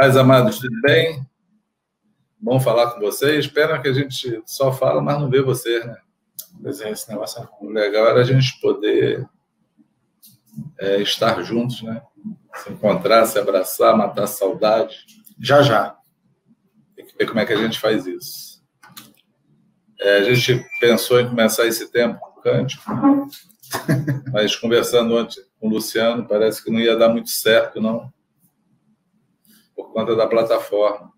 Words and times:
Pais 0.00 0.16
amados, 0.16 0.58
tudo 0.58 0.80
bem? 0.80 1.28
Bom 2.40 2.58
falar 2.58 2.92
com 2.92 3.00
vocês. 3.00 3.46
Pena 3.46 3.78
que 3.78 3.86
a 3.86 3.92
gente 3.92 4.42
só 4.46 4.72
fala, 4.72 5.02
mas 5.02 5.20
não 5.20 5.28
vê 5.28 5.42
vocês, 5.42 5.84
né? 5.84 5.94
Pois 6.62 6.80
é, 6.80 6.90
esse 6.90 7.06
negócio 7.10 7.42
é 7.42 7.48
O 7.60 7.68
legal 7.68 8.06
era 8.06 8.20
a 8.20 8.24
gente 8.24 8.58
poder 8.62 9.28
é, 10.78 11.02
estar 11.02 11.42
juntos, 11.42 11.82
né? 11.82 12.00
Se 12.54 12.72
encontrar, 12.72 13.26
se 13.26 13.38
abraçar, 13.38 13.94
matar 13.94 14.26
saudade. 14.26 15.04
Já, 15.38 15.60
já. 15.60 15.94
Tem 16.96 17.04
que 17.04 17.14
ver 17.18 17.26
como 17.26 17.40
é 17.40 17.44
que 17.44 17.52
a 17.52 17.58
gente 17.58 17.78
faz 17.78 18.06
isso. 18.06 18.64
É, 20.00 20.16
a 20.16 20.22
gente 20.22 20.66
pensou 20.80 21.20
em 21.20 21.28
começar 21.28 21.66
esse 21.66 21.92
tempo 21.92 22.18
com 22.20 22.40
cântico, 22.40 22.84
mas 24.32 24.56
conversando 24.56 25.14
ontem 25.14 25.44
com 25.60 25.68
o 25.68 25.70
Luciano, 25.70 26.26
parece 26.26 26.64
que 26.64 26.70
não 26.70 26.80
ia 26.80 26.96
dar 26.96 27.10
muito 27.10 27.28
certo, 27.28 27.82
não, 27.82 28.10
por 29.90 29.92
conta 29.92 30.14
da 30.14 30.26
plataforma. 30.26 31.12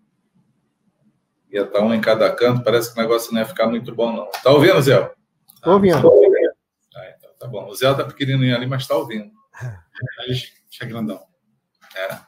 Ia 1.51 1.61
estar 1.61 1.81
um 1.81 1.93
em 1.93 2.01
cada 2.01 2.33
canto, 2.35 2.63
parece 2.63 2.91
que 2.91 2.99
o 2.99 3.01
negócio 3.01 3.31
não 3.31 3.39
ia 3.39 3.45
ficar 3.45 3.67
muito 3.67 3.93
bom, 3.93 4.11
não. 4.11 4.29
Tá 4.43 4.51
ouvindo, 4.51 4.81
Zé? 4.81 5.13
Estou 5.55 5.73
ouvindo. 5.73 5.97
Ah, 6.95 7.13
então 7.15 7.29
tá 7.39 7.47
bom. 7.47 7.67
O 7.67 7.75
Zé 7.75 7.93
tá 7.93 8.03
pequenininho 8.03 8.55
ali, 8.55 8.65
mas 8.65 8.81
está 8.81 8.95
ouvindo. 8.95 9.31
Aí, 9.53 10.41
é 10.81 10.85
grandão. 10.85 11.23
É. 11.95 12.19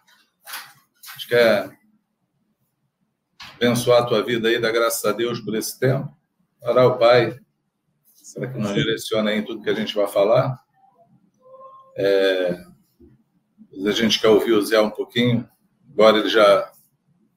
Acho 1.15 1.27
que 1.27 1.35
é 1.35 1.67
abençoar 3.55 4.03
a 4.03 4.05
tua 4.05 4.23
vida 4.23 4.47
aí, 4.47 4.59
dar 4.59 4.71
graças 4.71 5.03
a 5.03 5.11
Deus 5.11 5.39
por 5.39 5.55
esse 5.55 5.79
tempo. 5.79 6.15
Orar 6.61 6.85
o 6.85 6.99
Pai, 6.99 7.39
será 8.13 8.47
que 8.47 8.59
nos 8.59 8.73
direciona 8.73 9.31
aí 9.31 9.39
em 9.39 9.45
tudo 9.45 9.63
que 9.63 9.69
a 9.69 9.73
gente 9.73 9.95
vai 9.95 10.07
falar? 10.07 10.55
É, 11.97 12.57
a 13.87 13.91
gente 13.91 14.19
quer 14.19 14.27
ouvir 14.27 14.51
o 14.51 14.61
Zé 14.61 14.79
um 14.79 14.91
pouquinho, 14.91 15.49
agora 15.95 16.19
ele 16.19 16.29
já 16.29 16.71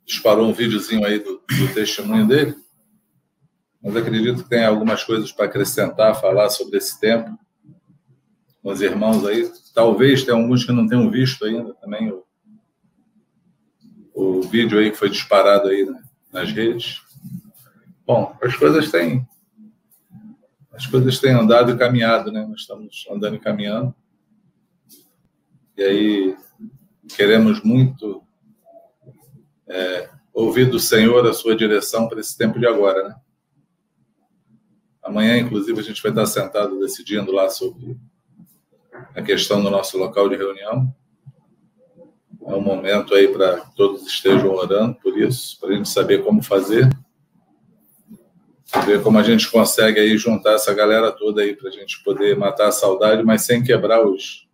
disparou 0.05 0.49
um 0.49 0.53
videozinho 0.53 1.07
aí 1.07 1.21
do, 1.21 1.41
do 1.49 1.75
testemunho 1.75 2.27
dele, 2.27 2.57
mas 3.81 3.95
acredito 3.95 4.43
que 4.43 4.49
tem 4.49 4.65
algumas 4.65 5.05
coisas 5.05 5.31
para 5.31 5.45
acrescentar, 5.45 6.21
falar 6.21 6.51
sobre 6.51 6.77
esse 6.77 6.99
tempo 6.99 7.39
com 8.61 8.73
os 8.73 8.81
irmãos 8.81 9.25
aí. 9.25 9.49
Talvez 9.73 10.25
tenha 10.25 10.37
alguns 10.37 10.65
que 10.65 10.73
não 10.73 10.89
tenham 10.89 11.09
visto 11.09 11.45
ainda 11.45 11.73
também 11.75 12.11
o, 12.11 12.25
o 14.13 14.43
vídeo 14.43 14.79
aí 14.79 14.91
que 14.91 14.97
foi 14.97 15.09
disparado 15.09 15.69
aí 15.69 15.87
né, 15.87 16.03
nas 16.33 16.51
redes. 16.51 17.01
Bom, 18.05 18.37
as 18.43 18.57
coisas 18.57 18.91
têm 18.91 19.27
as 20.73 20.87
coisas 20.87 21.19
têm 21.19 21.33
andado 21.33 21.73
e 21.73 21.77
caminhado, 21.77 22.31
né? 22.31 22.47
Nós 22.47 22.61
estamos 22.61 23.05
andando 23.11 23.35
e 23.35 23.41
caminhando. 23.41 23.93
E 25.77 25.83
aí 25.83 26.37
queremos 27.17 27.63
muito 27.65 28.23
é, 29.69 30.09
ouvir 30.33 30.71
do 30.71 30.79
Senhor 30.79 31.27
a 31.27 31.33
sua 31.33 31.57
direção 31.57 32.09
para 32.09 32.21
esse 32.21 32.37
tempo 32.37 32.59
de 32.59 32.67
agora, 32.67 33.09
né? 33.09 33.15
Amanhã, 35.03 35.39
inclusive, 35.39 35.81
a 35.81 35.83
gente 35.83 36.03
vai 36.03 36.13
estar 36.13 36.27
sentado 36.27 36.79
decidindo 36.79 37.33
lá 37.33 37.49
sobre 37.49 37.97
a 39.15 39.23
questão 39.23 39.63
do 39.63 39.71
nosso 39.71 39.97
local 39.97 40.29
de 40.29 40.37
reunião. 40.37 40.95
É 42.47 42.55
um 42.55 42.61
momento 42.61 43.15
aí 43.15 43.29
para 43.29 43.59
todos 43.77 44.07
estejam 44.07 44.51
orando 44.51 44.95
por 44.97 45.19
isso, 45.19 45.59
para 45.61 45.71
a 45.71 45.73
gente 45.75 45.89
saber 45.89 46.23
como 46.23 46.43
fazer, 46.43 46.89
ver 48.85 49.03
como 49.03 49.19
a 49.19 49.23
gente 49.23 49.51
consegue 49.51 49.99
aí 49.99 50.17
juntar 50.17 50.53
essa 50.53 50.73
galera 50.75 51.11
toda 51.11 51.43
aí 51.43 51.55
para 51.55 51.69
a 51.69 51.73
gente 51.73 52.03
poder 52.03 52.37
matar 52.37 52.69
a 52.69 52.73
saudade, 52.73 53.23
mas 53.23 53.43
sem 53.43 53.63
quebrar 53.63 54.07
os 54.07 54.47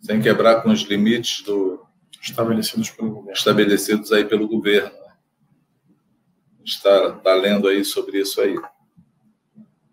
sem 0.00 0.20
quebrar 0.20 0.62
com 0.62 0.70
os 0.70 0.80
limites 0.82 1.42
do 1.44 1.80
estabelecidos 2.22 2.90
pelo 2.90 3.10
governo. 3.10 3.32
estabelecidos 3.32 4.12
aí 4.12 4.24
pelo 4.24 4.46
governo. 4.46 4.92
Está 6.64 7.12
tá 7.16 7.34
lendo 7.34 7.66
aí 7.66 7.84
sobre 7.84 8.20
isso 8.20 8.40
aí. 8.40 8.56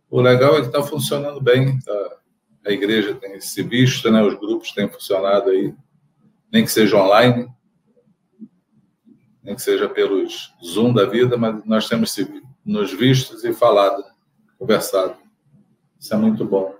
O 0.10 0.22
legal 0.22 0.58
é 0.58 0.62
que 0.62 0.68
está 0.68 0.84
funcionando 0.84 1.42
bem. 1.42 1.80
Tá? 1.80 2.18
A 2.68 2.72
igreja 2.72 3.16
tem 3.16 3.42
se 3.42 3.64
visto, 3.64 4.12
né? 4.12 4.22
Os 4.22 4.36
grupos 4.36 4.72
têm 4.72 4.88
funcionado 4.88 5.50
aí, 5.50 5.74
nem 6.52 6.64
que 6.64 6.72
seja 6.72 6.98
online, 6.98 7.52
nem 9.42 9.56
que 9.56 9.62
seja 9.62 9.90
pelos 9.90 10.54
Zoom 10.64 10.94
da 10.94 11.06
vida, 11.06 11.36
mas 11.36 11.66
nós 11.66 11.88
temos 11.88 12.16
nos 12.64 12.94
vistos 12.94 13.44
e 13.44 13.52
falado, 13.54 14.04
conversado. 14.60 15.18
Isso 16.00 16.14
é 16.14 16.18
muito 16.18 16.46
bom. 16.46 16.76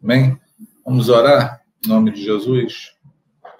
Amém? 0.00 0.38
Vamos 0.84 1.08
orar 1.08 1.64
em 1.84 1.88
nome 1.88 2.12
de 2.12 2.22
Jesus 2.22 2.93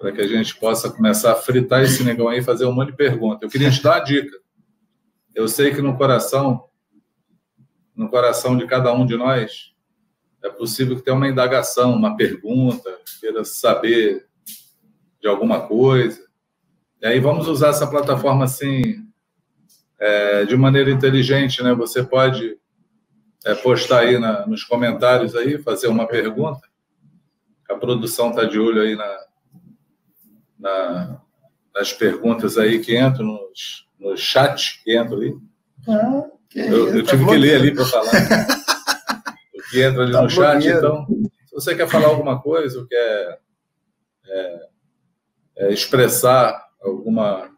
para 0.05 0.13
que 0.13 0.21
a 0.21 0.27
gente 0.27 0.55
possa 0.57 0.91
começar 0.91 1.33
a 1.33 1.35
fritar 1.35 1.83
esse 1.83 2.05
negão 2.05 2.29
aí 2.29 2.41
e 2.41 2.45
fazer 2.45 2.67
um 2.67 2.73
monte 2.73 2.91
de 2.91 2.97
perguntas. 2.97 3.41
Eu 3.41 3.49
queria 3.49 3.71
te 3.71 3.83
dar 3.83 3.93
uma 3.93 4.05
dica. 4.05 4.39
Eu 5.35 5.49
sei 5.49 5.75
que 5.75 5.81
no 5.81 5.97
coração 5.97 6.69
no 7.97 8.11
coração 8.11 8.55
de 8.55 8.67
cada 8.67 8.93
um 8.93 9.07
de 9.07 9.17
nós, 9.17 9.73
é 10.43 10.51
possível 10.51 10.97
que 10.97 11.03
tenha 11.03 11.17
uma 11.17 11.29
indagação, 11.29 11.95
uma 11.95 12.17
pergunta, 12.17 12.99
queira 13.19 13.45
saber 13.45 14.27
de 15.23 15.27
alguma 15.27 15.67
coisa. 15.67 16.21
E 17.01 17.07
aí 17.07 17.19
vamos 17.19 17.49
usar 17.49 17.69
essa 17.69 17.87
plataforma 17.87 18.45
assim, 18.45 19.07
é, 19.99 20.45
de 20.45 20.55
maneira 20.55 20.91
inteligente, 20.91 21.63
né? 21.63 21.73
Você 21.73 22.03
pode 22.03 22.59
é, 23.47 23.55
postar 23.55 24.01
aí 24.01 24.19
na, 24.19 24.47
nos 24.47 24.65
comentários 24.65 25.35
aí, 25.35 25.57
fazer 25.57 25.87
uma 25.87 26.07
pergunta. 26.07 26.69
A 27.71 27.77
produção 27.77 28.31
está 28.31 28.45
de 28.45 28.59
olho 28.59 28.83
aí 28.83 28.97
na, 28.97 29.24
na, 30.65 31.21
nas 31.75 31.93
perguntas 31.93 32.57
aí 32.57 32.81
que 32.81 32.99
entram 32.99 33.27
nos, 33.27 33.87
no 34.01 34.17
chat 34.17 34.83
que 34.83 34.99
entram 34.99 35.19
ali. 35.19 35.37
Ah. 35.87 36.25
Eu, 36.55 36.97
eu 36.97 37.03
tive 37.05 37.27
que 37.27 37.37
ler 37.37 37.57
ali 37.57 37.75
para 37.75 37.85
falar. 37.85 38.13
o 39.55 39.71
que 39.71 39.83
entra 39.83 40.03
ali 40.05 40.13
tá 40.13 40.23
no 40.23 40.31
chat, 40.31 40.67
então, 40.67 41.07
se 41.47 41.55
você 41.55 41.75
quer 41.75 41.89
falar 41.89 42.07
alguma 42.07 42.41
coisa, 42.41 42.81
ou 42.81 42.87
quer 42.87 43.41
é, 44.27 44.69
é, 45.59 45.73
expressar 45.73 46.59
alguma 46.83 47.53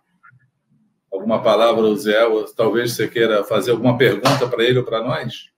alguma 1.13 1.43
palavra 1.43 1.83
ao 1.83 1.97
Zé, 1.97 2.27
ou 2.27 2.45
talvez 2.53 2.93
você 2.93 3.09
queira 3.09 3.43
fazer 3.45 3.71
alguma 3.71 3.97
pergunta 3.97 4.47
para 4.49 4.63
ele 4.63 4.81
ou 4.81 4.85
para 4.85 5.03
nós, 5.03 5.51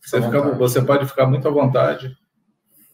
você, 0.00 0.22
fica, 0.22 0.40
você 0.54 0.80
pode 0.80 1.06
ficar 1.06 1.26
muito 1.26 1.46
à 1.46 1.50
vontade. 1.50 2.16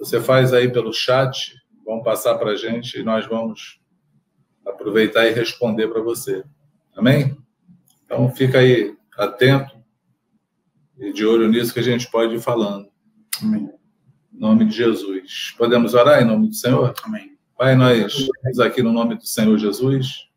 Você 0.00 0.20
faz 0.20 0.52
aí 0.52 0.68
pelo 0.68 0.92
chat, 0.92 1.54
vão 1.84 2.02
passar 2.02 2.36
para 2.38 2.52
a 2.52 2.56
gente 2.56 2.98
e 2.98 3.04
nós 3.04 3.24
vamos 3.26 3.81
aproveitar 4.66 5.26
e 5.26 5.32
responder 5.32 5.88
para 5.88 6.00
você. 6.00 6.44
Amém? 6.96 7.36
Então 8.04 8.30
fica 8.30 8.58
aí 8.58 8.96
atento 9.16 9.76
e 10.98 11.12
de 11.12 11.24
olho 11.24 11.48
nisso 11.48 11.72
que 11.72 11.80
a 11.80 11.84
gente 11.84 12.10
pode 12.10 12.34
ir 12.34 12.40
falando. 12.40 12.88
Amém. 13.40 13.70
Em 14.32 14.38
nome 14.38 14.64
de 14.66 14.76
Jesus. 14.76 15.54
Podemos 15.56 15.94
orar 15.94 16.22
em 16.22 16.26
nome 16.26 16.48
do 16.48 16.54
Senhor? 16.54 16.94
Amém. 17.04 17.36
Pai, 17.56 17.74
nós 17.76 18.12
estamos 18.12 18.60
aqui 18.60 18.82
no 18.82 18.92
nome 18.92 19.16
do 19.16 19.26
Senhor 19.26 19.56
Jesus. 19.58 20.28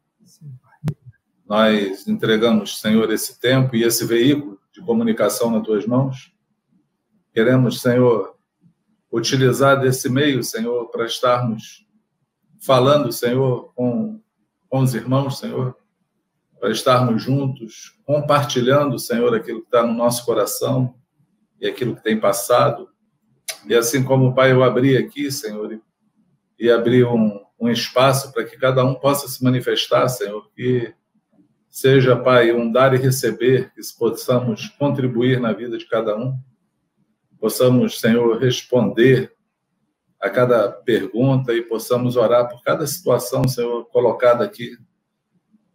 Nós 1.48 2.08
entregamos, 2.08 2.80
Senhor, 2.80 3.12
esse 3.12 3.40
tempo 3.40 3.76
e 3.76 3.84
esse 3.84 4.06
veículo 4.06 4.60
de 4.72 4.82
comunicação 4.82 5.52
nas 5.52 5.64
tuas 5.64 5.86
mãos. 5.86 6.34
Queremos, 7.34 7.82
Senhor, 7.82 8.36
utilizar 9.12 9.80
desse 9.80 10.10
meio, 10.10 10.44
Senhor, 10.44 10.90
para 10.90 11.06
estarmos 11.06 11.85
falando, 12.66 13.12
Senhor, 13.12 13.72
com, 13.76 14.20
com 14.68 14.80
os 14.80 14.96
irmãos, 14.96 15.40
Senhor, 15.40 15.78
para 16.60 16.72
estarmos 16.72 17.22
juntos, 17.22 17.98
compartilhando, 18.06 18.98
Senhor, 18.98 19.34
aquilo 19.36 19.62
que 19.62 19.68
está 19.68 19.86
no 19.86 19.94
nosso 19.94 20.26
coração 20.26 20.96
e 21.62 21.68
aquilo 21.68 21.96
que 21.96 22.04
tem 22.04 22.20
passado. 22.20 22.90
E 23.68 23.76
assim 23.76 24.04
como 24.04 24.34
Pai, 24.34 24.52
eu 24.52 24.64
abri 24.64 24.98
aqui, 24.98 25.32
Senhor, 25.32 25.80
e 26.58 26.72
abri 26.72 27.04
um, 27.04 27.40
um 27.60 27.70
espaço 27.70 28.34
para 28.34 28.44
que 28.44 28.58
cada 28.58 28.84
um 28.84 28.96
possa 28.96 29.28
se 29.28 29.44
manifestar, 29.44 30.08
Senhor, 30.08 30.50
que 30.56 30.94
seja, 31.70 32.16
Pai, 32.16 32.52
um 32.52 32.72
dar 32.72 32.94
e 32.94 32.98
receber, 32.98 33.72
que 33.74 33.82
possamos 33.98 34.70
contribuir 34.80 35.40
na 35.40 35.54
vida 35.54 35.78
de 35.78 35.86
cada 35.86 36.18
um, 36.18 36.36
possamos, 37.40 38.00
Senhor, 38.00 38.38
responder 38.40 39.35
a 40.22 40.30
cada 40.30 40.72
pergunta 40.72 41.54
e 41.54 41.62
possamos 41.62 42.16
orar 42.16 42.50
por 42.50 42.62
cada 42.64 42.86
situação, 42.88 43.48
Senhor, 43.48 43.86
colocada 43.86 44.44
aqui 44.44 44.78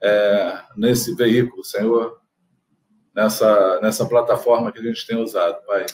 é, 0.02 0.62
nesse 0.76 1.14
veículo, 1.14 1.64
Senhor, 1.64 2.20
nessa, 3.14 3.80
nessa 3.80 4.06
plataforma 4.06 4.72
que 4.72 4.78
a 4.78 4.82
gente 4.82 5.06
tem 5.06 5.16
usado, 5.16 5.64
Pai. 5.66 5.86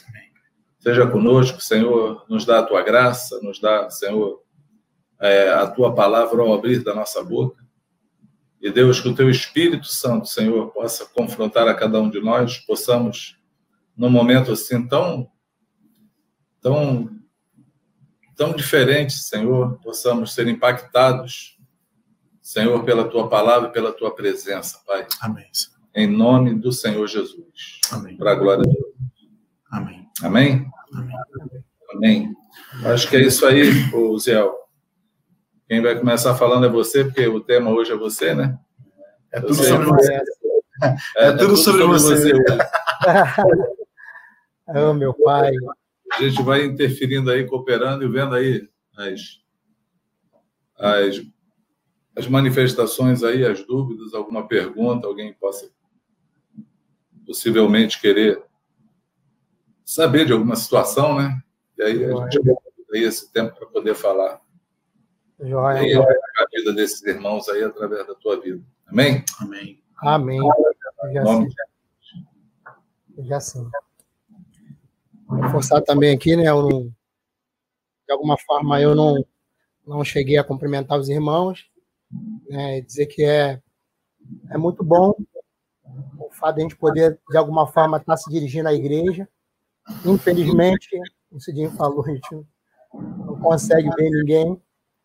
Seja 0.78 1.06
conosco, 1.06 1.60
Senhor, 1.60 2.24
nos 2.28 2.44
dá 2.44 2.60
a 2.60 2.62
tua 2.62 2.82
graça, 2.82 3.40
nos 3.42 3.60
dá, 3.60 3.90
Senhor, 3.90 4.40
é, 5.20 5.50
a 5.50 5.66
tua 5.66 5.94
palavra 5.94 6.42
ao 6.42 6.52
abrir 6.52 6.84
da 6.84 6.94
nossa 6.94 7.22
boca. 7.24 7.64
E 8.60 8.70
Deus, 8.70 9.00
que 9.00 9.08
o 9.08 9.14
teu 9.14 9.28
Espírito 9.28 9.86
Santo, 9.86 10.28
Senhor, 10.28 10.70
possa 10.72 11.04
confrontar 11.06 11.68
a 11.68 11.74
cada 11.74 12.00
um 12.00 12.08
de 12.08 12.20
nós, 12.20 12.58
possamos, 12.58 13.38
num 13.96 14.10
momento 14.10 14.52
assim 14.52 14.86
tão, 14.86 15.28
tão, 16.60 17.10
tão 18.36 18.52
diferente, 18.54 19.14
Senhor, 19.14 19.78
possamos 19.82 20.34
ser 20.34 20.46
impactados 20.46 21.56
Senhor, 22.46 22.84
pela 22.84 23.08
tua 23.08 23.28
palavra 23.28 23.68
e 23.68 23.72
pela 23.72 23.92
tua 23.92 24.14
presença, 24.14 24.78
Pai. 24.86 25.04
Amém. 25.20 25.46
Senhor. 25.52 25.76
Em 25.92 26.06
nome 26.06 26.54
do 26.54 26.70
Senhor 26.70 27.04
Jesus. 27.08 27.80
Amém. 27.90 28.16
Para 28.16 28.30
a 28.30 28.34
glória 28.36 28.62
de 28.62 28.72
Deus. 28.72 28.94
Amém. 29.68 30.08
Amém? 30.22 30.70
Amém. 30.92 31.16
Amém. 31.92 32.34
Acho 32.84 33.10
que 33.10 33.16
é 33.16 33.22
isso 33.22 33.44
aí, 33.46 33.64
Ziel. 34.20 34.54
Quem 35.68 35.82
vai 35.82 35.98
começar 35.98 36.36
falando 36.36 36.66
é 36.66 36.68
você, 36.68 37.02
porque 37.04 37.26
o 37.26 37.40
tema 37.40 37.70
hoje 37.70 37.90
é 37.90 37.96
você, 37.96 38.32
né? 38.32 38.56
É 39.32 39.40
tudo 39.40 39.54
sei, 39.54 39.66
sobre 39.66 39.86
você. 39.86 40.12
É, 40.14 40.94
É 41.16 41.32
tudo 41.32 41.56
sobre 41.56 41.84
você. 41.84 42.14
hoje. 42.14 42.32
Oh, 44.68 44.92
meu 44.92 45.14
pai. 45.14 45.52
A 46.16 46.22
gente 46.22 46.42
vai 46.42 46.64
interferindo 46.64 47.30
aí, 47.30 47.46
cooperando 47.46 48.04
e 48.04 48.08
vendo 48.08 48.34
aí 48.34 48.68
as, 48.96 49.40
as, 50.78 51.22
as 52.16 52.26
manifestações 52.26 53.22
aí, 53.22 53.44
as 53.44 53.64
dúvidas, 53.66 54.14
alguma 54.14 54.48
pergunta, 54.48 55.06
alguém 55.06 55.32
possa 55.34 55.70
possivelmente 57.26 58.00
querer 58.00 58.42
saber 59.84 60.26
de 60.26 60.32
alguma 60.32 60.56
situação, 60.56 61.16
né? 61.16 61.42
E 61.76 61.82
aí 61.82 62.04
a 62.04 62.30
gente 62.30 62.40
aí 62.92 63.02
esse 63.02 63.30
tempo 63.32 63.56
para 63.56 63.66
poder 63.66 63.94
falar. 63.94 64.40
E 65.40 65.48
Joia. 65.50 65.80
aí 65.80 65.94
a 65.94 66.46
vida 66.52 66.72
desses 66.72 67.02
irmãos 67.04 67.48
aí 67.48 67.62
através 67.62 68.06
da 68.06 68.14
tua 68.14 68.40
vida. 68.40 68.62
Amém? 68.86 69.24
Amém. 69.40 69.82
Amém. 69.98 70.40
Já 71.12 71.20
Em 71.20 71.24
nome 71.24 71.50
sim. 71.50 73.24
Já 73.24 73.40
sim. 73.40 73.68
Forçar 75.50 75.82
também 75.82 76.14
aqui, 76.14 76.36
né? 76.36 76.48
Eu 76.48 76.90
de 78.06 78.12
alguma 78.12 78.36
forma 78.38 78.80
eu 78.80 78.94
não, 78.94 79.24
não 79.86 80.04
cheguei 80.04 80.38
a 80.38 80.44
cumprimentar 80.44 80.98
os 80.98 81.08
irmãos, 81.08 81.68
né? 82.48 82.80
Dizer 82.80 83.06
que 83.06 83.24
é, 83.24 83.60
é 84.50 84.58
muito 84.58 84.84
bom 84.84 85.14
o 86.18 86.30
fato 86.30 86.56
de 86.56 86.60
a 86.60 86.64
gente 86.64 86.76
poder, 86.76 87.18
de 87.30 87.36
alguma 87.36 87.66
forma, 87.66 87.96
estar 87.96 88.16
se 88.16 88.30
dirigindo 88.30 88.68
à 88.68 88.74
igreja. 88.74 89.28
Infelizmente, 90.04 90.88
o 91.30 91.40
Cidinho 91.40 91.70
falou, 91.72 92.04
a 92.04 92.10
gente 92.10 92.46
não 92.92 93.40
consegue 93.40 93.88
ver 93.96 94.10
ninguém. 94.10 94.60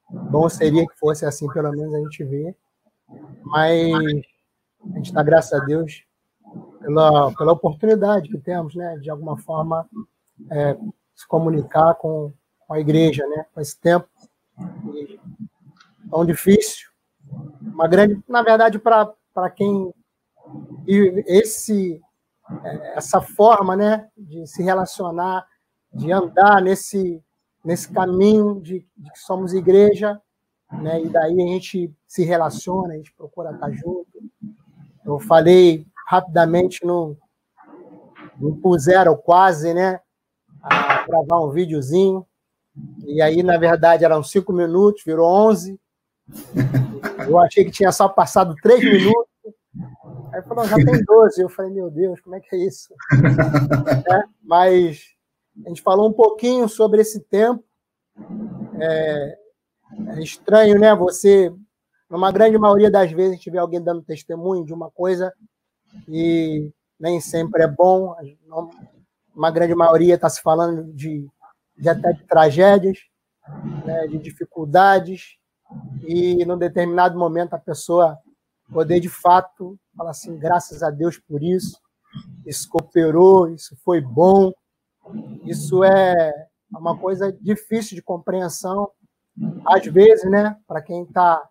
Bom 0.10 0.50
seria 0.50 0.86
que 0.86 0.98
fosse 1.00 1.26
assim, 1.26 1.48
pelo 1.48 1.72
menos 1.72 1.94
a 1.94 2.00
gente 2.00 2.24
vê. 2.24 2.56
Mas 3.44 3.94
a 3.94 4.98
gente 4.98 5.06
está, 5.06 5.24
graças 5.24 5.54
a 5.54 5.64
Deus, 5.64 6.04
pela, 6.80 7.32
pela 7.34 7.54
oportunidade 7.54 8.30
que 8.30 8.38
temos, 8.38 8.76
né, 8.76 8.98
de 8.98 9.10
alguma 9.10 9.38
forma 9.38 9.88
é, 10.50 10.78
se 11.14 11.28
comunicar 11.28 11.96
com, 11.96 12.32
com 12.60 12.74
a 12.74 12.80
igreja, 12.80 13.28
né, 13.28 13.46
com 13.54 13.62
esse 13.62 13.80
tempo 13.80 14.08
tão 16.10 16.26
difícil. 16.26 16.90
Uma 17.62 17.88
grande, 17.88 18.22
na 18.28 18.42
verdade, 18.42 18.78
para 18.78 19.50
quem 19.56 19.94
esse 21.26 22.02
é, 22.64 22.98
essa 22.98 23.22
forma, 23.22 23.76
né, 23.76 24.10
de 24.18 24.46
se 24.46 24.62
relacionar, 24.62 25.46
de 25.94 26.12
andar 26.12 26.62
nesse 26.62 27.24
nesse 27.64 27.92
caminho 27.92 28.60
de, 28.60 28.86
de 28.98 29.12
que 29.12 29.20
somos 29.20 29.54
igreja, 29.54 30.20
né, 30.72 31.00
e 31.00 31.10
daí 31.10 31.40
a 31.40 31.48
gente 31.48 31.94
se 32.08 32.24
relaciona, 32.24 32.94
a 32.94 32.98
gente 32.98 33.14
procura 33.14 33.52
estar 33.52 33.72
junto. 33.72 34.08
Eu 35.06 35.20
falei 35.20 35.86
rapidamente 36.08 36.84
no, 36.84 37.16
no 38.38 38.58
puseram 38.58 39.16
quase, 39.16 39.74
né? 39.74 40.00
Gravar 41.12 41.42
um 41.42 41.52
videozinho. 41.52 42.26
E 43.06 43.22
aí, 43.22 43.44
na 43.44 43.58
verdade, 43.58 44.06
eram 44.06 44.24
cinco 44.24 44.54
minutos, 44.54 45.04
virou 45.04 45.28
11. 45.28 45.78
Eu 47.28 47.38
achei 47.38 47.66
que 47.66 47.72
tinha 47.72 47.92
só 47.92 48.08
passado 48.08 48.56
três 48.64 48.82
minutos. 48.82 49.30
Aí 50.32 50.42
falou, 50.44 50.66
já 50.66 50.78
tem 50.78 51.04
12. 51.04 51.42
Eu 51.42 51.50
falei, 51.50 51.74
meu 51.74 51.92
Deus, 51.92 52.22
como 52.22 52.38
é 52.38 52.40
que 52.40 52.56
é 52.56 52.60
isso? 52.60 52.94
É, 54.10 54.24
mas 54.42 55.04
a 55.66 55.68
gente 55.68 55.82
falou 55.82 56.08
um 56.08 56.14
pouquinho 56.14 56.70
sobre 56.70 57.02
esse 57.02 57.20
tempo. 57.20 57.62
É, 58.80 59.38
é 60.16 60.20
estranho, 60.22 60.80
né? 60.80 60.96
Você, 60.96 61.54
numa 62.10 62.32
grande 62.32 62.58
maioria 62.58 62.90
das 62.90 63.12
vezes, 63.12 63.34
a 63.34 63.36
gente 63.36 63.50
vê 63.50 63.58
alguém 63.58 63.84
dando 63.84 64.02
testemunho 64.02 64.64
de 64.64 64.74
uma 64.74 64.90
coisa 64.90 65.34
e 66.08 66.72
nem 66.98 67.20
sempre 67.20 67.64
é 67.64 67.68
bom. 67.68 68.16
Uma 69.36 69.52
grande 69.52 69.74
maioria 69.76 70.16
está 70.16 70.30
se 70.30 70.42
falando 70.42 70.92
de, 70.94 71.28
de 71.78 71.90
até 71.90 72.14
de 72.14 72.24
tragédias, 72.24 73.00
né, 73.86 74.08
de 74.08 74.18
dificuldades, 74.18 75.38
e 76.04 76.44
num 76.46 76.58
determinado 76.58 77.18
momento 77.18 77.54
a 77.54 77.60
pessoa 77.60 78.18
poder 78.72 79.00
de 79.00 79.10
fato 79.10 79.78
falar 79.96 80.12
assim, 80.12 80.38
graças 80.38 80.84
a 80.84 80.90
Deus 80.90 81.18
por 81.18 81.42
isso, 81.44 81.80
isso 82.46 82.70
cooperou, 82.70 83.50
isso 83.50 83.76
foi 83.84 84.02
bom, 84.02 84.52
isso 85.46 85.84
é 85.84 86.32
uma 86.70 86.98
coisa 86.98 87.32
difícil 87.32 87.96
de 87.96 88.02
compreensão, 88.02 88.90
às 89.66 89.86
vezes, 89.86 90.30
né, 90.30 90.58
para 90.68 90.82
quem 90.82 91.04
está 91.04 91.42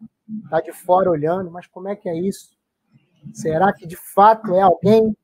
tá 0.48 0.60
de 0.60 0.72
fora 0.72 1.10
olhando, 1.10 1.50
mas 1.50 1.66
como 1.66 1.88
é 1.88 1.96
que 1.96 2.08
é 2.08 2.16
isso? 2.16 2.50
Será 3.32 3.72
que 3.72 3.86
de 3.86 3.96
fato 3.96 4.54
é 4.54 4.62
alguém 4.62 5.14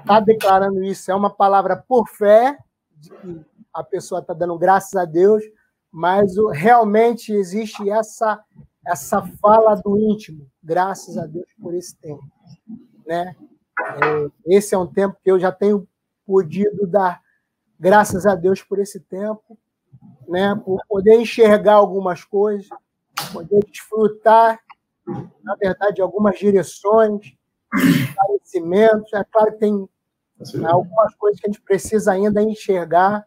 está 0.00 0.20
declarando 0.20 0.82
isso? 0.84 1.10
É 1.10 1.14
uma 1.14 1.30
palavra 1.30 1.76
por 1.76 2.08
fé, 2.08 2.58
de 2.96 3.10
que 3.10 3.40
a 3.72 3.82
pessoa 3.82 4.20
está 4.20 4.34
dando 4.34 4.58
graças 4.58 4.94
a 4.94 5.04
Deus, 5.04 5.42
mas 5.90 6.36
o, 6.36 6.48
realmente 6.48 7.32
existe 7.32 7.88
essa 7.88 8.42
essa 8.86 9.22
fala 9.40 9.74
do 9.74 9.98
íntimo, 9.98 10.50
graças 10.62 11.18
a 11.18 11.26
Deus 11.26 11.46
por 11.60 11.74
esse 11.74 11.94
tempo, 11.96 12.24
né? 13.06 13.36
É, 13.78 14.56
esse 14.56 14.74
é 14.74 14.78
um 14.78 14.86
tempo 14.86 15.16
que 15.22 15.30
eu 15.30 15.38
já 15.38 15.52
tenho 15.52 15.86
podido 16.26 16.86
dar 16.86 17.20
graças 17.78 18.26
a 18.26 18.34
Deus 18.34 18.62
por 18.62 18.78
esse 18.78 18.98
tempo, 19.00 19.58
né? 20.26 20.54
Por 20.64 20.80
poder 20.88 21.20
enxergar 21.20 21.74
algumas 21.74 22.24
coisas, 22.24 22.68
poder 23.32 23.62
desfrutar, 23.66 24.58
na 25.42 25.54
verdade, 25.56 26.00
algumas 26.00 26.38
direções, 26.38 27.34
É 28.58 29.24
claro 29.24 29.52
que 29.52 29.58
tem 29.58 29.88
né, 30.54 30.70
algumas 30.70 31.14
coisas 31.14 31.40
que 31.40 31.46
a 31.46 31.50
gente 31.50 31.62
precisa 31.62 32.12
ainda 32.12 32.42
enxergar. 32.42 33.26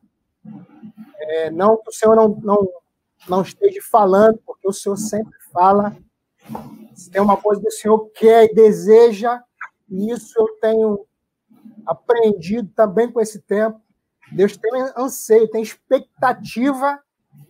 É, 1.19 1.51
não 1.51 1.77
que 1.77 1.89
o 1.89 1.93
Senhor 1.93 2.15
não, 2.15 2.29
não, 2.41 2.67
não 3.27 3.41
esteja 3.41 3.81
falando, 3.81 4.39
porque 4.45 4.67
o 4.67 4.73
Senhor 4.73 4.97
sempre 4.97 5.33
fala. 5.51 5.95
Se 6.93 7.09
tem 7.09 7.21
uma 7.21 7.37
coisa 7.37 7.61
que 7.61 7.67
o 7.67 7.71
Senhor 7.71 8.09
quer 8.09 8.45
e 8.45 8.53
deseja, 8.53 9.41
e 9.89 10.11
isso 10.11 10.33
eu 10.37 10.47
tenho 10.59 11.05
aprendido 11.85 12.69
também 12.75 13.11
com 13.11 13.21
esse 13.21 13.39
tempo. 13.39 13.79
Deus 14.31 14.57
tem 14.57 14.71
anseio, 14.97 15.49
tem 15.49 15.61
expectativa 15.61 16.99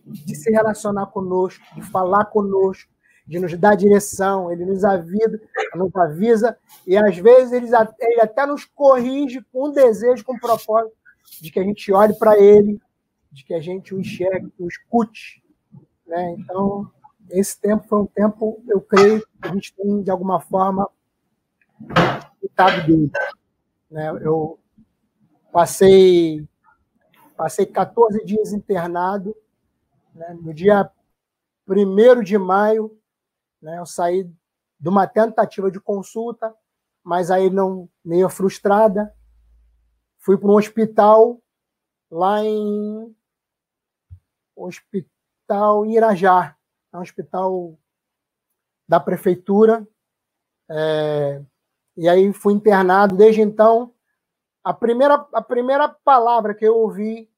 de 0.04 0.34
se 0.34 0.50
relacionar 0.50 1.06
conosco, 1.06 1.64
de 1.74 1.82
falar 1.82 2.26
conosco, 2.26 2.90
de 3.26 3.38
nos 3.38 3.56
dar 3.56 3.74
direção. 3.74 4.52
Ele 4.52 4.64
nos 4.64 4.84
avisa, 4.84 5.40
nos 5.74 5.94
avisa 5.96 6.56
e 6.86 6.96
às 6.96 7.16
vezes 7.16 7.52
ele, 7.52 7.66
ele 8.00 8.20
até 8.20 8.46
nos 8.46 8.64
corrige 8.64 9.40
com 9.52 9.68
um 9.68 9.72
desejo, 9.72 10.24
com 10.24 10.34
um 10.34 10.38
propósito 10.38 10.96
de 11.40 11.50
que 11.50 11.58
a 11.58 11.64
gente 11.64 11.92
olhe 11.92 12.14
para 12.14 12.38
ele, 12.38 12.80
de 13.32 13.44
que 13.44 13.54
a 13.54 13.60
gente 13.60 13.94
o 13.94 14.00
enxergue, 14.00 14.52
o 14.58 14.68
escute. 14.68 15.42
Né? 16.06 16.36
Então, 16.38 16.90
esse 17.30 17.58
tempo 17.60 17.86
foi 17.88 18.00
um 18.00 18.06
tempo, 18.06 18.62
eu 18.68 18.80
creio, 18.80 19.20
que 19.20 19.48
a 19.48 19.52
gente 19.52 19.74
tem, 19.74 20.02
de 20.02 20.10
alguma 20.10 20.40
forma, 20.40 20.88
escutado 22.34 22.86
dele. 22.86 23.10
Né? 23.90 24.10
Eu 24.22 24.58
passei, 25.52 26.46
passei 27.36 27.66
14 27.66 28.24
dias 28.24 28.52
internado. 28.52 29.34
Né? 30.14 30.36
No 30.40 30.52
dia 30.52 30.88
1 31.66 32.22
de 32.22 32.38
maio, 32.38 32.96
né, 33.64 33.78
eu 33.78 33.86
saí 33.86 34.24
de 34.78 34.88
uma 34.88 35.06
tentativa 35.06 35.70
de 35.70 35.80
consulta, 35.80 36.54
mas 37.02 37.30
aí 37.30 37.48
não 37.48 37.88
meio 38.04 38.28
frustrada. 38.28 39.10
Fui 40.18 40.36
para 40.36 40.48
um 40.48 40.56
hospital 40.56 41.42
lá 42.10 42.44
em 42.44 43.16
hospital 44.54 45.86
em 45.86 45.96
Irajá, 45.96 46.54
é 46.92 46.98
um 46.98 47.00
hospital 47.00 47.78
da 48.86 49.00
prefeitura. 49.00 49.88
É, 50.70 51.42
e 51.96 52.06
aí 52.06 52.30
fui 52.34 52.52
internado. 52.52 53.16
Desde 53.16 53.40
então, 53.40 53.94
a 54.62 54.74
primeira, 54.74 55.14
a 55.32 55.40
primeira 55.40 55.88
palavra 55.88 56.54
que 56.54 56.66
eu 56.66 56.76
ouvi 56.76 57.30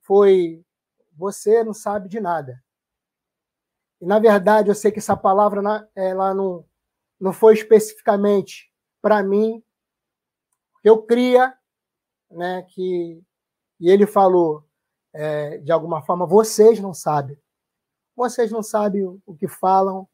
foi: 0.00 0.64
Você 1.12 1.62
não 1.62 1.74
sabe 1.74 2.08
de 2.08 2.18
nada. 2.18 2.62
E, 4.00 4.06
na 4.06 4.18
verdade, 4.18 4.68
eu 4.68 4.74
sei 4.74 4.90
que 4.90 4.98
essa 4.98 5.16
palavra 5.16 5.88
ela 5.94 6.34
não, 6.34 6.64
não 7.20 7.32
foi 7.32 7.54
especificamente 7.54 8.72
para 9.00 9.22
mim. 9.22 9.62
Eu 10.84 11.02
cria 11.02 11.54
né, 12.30 12.62
que. 12.68 13.22
E 13.80 13.88
ele 13.90 14.06
falou, 14.06 14.64
é, 15.12 15.58
de 15.58 15.70
alguma 15.70 16.02
forma, 16.02 16.26
vocês 16.26 16.80
não 16.80 16.92
sabem. 16.92 17.38
Vocês 18.16 18.50
não 18.50 18.62
sabem 18.62 19.04
o 19.24 19.34
que 19.36 19.46
falam, 19.46 20.08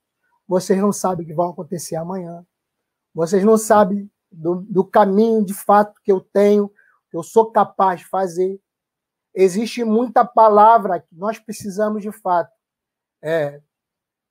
vocês 0.47 0.79
não 0.79 0.93
sabem 0.93 1.25
o 1.25 1.29
que 1.29 1.35
vai 1.35 1.49
acontecer 1.49 1.97
amanhã. 1.97 2.47
Vocês 3.15 3.43
não 3.45 3.57
sabem 3.57 4.11
do, 4.31 4.57
do 4.57 4.85
caminho 4.85 5.45
de 5.45 5.55
fato 5.55 6.01
que 6.03 6.13
eu 6.13 6.21
tenho, 6.21 6.69
que 7.11 7.17
eu 7.17 7.23
sou 7.23 7.51
capaz 7.51 8.01
de 8.01 8.07
fazer. 8.07 8.61
Existe 9.35 9.83
muita 9.85 10.25
palavra 10.25 11.01
que 11.01 11.15
nós 11.15 11.39
precisamos 11.39 12.03
de 12.03 12.13
fato 12.13 12.53
é, 13.25 13.59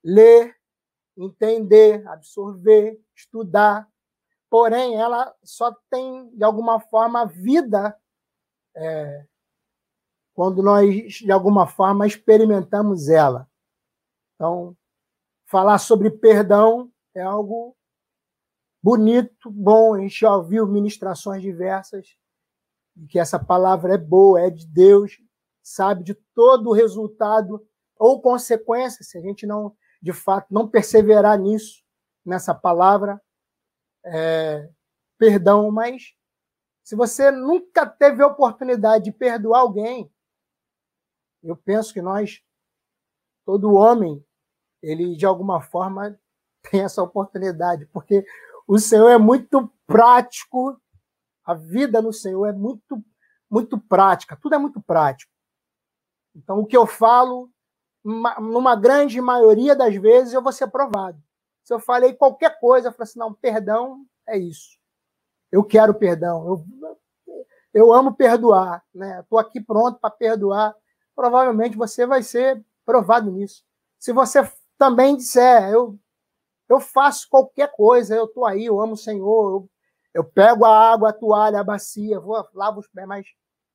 ler, 0.04 0.56
entender, 1.18 2.06
absorver, 2.08 3.00
estudar. 3.16 3.88
Porém, 4.50 4.96
ela 4.96 5.34
só 5.44 5.76
tem, 5.90 6.30
de 6.36 6.44
alguma 6.44 6.80
forma, 6.80 7.26
vida 7.26 7.98
é, 8.76 9.26
quando 10.34 10.64
nós, 10.64 11.14
de 11.14 11.32
alguma 11.32 11.68
forma, 11.68 12.08
experimentamos 12.08 13.08
ela. 13.08 13.48
Então, 14.36 14.76
falar 15.46 15.78
sobre 15.78 16.10
perdão 16.10 16.92
é 17.14 17.22
algo 17.22 17.76
bonito, 18.82 19.50
bom. 19.50 19.94
A 19.94 20.00
gente 20.00 20.20
já 20.20 20.36
ouviu 20.36 20.68
ministrações 20.68 21.42
diversas, 21.42 22.18
que 23.10 23.20
essa 23.20 23.40
palavra 23.40 23.94
é 23.94 23.98
boa, 23.98 24.42
é 24.42 24.50
de 24.50 24.68
Deus, 24.68 25.20
sabe 25.62 26.04
de 26.04 26.14
todo 26.36 26.70
o 26.70 26.74
resultado 26.74 27.66
ou 27.98 28.22
consequência, 28.22 29.04
se 29.04 29.18
a 29.18 29.22
gente 29.22 29.46
não, 29.46 29.76
de 30.04 30.12
fato, 30.12 30.54
não 30.54 30.68
perseverar 30.68 31.40
nisso, 31.40 31.82
nessa 32.26 32.54
palavra, 32.54 33.22
é, 34.06 34.70
perdão, 35.18 35.72
mas 35.72 36.14
se 36.84 36.94
você 36.94 37.32
nunca 37.32 37.86
teve 37.86 38.22
a 38.22 38.28
oportunidade 38.28 39.06
de 39.06 39.14
perdoar 39.14 39.62
alguém, 39.62 40.14
eu 41.42 41.56
penso 41.56 41.94
que 41.94 42.02
nós, 42.02 42.44
todo 43.46 43.76
homem, 43.76 44.22
ele 44.82 45.16
de 45.16 45.26
alguma 45.26 45.62
forma 45.62 46.20
tem 46.70 46.82
essa 46.82 47.02
oportunidade, 47.02 47.86
porque 47.86 48.26
o 48.68 48.78
Senhor 48.78 49.08
é 49.08 49.18
muito 49.18 49.72
prático, 49.88 50.78
a 51.46 51.54
vida 51.54 52.02
no 52.02 52.12
Senhor 52.12 52.46
é 52.48 52.52
muito, 52.52 53.02
muito 53.50 53.80
prática, 53.80 54.36
tudo 54.36 54.56
é 54.56 54.58
muito 54.58 54.82
prático. 54.82 55.32
Então, 56.36 56.60
o 56.60 56.66
que 56.66 56.76
eu 56.76 56.86
falo, 56.86 57.53
numa 58.04 58.76
grande 58.76 59.20
maioria 59.22 59.76
das 59.76 59.96
vezes, 59.96 60.34
eu 60.34 60.42
vou 60.42 60.52
ser 60.52 60.68
provado. 60.68 61.22
Se 61.64 61.74
eu 61.74 61.80
falei 61.80 62.14
qualquer 62.14 62.60
coisa, 62.60 62.90
eu 62.90 62.92
falo 62.92 63.04
assim, 63.04 63.20
não, 63.20 63.34
perdão 63.34 64.06
é 64.28 64.38
isso. 64.38 64.78
Eu 65.52 65.64
quero 65.64 65.94
perdão, 65.94 66.48
eu, 66.48 66.98
eu 67.74 67.94
amo 67.94 68.14
perdoar, 68.14 68.84
né? 68.94 69.22
Estou 69.22 69.40
aqui 69.40 69.62
pronto 69.62 70.00
para 70.00 70.10
perdoar. 70.10 70.76
Provavelmente 71.16 71.78
você 71.78 72.06
vai 72.06 72.24
ser 72.24 72.64
provado 72.86 73.32
nisso. 73.32 73.64
Se 74.00 74.12
você 74.12 74.52
também 74.78 75.16
disser, 75.16 75.70
eu 75.70 75.98
eu 76.74 76.80
faço 76.80 77.28
qualquer 77.30 77.72
coisa, 77.72 78.16
eu 78.16 78.26
estou 78.26 78.46
aí, 78.46 78.66
eu 78.66 78.82
amo 78.82 78.94
o 78.94 78.98
Senhor, 78.98 79.52
eu, 79.52 79.70
eu, 80.14 80.24
pego 80.24 80.66
a 80.66 80.92
água, 80.92 81.10
a 81.10 81.14
toalha, 81.14 81.60
a 81.60 81.64
bacia, 81.64 82.20
vou 82.20 82.44
lavo 82.54 82.80
os 82.80 82.88
pés, 82.88 83.08
mas, 83.08 83.28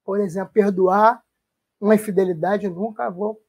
por 0.04 0.20
exemplo, 0.20 0.52
perdoar 0.52 1.22
uma 1.80 1.94
infidelidade, 1.94 2.68
nunca 2.68 3.10
vou, 3.10 3.40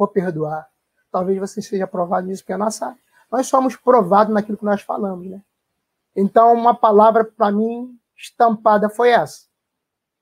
vou 0.00 0.08
perdoar. 0.08 0.68
Talvez 1.10 1.38
você 1.38 1.60
seja 1.60 1.86
provado 1.86 2.26
nisso, 2.26 2.42
porque 2.42 2.52
a 2.52 2.58
nossa, 2.58 2.96
nós 3.30 3.46
somos 3.46 3.76
provados 3.76 4.32
naquilo 4.32 4.58
que 4.58 4.64
nós 4.64 4.82
falamos, 4.82 5.26
né? 5.26 5.42
Então, 6.14 6.52
uma 6.54 6.74
palavra 6.74 7.24
para 7.24 7.52
mim 7.52 7.98
estampada 8.16 8.88
foi 8.88 9.10
essa, 9.10 9.46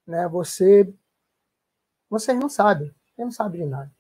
né? 0.07 0.29
Você, 0.29 0.93
vocês 2.09 2.39
não 2.39 2.49
sabem, 2.49 2.95
você 3.15 3.25
não 3.25 3.31
sabe 3.31 3.59
de 3.59 3.65
nada. 3.65 3.91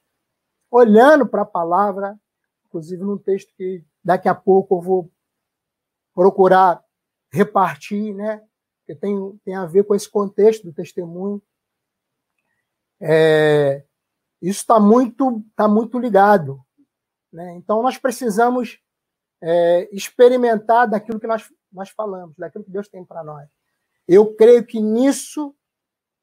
Olhando 0.70 1.26
para 1.26 1.42
a 1.42 1.46
palavra, 1.46 2.18
inclusive 2.66 3.02
num 3.02 3.16
texto 3.16 3.54
que 3.56 3.84
Daqui 4.08 4.26
a 4.26 4.34
pouco 4.34 4.76
eu 4.76 4.80
vou 4.80 5.12
procurar 6.14 6.82
repartir, 7.30 8.14
né? 8.14 8.42
Que 8.86 8.94
tem, 8.94 9.38
tem 9.44 9.54
a 9.54 9.66
ver 9.66 9.84
com 9.84 9.94
esse 9.94 10.08
contexto 10.08 10.64
do 10.64 10.72
testemunho. 10.72 11.42
É, 12.98 13.84
isso 14.40 14.60
está 14.60 14.78
muito, 14.78 15.44
tá 15.56 15.66
muito 15.66 15.98
ligado. 15.98 16.60
Né? 17.32 17.54
Então, 17.56 17.82
nós 17.82 17.98
precisamos 17.98 18.80
é, 19.42 19.88
experimentar 19.92 20.88
daquilo 20.88 21.20
que 21.20 21.26
nós, 21.26 21.52
nós 21.72 21.90
falamos, 21.90 22.36
daquilo 22.36 22.64
que 22.64 22.70
Deus 22.70 22.88
tem 22.88 23.04
para 23.04 23.22
nós. 23.22 23.48
Eu 24.06 24.34
creio 24.34 24.64
que 24.64 24.80
nisso 24.80 25.54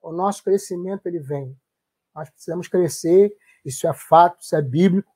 o 0.02 0.12
nosso 0.12 0.44
crescimento 0.44 1.06
ele 1.08 1.20
vem. 1.20 1.58
Nós 2.14 2.30
precisamos 2.30 2.68
crescer, 2.68 3.36
isso 3.64 3.88
é 3.88 3.94
fato, 3.94 4.42
isso 4.42 4.56
é 4.56 4.62
bíblico. 4.62 5.14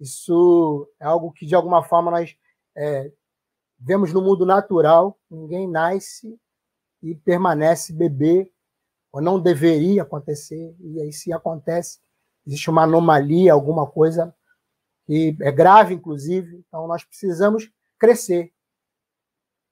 Isso 0.00 0.90
é 1.00 1.04
algo 1.04 1.32
que, 1.32 1.46
de 1.46 1.54
alguma 1.54 1.82
forma, 1.82 2.10
nós 2.10 2.36
é, 2.76 3.12
vemos 3.78 4.12
no 4.12 4.20
mundo 4.20 4.44
natural. 4.44 5.18
Ninguém 5.30 5.68
nasce 5.68 6.38
e 7.02 7.14
permanece 7.14 7.92
bebê, 7.92 8.50
ou 9.12 9.20
não 9.20 9.38
deveria 9.38 10.02
acontecer. 10.02 10.74
E 10.80 11.00
aí, 11.00 11.12
se 11.12 11.32
acontece, 11.32 12.00
existe 12.46 12.70
uma 12.70 12.84
anomalia, 12.84 13.52
alguma 13.52 13.86
coisa 13.86 14.34
que 15.06 15.36
é 15.40 15.52
grave, 15.52 15.94
inclusive. 15.94 16.64
Então, 16.66 16.86
nós 16.86 17.04
precisamos 17.04 17.70
crescer. 17.98 18.52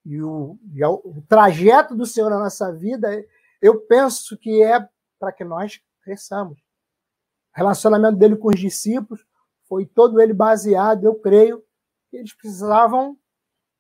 E 0.05 0.21
o, 0.23 0.59
e 0.73 0.85
o 0.85 1.23
trajeto 1.29 1.95
do 1.95 2.05
Senhor 2.05 2.29
na 2.29 2.38
nossa 2.38 2.73
vida, 2.73 3.25
eu 3.61 3.81
penso 3.81 4.37
que 4.37 4.62
é 4.62 4.88
para 5.19 5.33
que 5.33 5.45
nós 5.45 5.81
cresçamos. 6.02 6.59
O 6.59 7.57
relacionamento 7.59 8.17
dele 8.17 8.37
com 8.37 8.49
os 8.49 8.61
discípulos 8.61 9.25
foi 9.69 9.87
todo 9.87 10.21
ele 10.21 10.33
baseado, 10.33 11.05
eu 11.05 11.14
creio, 11.14 11.64
que 12.11 12.17
eles 12.17 12.35
precisavam 12.35 13.17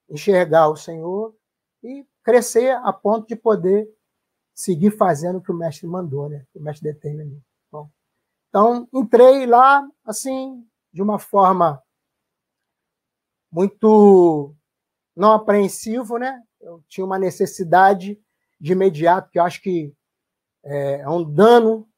enxergar 0.08 0.68
o 0.68 0.76
Senhor 0.76 1.34
e 1.82 2.06
crescer 2.22 2.70
a 2.76 2.92
ponto 2.92 3.26
de 3.26 3.34
poder 3.34 3.88
seguir 4.54 4.90
fazendo 4.92 5.38
o 5.38 5.42
que 5.42 5.50
o 5.50 5.54
mestre 5.54 5.86
mandou, 5.86 6.28
né? 6.28 6.46
O 6.54 6.60
mestre 6.60 6.92
determinou. 6.92 7.40
Então, 8.52 8.86
entrei 8.92 9.46
lá, 9.46 9.82
assim, 10.04 10.62
de 10.92 11.00
uma 11.00 11.18
forma 11.18 11.82
muito 13.50 14.54
não 15.16 15.32
apreensivo, 15.32 16.18
né? 16.18 16.38
Eu 16.60 16.84
tinha 16.86 17.06
uma 17.06 17.18
necessidade 17.18 18.22
de 18.60 18.72
imediato, 18.72 19.30
que 19.30 19.38
eu 19.38 19.42
acho 19.42 19.62
que 19.62 19.96
é, 20.62 21.00
é 21.00 21.08
um 21.08 21.24
dano 21.24 21.88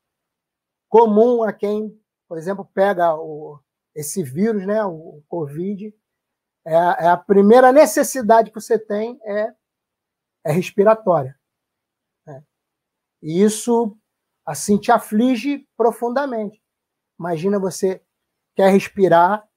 comum 0.88 1.42
a 1.42 1.52
quem, 1.52 2.00
por 2.28 2.38
exemplo, 2.38 2.64
pega 2.72 3.16
o, 3.16 3.58
esse 3.92 4.22
vírus, 4.22 4.64
né, 4.64 4.84
o 4.84 5.24
Covid, 5.26 5.92
é 6.64 6.76
a, 6.76 6.96
é 7.00 7.08
a 7.08 7.16
primeira 7.16 7.72
necessidade 7.72 8.52
que 8.52 8.60
você 8.60 8.78
tem 8.78 9.18
é, 9.24 9.52
é 10.44 10.52
respiratória. 10.52 11.36
Né? 12.24 12.44
E 13.20 13.42
isso, 13.42 13.98
assim, 14.46 14.78
te 14.78 14.90
aflige 14.92 15.68
profundamente. 15.76 16.62
Imagina 17.18 17.58
você 17.58 18.02
quer 18.54 18.70
respirar 18.70 19.48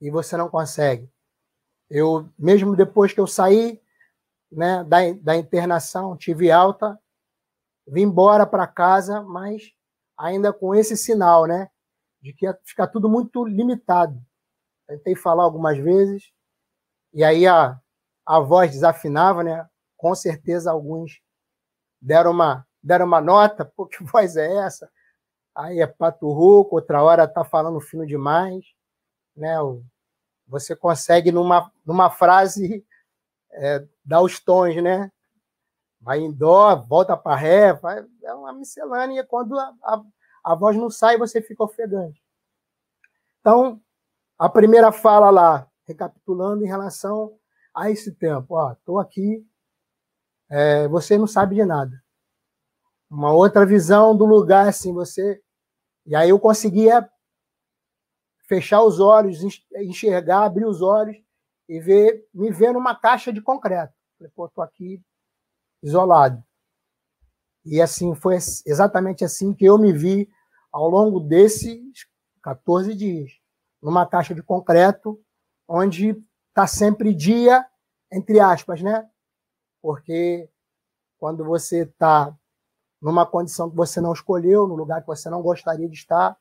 e 0.00 0.10
você 0.10 0.36
não 0.36 0.48
consegue. 0.48 1.10
Eu, 1.90 2.28
mesmo 2.38 2.74
depois 2.74 3.12
que 3.12 3.20
eu 3.20 3.26
saí 3.26 3.80
né, 4.50 4.82
da, 4.84 4.98
da 5.20 5.36
internação, 5.36 6.16
tive 6.16 6.50
alta, 6.50 6.98
vim 7.86 8.02
embora 8.02 8.46
para 8.46 8.66
casa, 8.66 9.22
mas 9.22 9.72
ainda 10.16 10.52
com 10.52 10.74
esse 10.74 10.96
sinal, 10.96 11.46
né? 11.46 11.70
de 12.24 12.32
que 12.32 12.46
ia 12.46 12.58
ficar 12.64 12.86
tudo 12.86 13.06
muito 13.06 13.44
limitado. 13.44 14.18
Tentei 14.88 15.14
falar 15.14 15.44
algumas 15.44 15.76
vezes, 15.76 16.32
e 17.12 17.22
aí 17.22 17.46
a, 17.46 17.78
a 18.26 18.40
voz 18.40 18.70
desafinava, 18.70 19.44
né? 19.44 19.68
Com 19.94 20.14
certeza 20.14 20.70
alguns 20.70 21.20
deram 22.00 22.30
uma, 22.30 22.66
deram 22.84 23.06
uma 23.06 23.20
nota, 23.20 23.64
pô, 23.76 23.86
que 23.86 24.04
voz 24.04 24.36
é 24.36 24.54
essa? 24.58 24.90
Aí 25.54 25.80
é 25.80 25.86
pato 25.86 26.30
rouco, 26.30 26.76
outra 26.76 27.02
hora 27.02 27.28
tá 27.28 27.44
falando 27.44 27.80
fino 27.80 28.06
demais, 28.06 28.64
né? 29.36 29.56
Você 30.46 30.76
consegue 30.76 31.32
numa, 31.32 31.72
numa 31.84 32.10
frase 32.10 32.84
é, 33.52 33.84
dar 34.04 34.20
os 34.20 34.38
tons, 34.40 34.76
né? 34.82 35.10
Vai 36.00 36.18
em 36.20 36.32
dó, 36.32 36.76
volta 36.76 37.16
para 37.16 37.36
ré, 37.36 37.72
vai, 37.72 38.04
é 38.22 38.34
uma 38.34 38.52
miscelânea 38.52 39.24
quando 39.24 39.58
a, 39.58 39.74
a 39.82 40.04
a 40.44 40.54
voz 40.54 40.76
não 40.76 40.90
sai 40.90 41.16
você 41.16 41.40
fica 41.40 41.64
ofegante. 41.64 42.22
Então, 43.40 43.80
a 44.38 44.48
primeira 44.48 44.92
fala 44.92 45.30
lá, 45.30 45.66
recapitulando 45.86 46.62
em 46.62 46.68
relação 46.68 47.38
a 47.72 47.90
esse 47.90 48.12
tempo. 48.12 48.54
Ó, 48.54 48.72
estou 48.72 48.98
aqui, 48.98 49.44
é, 50.50 50.86
você 50.86 51.16
não 51.16 51.26
sabe 51.26 51.54
de 51.54 51.64
nada. 51.64 52.03
Uma 53.14 53.32
outra 53.32 53.64
visão 53.64 54.16
do 54.16 54.24
lugar, 54.24 54.66
assim, 54.66 54.92
você. 54.92 55.40
E 56.04 56.16
aí 56.16 56.30
eu 56.30 56.40
conseguia 56.40 57.08
fechar 58.48 58.82
os 58.82 58.98
olhos, 58.98 59.38
enxergar, 59.76 60.42
abrir 60.42 60.66
os 60.66 60.82
olhos 60.82 61.16
e 61.68 61.78
ver, 61.78 62.26
me 62.34 62.50
ver 62.50 62.72
numa 62.72 62.92
caixa 62.92 63.32
de 63.32 63.40
concreto. 63.40 63.94
Falei, 64.18 64.32
pô, 64.34 64.48
tô 64.48 64.60
aqui 64.60 65.00
isolado. 65.80 66.42
E 67.64 67.80
assim, 67.80 68.16
foi 68.16 68.34
exatamente 68.66 69.24
assim 69.24 69.54
que 69.54 69.64
eu 69.64 69.78
me 69.78 69.92
vi 69.92 70.28
ao 70.72 70.88
longo 70.88 71.20
desses 71.20 72.08
14 72.42 72.96
dias. 72.96 73.30
Numa 73.80 74.04
caixa 74.04 74.34
de 74.34 74.42
concreto, 74.42 75.22
onde 75.68 76.20
está 76.48 76.66
sempre 76.66 77.14
dia, 77.14 77.64
entre 78.10 78.40
aspas, 78.40 78.82
né? 78.82 79.08
Porque 79.80 80.50
quando 81.16 81.44
você 81.44 81.84
está 81.84 82.36
numa 83.04 83.26
condição 83.26 83.68
que 83.68 83.76
você 83.76 84.00
não 84.00 84.14
escolheu, 84.14 84.66
no 84.66 84.74
lugar 84.74 85.02
que 85.02 85.06
você 85.06 85.28
não 85.28 85.42
gostaria 85.42 85.86
de 85.86 85.94
estar, 85.94 86.38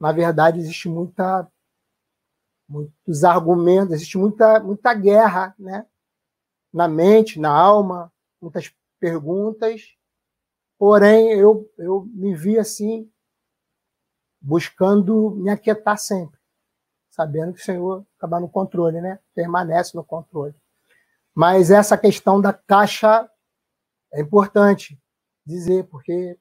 na 0.00 0.10
verdade 0.10 0.58
existe 0.58 0.88
muita 0.88 1.46
muitos 2.66 3.24
argumentos, 3.24 3.92
existe 3.92 4.16
muita 4.16 4.58
muita 4.58 4.94
guerra, 4.94 5.54
né? 5.58 5.86
Na 6.72 6.88
mente, 6.88 7.38
na 7.38 7.50
alma, 7.50 8.10
muitas 8.40 8.74
perguntas. 8.98 9.94
Porém, 10.78 11.30
eu 11.32 11.70
eu 11.76 12.06
me 12.14 12.34
vi 12.34 12.58
assim 12.58 13.12
buscando 14.40 15.32
me 15.32 15.50
aquietar 15.50 15.98
sempre, 15.98 16.40
sabendo 17.10 17.52
que 17.52 17.60
o 17.60 17.64
Senhor 17.64 18.06
acaba 18.16 18.40
no 18.40 18.48
controle, 18.48 18.98
né? 19.02 19.18
Permanece 19.34 19.94
no 19.94 20.02
controle. 20.02 20.54
Mas 21.34 21.70
essa 21.70 21.98
questão 21.98 22.40
da 22.40 22.54
caixa 22.54 23.30
é 24.10 24.22
importante 24.22 24.98
dizer, 25.48 25.84
porque 25.84 26.38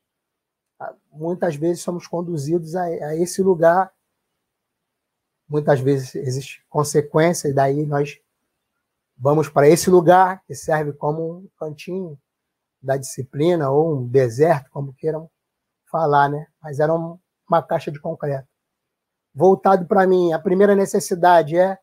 ah, 0.80 0.94
muitas 1.12 1.56
vezes 1.56 1.82
somos 1.82 2.06
conduzidos 2.06 2.76
a, 2.76 2.84
a 2.84 3.16
esse 3.16 3.42
lugar, 3.42 3.92
muitas 5.48 5.80
vezes 5.80 6.14
existe 6.14 6.64
consequência, 6.68 7.48
e 7.48 7.54
daí 7.54 7.86
nós 7.86 8.20
vamos 9.18 9.48
para 9.48 9.68
esse 9.68 9.90
lugar 9.90 10.44
que 10.46 10.54
serve 10.54 10.92
como 10.92 11.38
um 11.38 11.50
cantinho 11.58 12.20
da 12.82 12.98
disciplina 12.98 13.72
ou 13.72 13.98
um 13.98 14.08
deserto, 14.08 14.70
como 14.70 14.94
queiram 14.94 15.32
falar, 15.90 16.30
né? 16.30 16.46
Mas 16.62 16.80
era 16.80 16.94
um, 16.94 17.18
uma 17.50 17.64
caixa 17.64 17.90
de 17.90 18.00
concreto. 18.00 18.48
Voltado 19.34 19.88
para 19.88 20.06
mim, 20.06 20.34
a 20.34 20.40
primeira 20.40 20.76
necessidade 20.76 21.58
é 21.58 21.80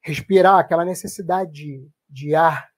respirar, 0.00 0.58
aquela 0.58 0.84
necessidade 0.84 1.50
de, 1.50 1.90
de 2.08 2.34
ar. 2.34 2.70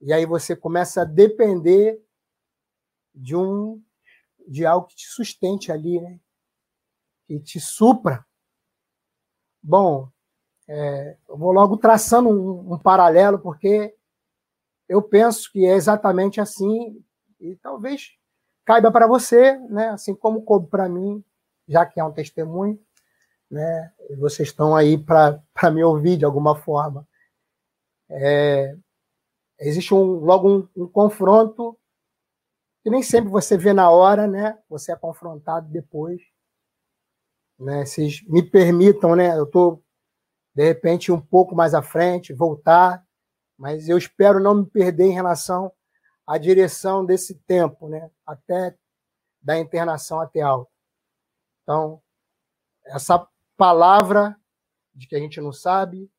E 0.00 0.12
aí 0.12 0.24
você 0.24 0.54
começa 0.54 1.02
a 1.02 1.04
depender 1.04 2.00
de 3.18 3.36
um 3.36 3.82
de 4.46 4.64
algo 4.64 4.86
que 4.86 4.96
te 4.96 5.06
sustente 5.06 5.70
ali, 5.70 6.00
né? 6.00 6.18
Que 7.26 7.38
te 7.40 7.60
supra. 7.60 8.24
Bom, 9.62 10.08
é, 10.66 11.16
eu 11.28 11.36
vou 11.36 11.52
logo 11.52 11.76
traçando 11.76 12.30
um, 12.30 12.74
um 12.74 12.78
paralelo, 12.78 13.38
porque 13.38 13.94
eu 14.88 15.02
penso 15.02 15.52
que 15.52 15.66
é 15.66 15.74
exatamente 15.74 16.40
assim, 16.40 17.04
e 17.38 17.56
talvez 17.56 18.16
caiba 18.64 18.90
para 18.90 19.06
você, 19.06 19.58
né? 19.68 19.88
assim 19.88 20.14
como 20.14 20.42
coube 20.42 20.68
para 20.68 20.88
mim, 20.88 21.22
já 21.66 21.84
que 21.84 22.00
é 22.00 22.04
um 22.04 22.12
testemunho, 22.12 22.80
né? 23.50 23.92
Vocês 24.18 24.48
estão 24.48 24.74
aí 24.76 24.96
para 24.98 25.42
me 25.72 25.82
ouvir 25.82 26.16
de 26.16 26.24
alguma 26.24 26.54
forma. 26.54 27.06
É, 28.10 28.74
existe 29.58 29.94
um, 29.94 30.20
logo 30.20 30.48
um, 30.48 30.68
um, 30.76 30.86
confronto 30.86 31.77
que 32.88 32.90
nem 32.90 33.02
sempre 33.02 33.28
você 33.28 33.54
vê 33.54 33.74
na 33.74 33.90
hora, 33.90 34.26
né? 34.26 34.58
Você 34.66 34.90
é 34.90 34.96
confrontado 34.96 35.68
depois. 35.68 36.22
Né? 37.58 37.84
Vocês 37.84 38.22
me 38.26 38.42
permitam, 38.42 39.14
né? 39.14 39.36
Eu 39.36 39.44
estou, 39.44 39.84
de 40.54 40.64
repente, 40.64 41.12
um 41.12 41.20
pouco 41.20 41.54
mais 41.54 41.74
à 41.74 41.82
frente, 41.82 42.32
voltar, 42.32 43.06
mas 43.58 43.90
eu 43.90 43.98
espero 43.98 44.40
não 44.40 44.54
me 44.54 44.66
perder 44.66 45.04
em 45.04 45.12
relação 45.12 45.70
a 46.26 46.38
direção 46.38 47.04
desse 47.04 47.34
tempo, 47.40 47.90
né? 47.90 48.10
até 48.24 48.74
da 49.42 49.58
internação 49.58 50.18
até 50.18 50.40
alta. 50.40 50.70
Então, 51.62 52.02
essa 52.86 53.28
palavra 53.54 54.34
de 54.94 55.06
que 55.06 55.14
a 55.14 55.18
gente 55.18 55.42
não 55.42 55.52
sabe, 55.52 56.10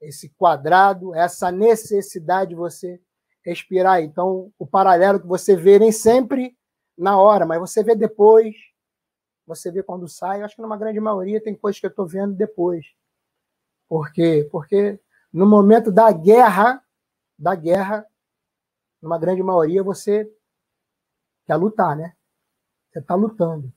esse 0.00 0.30
quadrado, 0.30 1.14
essa 1.14 1.52
necessidade 1.52 2.50
de 2.50 2.56
você 2.56 2.98
respirar. 3.44 4.02
Então, 4.02 4.52
o 4.58 4.66
paralelo 4.66 5.20
que 5.20 5.26
você 5.26 5.54
vê 5.54 5.78
nem 5.78 5.92
sempre 5.92 6.56
na 6.96 7.18
hora, 7.18 7.44
mas 7.44 7.60
você 7.60 7.82
vê 7.82 7.94
depois, 7.94 8.54
você 9.46 9.70
vê 9.70 9.82
quando 9.82 10.08
sai. 10.08 10.40
Eu 10.40 10.46
acho 10.46 10.56
que 10.56 10.62
numa 10.62 10.76
grande 10.76 10.98
maioria 10.98 11.42
tem 11.42 11.54
coisas 11.54 11.78
que 11.78 11.86
eu 11.86 11.90
estou 11.90 12.06
vendo 12.06 12.34
depois. 12.34 12.86
Por 13.88 14.10
quê? 14.12 14.48
Porque 14.50 14.98
no 15.32 15.46
momento 15.46 15.92
da 15.92 16.10
guerra, 16.10 16.82
da 17.38 17.54
guerra, 17.54 18.06
numa 19.02 19.18
grande 19.18 19.42
maioria, 19.42 19.82
você 19.82 20.30
quer 21.46 21.56
lutar, 21.56 21.94
né? 21.94 22.14
Você 22.90 23.00
está 23.00 23.14
lutando. 23.14 23.72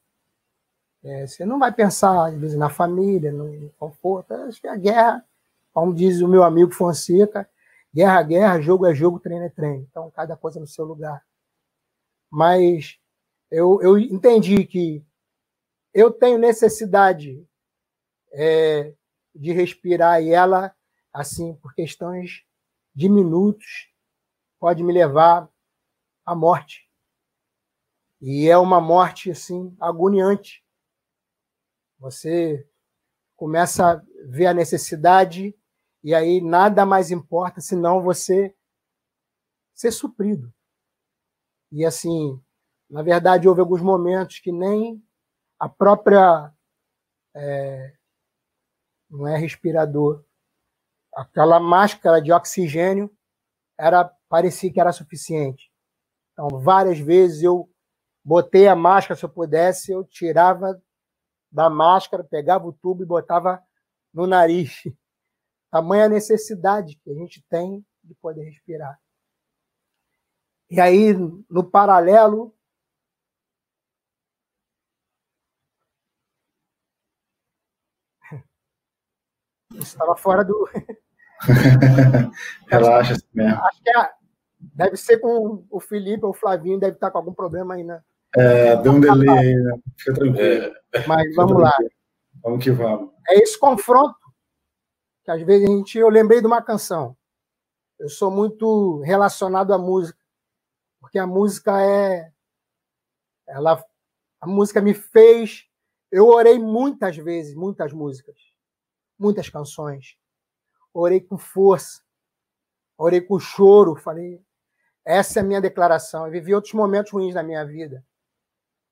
É, 1.04 1.28
você 1.28 1.46
não 1.46 1.60
vai 1.60 1.72
pensar, 1.74 2.28
às 2.28 2.36
vezes, 2.36 2.58
na 2.58 2.70
família, 2.70 3.32
no 3.32 3.70
conforto. 3.78 4.34
Acho 4.34 4.62
que 4.62 4.68
a 4.68 4.76
guerra, 4.76 5.26
como 5.74 5.94
diz 5.94 6.22
o 6.22 6.28
meu 6.28 6.44
amigo 6.44 6.72
Fonseca, 6.72 7.50
guerra 7.98 8.20
é 8.20 8.24
guerra, 8.24 8.62
jogo 8.62 8.86
é 8.86 8.94
jogo, 8.94 9.20
treino 9.20 9.46
é 9.46 9.50
treino. 9.50 9.88
Então, 9.90 10.12
cada 10.12 10.38
coisa 10.38 10.60
no 10.60 10.68
seu 10.68 10.86
lugar. 10.86 11.26
Mas 12.30 13.00
eu, 13.50 13.82
eu 13.82 13.98
entendi 13.98 14.64
que 14.66 15.04
eu 15.96 16.12
tenho 16.12 16.38
necessidade 16.38 17.44
é, 18.32 18.94
de 19.34 19.52
respirar 19.52 20.22
e 20.22 20.30
ela, 20.30 20.76
assim, 21.12 21.56
por 21.56 21.74
questões 21.74 22.46
de 22.94 23.10
minutos, 23.10 23.92
pode 24.60 24.84
me 24.84 24.94
levar 24.94 25.50
à 26.24 26.36
morte. 26.36 26.88
E 28.22 28.48
é 28.48 28.58
uma 28.60 28.80
morte 28.80 29.32
assim 29.32 29.76
agoniante. 29.80 30.64
Você 31.98 32.68
começa 33.36 33.94
a 33.94 34.04
ver 34.28 34.46
a 34.46 34.54
necessidade 34.54 35.58
e 36.04 36.14
aí 36.14 36.42
nada 36.42 36.86
mais 36.86 37.12
importa 37.12 37.62
senão 37.62 38.02
você 38.02 38.56
ser 39.74 39.92
suprido. 39.92 40.54
E 41.72 41.86
assim, 41.86 42.42
na 42.90 43.02
verdade, 43.02 43.48
houve 43.48 43.60
alguns 43.60 43.82
momentos 43.82 44.40
que 44.40 44.52
nem 44.52 45.04
a 45.60 45.68
própria 45.68 46.54
é, 47.36 47.94
não 49.10 49.28
é 49.28 49.38
respirador, 49.38 50.24
aquela 51.14 51.60
máscara 51.60 52.22
de 52.22 52.32
oxigênio 52.32 53.12
era 53.78 54.06
parecia 54.30 54.72
que 54.72 54.80
era 54.80 54.92
suficiente. 54.92 55.72
Então, 56.34 56.60
várias 56.60 57.00
vezes 57.00 57.44
eu 57.44 57.70
botei 58.24 58.68
a 58.68 58.76
máscara, 58.76 59.18
se 59.18 59.26
eu 59.26 59.30
pudesse, 59.30 59.92
eu 59.92 60.04
tirava 60.04 60.82
da 61.52 61.70
máscara, 61.70 62.24
pegava 62.24 62.68
o 62.68 62.74
tubo 62.74 63.04
e 63.04 63.06
botava 63.06 63.64
no 64.14 64.28
nariz. 64.28 64.84
Tamanha 65.72 66.08
necessidade 66.08 66.98
que 67.04 67.12
a 67.12 67.14
gente 67.14 67.44
tem 67.50 67.86
de 68.04 68.16
poder 68.16 68.44
respirar. 68.44 68.98
E 70.70 70.80
aí, 70.82 71.14
no 71.50 71.64
paralelo, 71.64 72.54
estava 79.76 80.16
fora 80.16 80.44
do. 80.44 80.70
Relaxa 82.68 83.14
assim 83.14 83.28
mesmo. 83.34 83.62
Acho 83.64 83.82
que 83.82 83.90
é, 83.90 84.12
deve 84.60 84.98
ser 84.98 85.20
com 85.20 85.66
o 85.70 85.80
Felipe 85.80 86.26
ou 86.26 86.32
o 86.32 86.34
Flavinho, 86.34 86.80
deve 86.80 86.96
estar 86.96 87.12
com 87.12 87.18
algum 87.18 87.34
problema 87.34 87.76
aí, 87.76 87.84
né? 87.84 88.02
É, 88.36 88.76
deu 88.82 88.92
um 88.92 89.00
delay 89.00 89.30
aí, 89.30 89.56
né? 89.56 89.80
Fica 89.98 90.14
tranquilo. 90.14 90.42
É, 90.94 91.08
Mas 91.08 91.34
vamos 91.36 91.62
lá. 91.62 91.74
Vamos 92.44 92.64
que 92.64 92.72
vamos. 92.72 93.12
É 93.30 93.40
esse 93.40 93.58
confronto 93.58 94.27
que 95.28 95.32
às 95.32 95.42
vezes 95.44 95.70
a 95.70 95.72
gente. 95.72 95.98
Eu 95.98 96.08
lembrei 96.08 96.40
de 96.40 96.48
uma 96.48 96.62
canção. 96.62 97.18
Eu 98.00 98.08
sou 98.08 98.32
muito 98.32 99.02
relacionado 99.02 99.74
à 99.74 99.78
música, 99.78 100.18
porque 101.02 101.20
a 101.20 101.28
música 101.28 101.82
é. 101.82 102.32
Ela, 103.46 103.84
a 104.40 104.48
música 104.48 104.82
me 104.82 104.94
fez. 104.94 105.68
Eu 106.10 106.28
orei 106.28 106.58
muitas 106.58 107.18
vezes, 107.18 107.54
muitas 107.54 107.92
músicas, 107.92 108.40
muitas 109.20 109.50
canções 109.50 110.18
orei 111.00 111.22
com 111.22 111.38
força, 111.38 112.02
orei 112.98 113.22
com 113.22 113.40
choro, 113.40 113.96
falei, 113.96 114.42
essa 115.06 115.40
é 115.40 115.42
a 115.42 115.46
minha 115.46 115.62
declaração. 115.62 116.26
Eu 116.26 116.32
vivi 116.32 116.54
outros 116.54 116.74
momentos 116.74 117.12
ruins 117.12 117.36
na 117.36 117.44
minha 117.44 117.64
vida. 117.66 118.04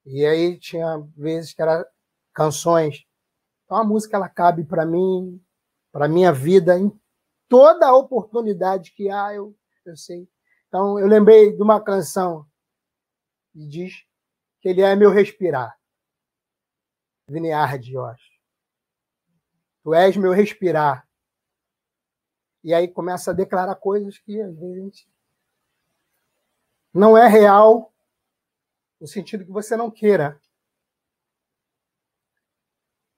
E 0.05 0.25
aí 0.25 0.59
tinha 0.59 0.99
vezes 1.17 1.53
que 1.53 1.61
era 1.61 1.85
canções. 2.33 3.05
Então 3.63 3.77
a 3.77 3.83
música 3.83 4.15
ela 4.15 4.29
cabe 4.29 4.63
para 4.63 4.85
mim, 4.85 5.43
para 5.95 6.09
minha 6.09 6.33
vida 6.33 6.77
em 6.77 6.91
toda 7.47 7.87
a 7.87 7.95
oportunidade 7.95 8.91
que 8.91 9.09
há, 9.09 9.33
eu, 9.33 9.57
eu 9.85 9.95
sei. 9.95 10.29
Então 10.67 10.99
eu 10.99 11.07
lembrei 11.07 11.55
de 11.55 11.63
uma 11.63 11.81
canção 11.81 12.45
que 13.53 13.65
diz 13.65 14.05
que 14.59 14.67
ele 14.67 14.81
é 14.81 14.93
meu 14.93 15.09
respirar. 15.09 15.79
Viniarde, 17.29 17.93
eu 17.93 18.03
acho. 18.03 18.29
Tu 19.83 19.93
és 19.93 20.17
meu 20.17 20.33
respirar. 20.33 21.07
E 22.61 22.73
aí 22.73 22.89
começa 22.89 23.31
a 23.31 23.33
declarar 23.33 23.75
coisas 23.75 24.17
que 24.17 24.41
às 24.41 24.53
vezes 24.53 25.07
não 26.93 27.17
é 27.17 27.25
real, 27.25 27.95
no 28.99 29.07
sentido 29.07 29.45
que 29.45 29.51
você 29.51 29.77
não 29.77 29.89
queira. 29.89 30.41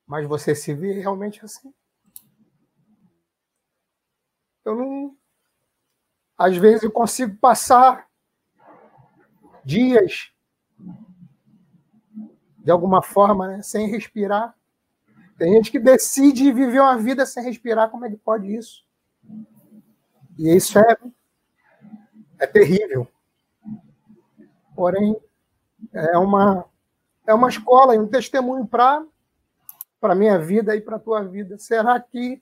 Mas 0.06 0.28
você 0.28 0.54
se 0.54 0.76
vê 0.76 0.94
realmente 1.00 1.44
assim. 1.44 1.74
Eu 4.68 4.76
não. 4.76 5.18
Às 6.38 6.58
vezes 6.58 6.84
eu 6.84 6.92
consigo 6.92 7.36
passar 7.38 8.08
dias 9.64 10.32
de 12.58 12.70
alguma 12.70 13.02
forma, 13.02 13.48
né, 13.48 13.62
sem 13.62 13.88
respirar. 13.88 14.54
Tem 15.38 15.54
gente 15.54 15.72
que 15.72 15.80
decide 15.80 16.52
viver 16.52 16.82
uma 16.82 16.98
vida 16.98 17.26
sem 17.26 17.44
respirar, 17.44 17.90
como 17.90 18.06
é 18.06 18.10
que 18.10 18.18
pode 18.18 18.54
isso? 18.54 18.86
E 20.38 20.56
isso 20.56 20.78
é, 20.78 20.98
é 22.40 22.46
terrível. 22.46 23.08
Porém, 24.76 25.16
é 25.94 26.18
uma, 26.18 26.66
é 27.26 27.34
uma 27.34 27.50
escola 27.50 27.96
e 27.96 28.00
um 28.00 28.08
testemunho 28.08 28.68
para 28.68 29.04
a 30.02 30.16
minha 30.16 30.38
vida 30.38 30.76
e 30.76 30.82
para 30.82 30.98
a 30.98 31.00
tua 31.00 31.24
vida. 31.24 31.58
Será 31.58 32.00
que 32.00 32.42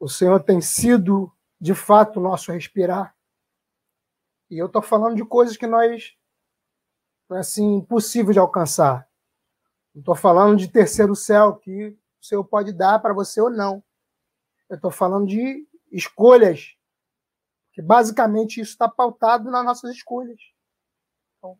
o 0.00 0.08
Senhor 0.08 0.42
tem 0.42 0.60
sido, 0.60 1.30
de 1.60 1.74
fato, 1.74 2.18
o 2.18 2.22
nosso 2.22 2.50
respirar? 2.50 3.14
E 4.50 4.58
eu 4.58 4.66
estou 4.66 4.82
falando 4.82 5.14
de 5.14 5.24
coisas 5.24 5.56
que 5.56 5.66
nós 5.66 6.16
assim, 7.36 7.76
impossível 7.76 8.32
de 8.32 8.38
alcançar. 8.38 9.08
Não 9.94 10.00
estou 10.00 10.16
falando 10.16 10.58
de 10.58 10.66
terceiro 10.66 11.14
céu, 11.14 11.54
que 11.56 11.96
o 12.20 12.24
Senhor 12.24 12.44
pode 12.44 12.72
dar 12.72 12.98
para 12.98 13.14
você 13.14 13.40
ou 13.40 13.50
não. 13.50 13.84
Eu 14.68 14.76
estou 14.76 14.90
falando 14.90 15.26
de 15.26 15.66
escolhas, 15.92 16.76
que 17.72 17.82
basicamente 17.82 18.60
isso 18.60 18.72
está 18.72 18.88
pautado 18.88 19.50
nas 19.50 19.64
nossas 19.64 19.94
escolhas. 19.94 20.40
Então, 21.38 21.58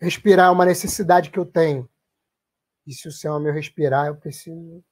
respirar 0.00 0.48
é 0.48 0.50
uma 0.50 0.64
necessidade 0.64 1.30
que 1.30 1.38
eu 1.38 1.46
tenho. 1.46 1.88
E 2.86 2.92
se 2.92 3.08
o 3.08 3.12
céu 3.12 3.36
é 3.36 3.40
meu 3.40 3.52
respirar, 3.52 4.06
eu 4.06 4.16
preciso 4.16 4.84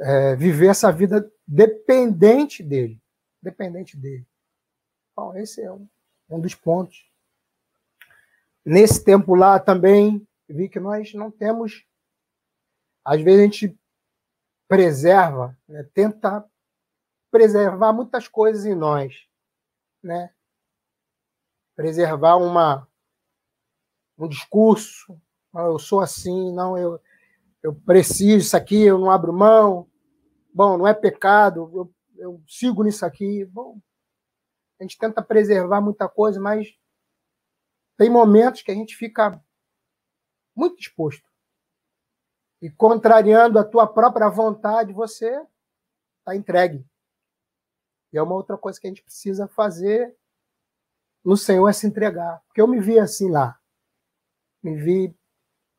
é, 0.00 0.34
viver 0.34 0.68
essa 0.68 0.90
vida 0.90 1.30
dependente 1.46 2.62
dele. 2.62 3.00
Dependente 3.42 3.96
dele. 3.96 4.26
Bom, 5.16 5.34
esse 5.36 5.62
é 5.62 5.70
um, 5.70 5.88
um 6.30 6.40
dos 6.40 6.54
pontos. 6.54 7.10
Nesse 8.64 9.04
tempo 9.04 9.34
lá 9.34 9.58
também 9.58 10.26
vi 10.48 10.68
que 10.68 10.80
nós 10.80 11.12
não 11.14 11.30
temos. 11.30 11.84
Às 13.04 13.20
vezes 13.20 13.40
a 13.40 13.44
gente 13.44 13.80
preserva, 14.68 15.58
né, 15.66 15.82
tenta 15.94 16.44
preservar 17.30 17.92
muitas 17.92 18.28
coisas 18.28 18.64
em 18.64 18.74
nós, 18.74 19.26
né? 20.02 20.32
Preservar 21.74 22.36
uma 22.36 22.88
um 24.18 24.28
discurso, 24.28 25.18
ah, 25.54 25.62
eu 25.62 25.78
sou 25.78 26.00
assim, 26.00 26.52
não 26.52 26.76
eu 26.76 27.00
eu 27.62 27.74
preciso 27.74 28.38
isso 28.38 28.56
aqui, 28.56 28.82
eu 28.82 28.98
não 28.98 29.10
abro 29.10 29.32
mão. 29.32 29.89
Bom, 30.52 30.78
não 30.78 30.86
é 30.86 30.94
pecado, 30.94 31.70
eu, 31.74 31.94
eu 32.16 32.42
sigo 32.46 32.82
nisso 32.82 33.04
aqui. 33.04 33.44
Bom, 33.44 33.80
a 34.78 34.82
gente 34.82 34.98
tenta 34.98 35.22
preservar 35.22 35.80
muita 35.80 36.08
coisa, 36.08 36.40
mas 36.40 36.74
tem 37.96 38.08
momentos 38.08 38.62
que 38.62 38.70
a 38.70 38.74
gente 38.74 38.96
fica 38.96 39.42
muito 40.54 40.76
disposto. 40.76 41.28
E 42.62 42.70
contrariando 42.70 43.58
a 43.58 43.64
tua 43.64 43.86
própria 43.86 44.28
vontade, 44.28 44.92
você 44.92 45.46
está 46.18 46.34
entregue. 46.34 46.84
E 48.12 48.18
é 48.18 48.22
uma 48.22 48.34
outra 48.34 48.58
coisa 48.58 48.78
que 48.80 48.86
a 48.86 48.90
gente 48.90 49.02
precisa 49.02 49.46
fazer 49.48 50.16
no 51.24 51.36
Senhor 51.36 51.68
é 51.68 51.72
se 51.72 51.86
entregar. 51.86 52.42
Porque 52.46 52.60
eu 52.60 52.66
me 52.66 52.80
vi 52.80 52.98
assim 52.98 53.30
lá. 53.30 53.58
Me 54.62 54.74
vi 54.76 55.14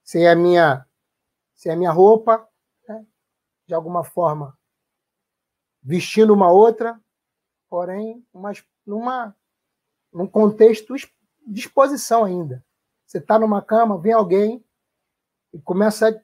sem 0.03 0.27
a 0.27 0.35
minha, 0.35 0.87
sem 1.55 1.71
a 1.71 1.75
minha 1.75 1.91
roupa, 1.91 2.47
né? 2.87 3.05
de 3.67 3.73
alguma 3.73 4.03
forma, 4.03 4.57
vestindo 5.81 6.33
uma 6.33 6.51
outra, 6.51 6.99
porém, 7.69 8.25
uma, 8.33 8.51
numa, 8.85 9.35
num 10.13 10.27
contexto 10.27 10.93
disposição 11.45 12.23
ainda. 12.23 12.63
Você 13.05 13.17
está 13.17 13.39
numa 13.39 13.61
cama, 13.61 13.99
vem 13.99 14.13
alguém 14.13 14.63
e 15.53 15.59
começa 15.59 16.09
a 16.09 16.21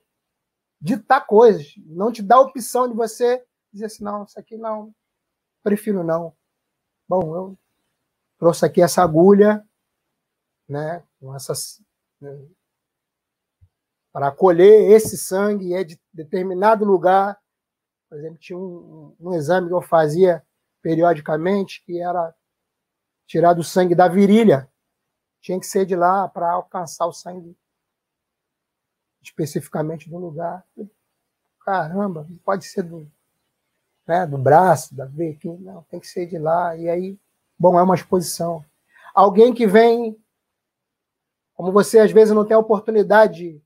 ditar 0.79 1.25
coisas, 1.25 1.73
não 1.85 2.11
te 2.11 2.21
dá 2.21 2.35
a 2.35 2.41
opção 2.41 2.87
de 2.87 2.93
você 2.93 3.45
dizer 3.73 3.85
assim, 3.85 4.03
não, 4.03 4.23
isso 4.23 4.39
aqui 4.39 4.57
não, 4.57 4.93
prefiro 5.63 6.03
não. 6.03 6.35
Bom, 7.07 7.35
eu 7.35 7.59
trouxe 8.37 8.65
aqui 8.65 8.81
essa 8.81 9.01
agulha, 9.01 9.67
né, 10.67 11.03
com 11.19 11.35
essas 11.35 11.81
né, 12.21 12.47
para 14.11 14.31
colher 14.31 14.91
esse 14.91 15.17
sangue 15.17 15.73
é 15.73 15.83
de 15.83 15.99
determinado 16.11 16.83
lugar. 16.83 17.39
Por 18.09 18.17
exemplo, 18.17 18.37
tinha 18.37 18.57
um, 18.57 19.15
um 19.19 19.33
exame 19.33 19.67
que 19.67 19.73
eu 19.73 19.81
fazia 19.81 20.43
periodicamente 20.81 21.83
que 21.85 22.01
era 22.01 22.33
tirar 23.25 23.53
do 23.53 23.63
sangue 23.63 23.93
da 23.93 24.07
virilha 24.07 24.69
tinha 25.41 25.59
que 25.59 25.65
ser 25.65 25.85
de 25.85 25.95
lá 25.95 26.27
para 26.27 26.51
alcançar 26.51 27.05
o 27.05 27.13
sangue 27.13 27.57
especificamente 29.21 30.09
do 30.09 30.17
lugar. 30.17 30.65
Caramba, 31.61 32.25
não 32.29 32.37
pode 32.37 32.65
ser 32.65 32.83
do, 32.83 33.09
né, 34.05 34.25
do 34.25 34.37
braço, 34.37 34.95
da 34.95 35.05
veia 35.05 35.37
não, 35.59 35.83
tem 35.83 35.99
que 35.99 36.07
ser 36.07 36.25
de 36.25 36.37
lá. 36.37 36.75
E 36.75 36.89
aí, 36.89 37.19
bom, 37.57 37.79
é 37.79 37.83
uma 37.83 37.95
exposição. 37.95 38.63
Alguém 39.13 39.53
que 39.53 39.65
vem, 39.65 40.17
como 41.53 41.71
você 41.71 41.99
às 41.99 42.11
vezes 42.11 42.33
não 42.33 42.45
tem 42.45 42.57
oportunidade 42.57 43.61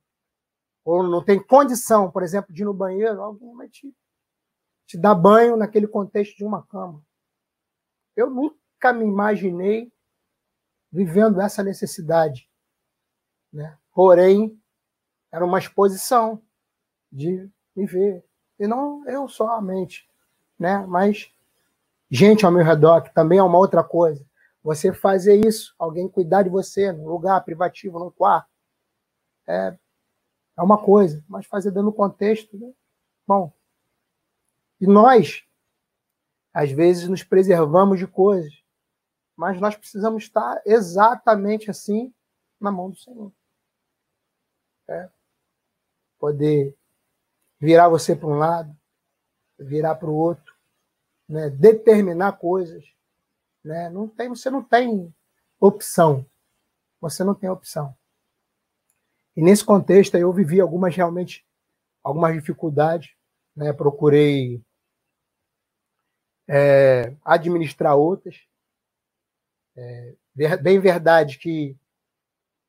ou 0.83 1.03
não 1.03 1.23
tem 1.23 1.41
condição, 1.41 2.09
por 2.09 2.23
exemplo, 2.23 2.53
de 2.53 2.61
ir 2.61 2.65
no 2.65 2.73
banheiro, 2.73 3.21
alguém 3.21 3.55
vai 3.55 3.67
te, 3.67 3.91
te 4.91 4.97
dar 4.97 5.15
banho 5.15 5.55
naquele 5.55 5.87
contexto 5.87 6.35
de 6.35 6.43
uma 6.43 6.63
cama. 6.63 7.01
Eu 8.13 8.29
nunca 8.29 8.91
me 8.91 9.05
imaginei 9.05 9.89
vivendo 10.91 11.39
essa 11.39 11.63
necessidade. 11.63 12.49
Né? 13.53 13.77
Porém, 13.93 14.61
era 15.31 15.45
uma 15.45 15.59
exposição 15.59 16.41
de 17.09 17.49
viver. 17.73 18.21
E 18.59 18.67
não 18.67 19.07
eu 19.07 19.29
somente, 19.29 20.09
né? 20.59 20.85
mas 20.85 21.33
gente 22.09 22.45
ao 22.45 22.51
meu 22.51 22.65
redor, 22.65 23.01
que 23.01 23.13
também 23.13 23.39
é 23.39 23.43
uma 23.43 23.57
outra 23.57 23.85
coisa. 23.85 24.25
Você 24.61 24.91
fazer 24.91 25.45
isso, 25.47 25.73
alguém 25.79 26.09
cuidar 26.09 26.43
de 26.43 26.49
você 26.49 26.91
num 26.91 27.07
lugar 27.07 27.45
privativo, 27.45 27.97
num 27.97 28.11
quarto, 28.11 28.49
é, 29.47 29.77
é 30.57 30.61
uma 30.61 30.77
coisa, 30.77 31.23
mas 31.29 31.45
fazer 31.45 31.71
dentro 31.71 31.91
do 31.91 31.93
contexto, 31.93 32.57
né? 32.57 32.73
bom. 33.25 33.53
E 34.81 34.87
nós, 34.87 35.43
às 36.53 36.71
vezes, 36.71 37.07
nos 37.07 37.23
preservamos 37.23 37.99
de 37.99 38.07
coisas 38.07 38.61
mas 39.41 39.59
nós 39.59 39.75
precisamos 39.75 40.21
estar 40.21 40.61
exatamente 40.67 41.71
assim 41.71 42.13
na 42.59 42.71
mão 42.71 42.91
do 42.91 42.95
Senhor. 42.95 43.33
É. 44.87 45.09
Poder 46.19 46.77
virar 47.59 47.89
você 47.89 48.15
para 48.15 48.27
um 48.27 48.37
lado, 48.37 48.77
virar 49.57 49.95
para 49.95 50.07
o 50.07 50.15
outro, 50.15 50.53
né? 51.27 51.49
determinar 51.49 52.33
coisas. 52.33 52.85
Né? 53.63 53.89
Não 53.89 54.07
tem, 54.07 54.29
você 54.29 54.51
não 54.51 54.63
tem 54.63 55.11
opção. 55.59 56.23
Você 56.99 57.23
não 57.23 57.33
tem 57.33 57.49
opção. 57.49 57.97
E 59.35 59.41
nesse 59.41 59.65
contexto 59.65 60.15
eu 60.17 60.31
vivi 60.31 60.61
algumas 60.61 60.95
realmente 60.95 61.43
algumas 62.03 62.35
dificuldades, 62.35 63.15
né? 63.55 63.73
procurei 63.73 64.63
é, 66.53 67.15
administrar 67.23 67.95
outras, 67.95 68.35
é 69.77 70.57
bem 70.57 70.81
verdade 70.81 71.37
que 71.37 71.77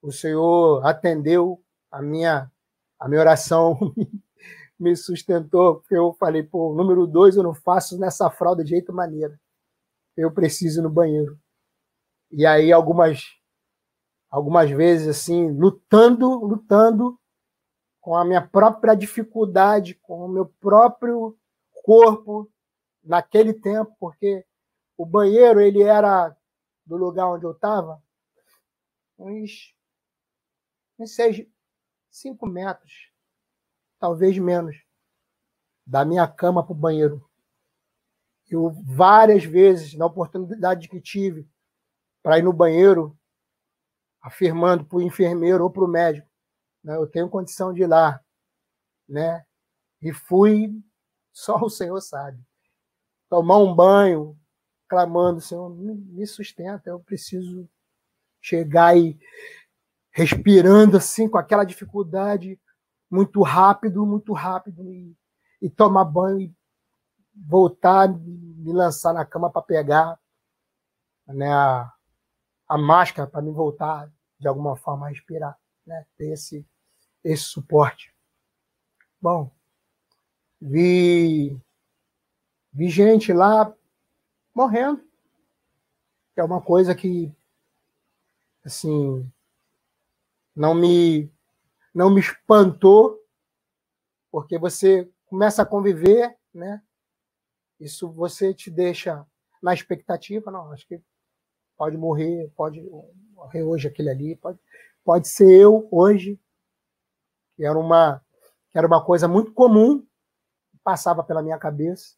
o 0.01 0.13
Senhor 0.13 0.87
atendeu 0.87 1.61
a 1.91 2.01
minha, 2.01 2.49
a 2.97 3.09
minha 3.09 3.21
oração, 3.21 3.77
me 4.79 4.95
sustentou, 4.95 5.81
porque 5.81 5.97
eu 5.97 6.13
falei, 6.13 6.45
pô, 6.45 6.73
número 6.73 7.09
dois 7.09 7.35
eu 7.35 7.43
não 7.43 7.55
faço 7.55 7.99
nessa 7.99 8.31
fralda 8.31 8.63
de 8.63 8.71
jeito 8.71 8.93
maneira. 8.93 9.39
Eu 10.17 10.31
preciso 10.31 10.81
ir 10.81 10.83
no 10.83 10.91
banheiro. 10.91 11.37
E 12.31 12.47
aí 12.47 12.73
algumas 12.73 13.37
algumas 14.31 14.71
vezes 14.71 15.09
assim, 15.09 15.51
lutando, 15.51 16.29
lutando 16.45 17.19
com 18.01 18.17
a 18.17 18.25
minha 18.25 18.47
própria 18.47 18.95
dificuldade, 18.95 19.95
com 19.97 20.25
o 20.25 20.29
meu 20.29 20.47
próprio 20.47 21.37
corpo 21.85 22.52
naquele 23.03 23.53
tempo, 23.53 23.95
porque 23.99 24.45
o 24.97 25.05
banheiro 25.05 25.61
ele 25.61 25.83
era 25.83 26.37
do 26.85 26.97
lugar 26.97 27.29
onde 27.29 27.45
eu 27.45 27.53
estava, 27.53 28.03
uns, 29.19 29.75
uns 30.99 31.15
seis, 31.15 31.47
cinco 32.11 32.47
metros, 32.47 33.11
talvez 33.99 34.37
menos, 34.39 34.77
da 35.87 36.05
minha 36.05 36.27
cama 36.29 36.65
para 36.65 36.73
o 36.73 36.77
banheiro. 36.77 37.29
Eu, 38.49 38.71
várias 38.85 39.45
vezes, 39.45 39.95
na 39.95 40.07
oportunidade 40.07 40.89
que 40.89 41.01
tive 41.01 41.49
para 42.23 42.39
ir 42.39 42.43
no 42.43 42.53
banheiro, 42.53 43.19
afirmando 44.21 44.85
para 44.85 44.99
o 44.99 45.03
enfermeiro 45.03 45.65
ou 45.65 45.71
para 45.71 45.85
o 45.85 45.89
médico, 45.89 46.29
né, 46.85 46.97
eu 46.97 47.07
tenho 47.07 47.29
condição 47.29 47.73
de 47.73 47.83
ir 47.83 47.87
lá, 47.87 48.23
né? 49.09 49.45
E 50.01 50.13
fui, 50.13 50.71
só 51.33 51.57
o 51.57 51.71
Senhor 51.71 52.01
sabe. 52.01 52.43
Tomar 53.33 53.57
um 53.57 53.75
banho, 53.75 54.39
clamando, 54.87 55.41
Senhor, 55.41 55.71
me 55.71 56.27
sustenta, 56.27 56.91
eu 56.91 57.01
preciso 57.01 57.67
chegar 58.43 58.95
e 58.95 59.19
respirando 60.11 60.99
assim, 60.99 61.27
com 61.27 61.39
aquela 61.39 61.65
dificuldade, 61.65 62.61
muito 63.11 63.41
rápido, 63.41 64.05
muito 64.05 64.35
rápido, 64.35 64.87
e, 64.87 65.17
e 65.63 65.71
tomar 65.71 66.05
banho 66.05 66.41
e 66.43 66.55
voltar, 67.35 68.07
me 68.07 68.71
lançar 68.71 69.15
na 69.15 69.25
cama 69.25 69.51
para 69.51 69.63
pegar 69.63 70.21
né, 71.27 71.51
a, 71.51 71.91
a 72.69 72.77
máscara 72.77 73.27
para 73.27 73.41
me 73.41 73.51
voltar 73.51 74.13
de 74.39 74.47
alguma 74.47 74.77
forma 74.77 75.07
a 75.07 75.09
respirar, 75.09 75.59
né, 75.87 76.05
ter 76.19 76.33
esse, 76.33 76.69
esse 77.25 77.45
suporte. 77.45 78.15
Bom, 79.19 79.51
vi, 80.61 81.59
vi 82.73 82.89
gente 82.89 83.33
lá 83.33 83.73
morrendo, 84.55 85.03
é 86.35 86.43
uma 86.43 86.61
coisa 86.61 86.95
que, 86.95 87.31
assim, 88.65 89.31
não 90.57 90.75
me, 90.75 91.31
não 91.95 92.11
me 92.11 92.21
espantou, 92.21 93.23
porque 94.31 94.59
você 94.59 95.11
começa 95.27 95.63
a 95.63 95.67
conviver, 95.67 96.37
né? 96.55 96.83
Isso 97.79 98.11
você 98.11 98.55
te 98.55 98.71
deixa 98.71 99.27
na 99.63 99.75
expectativa, 99.75 100.51
não, 100.51 100.73
acho 100.73 100.87
que 100.87 101.03
pode 101.77 101.97
morrer, 101.99 102.51
pode 102.57 102.81
morrer 103.35 103.63
hoje 103.63 103.89
aquele 103.89 104.09
ali, 104.09 104.37
pode, 104.37 104.59
pode 105.05 105.29
ser 105.29 105.51
eu 105.51 105.87
hoje, 105.91 106.41
que 107.57 107.65
era 107.65 107.79
uma, 107.79 108.25
que 108.71 108.79
era 108.79 108.87
uma 108.87 109.05
coisa 109.05 109.29
muito 109.29 109.53
comum, 109.53 110.07
passava 110.83 111.23
pela 111.23 111.43
minha 111.43 111.59
cabeça, 111.59 112.17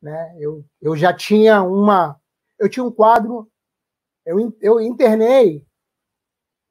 né? 0.00 0.36
Eu, 0.38 0.64
eu 0.80 0.96
já 0.96 1.12
tinha 1.14 1.62
uma, 1.62 2.20
eu 2.58 2.68
tinha 2.68 2.84
um 2.84 2.90
quadro, 2.90 3.50
eu, 4.24 4.56
eu 4.60 4.80
internei, 4.80 5.66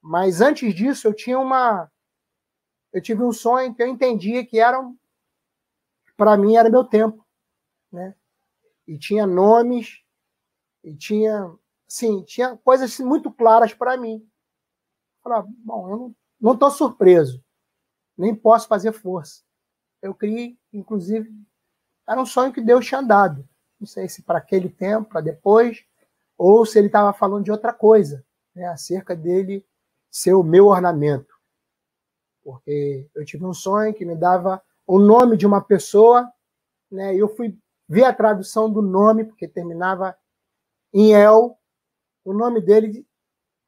mas 0.02 0.42
antes 0.42 0.74
disso 0.74 1.08
eu 1.08 1.14
tinha 1.14 1.40
uma, 1.40 1.92
eu 2.94 3.02
tive 3.02 3.24
um 3.24 3.32
sonho 3.32 3.74
que 3.74 3.82
eu 3.82 3.88
entendia 3.88 4.46
que 4.46 4.60
era, 4.60 4.80
para 6.16 6.38
mim 6.38 6.56
era 6.56 6.70
meu 6.70 6.84
tempo, 6.84 7.26
né? 7.92 8.16
E 8.88 8.98
tinha 8.98 9.26
nomes, 9.26 10.04
e 10.84 10.96
tinha 10.96 11.52
sim, 11.88 12.24
tinha 12.24 12.58
coisas 12.58 13.00
muito 13.00 13.32
claras 13.32 13.74
para 13.74 13.98
mim. 13.98 14.28
Falava, 15.24 15.48
bom, 15.58 15.90
eu 15.90 16.16
não 16.40 16.54
estou 16.54 16.70
surpreso, 16.70 17.44
nem 18.18 18.36
posso 18.36 18.68
fazer 18.68 18.92
força. 18.92 19.44
Eu 20.02 20.14
criei, 20.14 20.58
inclusive, 20.72 21.34
era 22.08 22.22
um 22.22 22.26
sonho 22.26 22.54
que 22.54 22.62
Deus 22.62 22.86
tinha 22.86 23.02
dado. 23.02 23.48
Não 23.80 23.88
sei 23.88 24.08
se 24.08 24.22
para 24.22 24.38
aquele 24.38 24.70
tempo, 24.70 25.10
para 25.10 25.22
depois, 25.22 25.84
ou 26.38 26.66
se 26.66 26.78
ele 26.78 26.88
estava 26.88 27.14
falando 27.14 27.44
de 27.44 27.52
outra 27.52 27.74
coisa, 27.74 28.26
né, 28.54 28.66
acerca 28.68 29.16
dele 29.16 29.66
ser 30.10 30.34
o 30.34 30.44
meu 30.44 30.68
ornamento. 30.68 31.34
Porque 32.44 33.10
eu 33.16 33.26
tive 33.26 33.46
um 33.46 33.54
sonho 33.54 33.94
que 33.94 34.06
me 34.06 34.16
dava 34.16 34.62
o 34.86 35.00
nome 35.00 35.36
de 35.36 35.46
uma 35.46 35.62
pessoa, 35.62 36.32
né, 36.92 37.16
e 37.16 37.20
eu 37.20 37.28
fui 37.36 37.58
ver 37.88 38.04
a 38.04 38.14
tradução 38.14 38.72
do 38.72 38.82
nome, 38.82 39.26
porque 39.26 39.48
terminava 39.48 40.18
em 40.94 41.14
El, 41.14 41.58
o 42.24 42.34
nome 42.34 42.62
dele 42.62 43.06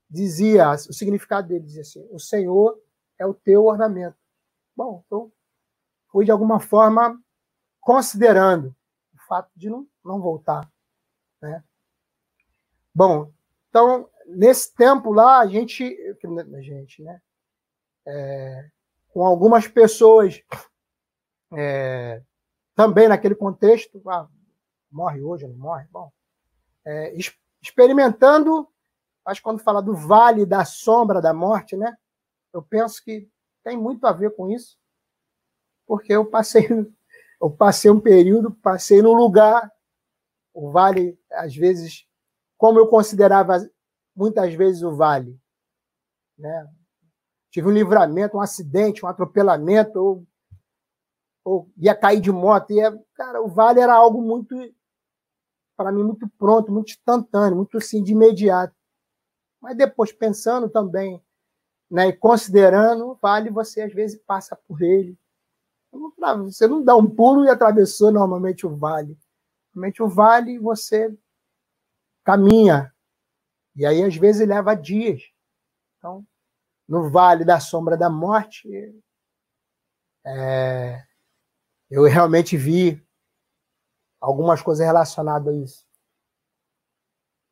dizia, 0.09 0.71
o 0.71 0.93
significado 0.93 1.47
dele 1.47 1.65
dizia 1.65 1.81
assim: 1.81 2.07
o 2.11 2.19
Senhor 2.19 2.79
é 3.19 3.25
o 3.25 3.33
teu 3.33 3.65
ornamento. 3.65 4.17
Bom, 4.75 5.03
então 5.05 5.31
fui 6.07 6.25
de 6.25 6.31
alguma 6.31 6.59
forma 6.59 7.19
considerando 7.87 8.75
o 9.13 9.17
fato 9.29 9.49
de 9.55 9.69
não, 9.69 9.87
não 10.03 10.19
voltar. 10.19 10.69
Né? 11.41 11.63
Bom, 12.93 13.31
então, 13.69 14.09
nesse 14.25 14.75
tempo 14.75 15.13
lá, 15.13 15.39
a 15.39 15.47
gente, 15.47 15.97
a 16.53 16.61
gente 16.61 17.01
né, 17.01 17.21
é, 18.05 18.69
com 19.07 19.25
algumas 19.25 19.69
pessoas, 19.69 20.43
é, 21.53 22.21
também 22.75 23.07
naquele 23.07 23.35
contexto, 23.35 24.01
ah, 24.09 24.27
morre 24.91 25.21
hoje, 25.21 25.47
não 25.47 25.55
morre? 25.55 25.87
Bom, 25.89 26.11
é, 26.83 27.15
experimentando, 27.61 28.67
acho 29.23 29.39
que 29.39 29.45
quando 29.45 29.63
fala 29.63 29.81
do 29.81 29.95
vale 29.95 30.45
da 30.45 30.65
sombra 30.65 31.21
da 31.21 31.33
morte, 31.33 31.77
né? 31.77 31.97
Eu 32.51 32.61
penso 32.61 33.01
que 33.01 33.29
tem 33.63 33.77
muito 33.77 34.05
a 34.05 34.11
ver 34.11 34.35
com 34.35 34.49
isso, 34.49 34.77
porque 35.85 36.11
eu 36.11 36.25
passei, 36.25 36.67
eu 37.41 37.49
passei 37.51 37.89
um 37.91 37.99
período, 37.99 38.51
passei 38.51 39.01
num 39.01 39.13
lugar, 39.13 39.71
o 40.53 40.71
vale, 40.71 41.19
às 41.31 41.55
vezes, 41.55 42.05
como 42.57 42.79
eu 42.79 42.87
considerava 42.87 43.57
muitas 44.15 44.53
vezes 44.53 44.81
o 44.81 44.95
vale, 44.95 45.39
né? 46.37 46.67
Tive 47.51 47.67
um 47.67 47.71
livramento, 47.71 48.37
um 48.37 48.41
acidente, 48.41 49.05
um 49.05 49.07
atropelamento, 49.07 49.99
ou, 49.99 50.27
ou 51.43 51.71
ia 51.77 51.95
cair 51.95 52.19
de 52.19 52.31
moto, 52.31 52.71
ia, 52.71 52.91
cara, 53.13 53.41
o 53.41 53.47
vale 53.47 53.79
era 53.79 53.93
algo 53.93 54.21
muito 54.21 54.55
para 55.77 55.91
mim, 55.91 56.03
muito 56.03 56.27
pronto, 56.39 56.71
muito 56.71 56.89
instantâneo, 56.89 57.55
muito 57.55 57.77
assim, 57.77 58.01
de 58.01 58.11
imediato. 58.11 58.75
Mas 59.61 59.77
depois, 59.77 60.11
pensando 60.11 60.67
também, 60.67 61.23
né, 61.89 62.07
e 62.07 62.13
considerando, 62.13 63.17
vale 63.21 63.51
você 63.51 63.81
às 63.81 63.93
vezes 63.93 64.19
passa 64.25 64.55
por 64.67 64.81
ele. 64.81 65.17
Você 66.45 66.67
não 66.67 66.83
dá 66.83 66.95
um 66.95 67.09
pulo 67.09 67.45
e 67.45 67.49
atravessou 67.49 68.11
normalmente 68.11 68.65
o 68.65 68.75
vale. 68.75 69.17
Normalmente 69.73 70.01
o 70.01 70.09
vale 70.09 70.59
você 70.59 71.15
caminha. 72.23 72.93
E 73.75 73.85
aí, 73.85 74.03
às 74.03 74.15
vezes, 74.15 74.47
leva 74.47 74.75
dias. 74.75 75.21
Então, 75.97 76.25
no 76.87 77.09
vale 77.09 77.45
da 77.45 77.59
sombra 77.59 77.97
da 77.97 78.09
morte, 78.09 78.67
é, 80.25 81.03
eu 81.89 82.03
realmente 82.03 82.57
vi 82.57 83.01
algumas 84.19 84.61
coisas 84.61 84.85
relacionadas 84.85 85.53
a 85.53 85.57
isso. 85.57 85.87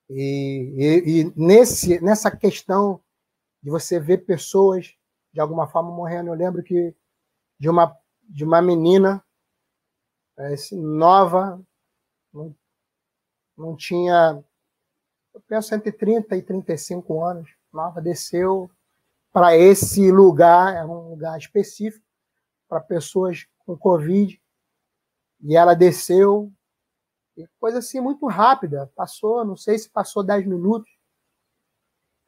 E, 0.09 0.73
e, 0.77 1.21
e, 1.21 1.33
nesse, 1.35 1.99
nessa 2.01 2.35
questão 2.35 3.01
de 3.61 3.69
você 3.69 3.99
ver 3.99 4.25
pessoas 4.25 4.93
de 5.33 5.41
alguma 5.41 5.67
forma 5.67 5.91
morrendo, 5.91 6.29
eu 6.29 6.33
lembro 6.33 6.63
que 6.63 6.95
de 7.59 7.69
uma, 7.69 7.97
de 8.27 8.43
uma 8.43 8.61
menina 8.61 9.23
é, 10.37 10.55
nova, 10.73 11.61
não, 12.33 12.55
não 13.57 13.75
tinha, 13.75 14.43
eu 15.33 15.41
penso 15.47 15.73
entre 15.73 15.91
30 15.91 16.35
e 16.35 16.41
35 16.41 17.23
anos, 17.23 17.49
nova, 17.71 18.01
desceu 18.01 18.69
para 19.31 19.57
esse 19.57 20.11
lugar, 20.11 20.75
é 20.75 20.85
um 20.85 21.09
lugar 21.09 21.37
específico 21.37 22.05
para 22.67 22.79
pessoas 22.79 23.47
com 23.59 23.77
Covid, 23.77 24.41
e 25.41 25.55
ela 25.55 25.73
desceu, 25.73 26.51
coisa 27.59 27.79
assim 27.79 27.99
muito 27.99 28.25
rápida. 28.27 28.91
Passou, 28.95 29.43
não 29.43 29.55
sei 29.55 29.77
se 29.77 29.89
passou 29.89 30.23
10 30.23 30.47
minutos. 30.47 30.89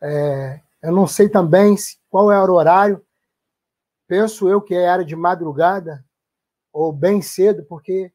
É, 0.02 0.62
eu 0.84 0.92
não 0.92 1.08
sei 1.08 1.30
também 1.30 1.76
qual 2.10 2.32
era 2.32 2.52
o 2.52 2.56
horário. 2.56 3.04
Penso 4.08 4.48
eu 4.48 4.62
que 4.62 4.74
era 4.74 5.04
de 5.04 5.16
madrugada 5.16 6.04
ou 6.72 6.94
bem 6.94 7.22
cedo, 7.22 7.64
porque 7.66 8.12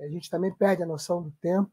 a 0.00 0.08
gente 0.08 0.30
também 0.30 0.54
perde 0.54 0.82
a 0.82 0.86
noção 0.86 1.22
do 1.22 1.30
tempo. 1.40 1.70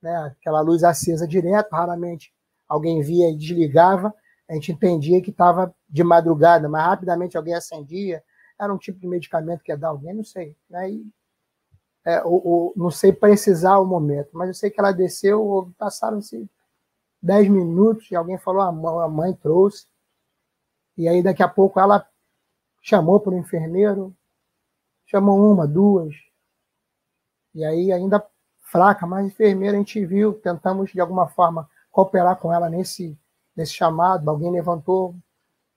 Né? 0.00 0.14
Aquela 0.16 0.60
luz 0.60 0.84
acesa 0.84 1.26
direto, 1.26 1.72
raramente 1.72 2.32
alguém 2.68 3.02
via 3.02 3.30
e 3.30 3.36
desligava. 3.36 4.14
A 4.48 4.54
gente 4.54 4.72
entendia 4.72 5.20
que 5.20 5.30
estava 5.30 5.74
de 5.88 6.04
madrugada, 6.04 6.68
mas 6.68 6.84
rapidamente 6.84 7.36
alguém 7.36 7.54
acendia. 7.54 8.22
Era 8.58 8.72
um 8.72 8.78
tipo 8.78 8.98
de 9.00 9.06
medicamento 9.06 9.62
que 9.62 9.72
ia 9.72 9.76
dar 9.76 9.88
alguém, 9.88 10.14
não 10.14 10.24
sei. 10.24 10.56
Né? 10.70 10.90
E 10.92 11.06
é, 12.04 12.22
o, 12.24 12.28
o, 12.28 12.72
não 12.76 12.90
sei 12.90 13.12
precisar 13.12 13.78
o 13.78 13.84
momento, 13.84 14.30
mas 14.32 14.48
eu 14.48 14.54
sei 14.54 14.70
que 14.70 14.80
ela 14.80 14.92
desceu, 14.92 15.70
passaram-se 15.76 16.48
10 17.20 17.48
minutos 17.48 18.10
e 18.10 18.16
alguém 18.16 18.38
falou, 18.38 18.62
a 18.62 18.72
mãe, 18.72 19.04
a 19.04 19.08
mãe 19.08 19.34
trouxe. 19.34 19.86
E 20.96 21.08
aí 21.08 21.22
daqui 21.22 21.42
a 21.42 21.48
pouco 21.48 21.78
ela 21.78 22.06
chamou 22.88 23.20
para 23.20 23.34
o 23.34 23.38
enfermeiro, 23.38 24.16
chamou 25.04 25.38
uma, 25.38 25.66
duas. 25.66 26.14
E 27.54 27.62
aí 27.62 27.92
ainda 27.92 28.26
fraca, 28.62 29.06
mas 29.06 29.26
enfermeira 29.26 29.76
a 29.76 29.78
gente 29.78 30.04
viu, 30.06 30.32
tentamos 30.32 30.90
de 30.90 31.00
alguma 31.00 31.28
forma 31.28 31.68
cooperar 31.90 32.36
com 32.36 32.50
ela 32.52 32.70
nesse, 32.70 33.18
nesse 33.54 33.74
chamado, 33.74 34.28
alguém 34.28 34.50
levantou, 34.50 35.14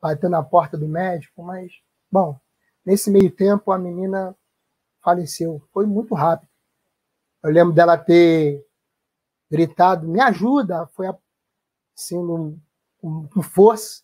bateu 0.02 0.30
na 0.30 0.41
porta 0.41 0.78
do 0.78 0.88
médico, 0.88 1.43
mas, 1.43 1.74
bom, 2.10 2.39
nesse 2.86 3.12
meio 3.12 3.30
tempo 3.30 3.74
a 3.74 3.78
menina 3.78 4.34
faleceu. 5.02 5.62
Foi 5.74 5.86
muito 5.86 6.15
rápido. 6.15 6.50
Eu 7.43 7.52
lembro 7.52 7.74
dela 7.74 7.97
ter 7.97 8.65
gritado, 9.50 10.08
me 10.08 10.21
ajuda, 10.21 10.88
foi 10.88 11.08
assim, 11.93 12.58
com 13.02 13.41
força. 13.41 14.02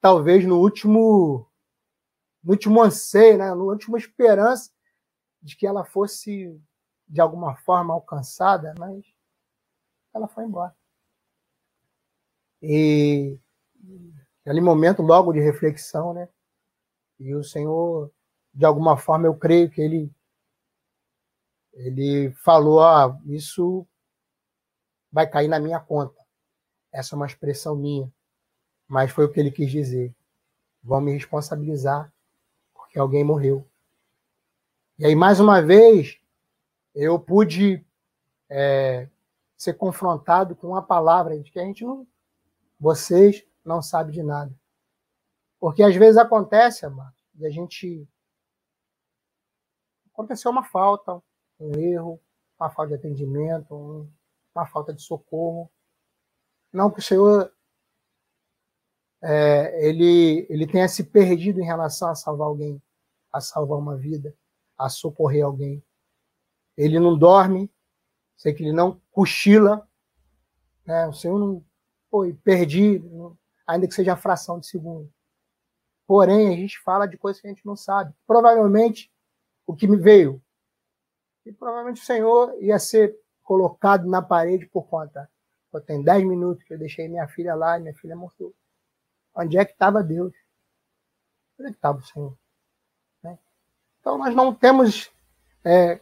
Talvez 0.00 0.44
no 0.44 0.60
último, 0.60 1.45
no 2.46 2.52
último 2.52 2.80
anseio, 2.80 3.38
né? 3.38 3.52
no 3.52 3.64
última 3.64 3.98
esperança 3.98 4.70
de 5.42 5.56
que 5.56 5.66
ela 5.66 5.84
fosse 5.84 6.56
de 7.08 7.20
alguma 7.20 7.56
forma 7.56 7.92
alcançada, 7.92 8.72
mas 8.78 9.04
ela 10.14 10.28
foi 10.28 10.44
embora. 10.44 10.74
E 12.62 13.36
ali 14.46 14.60
momento 14.60 15.02
logo 15.02 15.32
de 15.32 15.40
reflexão, 15.40 16.14
né? 16.14 16.28
E 17.18 17.34
o 17.34 17.42
Senhor, 17.42 18.12
de 18.54 18.64
alguma 18.64 18.96
forma, 18.96 19.26
eu 19.26 19.36
creio 19.36 19.68
que 19.68 19.80
ele 19.80 20.14
ele 21.72 22.32
falou, 22.44 22.80
ah, 22.80 23.20
isso 23.26 23.84
vai 25.10 25.28
cair 25.28 25.48
na 25.48 25.58
minha 25.58 25.80
conta. 25.80 26.24
Essa 26.92 27.14
é 27.14 27.16
uma 27.16 27.26
expressão 27.26 27.74
minha, 27.74 28.10
mas 28.86 29.10
foi 29.10 29.24
o 29.24 29.32
que 29.32 29.40
ele 29.40 29.50
quis 29.50 29.68
dizer. 29.68 30.14
Vão 30.80 31.00
me 31.00 31.12
responsabilizar 31.12 32.10
porque 32.96 33.00
alguém 33.00 33.22
morreu. 33.22 33.68
E 34.98 35.04
aí, 35.04 35.14
mais 35.14 35.38
uma 35.38 35.60
vez, 35.60 36.18
eu 36.94 37.20
pude 37.20 37.84
é, 38.48 39.10
ser 39.54 39.74
confrontado 39.74 40.56
com 40.56 40.68
uma 40.68 40.82
palavra 40.82 41.38
de 41.38 41.50
que 41.50 41.58
a 41.58 41.62
gente 41.62 41.84
não. 41.84 42.06
Vocês 42.80 43.46
não 43.62 43.82
sabem 43.82 44.14
de 44.14 44.22
nada. 44.22 44.50
Porque 45.60 45.82
às 45.82 45.94
vezes 45.94 46.16
acontece, 46.16 46.86
amado, 46.86 47.14
e 47.34 47.44
a 47.44 47.50
gente. 47.50 48.08
Aconteceu 50.10 50.50
uma 50.50 50.64
falta, 50.64 51.22
um 51.60 51.78
erro, 51.78 52.18
uma 52.58 52.70
falta 52.70 52.92
de 52.92 52.94
atendimento, 52.94 53.74
um, 53.74 54.10
uma 54.54 54.66
falta 54.66 54.94
de 54.94 55.02
socorro. 55.02 55.70
Não 56.72 56.90
que 56.90 57.00
o 57.00 57.02
Senhor 57.02 57.52
é, 59.22 59.86
ele, 59.86 60.46
ele 60.48 60.66
tenha 60.66 60.88
se 60.88 61.04
perdido 61.04 61.60
em 61.60 61.64
relação 61.64 62.08
a 62.08 62.14
salvar 62.14 62.48
alguém, 62.48 62.80
a 63.36 63.40
salvar 63.40 63.78
uma 63.78 63.96
vida 63.96 64.34
a 64.76 64.88
socorrer 64.88 65.44
alguém. 65.44 65.82
Ele 66.76 66.98
não 67.00 67.18
dorme, 67.18 67.72
sei 68.36 68.52
que 68.52 68.62
ele 68.62 68.72
não 68.72 69.00
cochila, 69.10 69.88
né? 70.84 71.06
O 71.08 71.12
Senhor 71.12 71.38
não 71.38 71.64
foi 72.10 72.34
perdi, 72.34 73.02
ainda 73.66 73.88
que 73.88 73.94
seja 73.94 74.12
a 74.12 74.16
fração 74.16 74.60
de 74.60 74.66
segundo. 74.66 75.10
Porém, 76.06 76.48
a 76.48 76.56
gente 76.56 76.78
fala 76.80 77.06
de 77.06 77.16
coisas 77.16 77.40
que 77.40 77.48
a 77.48 77.50
gente 77.50 77.64
não 77.64 77.74
sabe. 77.74 78.14
Provavelmente, 78.26 79.10
o 79.66 79.74
que 79.74 79.88
me 79.88 79.96
veio, 79.96 80.42
e 81.44 81.52
provavelmente 81.52 82.02
o 82.02 82.04
Senhor 82.04 82.54
ia 82.62 82.78
ser 82.78 83.18
colocado 83.42 84.08
na 84.08 84.20
parede 84.20 84.66
por 84.66 84.86
conta. 84.86 85.30
Eu 85.72 85.80
tenho 85.80 86.02
10 86.02 86.24
minutos 86.24 86.64
que 86.64 86.74
eu 86.74 86.78
deixei 86.78 87.08
minha 87.08 87.28
filha 87.28 87.54
lá 87.54 87.78
e 87.78 87.82
minha 87.82 87.94
filha 87.94 88.16
morreu. 88.16 88.54
Onde 89.34 89.58
é 89.58 89.64
que 89.64 89.72
estava 89.72 90.02
Deus? 90.02 90.32
Onde 91.58 91.68
é 91.68 91.72
que 91.72 91.78
estava 91.78 91.98
o 91.98 92.02
Senhor? 92.02 92.36
Então, 94.06 94.18
nós 94.18 94.36
não 94.36 94.54
temos 94.54 95.10
é, 95.64 96.00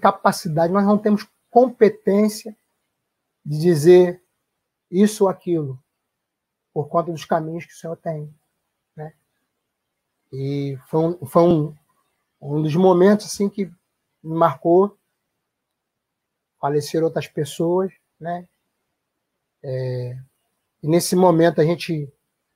capacidade, 0.00 0.72
nós 0.72 0.86
não 0.86 0.96
temos 0.96 1.26
competência 1.50 2.56
de 3.44 3.58
dizer 3.58 4.22
isso 4.88 5.24
ou 5.24 5.28
aquilo, 5.28 5.76
por 6.72 6.86
conta 6.86 7.10
dos 7.10 7.24
caminhos 7.24 7.66
que 7.66 7.72
o 7.72 7.76
Senhor 7.76 7.96
tem. 7.96 8.32
Né? 8.94 9.12
E 10.32 10.78
foi, 10.86 11.00
um, 11.00 11.26
foi 11.26 11.42
um, 11.42 11.76
um 12.40 12.62
dos 12.62 12.76
momentos 12.76 13.26
assim 13.26 13.48
que 13.48 13.66
me 14.22 14.36
marcou. 14.36 14.96
Faleceram 16.60 17.06
outras 17.06 17.26
pessoas, 17.26 17.92
né? 18.20 18.48
É, 19.60 20.16
e 20.84 20.86
nesse 20.86 21.16
momento 21.16 21.60
a 21.60 21.64
gente, 21.64 22.08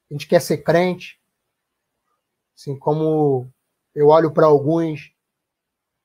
a 0.09 0.15
gente 0.15 0.29
quer 0.29 0.41
ser 0.41 0.59
crente, 0.59 1.20
Assim 2.61 2.79
como 2.79 3.51
eu 3.95 4.09
olho 4.09 4.31
para 4.31 4.45
alguns 4.45 5.15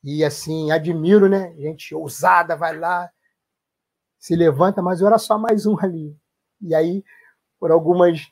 e 0.02 0.24
assim 0.24 0.72
admiro, 0.72 1.28
né? 1.28 1.54
Gente 1.58 1.94
ousada 1.94 2.56
vai 2.56 2.78
lá, 2.80 3.12
se 4.18 4.38
levanta, 4.38 4.82
mas 4.82 5.02
eu 5.02 5.08
era 5.08 5.18
só 5.18 5.38
mais 5.38 5.66
um 5.66 5.78
ali. 5.78 6.18
E 6.62 6.74
aí, 6.74 7.04
por 7.60 7.72
algumas 7.72 8.32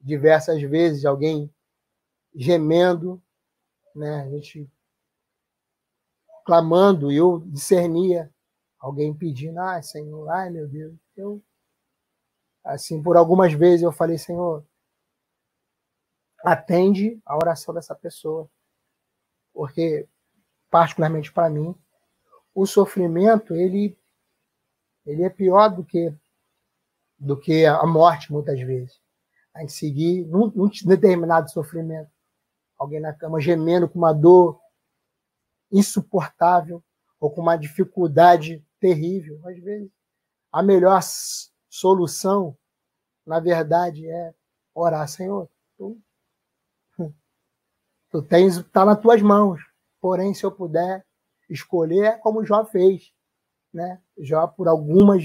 diversas 0.00 0.60
vezes, 0.60 1.04
alguém 1.04 1.48
gemendo, 2.34 3.22
né? 3.94 4.22
A 4.22 4.28
gente 4.28 4.68
clamando, 6.44 7.12
e 7.12 7.16
eu 7.16 7.44
discernia 7.46 8.28
alguém 8.80 9.14
pedindo, 9.14 9.60
ai, 9.60 9.84
Senhor, 9.84 10.28
ai, 10.30 10.50
meu 10.50 10.66
Deus. 10.66 10.96
Eu, 11.16 11.40
assim, 12.64 13.00
por 13.00 13.16
algumas 13.16 13.52
vezes 13.52 13.82
eu 13.82 13.92
falei, 13.92 14.18
Senhor, 14.18 14.66
atende 16.46 17.20
a 17.26 17.34
oração 17.34 17.74
dessa 17.74 17.92
pessoa. 17.92 18.48
Porque, 19.52 20.08
particularmente 20.70 21.32
para 21.32 21.50
mim, 21.50 21.74
o 22.54 22.64
sofrimento 22.64 23.52
ele, 23.52 23.98
ele 25.04 25.24
é 25.24 25.28
pior 25.28 25.68
do 25.68 25.84
que, 25.84 26.14
do 27.18 27.36
que 27.36 27.66
a 27.66 27.84
morte, 27.84 28.32
muitas 28.32 28.60
vezes. 28.60 29.00
A 29.52 29.60
gente 29.60 29.72
seguir 29.72 30.24
num, 30.26 30.52
num 30.54 30.70
determinado 30.84 31.50
sofrimento. 31.50 32.10
Alguém 32.78 33.00
na 33.00 33.12
cama 33.12 33.40
gemendo 33.40 33.88
com 33.88 33.98
uma 33.98 34.12
dor 34.12 34.60
insuportável 35.72 36.80
ou 37.18 37.28
com 37.28 37.40
uma 37.40 37.56
dificuldade 37.56 38.64
terrível. 38.78 39.40
Às 39.44 39.58
vezes, 39.58 39.90
a 40.52 40.62
melhor 40.62 41.00
solução, 41.68 42.56
na 43.26 43.40
verdade, 43.40 44.08
é 44.08 44.32
orar, 44.72 45.08
Senhor, 45.08 45.48
Tu 48.10 48.22
tens, 48.22 48.62
tá 48.70 48.84
nas 48.84 49.00
tuas 49.00 49.20
mãos. 49.20 49.60
Porém, 50.00 50.32
se 50.34 50.44
eu 50.44 50.52
puder 50.52 51.04
escolher, 51.48 52.18
como 52.20 52.44
Jó 52.44 52.64
fez, 52.64 53.12
né? 53.72 54.00
Jó 54.18 54.46
por 54.46 54.68
algumas 54.68 55.24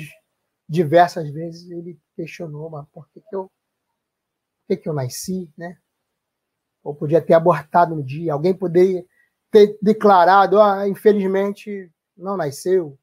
diversas 0.68 1.30
vezes 1.30 1.70
ele 1.70 2.00
questionou, 2.16 2.70
mas 2.70 2.88
por 2.90 3.08
que, 3.10 3.22
que 3.22 3.36
eu 3.36 3.44
por 3.44 4.68
que, 4.68 4.78
que 4.78 4.90
eu 4.90 4.94
nasci, 4.94 5.52
né? 5.58 5.78
Ou 6.84 6.96
podia 6.96 7.22
ter 7.22 7.34
abortado 7.34 7.96
no 7.96 8.04
dia, 8.04 8.34
alguém 8.34 8.54
poderia 8.54 9.06
ter 9.52 9.78
declarado, 9.82 10.60
ah, 10.62 10.88
infelizmente 10.88 11.92
não 12.16 12.38
nasceu. 12.38 12.98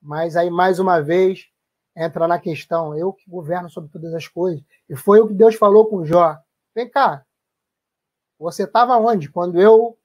Mas 0.00 0.34
aí 0.34 0.50
mais 0.50 0.78
uma 0.78 1.00
vez 1.00 1.46
entra 1.94 2.26
na 2.26 2.38
questão, 2.38 2.96
eu 2.96 3.12
que 3.12 3.28
governo 3.28 3.68
sobre 3.68 3.90
todas 3.90 4.14
as 4.14 4.26
coisas. 4.26 4.64
E 4.88 4.96
foi 4.96 5.20
o 5.20 5.28
que 5.28 5.34
Deus 5.34 5.56
falou 5.56 5.88
com 5.88 6.04
Jó. 6.04 6.38
Vem 6.74 6.88
cá, 6.88 7.26
você 8.38 8.64
estava 8.64 8.96
onde? 8.96 9.30
Quando 9.30 9.60
eu 9.60 9.98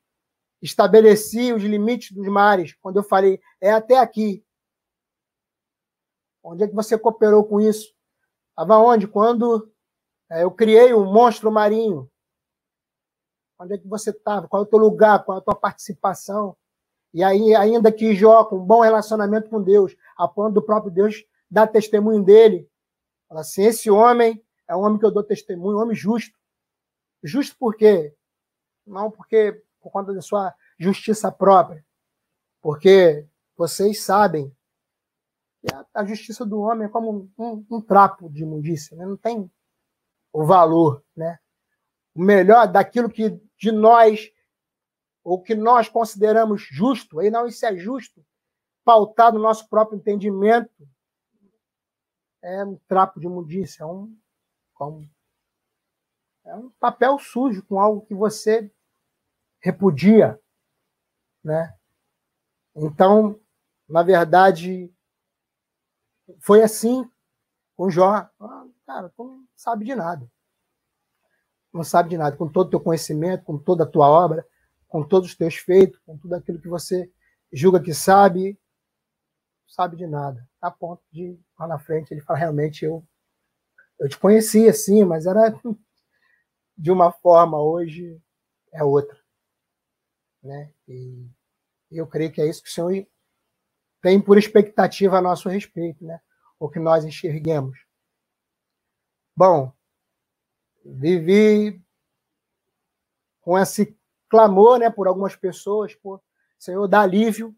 estabeleci 0.62 1.54
os 1.54 1.62
limites 1.62 2.12
dos 2.12 2.28
mares, 2.28 2.74
quando 2.82 2.98
eu 2.98 3.04
falei, 3.04 3.40
é 3.60 3.72
até 3.72 3.98
aqui. 3.98 4.44
Onde 6.42 6.64
é 6.64 6.68
que 6.68 6.76
você 6.76 6.98
cooperou 6.98 7.44
com 7.44 7.60
isso? 7.60 7.94
Estava 8.50 8.78
onde? 8.78 9.08
Quando 9.08 9.72
é, 10.30 10.44
eu 10.44 10.52
criei 10.52 10.94
um 10.94 11.06
monstro 11.06 11.52
marinho. 11.52 12.10
Onde 13.60 13.76
é 13.76 13.78
que 13.78 13.88
você 13.88 14.10
estava? 14.10 14.48
Qual 14.48 14.64
é 14.64 14.66
o 14.66 14.70
teu 14.70 14.80
lugar? 14.80 15.24
Qual 15.24 15.38
é 15.38 15.42
a 15.42 15.44
tua 15.44 15.56
participação? 15.56 16.58
E 17.14 17.24
aí, 17.24 17.56
ainda 17.56 17.92
que 17.92 18.16
Jó, 18.16 18.44
com 18.44 18.58
um 18.58 18.66
bom 18.66 18.82
relacionamento 18.82 19.50
com 19.50 19.62
Deus, 19.62 19.96
a 20.18 20.28
ponto 20.28 20.56
do 20.56 20.62
próprio 20.62 20.92
Deus 20.92 21.24
dar 21.50 21.68
testemunho 21.68 22.24
dele, 22.24 22.68
fala 23.30 23.42
assim: 23.42 23.64
esse 23.64 23.92
homem 23.92 24.44
é 24.68 24.76
um 24.76 24.80
homem 24.82 24.98
que 24.98 25.06
eu 25.06 25.12
dou 25.12 25.24
testemunho, 25.24 25.78
um 25.78 25.82
homem 25.82 25.96
justo. 25.96 26.36
Justo 27.24 27.56
por 27.58 27.76
quê? 27.76 28.14
Não 28.86 29.10
porque 29.10 29.64
por 29.82 29.92
conta 29.92 30.14
da 30.14 30.22
sua 30.22 30.54
justiça 30.78 31.32
própria, 31.32 31.86
porque 32.62 33.28
vocês 33.58 34.04
sabem 34.04 34.56
que 35.62 35.74
a, 35.74 35.86
a 35.94 36.06
justiça 36.06 36.46
do 36.46 36.62
homem 36.62 36.88
é 36.88 36.90
como 36.90 37.30
um, 37.38 37.66
um, 37.70 37.82
trapo 37.82 38.30
de 38.30 38.44
imundícia, 38.44 38.96
né? 38.96 39.06
não 39.06 39.18
tem 39.18 39.52
o 40.32 40.46
valor, 40.46 41.04
né? 41.16 41.40
O 42.16 42.22
melhor 42.22 42.68
daquilo 42.68 43.10
que 43.10 43.42
de 43.58 43.72
nós 43.72 44.32
ou 45.24 45.42
que 45.42 45.56
nós 45.56 45.88
consideramos 45.88 46.62
justo, 46.70 47.20
aí 47.20 47.30
não 47.30 47.48
isso 47.48 47.66
é 47.66 47.76
justo, 47.78 48.26
pautado 48.84 49.38
no 49.38 49.44
nosso 49.44 49.70
próprio 49.70 49.98
entendimento, 49.98 50.88
é 52.42 52.64
um 52.66 52.78
trapo 52.88 53.20
de 53.20 53.26
imundícia, 53.26 53.84
é 53.84 53.86
um, 53.86 54.14
como 54.74 55.10
é 56.46 56.56
um 56.56 56.70
papel 56.72 57.18
sujo 57.20 57.64
com 57.64 57.80
algo 57.80 58.06
que 58.06 58.14
você 58.14 58.72
repudia, 59.62 60.40
né? 61.44 61.74
Então, 62.76 63.40
na 63.88 64.04
verdade, 64.04 64.94
foi 66.40 66.62
assim 66.62 67.10
com 67.76 67.90
Jó. 67.90 68.30
Ah, 68.40 68.68
cara, 68.86 69.10
tu 69.10 69.24
não 69.24 69.48
sabe 69.56 69.86
de 69.86 69.96
nada. 69.96 70.30
Não 71.72 71.84
sabe 71.84 72.10
de 72.10 72.18
nada. 72.18 72.36
Com 72.36 72.52
todo 72.52 72.68
o 72.68 72.70
teu 72.70 72.80
conhecimento, 72.80 73.46
com 73.46 73.58
toda 73.58 73.84
a 73.84 73.90
tua 73.90 74.08
obra, 74.08 74.46
com 74.88 75.08
todos 75.08 75.30
os 75.30 75.36
teus 75.36 75.56
feitos, 75.56 76.00
com 76.06 76.18
tudo 76.18 76.36
aquilo 76.36 76.62
que 76.62 76.68
você 76.68 77.12
julga 77.52 77.82
que 77.82 77.94
sabe, 77.94 78.60
sabe 79.68 79.96
de 79.96 80.08
nada. 80.08 80.48
A 80.62 80.70
ponto 80.70 81.02
de, 81.12 81.40
lá 81.58 81.68
na 81.68 81.80
frente, 81.80 82.12
ele 82.12 82.22
fala, 82.22 82.40
realmente, 82.40 82.86
eu, 82.86 83.04
eu 84.00 84.10
te 84.10 84.18
conhecia, 84.18 84.74
sim, 84.74 85.04
mas 85.04 85.26
era 85.26 85.54
de 86.78 86.92
uma 86.92 87.12
forma, 87.12 87.62
hoje 87.62 88.22
é 88.72 88.84
outra. 88.84 89.18
né? 90.42 90.74
E 90.88 91.28
eu 91.92 92.08
creio 92.08 92.32
que 92.32 92.42
é 92.42 92.50
isso 92.50 92.64
que 92.64 92.70
o 92.70 92.72
Senhor 92.72 93.08
tem 94.02 94.22
por 94.22 94.38
expectativa 94.38 95.18
a 95.18 95.22
nosso 95.22 95.48
respeito, 95.48 96.04
né? 96.04 96.20
O 96.60 96.70
que 96.70 96.80
nós 96.80 97.06
enxerguemos. 97.06 97.78
Bom, 99.36 99.72
vivi 100.84 101.82
com 103.42 103.58
esse 103.58 103.98
clamor, 104.30 104.80
né, 104.80 104.90
por 104.90 105.08
algumas 105.08 105.36
pessoas, 105.36 105.96
por 105.96 106.22
Senhor, 106.60 106.88
dá 106.88 107.02
alívio, 107.02 107.56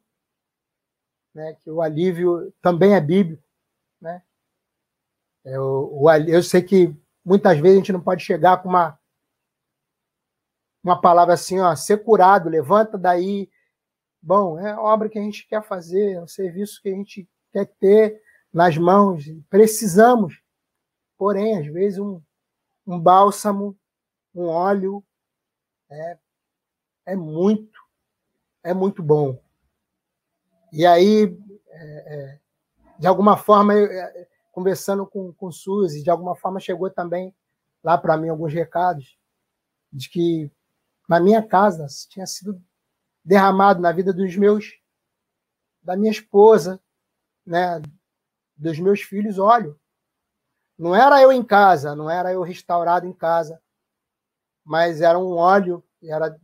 né? 1.34 1.54
Que 1.64 1.70
o 1.70 1.82
alívio 1.82 2.54
também 2.62 2.94
é 2.94 3.02
bíblico, 3.02 3.44
né? 4.02 4.22
Eu, 5.44 5.90
o, 5.94 6.12
eu 6.12 6.44
sei 6.44 6.62
que 6.62 6.96
muitas 7.24 7.58
vezes 7.60 7.78
a 7.78 7.80
gente 7.80 7.94
não 7.94 8.02
pode 8.02 8.24
chegar 8.24 8.62
com 8.62 8.70
uma 8.70 9.00
uma 10.86 11.02
palavra 11.02 11.34
assim, 11.34 11.60
ó, 11.60 11.76
ser 11.76 12.04
curado, 12.04 12.48
levanta 12.48 12.96
daí. 12.96 13.50
Bom, 14.22 14.60
é 14.60 14.78
obra 14.78 15.10
que 15.10 15.18
a 15.18 15.22
gente 15.22 15.48
quer 15.48 15.64
fazer, 15.64 16.14
é 16.14 16.22
o 16.22 16.28
serviço 16.28 16.80
que 16.80 16.90
a 16.90 16.94
gente 16.94 17.28
quer 17.52 17.66
ter 17.80 18.22
nas 18.54 18.78
mãos, 18.78 19.26
precisamos. 19.50 20.40
Porém, 21.18 21.58
às 21.58 21.66
vezes, 21.66 21.98
um, 21.98 22.22
um 22.86 23.00
bálsamo, 23.00 23.76
um 24.34 24.46
óleo, 24.46 25.04
é, 25.90 26.20
é 27.08 27.16
muito, 27.16 27.80
é 28.64 28.74
muito 28.74 29.02
bom. 29.02 29.42
E 30.72 30.86
aí, 30.86 31.36
é, 31.68 32.16
é, 32.16 32.40
de 33.00 33.08
alguma 33.08 33.38
forma, 33.38 33.74
é, 33.74 34.28
conversando 34.52 35.08
com, 35.08 35.34
com 35.34 35.52
Suzy, 35.52 36.04
de 36.04 36.12
alguma 36.12 36.36
forma 36.36 36.60
chegou 36.60 36.92
também 36.92 37.34
lá 37.84 37.98
para 37.98 38.18
mim 38.18 38.30
alguns 38.30 38.54
recados 38.54 39.18
de 39.92 40.10
que 40.10 40.52
na 41.08 41.20
minha 41.20 41.46
casa 41.46 41.88
tinha 42.10 42.26
sido 42.26 42.62
derramado 43.24 43.82
na 43.82 43.92
vida 43.92 44.14
dos 44.14 44.36
meus, 44.36 44.80
da 45.82 45.96
minha 45.96 46.12
esposa, 46.12 46.82
né, 47.46 47.82
dos 48.56 48.80
meus 48.80 49.02
filhos, 49.02 49.38
óleo. 49.38 49.80
Não 50.78 50.96
era 50.96 51.22
eu 51.22 51.32
em 51.32 51.44
casa, 51.44 51.96
não 51.96 52.10
era 52.10 52.34
eu 52.34 52.42
restaurado 52.42 53.08
em 53.08 53.14
casa, 53.14 53.62
mas 54.64 55.02
era 55.02 55.18
um 55.18 55.32
óleo 55.32 55.84
era 56.04 56.40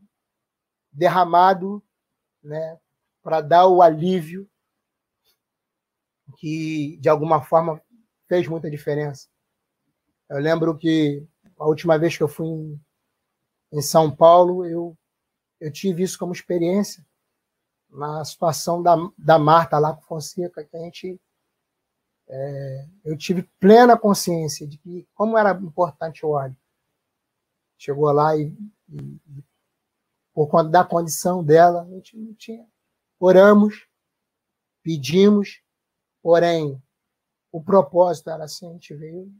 derramado, 0.92 1.84
né, 2.44 2.80
para 3.22 3.42
dar 3.42 3.68
o 3.68 3.82
alívio 3.82 4.50
que 6.38 6.98
de 6.98 7.10
alguma 7.10 7.42
forma 7.42 7.82
fez 8.28 8.48
muita 8.48 8.70
diferença. 8.70 9.28
Eu 10.30 10.40
lembro 10.40 10.78
que 10.78 11.28
a 11.60 11.66
última 11.68 11.98
vez 12.00 12.18
que 12.18 12.24
eu 12.24 12.28
fui 12.28 12.48
em 12.48 12.82
em 13.72 13.82
São 13.82 14.14
Paulo, 14.14 14.66
eu, 14.66 14.98
eu 15.60 15.72
tive 15.72 16.04
isso 16.04 16.20
como 16.20 16.34
experiência 16.34 17.06
na 17.90 18.24
situação 18.26 18.82
da, 18.82 18.96
da 19.18 19.40
Marta 19.40 19.78
lá 19.78 19.94
com 19.94 20.02
Fonseca, 20.02 20.64
que 20.64 20.76
a 20.76 20.80
gente. 20.80 21.20
É, 22.34 22.88
eu 23.04 23.18
tive 23.18 23.44
plena 23.60 23.98
consciência 23.98 24.66
de 24.66 24.78
que 24.78 25.08
como 25.14 25.38
era 25.38 25.52
importante 25.52 26.26
o 26.26 26.30
óleo. 26.30 26.56
Chegou 27.78 28.12
lá 28.12 28.38
e, 28.38 28.56
e, 28.90 29.44
por 30.34 30.48
conta 30.48 30.70
da 30.70 30.86
condição 30.86 31.44
dela, 31.44 31.82
a 31.82 31.90
gente 31.90 32.16
não 32.16 32.34
tinha. 32.36 32.66
Oramos, 33.20 33.88
pedimos, 34.82 35.62
porém, 36.22 36.82
o 37.52 37.62
propósito 37.62 38.30
era 38.30 38.46
assim, 38.46 38.70
a 38.70 38.74
gente 38.74 38.94
veio 38.96 39.32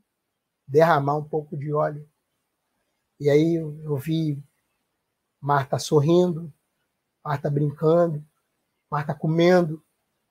derramar 0.68 1.16
um 1.16 1.24
pouco 1.24 1.56
de 1.56 1.72
óleo 1.74 2.08
e 3.22 3.30
aí 3.30 3.54
eu 3.54 3.96
vi 3.98 4.44
Marta 5.40 5.78
sorrindo, 5.78 6.52
Marta 7.24 7.52
brincando, 7.52 8.26
Marta 8.90 9.14
comendo, 9.14 9.80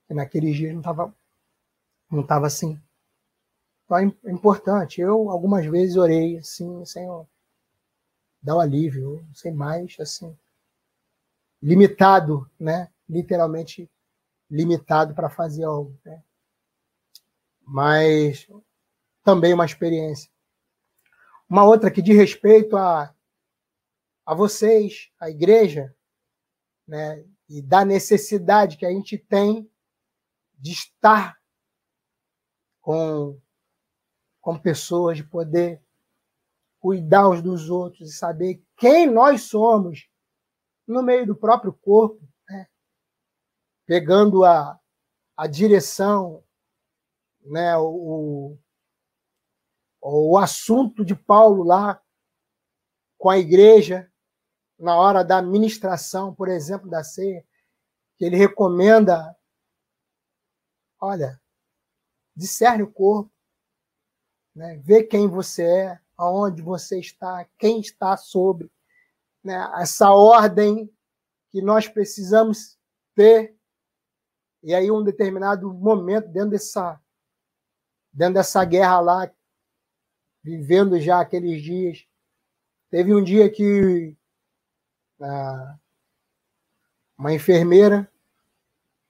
que 0.08 0.12
naqueles 0.12 0.56
dias 0.56 0.72
não 0.72 0.80
estava 0.80 1.14
não 2.10 2.26
tava 2.26 2.48
assim. 2.48 2.82
Então 3.84 3.96
é, 3.96 4.12
é 4.24 4.32
importante. 4.32 5.00
Eu 5.00 5.30
algumas 5.30 5.64
vezes 5.66 5.96
orei 5.96 6.38
assim, 6.38 6.84
Senhor, 6.84 7.28
dá 8.42 8.56
um 8.56 8.60
alívio, 8.60 9.24
sem 9.32 9.52
mais, 9.52 9.96
assim, 10.00 10.36
limitado, 11.62 12.50
né? 12.58 12.90
Literalmente 13.08 13.88
limitado 14.50 15.14
para 15.14 15.30
fazer 15.30 15.62
algo, 15.62 15.96
né? 16.04 16.20
Mas 17.62 18.48
também 19.22 19.54
uma 19.54 19.64
experiência. 19.64 20.28
Uma 21.50 21.64
outra 21.64 21.90
que 21.90 22.00
diz 22.00 22.16
respeito 22.16 22.76
a, 22.76 23.12
a 24.24 24.34
vocês, 24.36 25.10
a 25.18 25.28
igreja, 25.28 25.92
né, 26.86 27.26
e 27.48 27.60
da 27.60 27.84
necessidade 27.84 28.76
que 28.76 28.86
a 28.86 28.90
gente 28.90 29.18
tem 29.18 29.68
de 30.56 30.70
estar 30.70 31.36
com, 32.80 33.36
com 34.40 34.56
pessoas, 34.56 35.16
de 35.16 35.24
poder 35.24 35.82
cuidar 36.78 37.28
uns 37.28 37.42
dos 37.42 37.68
outros 37.68 38.10
e 38.10 38.16
saber 38.16 38.62
quem 38.76 39.10
nós 39.10 39.42
somos 39.42 40.08
no 40.86 41.02
meio 41.02 41.26
do 41.26 41.34
próprio 41.34 41.72
corpo, 41.72 42.22
né? 42.48 42.68
pegando 43.84 44.44
a, 44.44 44.78
a 45.36 45.46
direção, 45.48 46.44
né? 47.42 47.76
o, 47.76 48.56
o 50.00 50.38
assunto 50.38 51.04
de 51.04 51.14
Paulo 51.14 51.62
lá 51.62 52.02
com 53.18 53.28
a 53.28 53.38
igreja, 53.38 54.10
na 54.78 54.96
hora 54.96 55.22
da 55.22 55.42
ministração, 55.42 56.34
por 56.34 56.48
exemplo, 56.48 56.88
da 56.88 57.04
ceia, 57.04 57.46
que 58.16 58.24
ele 58.24 58.36
recomenda: 58.36 59.36
olha, 60.98 61.40
discerne 62.34 62.82
o 62.82 62.90
corpo, 62.90 63.30
né? 64.54 64.78
vê 64.78 65.04
quem 65.04 65.28
você 65.28 65.64
é, 65.64 66.00
aonde 66.16 66.62
você 66.62 66.98
está, 66.98 67.46
quem 67.58 67.80
está 67.80 68.16
sobre. 68.16 68.70
Né? 69.44 69.54
Essa 69.78 70.10
ordem 70.10 70.90
que 71.50 71.60
nós 71.60 71.88
precisamos 71.88 72.78
ter. 73.14 73.56
E 74.62 74.74
aí, 74.74 74.90
um 74.90 75.02
determinado 75.02 75.72
momento, 75.72 76.28
dentro 76.28 76.50
dessa, 76.50 77.00
dentro 78.12 78.34
dessa 78.34 78.62
guerra 78.64 79.00
lá, 79.00 79.34
vivendo 80.42 80.98
já 81.00 81.20
aqueles 81.20 81.62
dias. 81.62 82.06
Teve 82.90 83.14
um 83.14 83.22
dia 83.22 83.48
que 83.50 84.16
uma 87.18 87.34
enfermeira, 87.34 88.10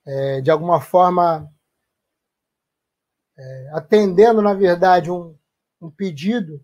é, 0.05 0.41
de 0.41 0.51
alguma 0.51 0.81
forma, 0.81 1.49
é, 3.37 3.71
atendendo, 3.73 4.41
na 4.41 4.53
verdade, 4.53 5.09
um, 5.09 5.37
um 5.79 5.89
pedido 5.89 6.63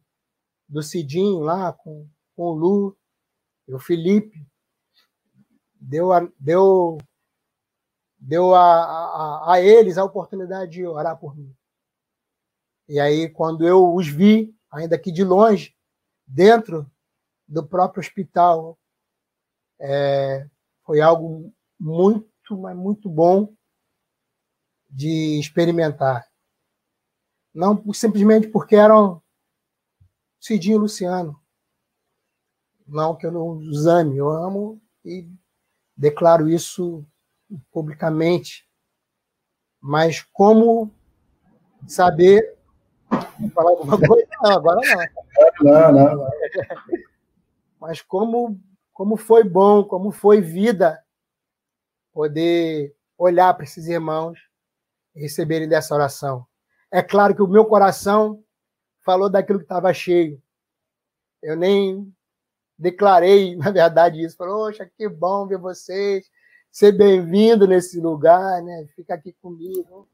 do 0.68 0.84
Cidinho 0.84 1.39
lá 1.39 1.72
com, 1.72 2.07
com 2.36 2.43
o 2.43 2.53
Lu 2.53 2.97
e 3.68 3.74
o 3.74 3.80
Felipe, 3.80 4.45
deu 5.80 6.11
a, 6.11 6.28
deu, 6.38 6.97
deu 8.20 8.53
a, 8.53 8.84
a, 8.84 9.53
a 9.53 9.61
eles 9.61 9.97
a 9.97 10.03
oportunidade 10.03 10.72
de 10.72 10.86
orar 10.86 11.18
por 11.18 11.36
mim. 11.36 11.55
E 12.89 12.99
aí, 12.99 13.30
quando 13.30 13.65
eu 13.65 13.93
os 13.93 14.07
vi, 14.07 14.56
ainda 14.72 14.97
que 14.97 15.11
de 15.11 15.24
longe, 15.24 15.76
dentro 16.26 16.89
do 17.47 17.65
próprio 17.65 18.01
hospital. 18.01 18.78
É, 19.80 20.47
foi 20.84 21.01
algo 21.01 21.53
muito, 21.80 22.57
mas 22.57 22.76
muito 22.76 23.09
bom 23.09 23.53
de 24.89 25.39
experimentar. 25.39 26.28
Não 27.53 27.93
simplesmente 27.93 28.47
porque 28.47 28.76
eram 28.76 29.22
Cidinho 30.39 30.76
e 30.76 30.80
Luciano. 30.80 31.39
Não 32.88 33.15
que 33.15 33.26
eu 33.26 33.32
não 33.32 33.57
os 33.57 33.86
ame, 33.86 34.18
eu 34.18 34.30
amo 34.30 34.82
e 35.03 35.30
declaro 35.95 36.47
isso 36.47 37.05
publicamente. 37.72 38.68
Mas 39.82 40.22
como 40.22 40.91
saber 41.88 42.57
falar 43.53 43.72
alguma 43.72 43.97
coisa? 43.99 44.26
Não, 44.41 44.51
agora 44.51 44.79
não. 45.61 45.91
Não, 45.91 46.15
não. 46.15 46.29
Mas 47.79 48.01
como, 48.01 48.59
como 48.93 49.17
foi 49.17 49.43
bom, 49.43 49.83
como 49.83 50.11
foi 50.11 50.41
vida 50.41 51.03
poder 52.13 52.95
olhar 53.17 53.53
para 53.53 53.63
esses 53.63 53.88
irmãos 53.88 54.39
e 55.15 55.21
receberem 55.21 55.67
dessa 55.67 55.93
oração. 55.93 56.45
É 56.91 57.01
claro 57.01 57.35
que 57.35 57.41
o 57.41 57.47
meu 57.47 57.65
coração 57.65 58.43
falou 59.03 59.29
daquilo 59.29 59.59
que 59.59 59.65
estava 59.65 59.93
cheio. 59.93 60.41
Eu 61.41 61.55
nem 61.55 62.13
declarei, 62.77 63.55
na 63.57 63.71
verdade, 63.71 64.23
isso. 64.23 64.38
Falei, 64.38 64.53
poxa, 64.53 64.91
que 64.97 65.07
bom 65.09 65.47
ver 65.47 65.57
vocês, 65.57 66.29
ser 66.71 66.91
bem-vindo 66.91 67.67
nesse 67.67 67.99
lugar, 67.99 68.61
né? 68.61 68.88
Fica 68.95 69.13
aqui 69.15 69.33
comigo. 69.41 70.07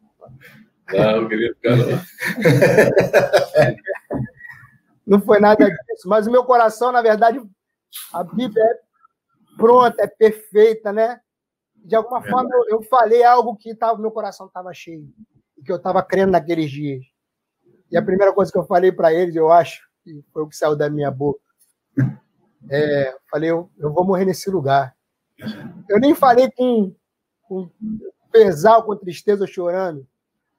Não, 0.92 1.28
queria 1.28 1.54
ficar 1.56 1.76
não. 5.08 5.22
foi 5.22 5.40
nada 5.40 5.66
disso. 5.66 6.08
Mas 6.08 6.28
o 6.28 6.32
meu 6.32 6.44
coração, 6.44 6.92
na 6.92 7.02
verdade, 7.02 7.42
a 8.12 8.24
Bíblia 8.24 8.64
é 8.64 8.80
pronta, 9.58 10.04
é 10.04 10.08
perfeita, 10.08 10.92
né? 10.92 11.20
De 11.76 11.96
alguma 11.96 12.20
é 12.20 12.30
forma 12.30 12.50
eu, 12.54 12.78
eu, 12.78 12.84
falei 12.84 13.24
algo 13.24 13.56
que 13.56 13.76
tava, 13.76 14.00
meu 14.00 14.12
coração 14.12 14.48
estava 14.48 14.74
cheio, 14.74 15.08
que 15.66 15.72
eu 15.72 15.78
estava 15.78 16.04
crendo 16.04 16.32
naqueles 16.32 16.70
dias. 16.70 17.04
E 17.92 17.98
a 17.98 18.02
primeira 18.02 18.34
coisa 18.34 18.52
que 18.52 18.58
eu 18.58 18.66
falei 18.66 18.92
para 18.92 19.14
eles, 19.14 19.36
eu 19.36 19.52
acho, 19.52 19.82
que 20.04 20.24
foi 20.34 20.44
o 20.44 20.48
que 20.48 20.56
saiu 20.56 20.76
da 20.76 20.90
minha 20.90 21.12
boca, 21.12 21.40
é, 22.70 23.16
falei, 23.30 23.52
eu, 23.52 23.70
eu 23.78 23.94
vou 23.94 24.06
morrer 24.06 24.26
nesse 24.26 24.50
lugar. 24.50 24.96
Eu 25.90 26.00
nem 26.00 26.16
falei 26.16 26.50
com, 26.52 26.96
com 27.44 27.70
pesar, 28.32 28.82
com 28.82 28.96
tristeza, 28.96 29.46
chorando, 29.46 30.08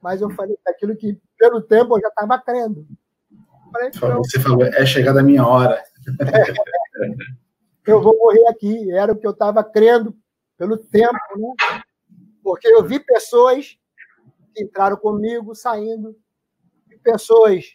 mas 0.05 0.21
eu 0.21 0.29
falei 0.33 0.55
aquilo 0.69 0.95
que, 0.95 1.19
pelo 1.39 1.63
tempo, 1.63 1.97
eu 1.97 2.03
já 2.03 2.09
estava 2.09 2.39
crendo. 2.39 2.87
Falei, 3.73 3.91
Você 4.19 4.39
falou, 4.39 4.63
é 4.63 4.85
chegada 4.85 5.21
a 5.21 5.23
minha 5.23 5.47
hora. 5.47 5.83
Eu 7.87 8.01
vou 8.01 8.17
morrer 8.17 8.47
aqui. 8.49 8.91
Era 8.93 9.13
o 9.13 9.17
que 9.17 9.27
eu 9.27 9.33
estava 9.33 9.63
crendo 9.63 10.17
pelo 10.57 10.79
tempo, 10.79 11.13
né? 11.37 11.83
Porque 12.43 12.67
eu 12.67 12.83
vi 12.83 12.99
pessoas 12.99 13.79
que 14.55 14.63
entraram 14.63 14.97
comigo 14.97 15.55
saindo, 15.55 16.17
vi 16.87 16.97
pessoas 16.97 17.67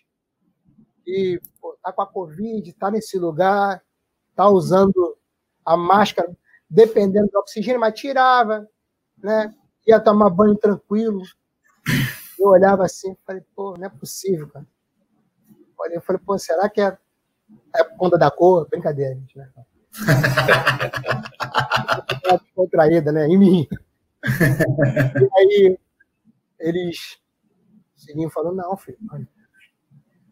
que 1.05 1.39
está 1.75 1.93
com 1.93 2.01
a 2.01 2.07
Covid, 2.07 2.67
está 2.67 2.89
nesse 2.89 3.19
lugar, 3.19 3.83
está 4.31 4.49
usando 4.49 5.15
a 5.63 5.77
máscara, 5.77 6.35
dependendo 6.67 7.29
do 7.31 7.37
oxigênio, 7.37 7.79
mas 7.79 7.99
tirava, 7.99 8.67
né? 9.15 9.53
ia 9.85 9.99
tomar 9.99 10.31
banho 10.31 10.55
tranquilo. 10.55 11.21
Eu 12.39 12.47
olhava 12.47 12.85
assim, 12.85 13.15
falei, 13.25 13.43
pô, 13.55 13.75
não 13.77 13.85
é 13.85 13.89
possível, 13.89 14.47
cara. 14.47 14.65
Eu 15.91 16.01
falei, 16.01 16.21
pô, 16.25 16.37
será 16.37 16.69
que 16.69 16.81
é, 16.81 16.97
é 17.75 17.83
por 17.83 17.97
conta 17.97 18.17
da 18.17 18.31
cor? 18.31 18.67
Brincadeira, 18.69 19.13
gente, 19.15 19.37
né? 19.37 19.49
Contraída, 22.55 23.11
né? 23.11 23.27
Em 23.27 23.37
mim. 23.37 23.67
E 24.23 25.29
aí 25.37 25.77
eles 26.59 27.19
seguiam 27.95 28.29
falando, 28.29 28.57
não, 28.57 28.77
filho, 28.77 28.97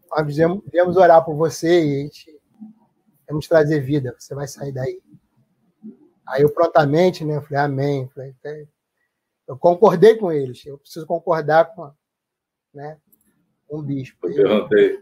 nós 0.10 0.36
viemos, 0.36 0.64
viemos 0.72 0.98
orar 0.98 1.24
por 1.24 1.36
você 1.36 1.84
e 1.84 2.00
a 2.00 2.04
gente 2.04 2.38
vamos 3.28 3.48
trazer 3.48 3.82
vida, 3.82 4.16
você 4.18 4.34
vai 4.34 4.48
sair 4.48 4.72
daí. 4.72 5.02
Aí 6.28 6.42
eu 6.42 6.54
prontamente, 6.54 7.24
né, 7.24 7.42
falei, 7.42 7.60
amém. 7.60 8.10
Falei, 8.10 8.36
eu 9.48 9.58
concordei 9.58 10.18
com 10.18 10.32
eles, 10.32 10.66
eu 10.66 10.78
preciso 10.78 11.06
concordar 11.08 11.74
com, 11.74 11.92
né, 12.74 13.00
um 13.70 13.82
bispo. 13.82 14.28
Eu 14.28 14.36
perguntei, 14.36 15.00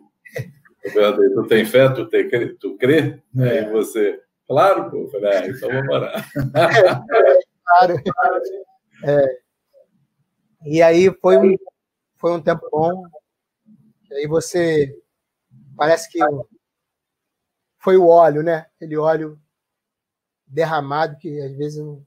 eu 0.84 0.94
perguntei, 0.94 1.30
tu 1.30 1.48
tem 1.48 1.66
fé, 1.66 1.90
tu, 1.90 2.08
tem, 2.08 2.56
tu 2.58 2.78
crê? 2.78 3.22
É. 3.38 3.60
Aí 3.60 3.72
você, 3.72 4.22
claro, 4.48 4.92
pô, 4.92 4.98
eu 4.98 5.10
falei, 5.10 5.36
ah, 5.36 5.48
então 5.48 5.70
vamos 5.70 5.90
orar. 5.90 6.32
É, 6.56 7.40
claro. 7.64 7.96
É. 9.04 9.40
E 10.66 10.82
aí 10.82 11.12
foi 11.22 11.38
um, 11.38 11.56
foi 12.16 12.32
um 12.32 12.42
tempo 12.42 12.68
bom. 12.72 13.06
E 14.10 14.14
aí 14.14 14.28
você, 14.28 14.96
parece 15.76 16.10
que 16.12 16.20
foi 17.80 17.98
o 17.98 18.08
óleo, 18.08 18.42
né? 18.42 18.68
Aquele 18.76 18.98
óleo 18.98 19.40
derramado 20.48 21.18
que 21.18 21.42
às 21.42 21.56
vezes 21.56 21.80
não, 21.80 22.06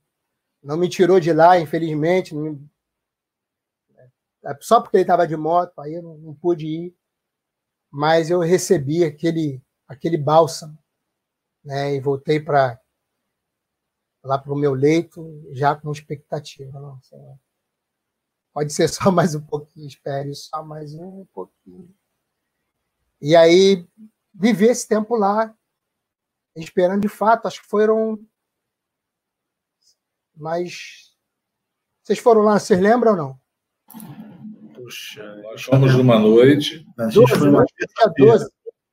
não 0.69 0.77
me 0.77 0.87
tirou 0.87 1.19
de 1.19 1.33
lá, 1.33 1.59
infelizmente. 1.59 2.35
É, 4.45 4.59
só 4.61 4.83
porque 4.83 4.99
ele 4.99 5.05
estava 5.05 5.27
de 5.27 5.35
moto, 5.35 5.79
aí 5.79 5.95
eu 5.95 6.03
não, 6.03 6.19
não, 6.19 6.35
pude 6.35 6.67
ir. 6.67 6.97
Mas 7.91 8.29
eu 8.29 8.39
recebi 8.41 9.03
aquele, 9.03 9.63
aquele 9.89 10.19
bálsamo, 10.19 10.79
né? 11.65 11.95
E 11.95 12.01
voltei 12.01 12.39
para 12.39 12.79
lá 14.23 14.37
para 14.37 14.53
o 14.53 14.59
meu 14.59 14.75
leito 14.75 15.43
já 15.53 15.75
com 15.75 15.91
expectativa. 15.91 17.01
Pode 18.53 18.71
ser 18.71 18.89
só 18.89 19.11
mais 19.11 19.35
um 19.35 19.41
pouquinho, 19.41 19.89
espere 19.89 20.35
só 20.35 20.63
mais 20.63 20.93
um 20.93 21.25
pouquinho. 21.33 21.97
E 23.23 23.35
aí 23.35 23.89
viver 24.35 24.73
esse 24.73 24.87
tempo 24.87 25.17
lá, 25.17 25.57
esperando 26.55 27.01
de 27.01 27.09
fato, 27.09 27.49
acho 27.49 27.63
que 27.63 27.69
foram 27.69 28.23
mas 30.39 31.15
vocês 32.03 32.19
foram 32.19 32.43
lá, 32.43 32.59
vocês 32.59 32.81
lembram 32.81 33.13
ou 33.13 33.17
não? 33.17 33.41
Puxa, 34.75 35.37
nós 35.43 35.63
fomos 35.63 35.95
numa 35.95 36.19
noite. 36.19 36.87
A 36.99 37.11
gente 37.11 37.37
foi 37.37 37.51
numa 37.51 37.67
terça-feira. 37.67 38.49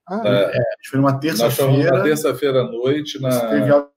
Ah, 0.08 0.22
é, 0.28 0.46
a 0.48 0.76
gente 0.78 0.90
foi 0.90 1.00
numa 1.00 1.20
terça-feira. 1.20 1.48
Nós 1.48 1.58
fomos 1.58 1.86
numa 1.86 2.04
terça-feira 2.04 2.62
à 2.62 2.64
noite. 2.66 3.22
Na... 3.22 3.50
Teve... 3.50 3.96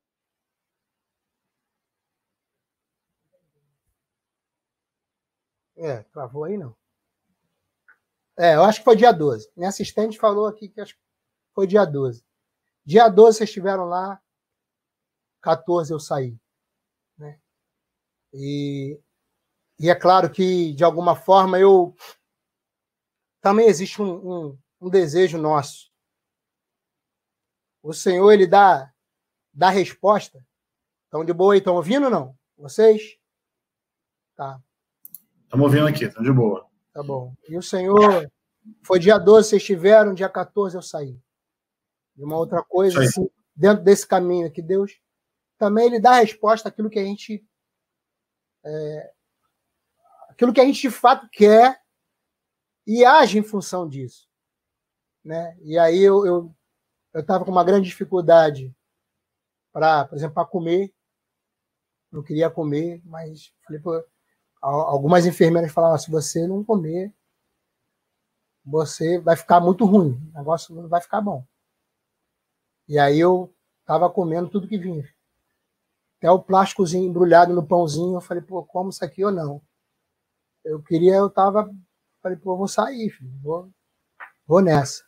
É, 5.77 6.03
travou 6.13 6.45
aí 6.45 6.57
não. 6.57 6.77
É, 8.39 8.55
eu 8.55 8.65
acho 8.65 8.79
que 8.79 8.85
foi 8.85 8.95
dia 8.95 9.13
12. 9.13 9.51
Minha 9.57 9.69
assistente 9.69 10.19
falou 10.19 10.47
aqui 10.47 10.69
que 10.69 10.81
acho 10.81 10.95
que 10.95 11.01
foi 11.55 11.67
dia 11.67 11.85
12. 11.85 12.25
Dia 12.85 13.09
12 13.09 13.39
vocês 13.39 13.51
estiveram 13.51 13.85
lá, 13.85 14.21
14 15.43 15.93
eu 15.93 15.99
saí. 15.99 16.39
E, 18.33 18.99
e 19.79 19.91
é 19.91 19.95
claro 19.95 20.31
que, 20.31 20.73
de 20.73 20.85
alguma 20.85 21.17
forma, 21.17 21.59
eu 21.59 21.95
também 23.41 23.67
existe 23.67 24.03
um, 24.03 24.49
um, 24.49 24.59
um 24.81 24.91
desejo 24.91 25.39
nosso. 25.39 25.91
O 27.83 27.93
Senhor, 27.93 28.31
ele 28.33 28.47
dá, 28.47 28.93
dá 29.53 29.71
resposta. 29.71 30.45
Estão 31.05 31.25
de 31.25 31.33
boa 31.33 31.55
aí? 31.55 31.59
Estão 31.59 31.77
ouvindo 31.77 32.05
ou 32.05 32.11
não? 32.11 32.37
Vocês? 32.57 33.19
Tá. 34.37 34.61
Estamos 35.45 35.65
ouvindo 35.65 35.87
aqui, 35.87 36.05
estão 36.05 36.23
de 36.23 36.33
boa. 36.33 36.69
Tá 36.93 37.03
bom. 37.03 37.35
E 37.49 37.57
o 37.57 37.63
Senhor, 37.63 38.31
foi 38.83 38.99
dia 38.99 39.17
12, 39.19 39.49
vocês 39.49 39.63
estiveram, 39.63 40.13
dia 40.13 40.29
14 40.29 40.77
eu 40.77 40.83
saí. 40.83 41.19
E 42.17 42.25
uma 42.25 42.37
outra 42.37 42.63
coisa, 42.63 43.01
assim, 43.01 43.31
dentro 43.55 43.83
desse 43.83 44.07
caminho 44.07 44.51
que 44.51 44.61
Deus 44.61 45.01
também 45.57 45.87
ele 45.87 46.01
dá 46.01 46.21
resposta 46.21 46.69
àquilo 46.69 46.91
que 46.91 46.99
a 46.99 47.05
gente 47.05 47.45
é, 48.65 49.13
aquilo 50.29 50.53
que 50.53 50.61
a 50.61 50.65
gente 50.65 50.81
de 50.81 50.91
fato 50.91 51.29
quer 51.31 51.81
e 52.87 53.05
age 53.05 53.39
em 53.39 53.43
função 53.43 53.89
disso. 53.89 54.29
Né? 55.25 55.59
E 55.63 55.79
aí 55.79 56.01
eu 56.01 56.55
eu 57.13 57.21
estava 57.21 57.45
com 57.45 57.51
uma 57.51 57.65
grande 57.65 57.89
dificuldade 57.89 58.75
para, 59.73 60.05
por 60.05 60.17
exemplo, 60.17 60.35
para 60.35 60.47
comer. 60.47 60.95
Não 62.11 62.23
queria 62.23 62.51
comer, 62.51 63.03
mas 63.05 63.53
falei, 63.65 63.81
pô, 63.81 64.05
algumas 64.61 65.27
enfermeiras 65.27 65.73
falavam: 65.73 65.99
se 65.99 66.11
você 66.11 66.47
não 66.47 66.65
comer, 66.65 67.13
você 68.65 69.19
vai 69.19 69.37
ficar 69.37 69.61
muito 69.61 69.85
ruim, 69.85 70.13
o 70.33 70.39
negócio 70.39 70.75
não 70.75 70.89
vai 70.89 71.01
ficar 71.01 71.21
bom. 71.21 71.45
E 72.87 72.99
aí 72.99 73.19
eu 73.19 73.55
estava 73.81 74.11
comendo 74.11 74.49
tudo 74.49 74.69
que 74.69 74.79
vinha 74.79 75.05
até 76.19 76.31
o 76.31 76.43
plásticozinho 76.43 77.09
embrulhado 77.09 77.55
no 77.55 77.67
pãozinho. 77.67 78.17
Eu 78.17 78.21
falei, 78.21 78.43
pô, 78.43 78.65
como 78.65 78.91
isso 78.91 79.05
aqui 79.05 79.25
ou 79.25 79.33
não? 79.33 79.63
Eu 80.65 80.83
queria, 80.83 81.15
eu 81.15 81.31
tava, 81.31 81.73
falei, 82.21 82.37
pô, 82.37 82.57
vou 82.57 82.69
sair, 82.69 83.09
filho, 83.11 83.31
vou, 83.41 83.71
vou 84.47 84.61
nessa. 84.61 85.05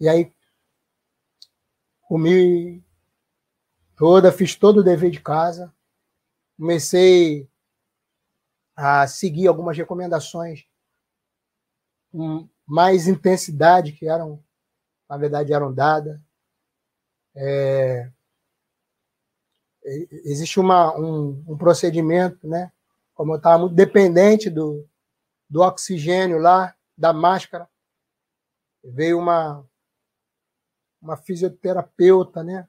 E 0.00 0.08
aí 0.08 0.32
comi 2.08 2.82
toda, 3.96 4.32
fiz 4.32 4.56
todo 4.56 4.78
o 4.78 4.82
dever 4.82 5.10
de 5.10 5.20
casa, 5.20 5.72
comecei 6.56 7.48
a 8.74 9.06
seguir 9.06 9.46
algumas 9.46 9.76
recomendações 9.76 10.64
com 12.10 12.48
mais 12.66 13.06
intensidade 13.06 13.92
que 13.92 14.08
eram, 14.08 14.42
na 15.08 15.16
verdade, 15.16 15.52
eram 15.52 15.72
dadas. 15.72 16.20
É, 17.36 18.10
existe 19.84 20.60
uma, 20.60 20.96
um, 20.98 21.44
um 21.48 21.56
procedimento, 21.56 22.46
né? 22.46 22.72
Como 23.14 23.32
eu 23.32 23.36
estava 23.36 23.58
muito 23.58 23.74
dependente 23.74 24.48
do, 24.48 24.86
do 25.48 25.60
oxigênio 25.60 26.38
lá, 26.38 26.74
da 26.96 27.12
máscara, 27.12 27.68
veio 28.84 29.18
uma, 29.18 29.66
uma 31.00 31.16
fisioterapeuta, 31.16 32.42
né? 32.42 32.68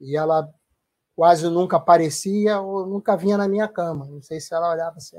E 0.00 0.16
ela 0.16 0.52
quase 1.14 1.48
nunca 1.48 1.76
aparecia 1.76 2.60
ou 2.60 2.86
nunca 2.86 3.16
vinha 3.16 3.36
na 3.36 3.48
minha 3.48 3.68
cama. 3.68 4.06
Não 4.06 4.22
sei 4.22 4.40
se 4.40 4.54
ela 4.54 4.70
olhava 4.70 4.96
assim, 4.96 5.16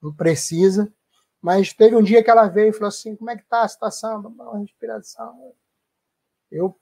não 0.00 0.14
precisa. 0.14 0.92
Mas 1.40 1.72
teve 1.72 1.96
um 1.96 2.02
dia 2.02 2.22
que 2.22 2.30
ela 2.30 2.48
veio 2.48 2.68
e 2.68 2.72
falou 2.72 2.88
assim: 2.88 3.16
como 3.16 3.30
é 3.30 3.36
que 3.36 3.44
tá 3.44 3.62
a 3.62 3.68
situação? 3.68 4.34
A 4.52 4.58
respiração. 4.58 5.54
Eu, 6.50 6.78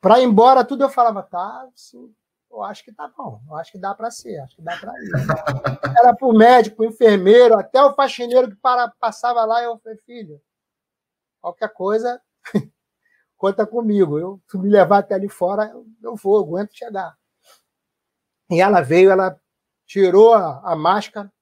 para 0.00 0.20
ir 0.20 0.24
embora, 0.24 0.64
tudo 0.64 0.84
eu 0.84 0.90
falava, 0.90 1.22
tá, 1.22 1.68
sim, 1.74 2.14
eu 2.54 2.62
acho 2.62 2.84
que 2.84 2.92
tá 2.92 3.08
bom, 3.16 3.42
eu 3.48 3.56
acho 3.56 3.72
que 3.72 3.78
dá 3.78 3.94
para 3.94 4.10
ser, 4.10 4.38
acho 4.38 4.56
que 4.56 4.62
dá 4.62 4.76
para 4.78 4.92
ir. 4.92 5.10
Era 5.98 6.14
para 6.14 6.28
o 6.28 6.32
médico, 6.32 6.82
o 6.82 6.86
enfermeiro, 6.86 7.58
até 7.58 7.82
o 7.82 7.94
faxineiro 7.94 8.48
que 8.48 8.56
para, 8.56 8.88
passava 9.00 9.44
lá, 9.44 9.62
eu 9.62 9.76
falei, 9.78 9.98
filho, 10.06 10.40
qualquer 11.40 11.72
coisa, 11.72 12.22
conta 13.36 13.66
comigo. 13.66 14.18
Eu, 14.18 14.40
se 14.48 14.56
me 14.56 14.68
levar 14.68 14.98
até 14.98 15.14
ali 15.14 15.28
fora, 15.28 15.64
eu, 15.66 15.84
eu 16.00 16.14
vou, 16.14 16.38
aguento 16.38 16.76
chegar. 16.76 17.16
E 18.48 18.60
ela 18.60 18.80
veio, 18.80 19.10
ela 19.10 19.38
tirou 19.84 20.34
a, 20.34 20.60
a 20.72 20.76
máscara 20.76 21.32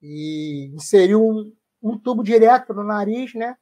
e 0.00 0.70
inseriu 0.74 1.22
um, 1.22 1.54
um 1.82 1.98
tubo 1.98 2.24
direto 2.24 2.72
no 2.72 2.82
nariz, 2.82 3.34
né? 3.34 3.56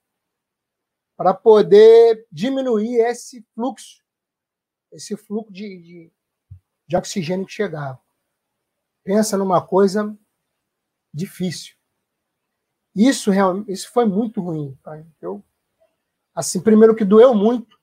Para 1.16 1.34
poder 1.34 2.26
diminuir 2.30 3.00
esse 3.00 3.44
fluxo, 3.54 4.00
esse 4.92 5.16
fluxo 5.16 5.52
de, 5.52 5.82
de, 5.82 6.12
de 6.88 6.96
oxigênio 6.96 7.46
que 7.46 7.52
chegava. 7.52 8.00
Pensa 9.04 9.36
numa 9.36 9.64
coisa 9.64 10.18
difícil. 11.12 11.76
Isso 12.94 13.30
isso 13.68 13.92
foi 13.92 14.06
muito 14.06 14.40
ruim. 14.40 14.76
Tá? 14.82 15.04
Eu, 15.20 15.44
assim, 16.34 16.60
primeiro 16.60 16.96
que 16.96 17.04
doeu 17.04 17.34
muito, 17.34 17.78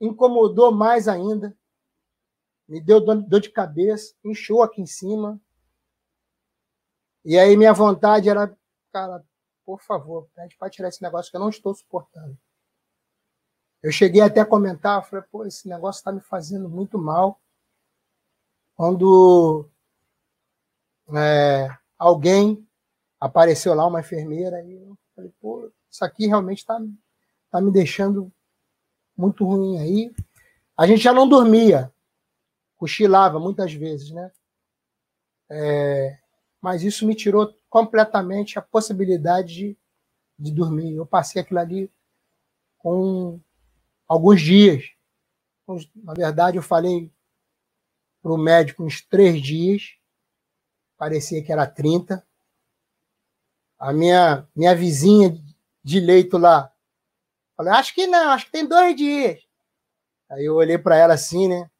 incomodou 0.00 0.72
mais 0.72 1.08
ainda, 1.08 1.56
me 2.68 2.80
deu 2.80 3.00
dor 3.00 3.40
de 3.40 3.50
cabeça, 3.50 4.14
inchou 4.24 4.62
aqui 4.62 4.82
em 4.82 4.86
cima. 4.86 5.40
E 7.24 7.38
aí 7.38 7.56
minha 7.56 7.72
vontade 7.72 8.28
era, 8.28 8.56
cara, 8.92 9.24
por 9.64 9.80
favor, 9.80 10.28
pede 10.34 10.56
para 10.56 10.70
tirar 10.70 10.88
esse 10.88 11.02
negócio 11.02 11.30
que 11.30 11.36
eu 11.36 11.40
não 11.40 11.48
estou 11.48 11.74
suportando. 11.74 12.36
Eu 13.82 13.92
cheguei 13.92 14.20
até 14.20 14.40
a 14.40 14.46
comentar, 14.46 15.04
falei, 15.06 15.24
pô, 15.30 15.44
esse 15.44 15.68
negócio 15.68 16.00
está 16.00 16.10
me 16.10 16.20
fazendo 16.20 16.68
muito 16.68 16.98
mal. 16.98 17.40
Quando 18.74 19.68
é, 21.14 21.68
alguém 21.98 22.66
apareceu 23.20 23.74
lá 23.74 23.86
uma 23.86 24.00
enfermeira 24.00 24.62
e 24.62 24.74
eu 24.74 24.98
falei, 25.14 25.32
pô, 25.40 25.70
isso 25.90 26.04
aqui 26.04 26.26
realmente 26.26 26.58
está 26.58 26.78
tá 27.50 27.60
me 27.60 27.70
deixando 27.70 28.32
muito 29.16 29.44
ruim 29.44 29.78
aí. 29.78 30.14
A 30.76 30.86
gente 30.86 31.02
já 31.02 31.12
não 31.12 31.28
dormia, 31.28 31.92
cochilava 32.76 33.40
muitas 33.40 33.72
vezes, 33.72 34.10
né? 34.10 34.30
É, 35.48 36.18
mas 36.60 36.82
isso 36.82 37.06
me 37.06 37.14
tirou 37.14 37.54
completamente 37.70 38.58
a 38.58 38.62
possibilidade 38.62 39.54
de, 39.54 39.78
de 40.38 40.50
dormir. 40.50 40.94
Eu 40.94 41.06
passei 41.06 41.40
aquilo 41.40 41.60
ali 41.60 41.90
com 42.78 43.40
alguns 44.06 44.40
dias. 44.40 44.84
Na 45.94 46.14
verdade, 46.14 46.56
eu 46.56 46.62
falei 46.62 47.12
para 48.22 48.32
o 48.32 48.38
médico 48.38 48.84
uns 48.84 49.00
três 49.00 49.40
dias, 49.40 49.96
parecia 50.96 51.42
que 51.42 51.52
era 51.52 51.66
30. 51.66 52.24
A 53.78 53.92
minha, 53.92 54.48
minha 54.54 54.74
vizinha 54.74 55.36
de 55.82 56.00
leito 56.00 56.38
lá, 56.38 56.72
falei, 57.56 57.72
acho 57.74 57.94
que 57.94 58.06
não, 58.06 58.30
acho 58.30 58.46
que 58.46 58.52
tem 58.52 58.66
dois 58.66 58.96
dias. 58.96 59.40
Aí 60.30 60.44
eu 60.44 60.54
olhei 60.54 60.78
para 60.78 60.96
ela 60.96 61.14
assim, 61.14 61.48
né? 61.48 61.70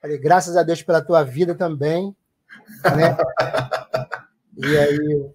Falei, 0.00 0.18
graças 0.18 0.56
a 0.56 0.62
Deus 0.62 0.82
pela 0.82 1.04
tua 1.04 1.22
vida 1.22 1.54
também. 1.54 2.14
Né? 2.84 3.16
e 4.58 4.76
aí. 4.76 5.30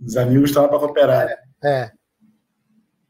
Os 0.00 0.16
amigos 0.16 0.50
estavam 0.50 0.68
para 0.68 0.78
cooperar. 0.78 1.28
É, 1.62 1.68
é. 1.68 1.92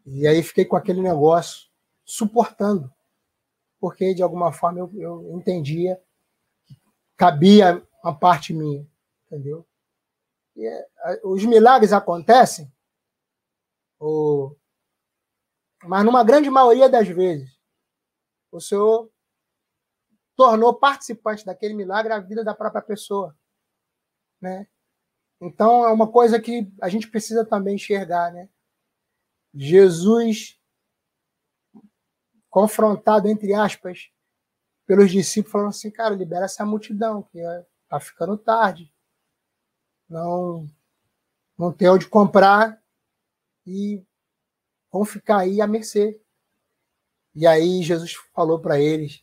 E 0.05 0.27
aí 0.27 0.43
fiquei 0.43 0.65
com 0.65 0.77
aquele 0.77 1.03
negócio, 1.03 1.68
suportando. 2.09 2.91
Porque, 3.79 4.15
de 4.15 4.23
alguma 4.23 4.51
forma, 4.51 4.79
eu, 4.79 4.91
eu 4.97 5.39
entendia 5.39 6.03
que 6.67 6.75
cabia 7.17 7.87
uma 8.03 8.19
parte 8.19 8.55
minha. 8.55 8.89
Entendeu? 9.27 9.69
É, 10.57 10.89
os 11.23 11.45
milagres 11.45 11.93
acontecem, 11.93 12.73
mas 15.85 16.05
numa 16.05 16.25
grande 16.25 16.51
maioria 16.51 16.89
das 16.89 17.07
vezes, 17.07 17.57
o 18.51 18.61
Senhor 18.61 19.11
tornou 20.37 20.75
participante 20.75 21.45
daquele 21.45 21.75
milagre 21.75 22.13
a 22.13 22.21
vida 22.21 22.43
da 22.43 22.55
própria 22.55 22.83
pessoa. 22.83 23.37
Né? 24.41 24.67
Então 25.41 25.85
é 25.85 25.93
uma 25.93 26.11
coisa 26.11 26.41
que 26.41 26.73
a 26.81 26.89
gente 26.89 27.09
precisa 27.09 27.45
também 27.45 27.75
enxergar. 27.75 28.33
Né? 28.33 28.49
Jesus, 29.55 30.58
confrontado, 32.51 33.29
entre 33.29 33.55
aspas, 33.55 34.11
pelos 34.87 35.11
discípulos, 35.11 35.53
falando 35.53 35.69
assim: 35.69 35.91
cara, 35.91 36.15
libera 36.15 36.45
essa 36.45 36.65
multidão, 36.65 37.23
que 37.23 37.39
está 37.39 38.01
ficando 38.01 38.37
tarde 38.37 38.93
não, 40.09 40.67
não 41.57 41.73
tem 41.73 41.89
onde 41.89 42.09
comprar 42.09 42.83
e 43.67 44.03
vão 44.91 45.05
ficar 45.05 45.41
aí 45.41 45.61
à 45.61 45.67
mercê. 45.67 46.21
E 47.35 47.47
aí 47.47 47.83
Jesus 47.83 48.15
falou 48.33 48.59
para 48.59 48.81
eles: 48.81 49.23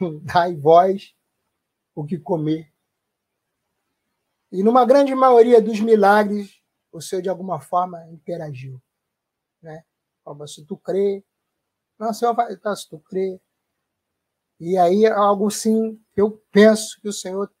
dai 0.22 0.56
vós 0.56 1.14
o 1.94 2.04
que 2.04 2.18
comer. 2.18 2.72
E 4.50 4.62
numa 4.62 4.86
grande 4.86 5.14
maioria 5.14 5.60
dos 5.60 5.78
milagres, 5.80 6.58
o 6.90 7.02
Senhor 7.02 7.20
de 7.20 7.28
alguma 7.28 7.60
forma 7.60 8.02
interagiu. 8.10 8.82
Né? 9.60 9.84
Se 10.46 10.64
tu 10.64 10.76
crê, 10.76 11.22
não, 11.98 12.12
Senhor 12.12 12.34
vai, 12.34 12.56
tá, 12.56 12.74
se 12.76 12.88
tu 12.88 12.98
crê. 12.98 13.40
E 14.60 14.76
aí 14.76 15.06
algo 15.06 15.50
sim, 15.50 16.00
eu 16.16 16.42
penso 16.50 17.00
que 17.00 17.08
o 17.08 17.12
Senhor 17.12 17.52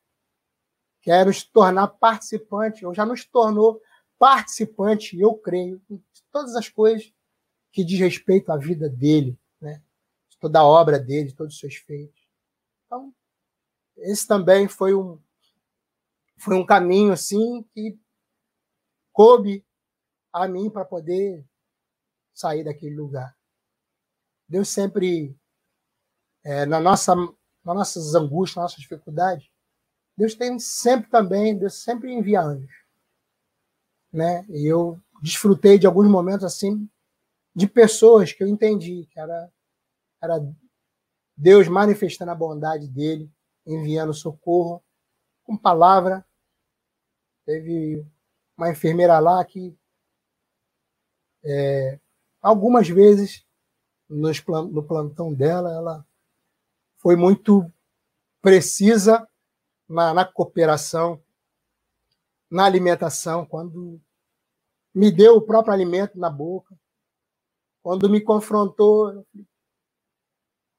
quer 1.00 1.26
nos 1.26 1.44
tornar 1.44 1.88
participante, 1.88 2.84
ou 2.84 2.94
já 2.94 3.06
nos 3.06 3.24
tornou 3.24 3.80
participante, 4.18 5.18
eu 5.18 5.34
creio, 5.34 5.80
em 5.88 6.02
todas 6.30 6.56
as 6.56 6.68
coisas 6.68 7.12
que 7.72 7.84
diz 7.84 7.98
respeito 8.00 8.50
à 8.50 8.56
vida 8.56 8.88
dele, 8.88 9.38
né? 9.60 9.82
toda 10.40 10.60
a 10.60 10.64
obra 10.64 10.98
dele, 10.98 11.32
todos 11.32 11.54
os 11.54 11.60
seus 11.60 11.76
feitos. 11.76 12.28
Então, 12.86 13.14
esse 13.96 14.26
também 14.26 14.68
foi 14.68 14.94
um 14.94 15.20
foi 16.36 16.54
um 16.54 16.64
caminho 16.64 17.12
assim 17.12 17.64
que 17.74 17.98
coube 19.12 19.64
a 20.32 20.46
mim 20.46 20.70
para 20.70 20.84
poder 20.84 21.44
sair 22.32 22.62
daquele 22.62 22.94
lugar. 22.94 23.37
Deus 24.48 24.68
sempre 24.68 25.36
é, 26.44 26.64
na 26.64 26.80
nossa 26.80 27.14
nas 27.64 27.76
nossas 27.76 28.14
angústias, 28.14 28.56
nas 28.56 28.64
nossas 28.64 28.80
dificuldades, 28.80 29.50
Deus 30.16 30.34
tem 30.34 30.58
sempre 30.58 31.10
também, 31.10 31.56
Deus 31.56 31.74
sempre 31.74 32.12
envia 32.12 32.40
anjos. 32.40 32.72
Né? 34.12 34.44
E 34.48 34.66
eu 34.66 35.00
desfrutei 35.22 35.78
de 35.78 35.86
alguns 35.86 36.08
momentos 36.08 36.44
assim, 36.44 36.88
de 37.54 37.68
pessoas 37.68 38.32
que 38.32 38.42
eu 38.42 38.48
entendi 38.48 39.06
que 39.10 39.20
era, 39.20 39.52
era 40.22 40.54
Deus 41.36 41.68
manifestando 41.68 42.30
a 42.30 42.34
bondade 42.34 42.88
dele, 42.88 43.30
enviando 43.66 44.14
socorro, 44.14 44.82
com 45.44 45.56
palavra. 45.56 46.24
Teve 47.44 48.04
uma 48.56 48.70
enfermeira 48.70 49.18
lá 49.18 49.44
que 49.44 49.76
é, 51.44 52.00
algumas 52.40 52.88
vezes 52.88 53.44
no 54.08 54.82
plantão 54.82 55.34
dela, 55.34 55.70
ela 55.72 56.06
foi 56.96 57.16
muito 57.16 57.70
precisa 58.40 59.28
na, 59.88 60.14
na 60.14 60.24
cooperação, 60.24 61.22
na 62.50 62.64
alimentação, 62.64 63.44
quando 63.44 64.00
me 64.94 65.10
deu 65.10 65.36
o 65.36 65.42
próprio 65.42 65.74
alimento 65.74 66.18
na 66.18 66.30
boca, 66.30 66.74
quando 67.82 68.08
me 68.08 68.20
confrontou, 68.20 69.26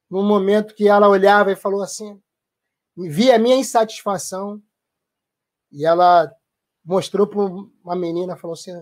no 0.08 0.22
momento 0.22 0.74
que 0.74 0.88
ela 0.88 1.08
olhava 1.08 1.52
e 1.52 1.56
falou 1.56 1.82
assim, 1.82 2.20
via 2.96 3.36
a 3.36 3.38
minha 3.38 3.56
insatisfação, 3.56 4.60
e 5.70 5.86
ela 5.86 6.34
mostrou 6.84 7.26
para 7.26 7.38
uma 7.38 7.94
menina, 7.94 8.36
falou 8.36 8.54
assim, 8.54 8.72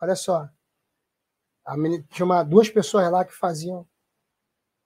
olha 0.00 0.16
só, 0.16 0.48
menina, 1.76 2.04
tinha 2.10 2.26
uma, 2.26 2.42
duas 2.42 2.68
pessoas 2.68 3.10
lá 3.10 3.24
que 3.24 3.32
faziam 3.32 3.86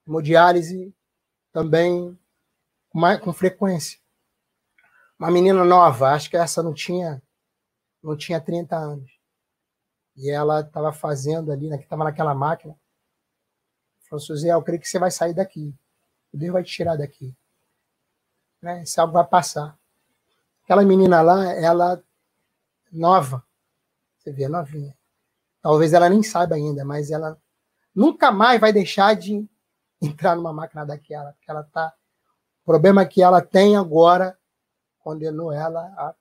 hemodiálise 0.07 0.93
também 1.51 2.17
com, 2.89 3.01
com 3.19 3.33
frequência 3.33 3.99
uma 5.19 5.29
menina 5.29 5.65
nova, 5.65 6.11
acho 6.13 6.29
que 6.29 6.37
essa 6.37 6.63
não 6.63 6.73
tinha 6.73 7.21
não 8.01 8.15
tinha 8.15 8.39
30 8.39 8.77
anos. 8.77 9.11
E 10.15 10.31
ela 10.31 10.61
estava 10.61 10.93
fazendo 10.93 11.51
ali, 11.51 11.69
né, 11.69 11.75
estava 11.75 12.05
naquela 12.05 12.33
máquina. 12.33 12.73
Falou, 14.09 14.21
Suzé, 14.21 14.53
eu 14.53 14.63
creio 14.63 14.79
que 14.79 14.87
você 14.87 14.97
vai 14.97 15.11
sair 15.11 15.33
daqui. 15.33 15.75
Deus 16.33 16.53
vai 16.53 16.63
te 16.63 16.71
tirar 16.71 16.95
daqui. 16.95 17.35
Né? 18.61 18.83
Esse 18.83 18.99
algo 19.01 19.13
vai 19.13 19.27
passar. 19.27 19.77
Aquela 20.63 20.85
menina 20.85 21.21
lá, 21.21 21.53
ela 21.53 22.01
nova. 22.89 23.45
Você 24.17 24.31
vê, 24.31 24.47
novinha. 24.47 24.97
Talvez 25.61 25.93
ela 25.93 26.09
nem 26.09 26.23
saiba 26.23 26.55
ainda, 26.55 26.85
mas 26.85 27.11
ela 27.11 27.39
nunca 27.93 28.31
mais 28.31 28.59
vai 28.59 28.71
deixar 28.71 29.15
de 29.15 29.47
entrar 30.01 30.35
numa 30.35 30.53
máquina 30.53 30.85
daquela. 30.85 31.33
Porque 31.33 31.49
ela 31.51 31.63
tá. 31.63 31.93
O 32.61 32.65
problema 32.65 33.05
que 33.05 33.21
ela 33.21 33.41
tem 33.41 33.75
agora 33.75 34.37
condenou 34.99 35.51
ela 35.51 35.81
a. 35.97 36.15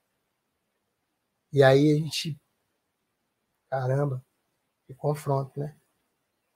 E 1.52 1.62
aí 1.62 1.92
a 1.92 1.94
gente. 1.94 2.38
Caramba, 3.70 4.24
que 4.86 4.94
confronto, 4.94 5.60
né? 5.60 5.76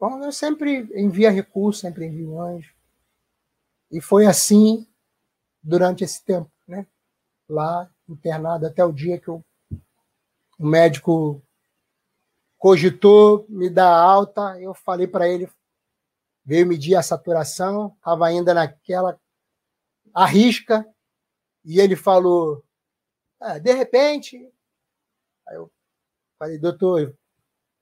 Bom, 0.00 0.22
eu 0.24 0.32
sempre 0.32 0.88
envia 0.94 1.30
recurso, 1.30 1.82
sempre 1.82 2.06
envio 2.06 2.40
anjo. 2.40 2.74
E 3.90 4.00
foi 4.00 4.26
assim 4.26 4.88
durante 5.62 6.02
esse 6.02 6.24
tempo, 6.24 6.50
né? 6.66 6.86
Lá 7.48 7.88
internado 8.08 8.66
até 8.66 8.84
o 8.84 8.92
dia 8.92 9.20
que 9.20 9.30
o, 9.30 9.44
o 10.58 10.66
médico 10.66 11.42
cogitou 12.62 13.44
me 13.48 13.68
dar 13.68 13.92
alta, 13.92 14.56
eu 14.60 14.72
falei 14.72 15.08
para 15.08 15.28
ele, 15.28 15.50
veio 16.44 16.64
medir 16.64 16.94
a 16.94 17.02
saturação, 17.02 17.92
estava 17.96 18.24
ainda 18.24 18.54
naquela 18.54 19.20
arrisca, 20.14 20.86
e 21.64 21.80
ele 21.80 21.96
falou, 21.96 22.64
ah, 23.40 23.58
de 23.58 23.72
repente, 23.72 24.36
aí 25.48 25.56
eu 25.56 25.72
falei, 26.38 26.56
doutor, 26.56 27.18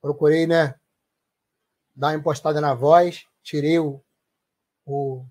procurei, 0.01 0.47
né, 0.47 0.73
dar 1.95 2.07
uma 2.07 2.15
impostada 2.15 2.59
na 2.59 2.73
voz, 2.73 3.27
tirei 3.43 3.77
o, 3.77 4.03
o 4.83 5.23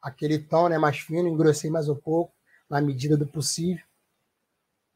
aquele 0.00 0.38
tom 0.38 0.70
né, 0.70 0.78
mais 0.78 0.98
fino, 0.98 1.28
engrossei 1.28 1.68
mais 1.68 1.90
um 1.90 1.96
pouco, 1.96 2.34
na 2.70 2.80
medida 2.80 3.18
do 3.18 3.26
possível. 3.26 3.84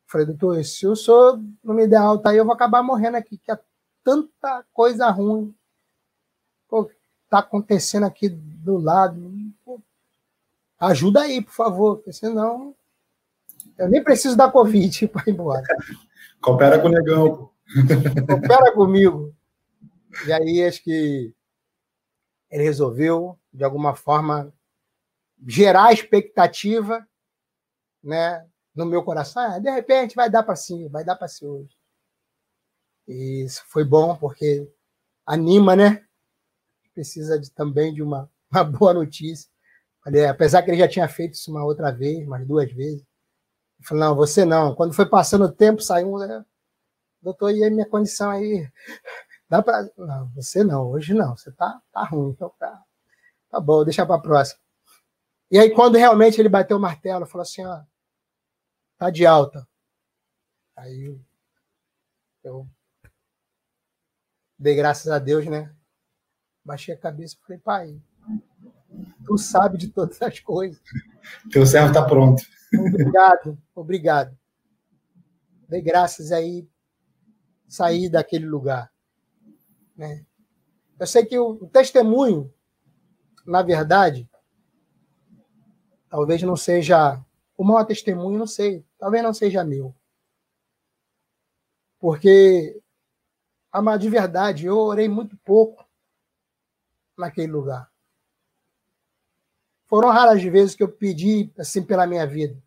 Falei, 0.06 0.26
doutor, 0.26 0.62
se 0.64 0.86
o 0.86 0.94
senhor 0.94 1.40
não 1.62 1.74
me 1.74 1.86
der 1.86 1.96
alta 1.96 2.30
aí, 2.30 2.36
eu 2.36 2.44
vou 2.44 2.54
acabar 2.54 2.82
morrendo 2.82 3.16
aqui, 3.16 3.38
que 3.38 3.50
é 3.50 3.58
tanta 4.02 4.64
coisa 4.72 5.08
ruim. 5.10 5.54
Pô, 6.68 6.90
tá 7.28 7.38
acontecendo 7.38 8.04
aqui 8.04 8.28
do 8.28 8.76
lado. 8.76 9.32
Pô, 9.64 9.80
ajuda 10.78 11.22
aí, 11.22 11.42
por 11.42 11.52
favor, 11.52 11.96
porque 11.96 12.12
senão 12.12 12.74
eu 13.78 13.88
nem 13.88 14.02
preciso 14.02 14.36
da 14.36 14.50
Covid 14.50 15.08
para 15.08 15.24
ir 15.26 15.32
embora. 15.32 15.62
Coopera 16.40 16.78
com 16.78 16.88
o 16.88 16.90
negão. 16.90 17.50
Coopera 18.26 18.72
comigo. 18.72 19.34
E 20.26 20.32
aí 20.32 20.64
acho 20.64 20.82
que 20.82 21.34
ele 22.50 22.62
resolveu, 22.62 23.38
de 23.52 23.64
alguma 23.64 23.94
forma, 23.94 24.52
gerar 25.44 25.92
expectativa 25.92 27.06
né, 28.02 28.46
no 28.74 28.84
meu 28.86 29.02
coração. 29.02 29.42
Ah, 29.42 29.58
de 29.58 29.70
repente 29.70 30.16
vai 30.16 30.28
dar 30.28 30.42
para 30.42 30.56
sim, 30.56 30.88
vai 30.88 31.04
dar 31.04 31.16
para 31.16 31.28
ser 31.28 31.46
hoje. 31.46 31.76
E 33.06 33.44
isso 33.44 33.62
foi 33.68 33.84
bom 33.84 34.16
porque 34.16 34.68
anima, 35.26 35.76
né? 35.76 36.04
Precisa 36.92 37.38
de, 37.38 37.50
também 37.50 37.92
de 37.92 38.02
uma, 38.02 38.30
uma 38.50 38.64
boa 38.64 38.94
notícia. 38.94 39.48
Falei, 40.02 40.26
apesar 40.26 40.62
que 40.62 40.70
ele 40.70 40.78
já 40.78 40.88
tinha 40.88 41.08
feito 41.08 41.34
isso 41.34 41.50
uma 41.50 41.64
outra 41.64 41.90
vez, 41.90 42.26
mais 42.26 42.46
duas 42.46 42.70
vezes. 42.72 43.00
Eu 43.78 43.86
falei, 43.86 44.04
não, 44.04 44.14
você 44.14 44.44
não. 44.44 44.74
Quando 44.74 44.92
foi 44.94 45.06
passando 45.06 45.46
o 45.46 45.52
tempo, 45.52 45.82
saiu 45.82 46.14
um. 46.14 46.18
Né, 46.18 46.44
Doutor, 47.22 47.52
e 47.52 47.64
a 47.64 47.70
minha 47.70 47.88
condição 47.88 48.30
aí? 48.30 48.68
Dá 49.48 49.62
para. 49.62 49.90
Não, 49.96 50.30
você 50.34 50.62
não, 50.62 50.88
hoje 50.88 51.14
não. 51.14 51.36
Você 51.36 51.50
tá, 51.52 51.80
tá 51.92 52.04
ruim. 52.04 52.30
Então 52.30 52.52
tá, 52.58 52.82
tá 53.50 53.60
bom, 53.60 53.84
deixa 53.84 54.02
a 54.02 54.18
próxima. 54.18 54.60
E 55.50 55.58
aí, 55.58 55.70
quando 55.70 55.96
realmente 55.96 56.40
ele 56.40 56.48
bateu 56.48 56.76
o 56.76 56.80
martelo, 56.80 57.26
falou 57.26 57.42
assim: 57.42 57.64
ó, 57.64 57.80
tá 58.98 59.10
de 59.10 59.26
alta. 59.26 59.66
Aí 60.76 61.16
eu 62.42 62.68
dei 64.58 64.74
graças 64.74 65.08
a 65.08 65.18
Deus, 65.18 65.46
né? 65.46 65.74
Baixei 66.64 66.94
a 66.94 66.98
cabeça 66.98 67.36
e 67.36 67.46
falei, 67.46 67.58
pai, 67.58 68.02
tu 69.24 69.36
sabe 69.36 69.78
de 69.78 69.88
todas 69.88 70.20
as 70.22 70.40
coisas. 70.40 70.80
Teu 71.52 71.66
servo 71.66 71.88
está 71.88 72.04
pronto. 72.04 72.42
Obrigado, 72.72 73.58
obrigado. 73.74 74.38
Dei 75.68 75.80
graças 75.80 76.32
aí, 76.32 76.68
saí 77.68 78.08
daquele 78.08 78.46
lugar. 78.46 78.92
Né? 79.96 80.24
Eu 80.98 81.06
sei 81.06 81.24
que 81.24 81.38
o 81.38 81.66
testemunho, 81.68 82.52
na 83.46 83.62
verdade, 83.62 84.28
talvez 86.08 86.42
não 86.42 86.56
seja 86.56 87.22
o 87.56 87.64
maior 87.64 87.84
testemunho, 87.84 88.38
não 88.38 88.46
sei, 88.46 88.84
talvez 88.98 89.22
não 89.22 89.32
seja 89.32 89.64
meu. 89.64 89.94
Porque, 91.98 92.80
amado, 93.72 94.00
de 94.00 94.10
verdade, 94.10 94.66
eu 94.66 94.76
orei 94.76 95.08
muito 95.08 95.36
pouco 95.38 95.88
naquele 97.16 97.52
lugar. 97.52 97.90
Foram 99.86 100.10
raras 100.10 100.36
as 100.36 100.44
vezes 100.44 100.74
que 100.74 100.82
eu 100.82 100.90
pedi 100.90 101.52
assim 101.58 101.84
pela 101.84 102.06
minha 102.06 102.26
vida. 102.26 102.62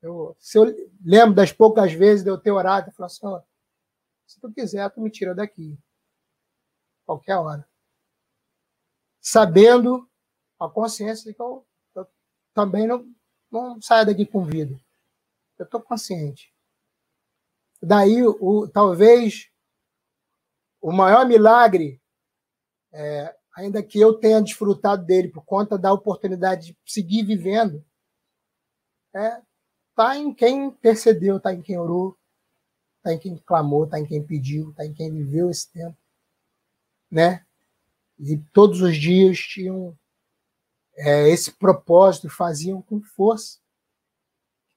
Eu, 0.00 0.36
se 0.38 0.58
eu 0.58 0.64
lembro 1.04 1.34
das 1.34 1.50
poucas 1.50 1.92
vezes 1.92 2.22
de 2.22 2.30
eu 2.30 2.38
ter 2.38 2.50
orado, 2.50 2.88
eu 2.88 2.92
falo 2.92 3.06
assim, 3.06 3.26
oh, 3.26 3.42
se 4.26 4.40
tu 4.40 4.52
quiser, 4.52 4.88
tu 4.90 5.00
me 5.00 5.10
tira 5.10 5.34
daqui. 5.34 5.78
Qualquer 7.04 7.36
hora. 7.36 7.68
Sabendo 9.20 10.08
a 10.60 10.68
consciência 10.68 11.30
de 11.30 11.34
que 11.34 11.42
eu 11.42 11.66
também 12.52 12.86
não, 12.86 13.13
não 13.62 13.80
saia 13.80 14.06
daqui 14.06 14.26
com 14.26 14.44
vida. 14.44 14.78
Eu 15.58 15.64
estou 15.64 15.80
consciente. 15.80 16.52
Daí, 17.80 18.22
o, 18.22 18.68
talvez, 18.68 19.50
o 20.80 20.90
maior 20.90 21.26
milagre, 21.26 22.00
é, 22.92 23.36
ainda 23.56 23.82
que 23.82 24.00
eu 24.00 24.14
tenha 24.14 24.42
desfrutado 24.42 25.04
dele 25.04 25.28
por 25.28 25.44
conta 25.44 25.78
da 25.78 25.92
oportunidade 25.92 26.72
de 26.72 26.78
seguir 26.84 27.24
vivendo, 27.24 27.84
é, 29.14 29.40
tá 29.94 30.16
em 30.16 30.34
quem 30.34 30.66
intercedeu, 30.66 31.38
tá 31.38 31.52
em 31.52 31.62
quem 31.62 31.78
orou, 31.78 32.16
tá 33.02 33.12
em 33.12 33.18
quem 33.18 33.36
clamou, 33.36 33.86
tá 33.86 34.00
em 34.00 34.06
quem 34.06 34.26
pediu, 34.26 34.72
tá 34.74 34.84
em 34.84 34.92
quem 34.92 35.12
viveu 35.12 35.50
esse 35.50 35.70
tempo, 35.70 35.96
né? 37.10 37.44
E 38.18 38.38
todos 38.52 38.80
os 38.80 38.96
dias 38.96 39.38
tinham 39.38 39.96
é, 40.96 41.28
esse 41.28 41.52
propósito 41.52 42.28
faziam 42.28 42.80
com 42.82 43.02
força. 43.02 43.58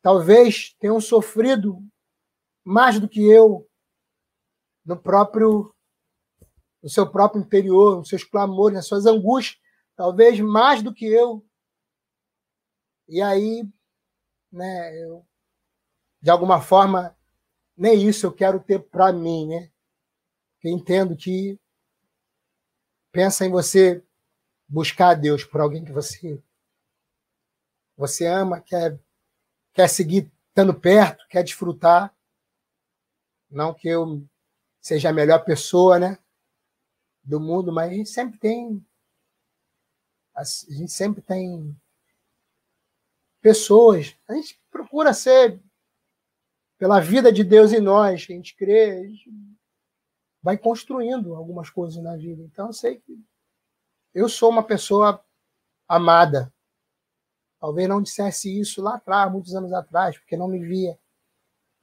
Talvez 0.02 0.76
tenham 0.80 1.00
sofrido 1.00 1.84
mais 2.64 3.00
do 3.00 3.08
que 3.08 3.22
eu 3.22 3.68
no 4.86 4.98
próprio 4.98 5.74
no 6.82 6.90
seu 6.90 7.10
próprio 7.10 7.42
interior, 7.42 7.98
nos 7.98 8.08
seus 8.08 8.24
clamores, 8.24 8.76
nas 8.76 8.86
suas 8.86 9.06
angústias, 9.06 9.60
talvez 9.96 10.40
mais 10.40 10.82
do 10.82 10.94
que 10.94 11.06
eu. 11.06 11.46
E 13.10 13.22
aí, 13.22 13.68
né, 14.52 15.04
eu, 15.04 15.26
de 16.22 16.30
alguma 16.30 16.62
forma, 16.62 17.18
nem 17.76 18.08
isso 18.08 18.26
eu 18.26 18.32
quero 18.32 18.60
ter 18.60 18.80
para 18.80 19.12
mim, 19.12 19.48
né? 19.48 19.72
Eu 20.64 20.72
entendo 20.72 21.16
que 21.16 21.60
pensa 23.12 23.46
em 23.46 23.50
você 23.50 24.04
buscar 24.68 25.10
a 25.10 25.14
Deus 25.14 25.44
por 25.44 25.62
alguém 25.62 25.84
que 25.84 25.92
você 25.92 26.42
você 27.96 28.28
ama, 28.28 28.62
quer 28.62 29.00
quer 29.74 29.88
seguir 29.88 30.32
estando 30.50 30.74
perto, 30.74 31.28
quer 31.30 31.44
desfrutar. 31.44 32.16
Não 33.50 33.74
que 33.74 33.88
eu 33.88 34.24
seja 34.82 35.10
a 35.10 35.14
melhor 35.14 35.44
pessoa, 35.46 36.00
né, 36.00 36.18
do 37.24 37.40
mundo, 37.40 37.72
mas 37.72 37.92
a 37.92 37.94
gente 37.94 38.10
sempre 38.10 38.40
tem 38.40 38.86
a 40.36 40.44
gente 40.44 40.92
sempre 40.92 41.22
tem 41.22 41.76
pessoas. 43.42 44.16
A 44.28 44.34
gente 44.34 44.60
procura 44.70 45.14
ser 45.14 45.60
pela 46.78 47.00
vida 47.00 47.32
de 47.32 47.44
Deus 47.44 47.74
em 47.74 47.80
nós, 47.80 48.14
a 48.30 48.34
gente 48.34 48.56
crê, 48.56 48.92
a 48.92 49.04
gente 49.04 49.32
vai 50.42 50.58
construindo 50.58 51.36
algumas 51.36 51.70
coisas 51.70 52.02
na 52.04 52.16
vida. 52.16 52.44
Então 52.44 52.68
eu 52.68 52.74
sei 52.74 53.00
que 53.00 53.20
eu 54.14 54.28
sou 54.28 54.50
uma 54.50 54.64
pessoa 54.64 55.24
amada. 55.88 56.54
Talvez 57.60 57.88
não 57.88 58.02
dissesse 58.02 58.60
isso 58.60 58.82
lá 58.82 58.96
atrás, 58.96 59.32
muitos 59.32 59.56
anos 59.56 59.74
atrás, 59.74 60.18
porque 60.18 60.38
não 60.38 60.48
me 60.48 60.60
via. 60.60 60.98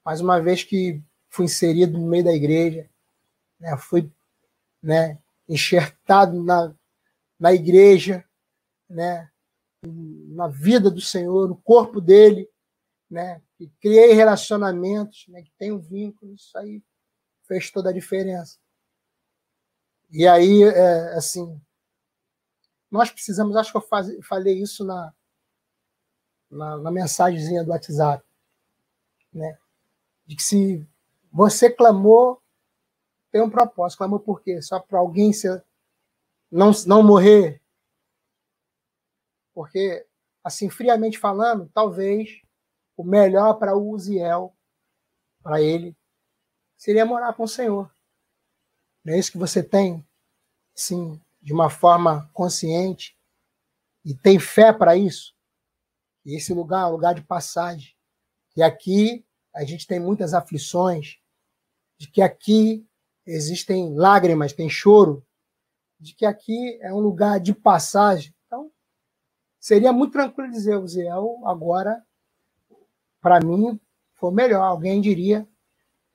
Mas 0.04 0.20
uma 0.20 0.40
vez 0.40 0.62
que 0.62 1.02
fui 1.28 1.46
inserido 1.46 1.98
no 1.98 2.06
meio 2.06 2.24
da 2.24 2.32
igreja, 2.32 2.88
né, 3.58 3.76
fui 3.76 4.10
né, 4.82 5.18
enxertado 5.48 6.42
na, 6.42 6.74
na 7.38 7.52
igreja, 7.52 8.24
né, 8.88 9.30
na 9.82 10.48
vida 10.48 10.90
do 10.90 11.00
Senhor, 11.00 11.48
no 11.48 11.56
corpo 11.56 12.00
dele, 12.00 12.48
né, 13.10 13.42
que 13.56 13.68
criei 13.80 14.12
relacionamentos, 14.12 15.26
né, 15.28 15.42
que 15.42 15.52
tenho 15.58 15.78
vínculos, 15.78 16.42
isso 16.42 16.58
aí 16.58 16.82
fez 17.46 17.70
toda 17.70 17.90
a 17.90 17.92
diferença. 17.92 18.58
E 20.10 20.26
aí, 20.28 20.62
é, 20.62 21.14
assim, 21.14 21.60
nós 22.94 23.10
precisamos, 23.10 23.56
acho 23.56 23.72
que 23.72 23.76
eu 23.76 23.82
faz, 23.82 24.08
falei 24.24 24.62
isso 24.62 24.84
na, 24.84 25.12
na, 26.48 26.76
na 26.76 26.90
mensagenzinha 26.92 27.64
do 27.64 27.72
WhatsApp, 27.72 28.24
né? 29.32 29.58
De 30.24 30.36
que 30.36 30.42
se 30.44 30.86
você 31.32 31.68
clamou, 31.68 32.40
tem 33.32 33.42
um 33.42 33.50
propósito. 33.50 33.98
Clamou 33.98 34.20
por 34.20 34.40
quê? 34.40 34.62
Só 34.62 34.78
para 34.78 35.00
alguém 35.00 35.32
ser, 35.32 35.64
não, 36.48 36.70
não 36.86 37.02
morrer? 37.02 37.60
Porque, 39.52 40.06
assim, 40.44 40.70
friamente 40.70 41.18
falando, 41.18 41.68
talvez 41.74 42.42
o 42.96 43.02
melhor 43.02 43.54
para 43.54 43.76
o 43.76 43.90
Uziel, 43.90 44.54
para 45.42 45.60
ele, 45.60 45.96
seria 46.76 47.04
morar 47.04 47.34
com 47.34 47.42
o 47.42 47.48
Senhor. 47.48 47.92
Não 49.04 49.14
é 49.14 49.18
isso 49.18 49.32
que 49.32 49.38
você 49.38 49.64
tem? 49.64 50.06
Sim, 50.72 51.20
de 51.44 51.52
uma 51.52 51.68
forma 51.68 52.28
consciente 52.32 53.14
e 54.02 54.14
tem 54.14 54.38
fé 54.38 54.72
para 54.72 54.96
isso, 54.96 55.34
E 56.24 56.34
esse 56.34 56.54
lugar 56.54 56.84
é 56.84 56.86
um 56.86 56.92
lugar 56.92 57.14
de 57.14 57.20
passagem. 57.20 57.94
E 58.56 58.62
aqui 58.62 59.22
a 59.54 59.62
gente 59.62 59.86
tem 59.86 60.00
muitas 60.00 60.32
aflições, 60.32 61.18
de 61.98 62.08
que 62.08 62.22
aqui 62.22 62.86
existem 63.26 63.94
lágrimas, 63.94 64.54
tem 64.54 64.70
choro, 64.70 65.22
de 66.00 66.14
que 66.14 66.24
aqui 66.24 66.78
é 66.80 66.92
um 66.92 66.98
lugar 66.98 67.38
de 67.38 67.52
passagem. 67.52 68.34
Então, 68.46 68.72
seria 69.60 69.92
muito 69.92 70.12
tranquilo 70.12 70.50
dizer, 70.50 70.80
Ziel 70.86 71.42
agora, 71.44 72.02
para 73.20 73.38
mim, 73.38 73.78
foi 74.14 74.32
melhor. 74.32 74.62
Alguém 74.62 74.98
diria, 74.98 75.46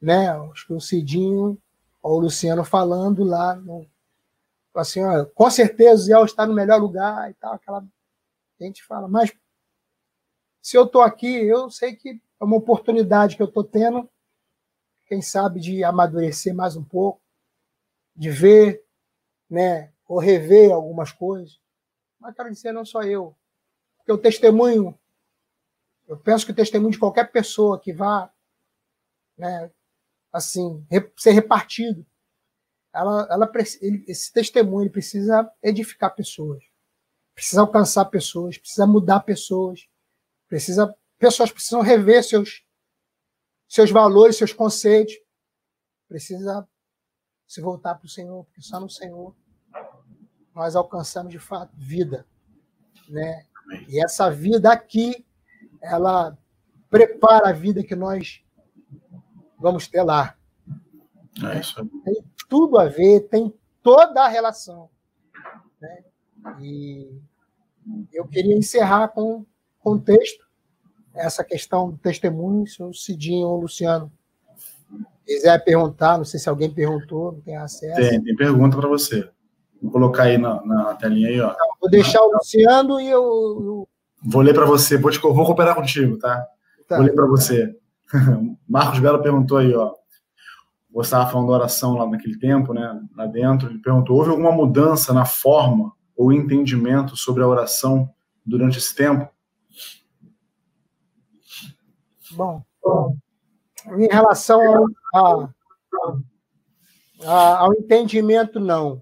né? 0.01 0.31
Acho 0.31 0.65
que 0.65 0.73
o 0.73 0.81
Cidinho 0.81 1.61
ou 2.01 2.17
o 2.17 2.21
Luciano 2.21 2.63
falando 2.63 3.23
lá, 3.23 3.55
no, 3.55 3.85
assim, 4.79 5.03
ó, 5.03 5.25
com 5.25 5.49
certeza 5.49 5.93
o 5.93 6.05
Ziel 6.05 6.25
está 6.25 6.45
no 6.45 6.53
melhor 6.53 6.79
lugar 6.79 7.29
e 7.29 7.33
tal, 7.35 7.53
aquela 7.53 7.85
gente 8.59 8.83
fala, 8.83 9.07
mas 9.07 9.31
se 10.61 10.77
eu 10.77 10.85
estou 10.85 11.01
aqui, 11.01 11.27
eu 11.27 11.69
sei 11.69 11.95
que 11.95 12.21
é 12.39 12.43
uma 12.43 12.57
oportunidade 12.57 13.35
que 13.35 13.41
eu 13.41 13.47
estou 13.47 13.63
tendo, 13.63 14.09
quem 15.07 15.21
sabe, 15.21 15.59
de 15.59 15.83
amadurecer 15.83 16.53
mais 16.53 16.75
um 16.75 16.83
pouco, 16.83 17.21
de 18.15 18.29
ver, 18.29 18.85
né, 19.49 19.93
ou 20.07 20.19
rever 20.19 20.71
algumas 20.71 21.11
coisas. 21.11 21.59
Mas 22.19 22.35
quero 22.35 22.51
dizer, 22.51 22.73
não 22.73 22.85
só 22.85 23.01
eu. 23.01 23.35
Porque 23.97 24.11
o 24.11 24.17
testemunho, 24.17 24.97
eu 26.07 26.17
penso 26.17 26.45
que 26.45 26.51
o 26.51 26.55
testemunho 26.55 26.91
de 26.91 26.99
qualquer 26.99 27.31
pessoa 27.31 27.79
que 27.79 27.93
vá, 27.93 28.31
né, 29.37 29.71
assim, 30.31 30.85
ser 31.17 31.31
repartido, 31.31 32.05
ela, 32.93 33.27
ela, 33.29 33.51
esse 34.07 34.33
testemunho 34.33 34.83
ele 34.83 34.89
precisa 34.89 35.49
edificar 35.61 36.13
pessoas, 36.15 36.63
precisa 37.35 37.61
alcançar 37.61 38.05
pessoas, 38.05 38.57
precisa 38.57 38.87
mudar 38.87 39.21
pessoas, 39.21 39.87
precisa 40.47 40.93
pessoas 41.17 41.51
precisam 41.51 41.81
rever 41.81 42.23
seus 42.23 42.65
seus 43.67 43.91
valores, 43.91 44.35
seus 44.35 44.51
conceitos, 44.51 45.13
precisa 46.07 46.67
se 47.47 47.61
voltar 47.61 47.95
para 47.95 48.07
o 48.07 48.09
Senhor, 48.09 48.43
porque 48.45 48.61
só 48.61 48.79
no 48.79 48.89
Senhor 48.89 49.35
nós 50.55 50.75
alcançamos 50.75 51.31
de 51.31 51.39
fato 51.39 51.71
vida, 51.77 52.25
né? 53.07 53.45
E 53.87 54.03
essa 54.03 54.31
vida 54.31 54.71
aqui, 54.71 55.23
ela 55.79 56.35
prepara 56.89 57.49
a 57.49 57.53
vida 57.53 57.83
que 57.83 57.95
nós 57.95 58.43
vamos 59.59 59.87
ter 59.87 60.01
lá. 60.01 60.35
É 61.43 61.59
isso. 61.59 61.85
Tem 62.03 62.23
tudo 62.49 62.77
a 62.79 62.85
ver, 62.85 63.21
tem 63.29 63.53
toda 63.81 64.25
a 64.25 64.27
relação. 64.27 64.89
Né? 65.79 66.03
E 66.59 67.07
eu 68.11 68.27
queria 68.27 68.57
encerrar 68.57 69.09
com 69.09 69.45
um 69.85 69.97
texto, 69.97 70.45
essa 71.13 71.43
questão 71.43 71.91
do 71.91 71.97
testemunho, 71.97 72.67
se 72.67 72.83
o 72.83 72.93
Cidinho 72.93 73.47
ou 73.47 73.59
o 73.59 73.61
Luciano 73.61 74.11
quiser 75.25 75.63
perguntar, 75.63 76.17
não 76.17 76.25
sei 76.25 76.39
se 76.39 76.49
alguém 76.49 76.71
perguntou, 76.71 77.33
não 77.33 77.41
tem 77.41 77.55
acesso. 77.55 77.95
Tem, 77.95 78.21
tem 78.21 78.35
pergunta 78.35 78.77
para 78.77 78.89
você. 78.89 79.29
Vou 79.81 79.91
colocar 79.91 80.23
aí 80.23 80.37
na, 80.37 80.63
na 80.65 80.95
telinha 80.95 81.29
aí, 81.29 81.39
ó. 81.39 81.51
Então, 81.51 81.67
vou 81.79 81.89
deixar 81.89 82.21
o 82.21 82.33
Luciano 82.33 82.99
e 82.99 83.09
eu. 83.09 83.21
eu... 83.21 83.87
Vou 84.21 84.41
ler 84.41 84.53
para 84.53 84.65
você, 84.65 84.97
vou, 84.97 85.11
te, 85.11 85.19
vou 85.19 85.45
cooperar 85.45 85.75
contigo, 85.75 86.17
tá? 86.17 86.45
tá 86.87 86.97
vou 86.97 87.05
ler 87.05 87.13
para 87.13 87.25
você. 87.25 87.75
Marcos 88.67 88.99
Belo 88.99 89.21
perguntou 89.21 89.57
aí, 89.57 89.73
ó. 89.73 89.93
Você 90.91 91.07
estava 91.07 91.29
falando 91.29 91.47
da 91.47 91.53
oração 91.53 91.93
lá 91.93 92.07
naquele 92.07 92.37
tempo, 92.39 92.73
né? 92.73 92.99
Lá 93.15 93.27
dentro, 93.27 93.69
ele 93.69 93.79
perguntou: 93.79 94.17
houve 94.17 94.31
alguma 94.31 94.51
mudança 94.51 95.13
na 95.13 95.25
forma 95.25 95.93
ou 96.15 96.33
entendimento 96.33 97.15
sobre 97.15 97.43
a 97.43 97.47
oração 97.47 98.13
durante 98.45 98.79
esse 98.79 98.95
tempo? 98.95 99.31
Bom, 102.31 102.63
em 103.97 104.07
relação 104.07 104.59
ao, 105.13 105.49
a, 107.23 107.57
ao 107.59 107.73
entendimento, 107.73 108.59
não. 108.59 109.01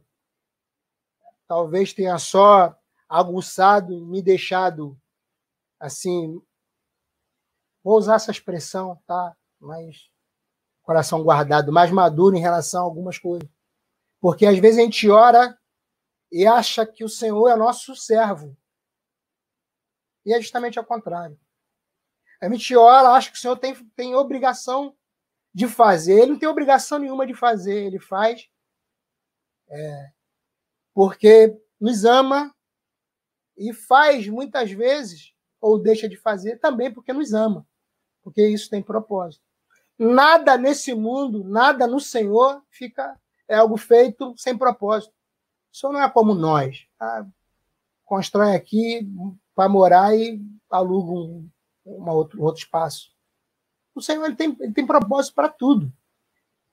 Talvez 1.48 1.94
tenha 1.94 2.18
só 2.20 2.78
aguçado 3.08 3.94
e 3.94 4.02
me 4.02 4.22
deixado 4.22 4.98
assim. 5.80 6.42
Vou 7.84 7.98
usar 7.98 8.16
essa 8.16 8.32
expressão, 8.32 9.02
tá? 9.08 9.36
Mas 9.60 10.10
coração 10.88 11.22
guardado, 11.22 11.70
mais 11.70 11.92
maduro 11.92 12.38
em 12.38 12.40
relação 12.40 12.82
a 12.82 12.86
algumas 12.86 13.20
coisas. 13.20 13.48
Porque 14.22 14.46
às 14.46 14.58
vezes 14.58 14.80
a 14.80 14.84
gente 14.84 15.10
ora 15.10 15.60
e 16.32 16.48
acha 16.48 16.86
que 16.86 17.04
o 17.04 17.10
Senhor 17.10 17.50
é 17.50 17.58
nosso 17.58 17.94
servo. 17.94 18.58
E 20.26 20.34
é 20.34 20.40
justamente 20.40 20.80
ao 20.80 20.86
contrário. 20.86 21.38
A 22.42 22.50
gente 22.50 22.74
ora, 22.76 23.10
acha 23.10 23.30
que 23.30 23.38
o 23.38 23.40
Senhor 23.40 23.58
tem, 23.58 23.76
tem 23.96 24.16
obrigação 24.16 24.96
de 25.54 25.68
fazer. 25.68 26.22
Ele 26.22 26.32
não 26.32 26.40
tem 26.40 26.48
obrigação 26.48 27.00
nenhuma 27.00 27.28
de 27.28 27.34
fazer, 27.34 27.86
ele 27.86 28.00
faz 28.00 28.50
é, 29.70 30.12
porque 30.94 31.60
nos 31.80 32.06
ama 32.06 32.56
e 33.58 33.74
faz 33.74 34.28
muitas 34.30 34.72
vezes, 34.72 35.34
ou 35.60 35.78
deixa 35.78 36.08
de 36.08 36.16
fazer 36.16 36.58
também 36.60 36.94
porque 36.94 37.12
nos 37.12 37.34
ama, 37.34 37.68
porque 38.24 38.48
isso 38.48 38.70
tem 38.70 38.82
propósito. 38.82 39.47
Nada 39.98 40.58
nesse 40.58 40.94
mundo, 40.94 41.44
nada 41.44 41.88
no 41.88 42.00
Senhor 42.00 42.62
fica 42.70 43.20
é 43.48 43.56
algo 43.56 43.78
feito 43.78 44.34
sem 44.38 44.58
propósito. 44.58 45.14
O 45.72 45.78
Senhor 45.78 45.94
não 45.94 46.02
é 46.02 46.10
como 46.10 46.34
nós. 46.34 46.86
Tá? 46.98 47.26
Constrói 48.04 48.56
aqui 48.56 49.08
para 49.56 49.70
morar 49.70 50.16
e 50.16 50.42
aluga 50.70 51.12
um, 51.12 51.50
outro, 52.10 52.40
um 52.40 52.44
outro 52.44 52.62
espaço. 52.62 53.12
O 53.96 54.02
Senhor 54.02 54.26
ele 54.26 54.36
tem, 54.36 54.56
ele 54.60 54.74
tem 54.74 54.86
propósito 54.86 55.34
para 55.34 55.50
tudo. 55.50 55.92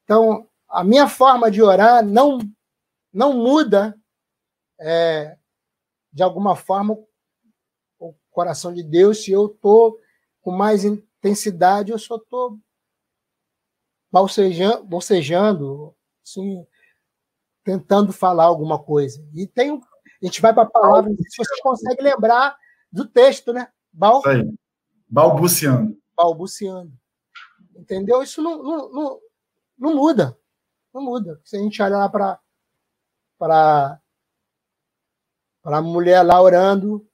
Então, 0.03 0.49
a 0.69 0.85
minha 0.85 1.09
forma 1.09 1.51
de 1.51 1.63
orar 1.63 2.05
não, 2.05 2.39
não 3.13 3.33
muda, 3.33 3.99
é, 4.79 5.39
de 6.13 6.23
alguma 6.23 6.57
forma, 6.57 6.99
o 7.99 8.15
coração 8.31 8.75
de 8.75 8.83
Deus 8.83 9.25
se 9.25 9.33
eu 9.33 9.47
estou 9.47 9.99
com 10.43 10.51
mais 10.51 10.85
intensidade 10.85 11.93
ou 11.93 11.99
se 11.99 12.11
eu 12.11 12.19
estou 12.19 12.59
bocejando, 14.15 14.85
bocejando 14.85 15.95
assim, 16.25 16.65
tentando 17.65 18.13
falar 18.13 18.45
alguma 18.45 18.79
coisa. 18.79 19.27
E 19.35 19.47
tem, 19.47 19.73
a 19.73 20.25
gente 20.27 20.41
vai 20.41 20.55
para 20.55 20.63
a 20.63 20.71
palavra, 20.71 21.11
se 21.11 21.37
vocês 21.37 21.61
conseguem 21.61 22.05
lembrar 22.05 22.57
do 22.93 23.07
texto, 23.07 23.53
né? 23.53 23.69
Bal... 23.93 24.23
Balbuciando. 25.09 25.99
Balbuciando. 26.17 26.93
Entendeu? 27.75 28.23
Isso 28.23 28.41
não, 28.41 28.63
não, 28.63 28.93
não, 28.93 29.21
não 29.77 29.95
muda. 29.97 30.39
Não 30.93 31.03
muda. 31.03 31.41
Se 31.45 31.57
a 31.57 31.61
gente 31.61 31.83
olhar 31.83 32.09
para 32.09 32.41
para 33.37 34.01
a 35.65 35.83
mulher 35.83 36.23
lá 36.23 36.41
orando 36.41 37.07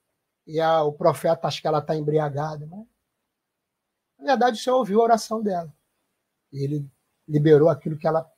e 0.46 0.60
a, 0.60 0.82
o 0.82 0.92
profeta 0.92 1.48
acha 1.48 1.60
que 1.60 1.66
ela 1.66 1.78
está 1.78 1.96
embriagada. 1.96 2.66
Né? 2.66 2.86
Na 4.18 4.32
verdade, 4.32 4.58
o 4.58 4.62
Senhor 4.62 4.76
ouviu 4.76 5.00
a 5.00 5.04
oração 5.04 5.42
dela. 5.42 5.72
Ele 6.52 6.88
liberou 7.28 7.68
aquilo 7.68 7.96
que 7.96 8.06
ela 8.06 8.28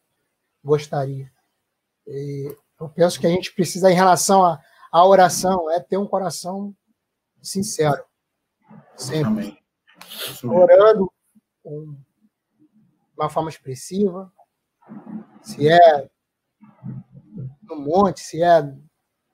gostaria. 0.62 1.30
E 2.06 2.56
eu 2.78 2.88
penso 2.88 3.18
que 3.18 3.26
a 3.26 3.30
gente 3.30 3.54
precisa, 3.54 3.90
em 3.90 3.94
relação 3.94 4.44
à, 4.44 5.06
oração, 5.06 5.70
é 5.70 5.80
ter 5.80 5.96
um 5.96 6.06
coração 6.06 6.74
sincero. 7.40 8.04
Sempre. 8.96 9.26
Amém. 9.26 9.58
Orando 10.44 11.12
com 11.62 11.96
uma 13.16 13.30
forma 13.30 13.48
expressiva. 13.48 14.32
Se 15.42 15.68
é 15.68 16.10
no 17.62 17.76
monte, 17.76 18.20
se 18.20 18.42
é 18.42 18.60
em 18.60 18.88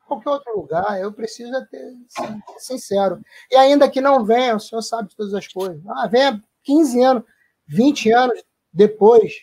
qualquer 0.07 0.31
outro 0.31 0.57
lugar, 0.57 1.01
eu 1.01 1.13
preciso 1.13 1.55
é 1.55 1.65
ter 1.67 1.95
ser 2.07 2.43
sincero. 2.59 3.21
E 3.51 3.57
ainda 3.57 3.91
que 3.91 4.01
não 4.01 4.25
venha, 4.25 4.57
o 4.57 4.61
senhor 4.61 4.83
sabe 4.83 5.09
de 5.09 5.17
todas 5.17 5.35
as 5.35 5.47
coisas. 5.49 5.83
Ah, 5.89 6.07
venha 6.07 6.43
15 6.63 7.03
anos, 7.03 7.25
20 7.67 8.13
anos 8.13 8.43
depois. 8.73 9.35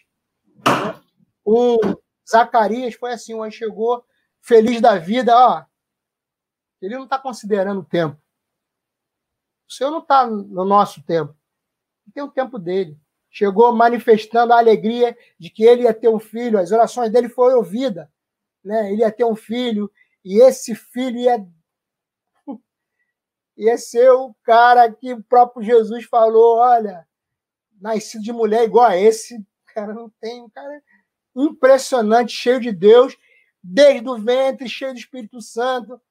Um 1.45 1.77
Zacarias 2.27 2.95
foi 2.95 3.13
assim, 3.13 3.35
um 3.35 3.49
chegou 3.51 4.03
feliz 4.41 4.81
da 4.81 4.97
vida, 4.97 5.35
ó. 5.35 5.65
Ele 6.81 6.95
não 6.95 7.03
está 7.05 7.17
considerando 7.19 7.81
o 7.81 7.85
tempo. 7.85 8.19
O 9.67 9.73
Senhor 9.73 9.91
não 9.91 9.99
está 9.99 10.27
no 10.27 10.65
nosso 10.65 11.03
tempo. 11.03 11.35
Tem 12.13 12.23
o 12.23 12.31
tempo 12.31 12.59
dele. 12.59 12.99
Chegou 13.29 13.75
manifestando 13.75 14.53
a 14.53 14.57
alegria 14.57 15.17
de 15.39 15.49
que 15.49 15.63
ele 15.63 15.83
ia 15.83 15.93
ter 15.93 16.07
um 16.07 16.19
filho, 16.19 16.59
as 16.59 16.71
orações 16.71 17.11
dele 17.11 17.27
foram 17.27 17.57
ouvidas. 17.57 18.07
Né? 18.63 18.91
Ele 18.91 19.01
ia 19.01 19.11
ter 19.11 19.25
um 19.25 19.35
filho, 19.35 19.91
e 20.23 20.41
esse 20.41 20.73
filho 20.73 21.17
ia, 21.17 21.45
ia 23.57 23.77
ser 23.77 24.09
o 24.11 24.33
cara 24.43 24.91
que 24.91 25.13
o 25.13 25.23
próprio 25.23 25.63
Jesus 25.63 26.05
falou: 26.05 26.57
olha, 26.57 27.07
nascido 27.85 28.23
de 28.23 28.33
mulher 28.33 28.63
igual 28.63 28.85
a 28.85 28.97
esse, 28.97 29.45
cara 29.67 29.93
não 29.93 30.09
tem, 30.09 30.41
um 30.41 30.49
cara 30.49 30.81
impressionante, 31.35 32.31
cheio 32.31 32.59
de 32.59 32.71
Deus, 32.71 33.15
desde 33.61 34.09
o 34.09 34.17
ventre, 34.17 34.67
cheio 34.67 34.91
do 34.91 34.99
Espírito 34.99 35.39
Santo. 35.39 36.01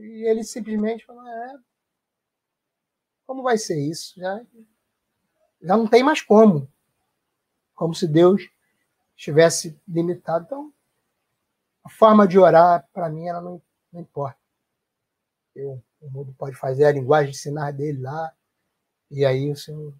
E 0.00 0.28
ele 0.28 0.42
simplesmente 0.42 1.06
falou: 1.06 1.24
é, 1.24 1.54
como 3.26 3.44
vai 3.44 3.56
ser 3.56 3.78
isso? 3.78 4.18
Já, 4.18 4.44
já 5.62 5.76
não 5.76 5.86
tem 5.86 6.02
mais 6.02 6.20
como. 6.20 6.68
Como 7.74 7.94
se 7.94 8.08
Deus 8.08 8.42
estivesse 9.16 9.80
limitado. 9.86 10.46
Então, 10.46 10.74
a 11.84 11.88
forma 11.88 12.26
de 12.26 12.38
orar, 12.38 12.88
para 12.92 13.08
mim, 13.08 13.28
ela 13.28 13.40
não, 13.40 13.62
não 13.92 14.00
importa. 14.00 14.38
Eu, 15.54 15.80
o 16.00 16.10
mundo 16.10 16.34
pode 16.36 16.56
fazer 16.56 16.86
a 16.86 16.92
linguagem 16.92 17.30
de 17.30 17.38
sinais 17.38 17.74
dele 17.76 18.00
lá, 18.00 18.34
e 19.10 19.24
aí 19.24 19.50
o 19.50 19.56
Senhor 19.56 19.94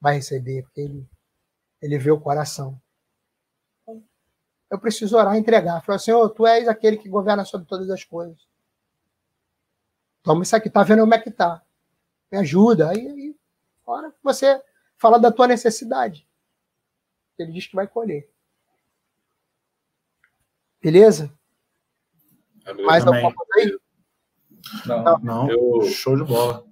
vai 0.00 0.14
receber, 0.14 0.62
porque 0.62 0.80
ele, 0.80 1.06
ele 1.82 1.98
vê 1.98 2.10
o 2.10 2.20
coração. 2.20 2.80
Então, 3.82 4.02
eu 4.70 4.78
preciso 4.78 5.16
orar 5.16 5.36
e 5.36 5.38
entregar. 5.38 5.82
Falar, 5.84 5.98
Senhor, 5.98 6.28
tu 6.30 6.46
és 6.46 6.66
aquele 6.68 6.96
que 6.96 7.08
governa 7.08 7.44
sobre 7.44 7.66
todas 7.66 7.90
as 7.90 8.04
coisas. 8.04 8.48
Toma 10.22 10.42
isso 10.42 10.54
aqui, 10.56 10.70
tá 10.70 10.82
vendo 10.82 11.00
como 11.00 11.14
é 11.14 11.18
que 11.18 11.30
tá. 11.30 11.62
Me 12.30 12.38
ajuda. 12.38 12.90
Aí, 12.90 13.06
aí 13.08 13.36
hora 13.84 14.10
que 14.10 14.18
você 14.22 14.62
fala 14.96 15.18
da 15.18 15.32
tua 15.32 15.48
necessidade. 15.48 16.26
Ele 17.38 17.52
diz 17.52 17.66
que 17.66 17.74
vai 17.74 17.88
colher. 17.88 18.30
Beleza? 20.80 21.32
Amém. 22.64 22.86
Mais 22.86 23.06
alguma 23.06 23.34
coisa 23.34 23.52
aí? 23.58 23.78
Não, 24.86 25.18
Não, 25.18 25.50
Eu- 25.50 25.82
show 25.88 26.16
de 26.16 26.24
bola. 26.24 26.69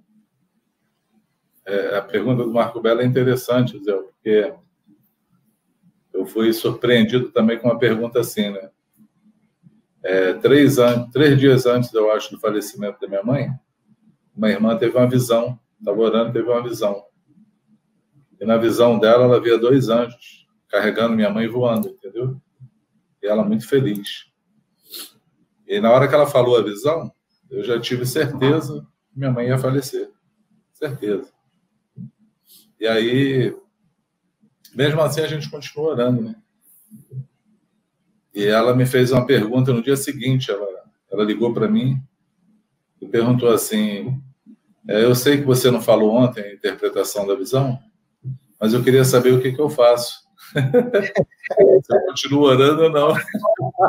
É, 1.69 1.97
a 1.97 2.01
pergunta 2.01 2.43
do 2.43 2.51
Marco 2.51 2.81
Belo 2.81 3.01
é 3.01 3.05
interessante, 3.05 3.81
Zé, 3.83 3.93
porque 3.93 4.53
eu 6.11 6.25
fui 6.25 6.51
surpreendido 6.51 7.29
também 7.31 7.59
com 7.59 7.67
uma 7.67 7.77
pergunta 7.77 8.19
assim, 8.19 8.49
né? 8.49 8.69
É, 10.01 10.33
três, 10.33 10.79
anos, 10.79 11.11
três 11.11 11.39
dias 11.39 11.65
antes, 11.65 11.93
eu 11.93 12.11
acho, 12.11 12.31
do 12.31 12.39
falecimento 12.39 12.99
da 12.99 13.07
minha 13.07 13.23
mãe, 13.23 13.49
uma 14.35 14.49
irmã 14.49 14.75
teve 14.77 14.97
uma 14.97 15.07
visão, 15.07 15.59
estava 15.79 15.99
orando, 15.99 16.33
teve 16.33 16.49
uma 16.49 16.63
visão. 16.63 17.03
E 18.39 18.45
na 18.45 18.57
visão 18.57 18.97
dela, 18.97 19.25
ela 19.25 19.41
via 19.41 19.57
dois 19.57 19.89
anjos 19.89 20.47
carregando 20.69 21.15
minha 21.15 21.29
mãe 21.29 21.47
voando, 21.47 21.89
entendeu? 21.89 22.39
E 23.21 23.27
ela 23.27 23.43
muito 23.43 23.67
feliz. 23.67 24.25
E 25.67 25.79
na 25.79 25.91
hora 25.91 26.07
que 26.07 26.15
ela 26.15 26.25
falou 26.25 26.57
a 26.57 26.63
visão, 26.63 27.11
eu 27.49 27.63
já 27.63 27.79
tive 27.79 28.05
certeza 28.05 28.87
que 29.11 29.19
minha 29.19 29.31
mãe 29.31 29.47
ia 29.47 29.57
falecer. 29.57 30.09
Certeza. 30.71 31.38
E 32.79 32.87
aí, 32.87 33.55
mesmo 34.73 35.01
assim, 35.01 35.21
a 35.21 35.27
gente 35.27 35.49
continua 35.49 35.91
orando, 35.91 36.21
né? 36.21 36.35
E 38.33 38.45
ela 38.45 38.75
me 38.75 38.85
fez 38.85 39.11
uma 39.11 39.25
pergunta 39.25 39.73
no 39.73 39.81
dia 39.81 39.97
seguinte. 39.97 40.49
Ela, 40.49 40.65
ela 41.11 41.23
ligou 41.23 41.53
para 41.53 41.67
mim 41.67 42.01
e 43.01 43.07
perguntou 43.07 43.51
assim: 43.51 44.21
é, 44.87 45.03
Eu 45.03 45.13
sei 45.13 45.37
que 45.37 45.43
você 45.45 45.69
não 45.69 45.81
falou 45.81 46.13
ontem 46.13 46.41
a 46.41 46.53
interpretação 46.53 47.27
da 47.27 47.35
visão, 47.35 47.79
mas 48.59 48.73
eu 48.73 48.83
queria 48.83 49.03
saber 49.03 49.33
o 49.33 49.41
que, 49.41 49.51
que 49.51 49.59
eu 49.59 49.69
faço. 49.69 50.27
você 50.53 51.99
continua 52.07 52.51
orando 52.51 52.83
ou 52.83 52.89
não? 52.89 53.13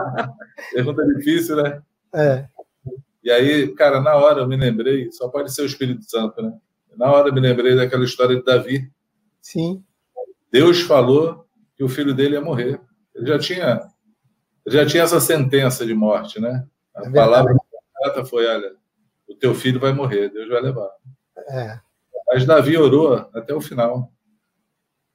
Pergunta 0.72 1.06
difícil, 1.14 1.56
né? 1.56 1.80
É, 2.14 2.46
E 3.22 3.30
aí, 3.30 3.68
cara, 3.74 4.00
na 4.00 4.16
hora 4.16 4.40
eu 4.40 4.48
me 4.48 4.56
lembrei, 4.56 5.12
só 5.12 5.28
pode 5.28 5.54
ser 5.54 5.62
o 5.62 5.66
Espírito 5.66 6.02
Santo, 6.10 6.42
né? 6.42 6.52
Na 6.96 7.10
hora 7.12 7.32
me 7.32 7.40
lembrei 7.40 7.74
daquela 7.76 8.04
história 8.04 8.36
de 8.36 8.44
Davi. 8.44 8.90
sim, 9.40 9.84
Deus 10.52 10.80
falou 10.80 11.46
que 11.76 11.84
o 11.84 11.88
filho 11.88 12.12
dele 12.14 12.34
ia 12.34 12.40
morrer. 12.40 12.80
Ele 13.14 13.26
já 13.26 13.38
tinha, 13.38 13.80
já 14.66 14.84
tinha 14.84 15.02
essa 15.04 15.20
sentença 15.20 15.86
de 15.86 15.94
morte, 15.94 16.40
né? 16.40 16.66
A 16.94 17.06
É 17.06 17.10
palavra 17.12 17.54
completa 17.54 18.24
foi: 18.24 18.46
olha, 18.46 18.74
o 19.28 19.34
teu 19.34 19.54
filho 19.54 19.78
vai 19.80 19.92
morrer, 19.92 20.28
Deus 20.30 20.48
vai 20.48 20.60
levar. 20.60 20.90
é, 21.50 21.80
Mas 22.28 22.44
Davi 22.44 22.76
orou 22.76 23.14
até 23.34 23.54
o 23.54 23.60
final. 23.60 24.12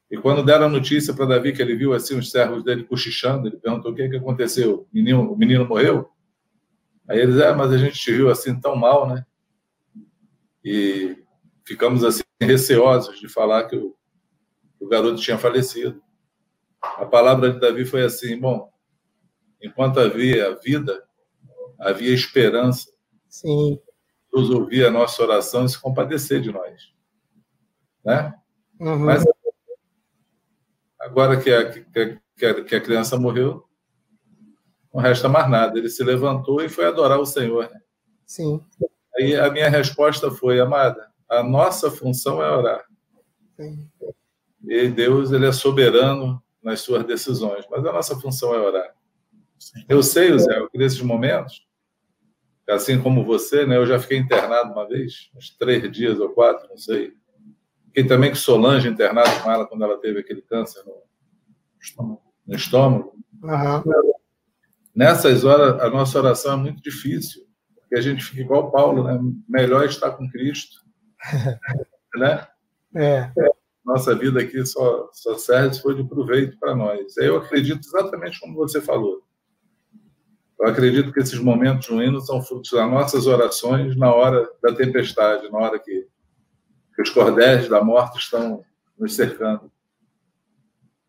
E 0.09 0.17
quando 0.17 0.43
deram 0.45 0.67
a 0.67 0.69
notícia 0.69 1.13
para 1.13 1.26
Davi 1.26 1.51
que 1.51 1.61
ele 1.61 1.76
viu 1.76 1.91
assim 1.93 2.17
os 2.17 2.32
servos 2.32 2.63
dele 2.63 2.84
cochichando, 2.84 3.47
ele 3.47 3.57
perguntou 3.57 3.91
o 3.91 3.95
que, 3.95 4.07
que 4.07 4.15
aconteceu. 4.17 4.82
O 4.82 4.88
menino, 4.93 5.34
o 5.34 5.36
menino 5.38 5.65
morreu? 5.67 6.09
Aí 7.09 7.19
eles, 7.19 7.38
é, 7.38 7.53
mas 7.53 7.71
a 7.71 7.78
gente 7.78 7.99
te 7.99 8.11
viu 8.13 8.30
assim 8.30 8.59
tão 8.59 8.76
mal, 8.76 9.07
né? 9.09 9.26
E 10.63 11.17
ficamos 11.66 12.03
assim 12.03 12.24
receosos 12.39 13.20
de 13.20 13.28
falar 13.28 13.68
que 13.68 13.76
o, 13.76 13.91
que 14.78 14.86
o 14.86 14.88
garoto 14.88 15.22
tinha 15.22 15.38
falecido. 15.38 16.01
A 16.82 17.05
palavra 17.05 17.51
de 17.51 17.59
Davi 17.59 17.86
foi 17.86 18.03
assim: 18.03 18.39
bom, 18.39 18.72
enquanto 19.61 19.99
havia 19.99 20.55
vida, 20.55 21.03
havia 21.80 22.13
esperança. 22.13 22.89
sim, 23.28 23.80
Deus 24.34 24.49
ouvia 24.49 24.88
a 24.89 24.91
nossa 24.91 25.24
oração 25.24 25.66
e 25.66 25.70
se 25.70 25.80
compadecer 25.80 26.41
de 26.41 26.51
nós, 26.51 26.93
né? 28.03 28.36
uhum, 28.80 28.99
Mas 28.99 29.24
agora 30.99 31.39
que 31.41 31.49
a, 31.51 31.72
que, 31.72 32.45
a, 32.45 32.63
que 32.63 32.76
a 32.76 32.82
criança 32.82 33.18
morreu, 33.18 33.66
não 34.93 35.01
resta 35.01 35.28
mais 35.30 35.49
nada. 35.49 35.78
Ele 35.78 35.89
se 35.89 36.03
levantou 36.03 36.61
e 36.61 36.70
foi 36.70 36.86
adorar 36.86 37.20
o 37.20 37.26
Senhor. 37.26 37.70
né? 37.72 37.82
sim, 38.26 38.61
Aí 39.18 39.36
a 39.36 39.49
minha 39.49 39.70
resposta 39.70 40.30
foi, 40.30 40.59
amada, 40.59 41.09
a 41.30 41.43
nossa 41.43 41.89
função 41.91 42.41
é 42.41 42.49
orar. 42.55 42.86
sim, 43.55 43.89
E 44.67 44.88
Deus 44.88 45.32
ele 45.32 45.45
é 45.47 45.51
soberano 45.51 46.41
nas 46.63 46.82
suas 46.82 47.03
decisões, 47.05 47.65
mas 47.69 47.86
a 47.86 47.91
nossa 47.93 48.19
função 48.19 48.53
é 48.53 48.59
orar. 48.59 48.95
Eu 49.88 50.01
sei, 50.03 50.38
Zé, 50.38 50.67
que 50.71 50.78
nesses 50.78 51.01
momentos, 51.01 51.65
assim 52.69 53.01
como 53.01 53.23
você, 53.23 53.65
né, 53.65 53.78
eu 53.78 53.86
já 53.86 53.99
fiquei 53.99 54.17
internado 54.17 54.71
uma 54.73 54.88
vez, 54.88 55.30
uns 55.36 55.49
três 55.57 55.89
dias 55.91 56.19
ou 56.19 56.30
quatro, 56.30 56.67
não 56.69 56.78
sei. 56.78 57.13
Fiquei 57.88 58.05
também 58.05 58.30
com 58.30 58.36
Solange 58.36 58.89
internado 58.89 59.41
com 59.41 59.51
ela 59.51 59.65
quando 59.65 59.84
ela 59.84 59.97
teve 59.99 60.19
aquele 60.19 60.41
câncer 60.41 60.84
no 60.86 61.01
estômago. 61.80 62.21
No 62.45 62.55
estômago. 62.55 63.15
aham, 63.43 63.84
Nessas 64.93 65.43
horas, 65.43 65.82
a 65.82 65.89
nossa 65.89 66.17
oração 66.17 66.53
é 66.53 66.57
muito 66.57 66.82
difícil, 66.82 67.45
porque 67.76 67.95
a 67.95 68.01
gente 68.01 68.23
fica 68.23 68.41
igual 68.41 68.71
Paulo, 68.71 69.03
né? 69.03 69.19
Melhor 69.47 69.86
estar 69.86 70.11
com 70.11 70.30
Cristo, 70.30 70.85
né? 72.15 72.47
é, 73.38 73.49
Nossa 73.84 74.15
vida 74.15 74.41
aqui 74.41 74.65
só, 74.65 75.09
só 75.13 75.38
serve 75.38 75.76
se 75.76 75.82
for 75.82 75.95
de 75.95 76.03
proveito 76.03 76.57
para 76.59 76.76
nós. 76.76 77.15
Eu 77.17 77.38
acredito 77.38 77.86
exatamente 77.86 78.39
como 78.39 78.55
você 78.55 78.82
falou. 78.82 79.23
Eu 80.59 80.67
acredito 80.67 81.11
que 81.11 81.19
esses 81.19 81.38
momentos 81.38 81.88
ruins 81.88 82.26
são 82.26 82.41
frutos 82.41 82.71
das 82.71 82.89
nossas 82.89 83.28
orações 83.28 83.95
na 83.97 84.13
hora 84.13 84.49
da 84.63 84.73
tempestade, 84.73 85.51
na 85.51 85.59
hora 85.59 85.78
que, 85.78 86.07
que 86.95 87.01
os 87.01 87.09
cordéis 87.09 87.67
da 87.67 87.84
morte 87.84 88.17
estão 88.17 88.63
nos 88.97 89.13
cercando. 89.13 89.71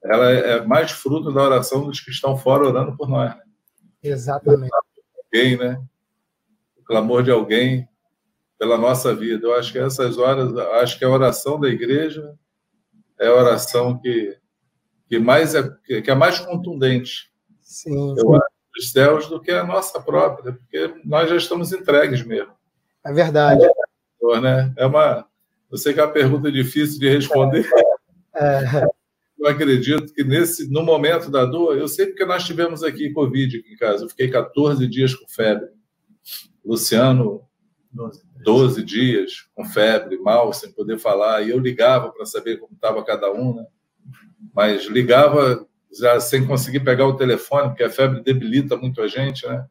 Ela 0.05 0.31
é 0.31 0.65
mais 0.65 0.91
fruto 0.91 1.33
da 1.33 1.43
oração 1.43 1.87
dos 1.87 2.01
que 2.01 2.11
estão 2.11 2.37
fora 2.37 2.67
orando 2.67 2.97
por 2.97 3.09
nós. 3.09 3.35
né? 3.35 3.43
exatamente. 4.03 4.71
alguém, 5.25 5.57
né? 5.57 5.83
O 6.77 6.85
clamor 6.85 7.23
de 7.23 7.31
alguém 7.31 7.89
pela 8.59 8.79
nossa 8.79 9.15
vida. 9.15 9.47
Eu 9.47 9.55
acho 9.55 9.73
que 9.73 9.79
essas 9.79 10.19
horas, 10.19 10.57
acho 10.81 10.99
que 10.99 11.05
a 11.05 11.11
oração 11.11 11.59
da 11.61 11.69
igreja 11.69 12.35
é 13.19 13.29
a 13.29 13.35
oração 13.35 13.99
que 13.99 14.37
que 15.09 15.19
mais 15.21 15.55
é 15.55 15.63
que 15.85 16.11
é 16.11 16.15
mais 16.15 16.41
contundente. 16.41 17.33
Sim, 17.61 18.15
Eu 18.19 18.35
acho 18.35 18.57
dos 18.75 18.91
céus 18.91 19.27
do 19.29 19.41
que 19.41 19.51
a 19.51 19.65
nossa 19.65 20.01
própria, 20.01 20.53
porque 20.53 20.95
nós 21.05 21.31
já 21.31 21.37
estamos 21.37 21.73
entregues 21.73 22.23
mesmo, 22.23 22.53
é 23.05 23.13
verdade. 23.13 23.65
né? 24.41 24.75
É 24.77 24.85
uma 24.87 25.27
eu 25.71 25.79
sei 25.79 25.95
que 25.95 26.01
é 26.01 26.05
uma 26.05 26.13
pergunta 26.13 26.51
difícil 26.51 26.99
de 26.99 27.09
responder. 27.09 27.69
É, 28.35 28.87
Eu 29.39 29.47
acredito 29.47 30.13
que 30.13 30.25
nesse 30.25 30.71
no 30.71 30.83
momento 30.83 31.31
da 31.31 31.45
dor, 31.45 31.77
eu 31.79 31.89
sei 31.89 32.07
porque 32.07 32.25
nós 32.25 32.45
tivemos 32.45 32.83
aqui 32.83 33.13
Covid 33.13 33.59
aqui 33.59 33.73
em 33.73 33.77
casa. 33.77 34.05
Eu 34.05 34.09
fiquei 34.09 34.29
14 34.29 34.87
dias 34.89 35.15
com 35.15 35.27
febre. 35.29 35.69
Luciano 36.65 37.47
12 37.93 38.26
dias 38.85 39.49
com 39.55 39.65
febre, 39.65 40.19
mal, 40.19 40.53
sem 40.53 40.71
poder 40.73 40.99
falar, 40.99 41.43
e 41.43 41.51
eu 41.51 41.59
ligava 41.59 42.11
para 42.13 42.25
saber 42.27 42.59
como 42.59 42.75
estava 42.75 43.05
cada 43.05 43.33
um, 43.33 43.55
né? 43.57 43.67
Mas 44.55 44.85
ligava 44.87 45.67
já 45.93 46.21
sem 46.21 46.47
conseguir 46.47 46.81
pegar 46.81 47.07
o 47.07 47.17
telefone, 47.17 47.69
porque 47.69 47.83
a 47.85 47.91
febre 47.91 48.23
debilita 48.23 48.77
muito 48.77 49.01
a 49.03 49.09
gente, 49.09 49.47
né? 49.47 49.67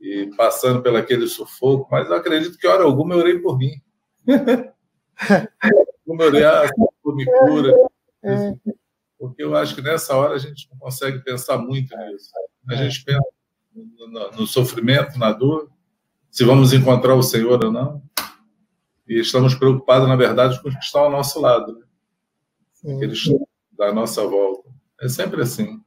E 0.00 0.26
passando 0.36 0.82
pelo 0.82 0.96
aquele 0.96 1.26
sufoco, 1.26 1.88
mas 1.90 2.08
eu 2.08 2.14
acredito 2.14 2.58
que 2.58 2.66
hora 2.66 2.84
alguma 2.84 3.14
eu 3.14 3.18
orei 3.18 3.38
por 3.38 3.56
mim. 3.58 3.72
Como 6.06 6.22
eu 6.22 6.26
orei, 6.28 6.44
ah, 6.44 6.68
me 7.06 7.24
cura. 7.24 7.74
é, 8.22 8.54
Porque 9.18 9.42
eu 9.42 9.54
acho 9.56 9.74
que 9.74 9.82
nessa 9.82 10.14
hora 10.16 10.34
a 10.34 10.38
gente 10.38 10.68
não 10.70 10.78
consegue 10.78 11.18
pensar 11.24 11.58
muito 11.58 11.96
nisso. 11.96 12.30
A 12.68 12.74
gente 12.76 13.02
pensa 13.04 13.20
no, 13.74 14.06
no- 14.08 14.30
no 14.32 14.46
sofrimento, 14.46 15.18
na 15.18 15.32
dor, 15.32 15.70
se 16.30 16.44
vamos 16.44 16.72
encontrar 16.72 17.14
o 17.14 17.22
Senhor 17.22 17.64
ou 17.64 17.72
não. 17.72 18.02
E 19.08 19.20
estamos 19.20 19.54
preocupados, 19.54 20.08
na 20.08 20.16
verdade, 20.16 20.60
com 20.62 20.68
os 20.68 20.74
que 20.74 20.84
estão 20.84 21.02
ao 21.02 21.10
nosso 21.10 21.40
lado, 21.40 21.78
né? 21.78 21.86
sim, 22.74 22.96
aqueles 22.96 23.22
da 23.72 23.92
nossa 23.92 24.26
volta. 24.26 24.68
É 25.00 25.08
sempre 25.08 25.40
assim. 25.42 25.82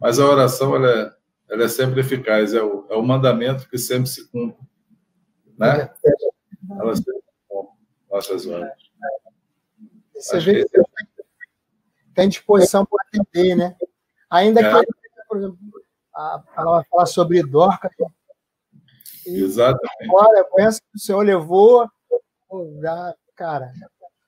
Mas 0.00 0.18
a 0.18 0.26
oração 0.26 0.74
ela 0.74 0.90
é, 0.90 1.12
ela 1.50 1.64
é 1.64 1.68
sempre 1.68 2.00
eficaz, 2.00 2.54
é 2.54 2.62
o, 2.62 2.86
é 2.90 2.96
o 2.96 3.02
mandamento 3.02 3.68
que 3.68 3.78
sempre 3.78 4.08
se 4.08 4.28
cumpre. 4.30 4.66
Né? 5.56 5.90
Ela 6.78 6.96
sempre 6.96 7.14
se 7.14 7.48
cumpre. 7.48 7.72
nossas 8.10 8.46
horas. 8.46 8.72
Você 10.14 10.40
vê 10.40 10.64
que 10.64 10.82
tem 12.14 12.28
disposição 12.28 12.84
para 12.86 13.04
atender, 13.06 13.54
né? 13.54 13.76
Ainda 14.30 14.60
é. 14.60 14.84
que, 14.84 14.90
por 15.28 15.38
exemplo, 15.38 15.58
a 16.14 16.38
palavra 16.54 16.86
fala 16.90 17.06
sobre 17.06 17.42
Dorca. 17.42 17.90
Exatamente. 19.26 20.10
Olha, 20.10 20.44
penso 20.54 20.80
que 20.80 20.96
o 20.96 21.00
Senhor 21.00 21.22
levou, 21.22 21.88
já, 22.80 23.14
cara, 23.34 23.72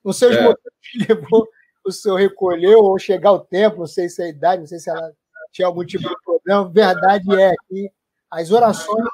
não 0.04 0.12
sei 0.12 0.36
é. 0.36 0.42
motivos 0.42 0.72
que 0.82 0.98
levou 1.08 1.48
o 1.88 1.92
Senhor 1.92 2.16
recolheu, 2.16 2.80
ou 2.80 2.98
chegar 2.98 3.32
o 3.32 3.40
tempo, 3.40 3.78
não 3.78 3.86
sei 3.86 4.08
se 4.08 4.22
é 4.22 4.26
a 4.26 4.28
idade, 4.28 4.60
não 4.60 4.66
sei 4.66 4.78
se 4.78 4.90
ela 4.90 5.12
tinha 5.52 5.66
algum 5.66 5.84
tipo 5.84 6.08
de 6.08 6.14
problema. 6.22 6.68
Verdade 6.68 7.40
é 7.40 7.54
que 7.68 7.90
as 8.30 8.50
orações 8.50 9.04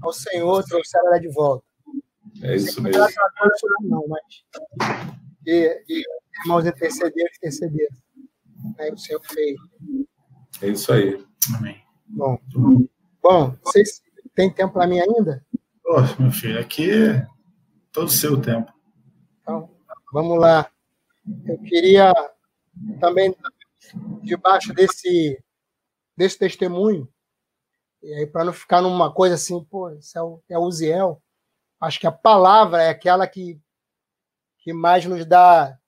ao 0.00 0.12
Senhor 0.12 0.64
trouxeram 0.64 1.08
ela 1.08 1.18
de 1.18 1.28
volta. 1.28 1.64
É 2.42 2.56
isso 2.56 2.80
mesmo. 2.80 3.04
Não, 3.82 4.06
mas 4.08 4.22
e, 5.46 5.84
e 5.88 6.02
irmãos 6.44 6.64
intercederam, 6.64 7.30
intercederam. 7.36 7.96
Aí 8.78 8.92
o 8.92 8.98
Senhor 8.98 9.20
fez. 9.24 9.56
É 10.62 10.68
isso 10.68 10.92
aí. 10.92 11.24
Amém. 11.56 11.82
Bom, 12.06 12.38
bom 13.22 13.56
vocês 13.64 14.00
têm 14.34 14.52
tempo 14.52 14.72
para 14.72 14.86
mim 14.86 15.00
ainda? 15.00 15.44
Oh, 15.86 16.22
meu 16.22 16.32
filho, 16.32 16.58
aqui 16.58 16.90
é 16.90 17.26
todo 17.92 18.08
o 18.08 18.10
seu 18.10 18.40
tempo. 18.40 18.72
Então, 19.40 19.70
vamos 20.12 20.38
lá. 20.38 20.70
Eu 21.46 21.58
queria 21.58 22.12
também, 23.00 23.34
debaixo 24.22 24.72
desse, 24.72 25.42
desse 26.16 26.38
testemunho, 26.38 27.08
e 28.02 28.12
aí 28.14 28.26
para 28.26 28.44
não 28.44 28.52
ficar 28.52 28.82
numa 28.82 29.12
coisa 29.12 29.36
assim, 29.36 29.62
pô, 29.64 29.90
isso 29.90 30.18
é 30.18 30.22
o, 30.22 30.42
é 30.48 30.58
o 30.58 30.62
Uziel, 30.62 31.22
acho 31.80 32.00
que 32.00 32.06
a 32.06 32.12
palavra 32.12 32.82
é 32.82 32.88
aquela 32.88 33.26
que, 33.26 33.60
que 34.58 34.72
mais 34.72 35.04
nos 35.04 35.24
dá, 35.24 35.78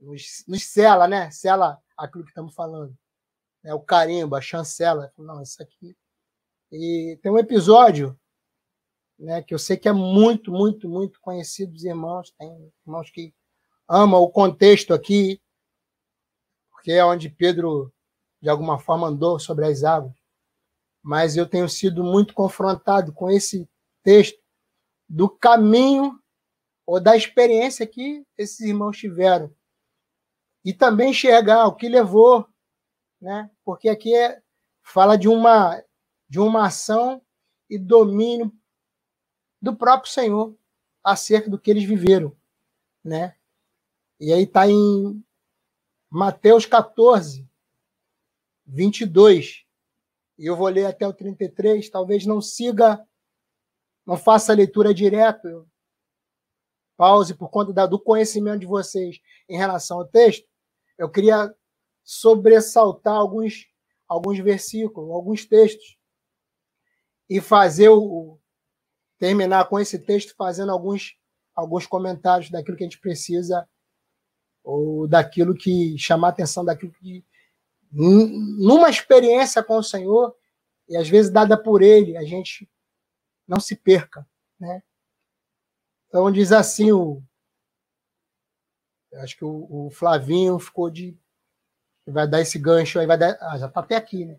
nos, 0.00 0.44
nos 0.46 0.64
sela, 0.64 1.06
né? 1.06 1.30
Sela 1.30 1.80
aquilo 1.96 2.24
que 2.24 2.30
estamos 2.30 2.54
falando. 2.54 2.96
É 3.64 3.74
o 3.74 3.80
carimbo, 3.80 4.36
a 4.36 4.40
chancela. 4.40 5.12
Não, 5.18 5.42
isso 5.42 5.60
aqui. 5.62 5.96
E 6.70 7.18
tem 7.22 7.30
um 7.30 7.38
episódio 7.38 8.18
né, 9.18 9.42
que 9.42 9.54
eu 9.54 9.58
sei 9.58 9.76
que 9.76 9.88
é 9.88 9.92
muito, 9.92 10.50
muito, 10.50 10.88
muito 10.88 11.20
conhecido 11.20 11.72
dos 11.72 11.84
irmãos. 11.84 12.30
Tem 12.32 12.72
irmãos 12.86 13.10
que 13.10 13.34
amam 13.88 14.20
o 14.20 14.30
contexto 14.30 14.92
aqui, 14.92 15.40
porque 16.70 16.92
é 16.92 17.04
onde 17.04 17.30
Pedro, 17.30 17.92
de 18.40 18.48
alguma 18.48 18.78
forma, 18.78 19.08
andou 19.08 19.38
sobre 19.38 19.66
as 19.66 19.84
águas. 19.84 20.14
Mas 21.02 21.36
eu 21.36 21.48
tenho 21.48 21.68
sido 21.68 22.02
muito 22.02 22.34
confrontado 22.34 23.12
com 23.12 23.30
esse 23.30 23.68
texto 24.02 24.38
do 25.08 25.28
caminho 25.28 26.20
ou 26.84 27.00
da 27.00 27.16
experiência 27.16 27.86
que 27.86 28.24
esses 28.36 28.60
irmãos 28.60 28.96
tiveram. 28.96 29.52
E 30.64 30.72
também 30.72 31.10
enxergar 31.10 31.66
o 31.66 31.74
que 31.74 31.88
levou, 31.88 32.46
né? 33.20 33.50
porque 33.64 33.88
aqui 33.88 34.14
é, 34.14 34.42
fala 34.82 35.16
de 35.16 35.28
uma, 35.28 35.80
de 36.28 36.38
uma 36.38 36.66
ação 36.66 37.22
e 37.68 37.78
domínio 37.78 38.52
do 39.60 39.74
próprio 39.74 40.12
Senhor 40.12 40.56
acerca 41.02 41.48
do 41.50 41.58
que 41.58 41.70
eles 41.70 41.84
viveram. 41.84 42.36
Né? 43.04 43.36
E 44.18 44.32
aí 44.32 44.42
está 44.42 44.68
em 44.68 45.24
Mateus 46.10 46.66
14, 46.66 47.48
22. 48.66 49.64
E 50.38 50.46
eu 50.46 50.56
vou 50.56 50.68
ler 50.68 50.86
até 50.86 51.06
o 51.06 51.12
33, 51.12 51.88
talvez 51.88 52.26
não 52.26 52.40
siga 52.40 53.06
não 54.06 54.16
faça 54.16 54.52
a 54.52 54.54
leitura 54.56 54.94
direto, 54.94 55.68
pause 56.96 57.34
por 57.34 57.50
conta 57.50 57.88
do 57.88 57.98
conhecimento 57.98 58.60
de 58.60 58.66
vocês 58.66 59.20
em 59.48 59.58
relação 59.58 59.98
ao 59.98 60.06
texto. 60.06 60.46
Eu 60.96 61.10
queria 61.10 61.52
sobressaltar 62.04 63.14
alguns, 63.14 63.66
alguns 64.06 64.38
versículos, 64.38 65.10
alguns 65.10 65.44
textos, 65.44 65.98
e 67.28 67.40
fazer 67.40 67.88
o. 67.88 68.38
terminar 69.18 69.68
com 69.68 69.78
esse 69.78 69.98
texto 69.98 70.34
fazendo 70.36 70.70
alguns, 70.72 71.16
alguns 71.54 71.86
comentários 71.86 72.50
daquilo 72.50 72.76
que 72.76 72.84
a 72.84 72.86
gente 72.86 73.00
precisa, 73.00 73.68
ou 74.62 75.08
daquilo 75.08 75.54
que 75.54 75.96
chamar 75.98 76.28
atenção 76.28 76.64
daquilo 76.64 76.92
que. 76.92 77.24
numa 77.92 78.90
experiência 78.90 79.62
com 79.62 79.78
o 79.78 79.82
Senhor, 79.82 80.34
e 80.88 80.96
às 80.96 81.08
vezes 81.08 81.30
dada 81.30 81.56
por 81.60 81.82
Ele, 81.82 82.16
a 82.16 82.24
gente 82.24 82.68
não 83.46 83.60
se 83.60 83.76
perca, 83.76 84.26
né? 84.58 84.82
Então 86.08 86.30
diz 86.30 86.52
assim 86.52 86.92
o 86.92 87.22
acho 89.14 89.36
que 89.36 89.44
o, 89.44 89.86
o 89.86 89.90
Flavinho 89.90 90.58
ficou 90.58 90.90
de 90.90 91.18
vai 92.06 92.28
dar 92.28 92.40
esse 92.40 92.58
gancho 92.58 92.98
aí 92.98 93.06
vai 93.06 93.18
dar, 93.18 93.36
ah, 93.40 93.58
já 93.58 93.68
tá 93.68 93.80
até 93.80 93.96
aqui, 93.96 94.24
né? 94.24 94.38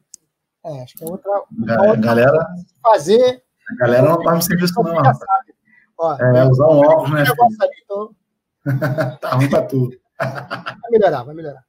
É, 0.68 0.84
acho 0.84 0.96
que 0.96 1.04
é 1.04 1.08
outra, 1.08 1.32
outra 1.32 1.96
galera 1.96 2.48
fazer. 2.82 3.42
A 3.70 3.76
galera 3.76 4.04
não 4.04 4.18
no 4.18 4.42
serviço 4.42 4.74
não. 4.84 4.96
Ó, 5.98 6.14
é, 6.16 6.50
usar 6.50 6.68
um 6.68 6.80
óculos, 6.80 7.12
né? 7.12 7.22
Ali, 7.22 7.72
então... 7.84 8.16
tá 9.22 9.32
ruim 9.36 9.50
pra 9.50 9.66
tudo. 9.66 9.98
vai 10.20 10.92
melhorar, 10.92 11.24
vai 11.24 11.34
melhorar. 11.34 11.66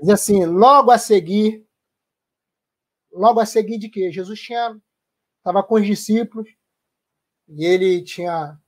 Diz 0.00 0.10
assim, 0.10 0.44
logo 0.44 0.90
a 0.90 0.98
seguir, 0.98 1.66
logo 3.10 3.40
a 3.40 3.46
seguir 3.46 3.78
de 3.78 3.88
quê? 3.88 4.12
Jesus 4.12 4.38
tinha 4.38 4.78
estava 5.38 5.62
com 5.62 5.76
os 5.76 5.86
discípulos 5.86 6.48
e 7.48 7.64
ele 7.64 8.02
tinha 8.02 8.58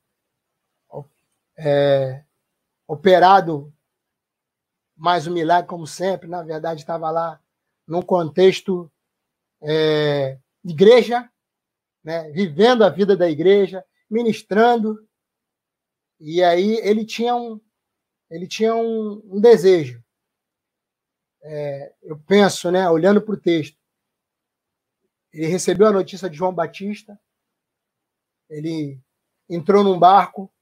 é, 1.58 2.24
operado 2.86 3.72
mais 4.96 5.26
um 5.26 5.32
milagre, 5.32 5.68
como 5.68 5.86
sempre. 5.86 6.28
Na 6.28 6.42
verdade, 6.42 6.80
estava 6.80 7.10
lá 7.10 7.40
num 7.86 8.00
contexto 8.00 8.90
é, 9.62 10.38
igreja, 10.64 11.30
né, 12.02 12.30
vivendo 12.30 12.84
a 12.84 12.88
vida 12.88 13.16
da 13.16 13.28
igreja, 13.28 13.84
ministrando. 14.10 14.96
E 16.20 16.42
aí 16.42 16.76
ele 16.82 17.04
tinha 17.04 17.34
um, 17.34 17.60
ele 18.30 18.46
tinha 18.46 18.74
um, 18.74 19.22
um 19.24 19.40
desejo. 19.40 20.02
É, 21.42 21.94
eu 22.02 22.18
penso, 22.18 22.70
né, 22.70 22.88
olhando 22.88 23.22
para 23.22 23.34
o 23.34 23.40
texto, 23.40 23.78
ele 25.32 25.46
recebeu 25.46 25.86
a 25.86 25.92
notícia 25.92 26.28
de 26.28 26.36
João 26.36 26.52
Batista, 26.52 27.18
ele 28.48 29.00
entrou 29.48 29.84
num 29.84 29.98
barco, 29.98 30.52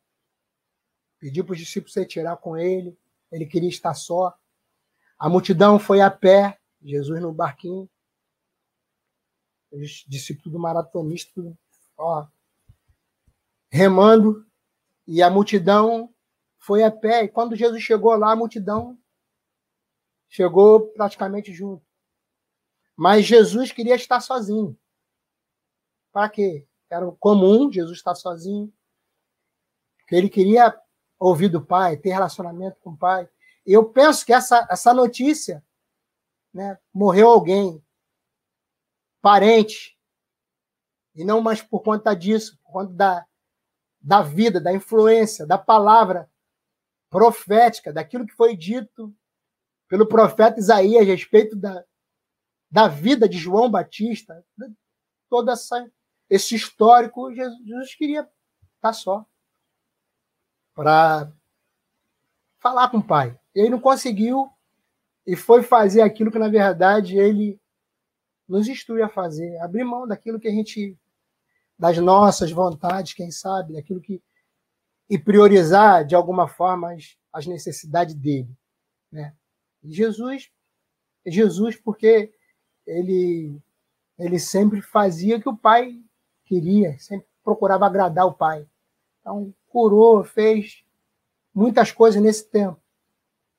pediu 1.19 1.45
para 1.45 1.53
os 1.53 1.59
discípulos 1.59 1.93
se 1.93 2.01
retirar 2.01 2.37
com 2.37 2.57
ele, 2.57 2.99
ele 3.33 3.47
queria 3.47 3.69
estar 3.69 3.95
só. 3.95 4.37
A 5.19 5.29
multidão 5.29 5.79
foi 5.79 6.01
a 6.01 6.11
pé, 6.11 6.59
Jesus 6.83 7.21
no 7.21 7.33
barquinho. 7.33 7.89
Do 10.45 10.59
maratonista, 10.59 11.41
ó, 11.97 12.27
remando, 13.71 14.47
e 15.07 15.23
a 15.23 15.31
multidão 15.31 16.13
foi 16.59 16.83
a 16.83 16.91
pé. 16.91 17.25
E 17.25 17.29
quando 17.29 17.57
Jesus 17.57 17.83
chegou 17.83 18.15
lá, 18.17 18.33
a 18.33 18.37
multidão 18.37 18.99
chegou 20.29 20.89
praticamente 20.89 21.53
junto. 21.53 21.85
Mas 22.97 23.27
Jesus 23.27 23.71
queria 23.71 23.95
estar 23.95 24.21
sozinho. 24.21 24.77
Para 26.13 26.29
quê? 26.29 26.67
Era 26.89 27.11
comum 27.13 27.71
Jesus 27.71 27.99
estar 27.99 28.15
sozinho. 28.15 28.73
Porque 29.99 30.17
ele 30.17 30.29
queria 30.29 30.75
ouvir 31.19 31.49
do 31.49 31.65
Pai, 31.65 31.97
ter 31.97 32.11
relacionamento 32.11 32.79
com 32.81 32.91
o 32.91 32.97
Pai. 32.97 33.29
Eu 33.65 33.91
penso 33.91 34.25
que 34.25 34.33
essa, 34.33 34.67
essa 34.71 34.95
notícia, 34.95 35.65
né, 36.55 36.79
morreu 36.93 37.29
alguém, 37.29 37.85
parente, 39.21 39.99
e 41.15 41.25
não 41.25 41.41
mais 41.41 41.63
por 41.63 41.81
conta 41.81 42.15
disso, 42.15 42.59
por 42.63 42.73
conta 42.73 42.93
da, 42.93 43.27
da 44.01 44.23
vida, 44.23 44.61
da 44.61 44.73
influência, 44.73 45.47
da 45.47 45.57
palavra 45.59 46.31
profética, 47.09 47.93
daquilo 47.93 48.27
que 48.27 48.35
foi 48.35 48.57
dito 48.57 49.15
pelo 49.89 50.07
profeta 50.07 50.61
Isaías 50.61 51.03
a 51.03 51.05
respeito 51.05 51.57
da, 51.57 51.85
da 52.71 52.89
vida 52.89 53.29
de 53.29 53.39
João 53.39 53.71
Batista, 53.71 54.45
todo 55.29 55.51
essa, 55.51 55.91
esse 56.29 56.55
histórico, 56.55 57.33
Jesus 57.33 57.95
queria 57.95 58.29
estar 58.77 58.93
só 58.93 59.25
para 60.75 61.33
falar 62.59 62.91
com 62.91 62.99
o 62.99 63.07
Pai. 63.07 63.39
Ele 63.55 63.71
não 63.71 63.81
conseguiu 63.81 64.51
e 65.27 65.35
foi 65.35 65.63
fazer 65.63 66.03
aquilo 66.03 66.31
que, 66.31 66.39
na 66.39 66.49
verdade, 66.49 67.17
ele 67.17 67.59
nos 68.49 68.69
instrui 68.69 69.03
a 69.03 69.09
fazer, 69.09 69.59
abrir 69.59 69.85
mão 69.85 70.07
daquilo 70.07 70.39
que 70.39 70.49
a 70.49 70.53
gente, 70.53 70.97
das 71.79 71.99
nossas 71.99 72.51
vontades, 72.51 73.15
quem 73.15 73.31
sabe, 73.31 73.75
daquilo 73.75 74.01
que. 74.01 74.23
e 75.11 75.19
priorizar, 75.19 76.05
de 76.05 76.15
alguma 76.15 76.49
forma, 76.49 76.93
as, 76.93 77.17
as 77.33 77.47
necessidades 77.47 78.15
dele. 78.15 78.51
Né? 79.11 79.35
E 79.83 79.93
Jesus, 79.93 80.51
Jesus, 81.27 81.77
porque 81.77 82.33
ele, 82.87 83.61
ele 84.19 84.39
sempre 84.39 84.81
fazia 84.81 85.37
o 85.37 85.41
que 85.41 85.49
o 85.49 85.57
pai 85.57 86.01
queria, 86.45 86.99
sempre 86.99 87.27
procurava 87.43 87.87
agradar 87.87 88.27
o 88.27 88.35
pai. 88.35 88.67
Então, 89.21 89.53
curou, 89.67 90.23
fez 90.23 90.85
muitas 91.53 91.91
coisas 91.91 92.23
nesse 92.23 92.49
tempo. 92.49 92.81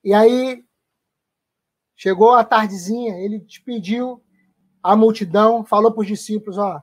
E 0.03 0.14
aí, 0.14 0.65
chegou 1.95 2.34
a 2.34 2.43
tardezinha, 2.43 3.18
ele 3.18 3.39
despediu 3.39 4.23
a 4.82 4.95
multidão, 4.95 5.66
falou 5.66 5.91
para 5.91 6.02
os 6.02 6.08
discípulos: 6.08 6.58
ó, 6.58 6.82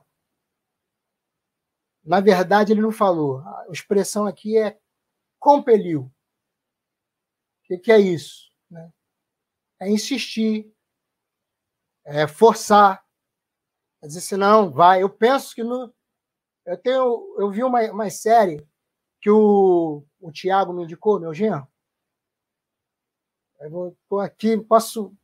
na 2.03 2.19
verdade, 2.19 2.71
ele 2.71 2.81
não 2.81 2.91
falou. 2.91 3.39
A 3.39 3.67
expressão 3.71 4.27
aqui 4.27 4.57
é 4.57 4.79
compeliu. 5.39 6.01
O 6.01 6.11
que, 7.65 7.77
que 7.79 7.91
é 7.91 7.99
isso? 7.99 8.51
Né? 8.69 8.91
É 9.81 9.89
insistir, 9.89 10.71
é 12.05 12.27
forçar, 12.27 13.03
é 14.03 14.07
dizer 14.07 14.19
assim, 14.19 14.35
não, 14.35 14.71
vai. 14.71 15.01
Eu 15.01 15.09
penso 15.09 15.55
que 15.55 15.63
no. 15.63 15.91
Eu 16.65 16.77
tenho. 16.77 17.35
Eu 17.39 17.49
vi 17.51 17.63
uma, 17.63 17.81
uma 17.91 18.09
série 18.11 18.65
que 19.19 19.29
o, 19.31 20.05
o 20.19 20.31
Tiago 20.31 20.71
me 20.71 20.83
indicou, 20.83 21.19
meu 21.19 21.33
genro. 21.33 21.67
Eu 23.59 23.89
estou 23.89 24.19
aqui, 24.19 24.57
posso. 24.57 25.15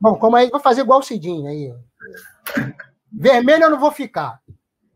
Bom, 0.00 0.18
como 0.18 0.36
aí, 0.36 0.50
vou 0.50 0.60
fazer 0.60 0.82
igual 0.82 1.00
o 1.00 1.02
Cidinho 1.02 1.46
aí. 1.46 1.74
Vermelho 3.12 3.64
eu 3.64 3.70
não 3.70 3.80
vou 3.80 3.90
ficar. 3.90 4.42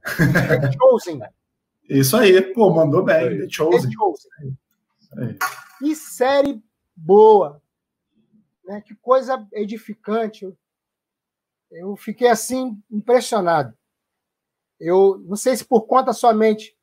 The 0.02 0.72
Chosen. 0.78 1.20
Isso 1.88 2.16
aí, 2.16 2.40
pô, 2.52 2.70
mandou 2.70 3.02
bem. 3.02 3.38
The 3.38 3.48
Chosen. 3.48 3.90
The 3.90 3.96
Chosen. 3.96 4.58
Que 5.78 5.94
série 5.96 6.62
boa. 6.94 7.62
Né? 8.64 8.80
Que 8.82 8.94
coisa 8.94 9.46
edificante. 9.52 10.44
Eu, 10.44 10.56
eu 11.70 11.96
fiquei 11.96 12.28
assim, 12.28 12.80
impressionado. 12.90 13.76
Eu 14.78 15.18
não 15.26 15.36
sei 15.36 15.56
se 15.56 15.64
por 15.64 15.82
conta 15.82 16.12
somente, 16.12 16.76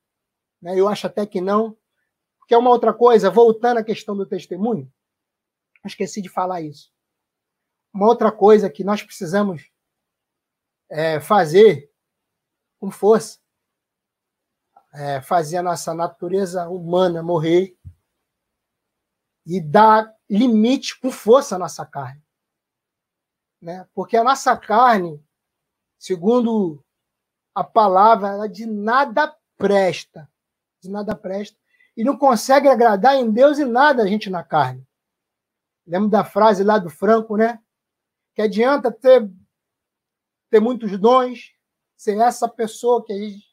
né? 0.62 0.80
eu 0.80 0.88
acho 0.88 1.08
até 1.08 1.26
que 1.26 1.42
não, 1.42 1.76
porque 2.38 2.54
é 2.54 2.58
uma 2.58 2.70
outra 2.70 2.94
coisa, 2.94 3.30
voltando 3.30 3.78
à 3.78 3.84
questão 3.84 4.16
do 4.16 4.26
testemunho, 4.26 4.92
esqueci 5.84 6.22
de 6.22 6.30
falar 6.30 6.62
isso. 6.62 6.92
Uma 7.98 8.06
outra 8.06 8.32
coisa 8.32 8.70
que 8.70 8.84
nós 8.84 9.02
precisamos 9.02 9.72
é, 10.88 11.20
fazer 11.20 11.92
com 12.80 12.92
força. 12.92 13.40
É, 14.94 15.20
fazer 15.20 15.58
a 15.58 15.64
nossa 15.64 15.96
natureza 15.96 16.70
humana 16.70 17.24
morrer 17.24 17.76
e 19.48 19.60
dar 19.60 20.16
limite 20.30 21.00
com 21.00 21.10
força 21.10 21.56
à 21.56 21.58
nossa 21.58 21.88
carne. 21.88 22.24
Né? 23.60 23.90
Porque 23.96 24.16
a 24.16 24.24
nossa 24.24 24.56
carne, 24.56 25.20
segundo 25.98 26.86
a 27.56 27.64
palavra, 27.64 28.28
ela 28.28 28.48
de 28.48 28.68
nada 28.68 29.36
presta. 29.58 30.32
De 30.84 30.88
nada 30.88 31.16
presta. 31.16 31.58
E 31.96 32.04
não 32.04 32.16
consegue 32.16 32.68
agradar 32.68 33.16
em 33.16 33.32
Deus 33.32 33.58
e 33.58 33.66
nada 33.66 34.04
a 34.04 34.08
gente 34.08 34.30
na 34.30 34.44
carne. 34.44 34.88
Lembra 35.88 36.10
da 36.10 36.24
frase 36.24 36.64
lá 36.64 36.78
do 36.78 36.92
Franco, 36.92 37.36
né? 37.36 37.60
Que 38.38 38.44
adianta 38.44 38.92
ter, 38.92 39.28
ter 40.52 40.60
muitos 40.60 40.96
dons, 41.00 41.56
ser 41.96 42.20
essa 42.20 42.48
pessoa 42.48 43.04
que 43.04 43.12
a 43.12 43.18
gente 43.18 43.48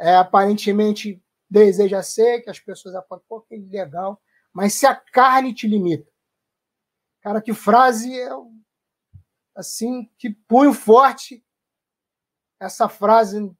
é, 0.00 0.16
aparentemente 0.16 1.22
deseja 1.46 2.02
ser, 2.02 2.40
que 2.40 2.48
as 2.48 2.58
pessoas 2.58 2.94
apontam, 2.94 3.26
pô, 3.28 3.42
que 3.42 3.54
legal. 3.54 4.18
Mas 4.50 4.72
se 4.72 4.86
a 4.86 4.96
carne 4.96 5.52
te 5.52 5.68
limita. 5.68 6.10
Cara, 7.20 7.42
que 7.42 7.52
frase 7.52 8.18
é 8.18 8.30
assim, 9.54 10.10
que 10.16 10.30
punho 10.30 10.72
forte 10.72 11.44
essa 12.58 12.88
frase 12.88 13.54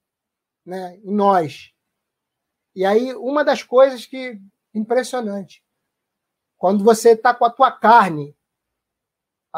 né, 0.64 0.96
em 1.04 1.12
nós. 1.12 1.74
E 2.74 2.86
aí, 2.86 3.14
uma 3.14 3.44
das 3.44 3.62
coisas 3.62 4.06
que 4.06 4.40
impressionante, 4.72 5.62
quando 6.56 6.82
você 6.82 7.10
está 7.10 7.34
com 7.34 7.44
a 7.44 7.50
tua 7.50 7.70
carne 7.70 8.34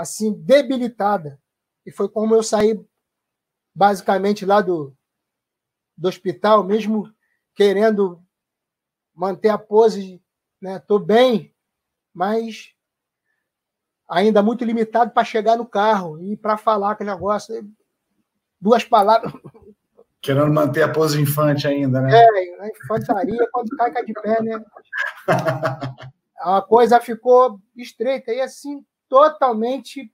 assim 0.00 0.32
debilitada, 0.32 1.40
e 1.84 1.90
foi 1.90 2.08
como 2.08 2.34
eu 2.34 2.42
saí 2.42 2.82
basicamente 3.74 4.44
lá 4.44 4.60
do, 4.60 4.96
do 5.96 6.08
hospital, 6.08 6.64
mesmo 6.64 7.12
querendo 7.54 8.22
manter 9.14 9.50
a 9.50 9.58
pose, 9.58 10.22
né? 10.60 10.78
Tô 10.78 10.98
bem, 10.98 11.54
mas 12.12 12.74
ainda 14.08 14.42
muito 14.42 14.64
limitado 14.64 15.12
para 15.12 15.24
chegar 15.24 15.56
no 15.56 15.66
carro 15.66 16.20
e 16.20 16.36
para 16.36 16.56
falar 16.56 16.92
aquele 16.92 17.10
negócio, 17.10 17.54
duas 18.60 18.84
palavras. 18.84 19.32
Querendo 20.20 20.52
manter 20.52 20.82
a 20.82 20.92
pose 20.92 21.20
infante 21.20 21.66
ainda, 21.66 22.00
né? 22.00 22.10
É, 22.12 22.68
infantaria 22.68 23.48
quando 23.52 23.76
cai, 23.76 23.90
cai 23.92 24.04
de 24.04 24.12
pé, 24.14 24.42
né? 24.42 24.64
A 26.42 26.62
coisa 26.62 26.98
ficou 26.98 27.60
estreita 27.76 28.32
e 28.32 28.40
assim 28.40 28.82
totalmente 29.10 30.10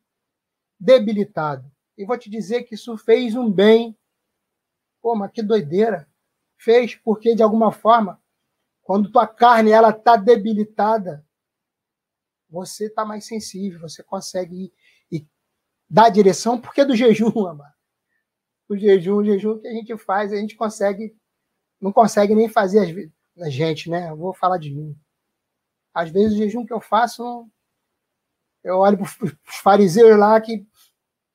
debilitado. 0.80 1.70
E 1.96 2.04
vou 2.04 2.18
te 2.18 2.28
dizer 2.28 2.64
que 2.64 2.74
isso 2.74 2.96
fez 2.96 3.36
um 3.36 3.52
bem. 3.52 3.96
Pô, 5.00 5.14
mas 5.14 5.30
que 5.30 5.42
doideira. 5.42 6.08
Fez 6.56 6.96
porque, 6.96 7.34
de 7.34 7.42
alguma 7.42 7.70
forma, 7.70 8.20
quando 8.82 9.12
tua 9.12 9.26
carne 9.26 9.70
ela 9.70 9.90
está 9.90 10.16
debilitada, 10.16 11.24
você 12.48 12.86
está 12.86 13.04
mais 13.04 13.26
sensível, 13.26 13.80
você 13.80 14.02
consegue 14.02 14.64
ir, 14.64 15.18
ir 15.18 15.28
dar 15.88 16.08
direção, 16.08 16.58
porque 16.58 16.84
do 16.84 16.96
jejum, 16.96 17.28
amado. 17.46 17.76
O 18.68 18.76
jejum, 18.76 19.16
o 19.16 19.24
jejum 19.24 19.58
que 19.60 19.68
a 19.68 19.72
gente 19.72 19.96
faz, 19.98 20.32
a 20.32 20.36
gente 20.36 20.56
consegue, 20.56 21.14
não 21.80 21.92
consegue 21.92 22.34
nem 22.34 22.48
fazer 22.48 23.12
a 23.38 23.50
gente, 23.50 23.90
né? 23.90 24.10
Eu 24.10 24.16
vou 24.16 24.32
falar 24.32 24.58
de 24.58 24.74
mim. 24.74 24.98
Às 25.92 26.10
vezes 26.10 26.32
o 26.32 26.38
jejum 26.38 26.64
que 26.64 26.72
eu 26.72 26.80
faço, 26.80 27.48
eu 28.66 28.78
olho 28.78 28.98
para 28.98 29.06
os 29.26 29.56
fariseus 29.62 30.18
lá 30.18 30.40
que, 30.40 30.66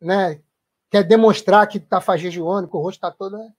né, 0.01 0.41
quer 0.89 1.03
demonstrar 1.03 1.67
que 1.67 1.77
está 1.77 1.99
jejuando, 2.17 2.67
que 2.67 2.75
o 2.75 2.79
rosto 2.81 2.97
está 2.97 3.09
todo. 3.09 3.37
Né? 3.37 3.53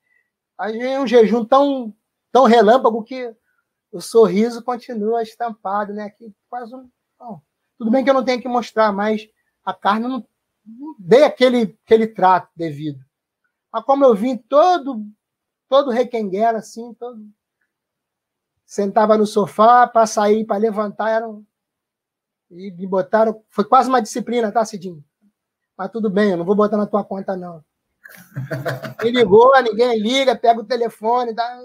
Aí 0.58 0.78
vem 0.78 0.98
um 0.98 1.06
jejum 1.06 1.44
tão, 1.44 1.94
tão 2.30 2.44
relâmpago 2.44 3.02
que 3.02 3.34
o 3.90 4.00
sorriso 4.00 4.62
continua 4.62 5.22
estampado, 5.22 5.92
né? 5.92 6.10
Que 6.10 6.32
quase 6.48 6.74
um. 6.74 6.90
Bom, 7.18 7.40
tudo 7.78 7.90
bem 7.90 8.04
que 8.04 8.10
eu 8.10 8.14
não 8.14 8.24
tenho 8.24 8.40
que 8.40 8.48
mostrar, 8.48 8.92
mas 8.92 9.28
a 9.64 9.74
carne 9.74 10.08
não, 10.08 10.26
não 10.64 10.96
dei 10.98 11.24
aquele, 11.24 11.78
aquele 11.84 12.06
trato 12.06 12.50
devido. 12.56 13.04
Mas 13.72 13.84
como 13.84 14.04
eu 14.04 14.14
vim 14.14 14.36
todo, 14.36 15.06
todo 15.68 15.90
requenguera, 15.90 16.58
assim, 16.58 16.94
todo. 16.94 17.22
Sentava 18.64 19.18
no 19.18 19.26
sofá 19.26 19.86
para 19.86 20.06
sair, 20.06 20.44
para 20.44 20.56
levantar, 20.56 21.10
eram. 21.10 21.46
E 22.52 22.70
me 22.70 22.86
botaram. 22.86 23.42
Foi 23.48 23.64
quase 23.64 23.88
uma 23.88 24.02
disciplina, 24.02 24.52
tá, 24.52 24.64
Cidinho? 24.64 25.02
Mas 25.76 25.90
tudo 25.90 26.10
bem, 26.10 26.30
eu 26.30 26.36
não 26.36 26.44
vou 26.44 26.54
botar 26.54 26.76
na 26.76 26.86
tua 26.86 27.02
conta, 27.02 27.36
não. 27.36 27.64
Me 29.02 29.10
ligou, 29.10 29.50
ninguém 29.62 29.98
liga, 29.98 30.36
pega 30.36 30.60
o 30.60 30.64
telefone. 30.64 31.34
Dá... 31.34 31.60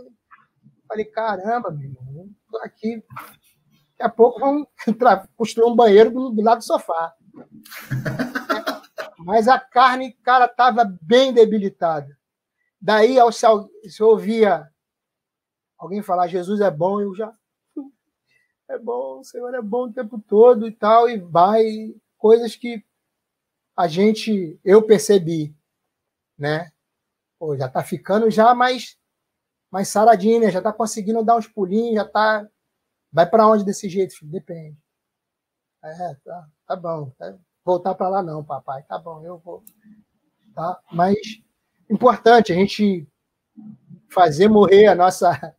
Falei, 0.88 1.06
caramba, 1.06 1.72
meu 1.72 1.90
irmão, 1.90 2.30
tô 2.50 2.58
aqui. 2.60 3.04
Daqui 3.98 4.04
a 4.04 4.10
pouco 4.10 4.40
vamos 4.40 4.68
entrar, 4.88 5.28
construir 5.36 5.70
um 5.70 5.76
banheiro 5.76 6.10
do, 6.12 6.30
do 6.30 6.42
lado 6.42 6.60
do 6.60 6.64
sofá. 6.64 7.14
Mas 9.20 9.48
a 9.48 9.60
carne, 9.60 10.14
cara, 10.24 10.46
estava 10.46 10.86
bem 11.02 11.34
debilitada. 11.34 12.18
Daí, 12.80 13.20
ao, 13.20 13.32
se 13.32 13.46
eu 13.46 14.08
ouvia 14.08 14.70
alguém 15.78 16.02
falar 16.02 16.28
Jesus 16.28 16.62
é 16.62 16.72
bom, 16.72 17.02
eu 17.02 17.14
já. 17.14 17.34
É 18.70 18.78
bom, 18.78 19.20
o 19.20 19.24
Senhor 19.24 19.54
é 19.54 19.62
bom 19.62 19.86
o 19.86 19.94
tempo 19.94 20.20
todo 20.20 20.68
e 20.68 20.72
tal, 20.72 21.10
e 21.10 21.18
vai. 21.18 21.96
Coisas 22.18 22.56
que 22.56 22.84
a 23.76 23.88
gente, 23.88 24.60
eu 24.64 24.82
percebi, 24.82 25.56
né? 26.38 26.72
Pô, 27.40 27.56
já 27.56 27.70
tá 27.70 27.84
ficando 27.84 28.30
já 28.30 28.54
mais, 28.54 28.98
mais 29.72 29.88
saradinha, 29.88 30.40
né? 30.40 30.52
já 30.52 30.62
tá 30.62 30.74
conseguindo 30.74 31.24
dar 31.24 31.38
uns 31.38 31.48
pulinhos, 31.48 31.96
já 31.96 32.06
tá. 32.06 32.48
Vai 33.12 33.30
para 33.30 33.48
onde 33.48 33.64
desse 33.64 33.88
jeito, 33.88 34.18
filho? 34.18 34.32
Depende. 34.32 34.78
É, 35.84 36.16
tá, 36.16 36.50
tá 36.66 36.76
bom. 36.76 37.12
Tá, 37.12 37.38
voltar 37.64 37.96
para 37.96 38.10
lá 38.10 38.24
não, 38.24 38.44
papai. 38.44 38.84
Tá 38.84 38.98
bom, 38.98 39.24
eu 39.24 39.38
vou. 39.38 39.64
Tá? 40.54 40.82
Mas 40.92 41.16
importante 41.90 42.52
a 42.52 42.56
gente 42.56 43.08
fazer 44.10 44.50
morrer 44.50 44.88
a 44.88 44.96
nossa, 44.96 45.56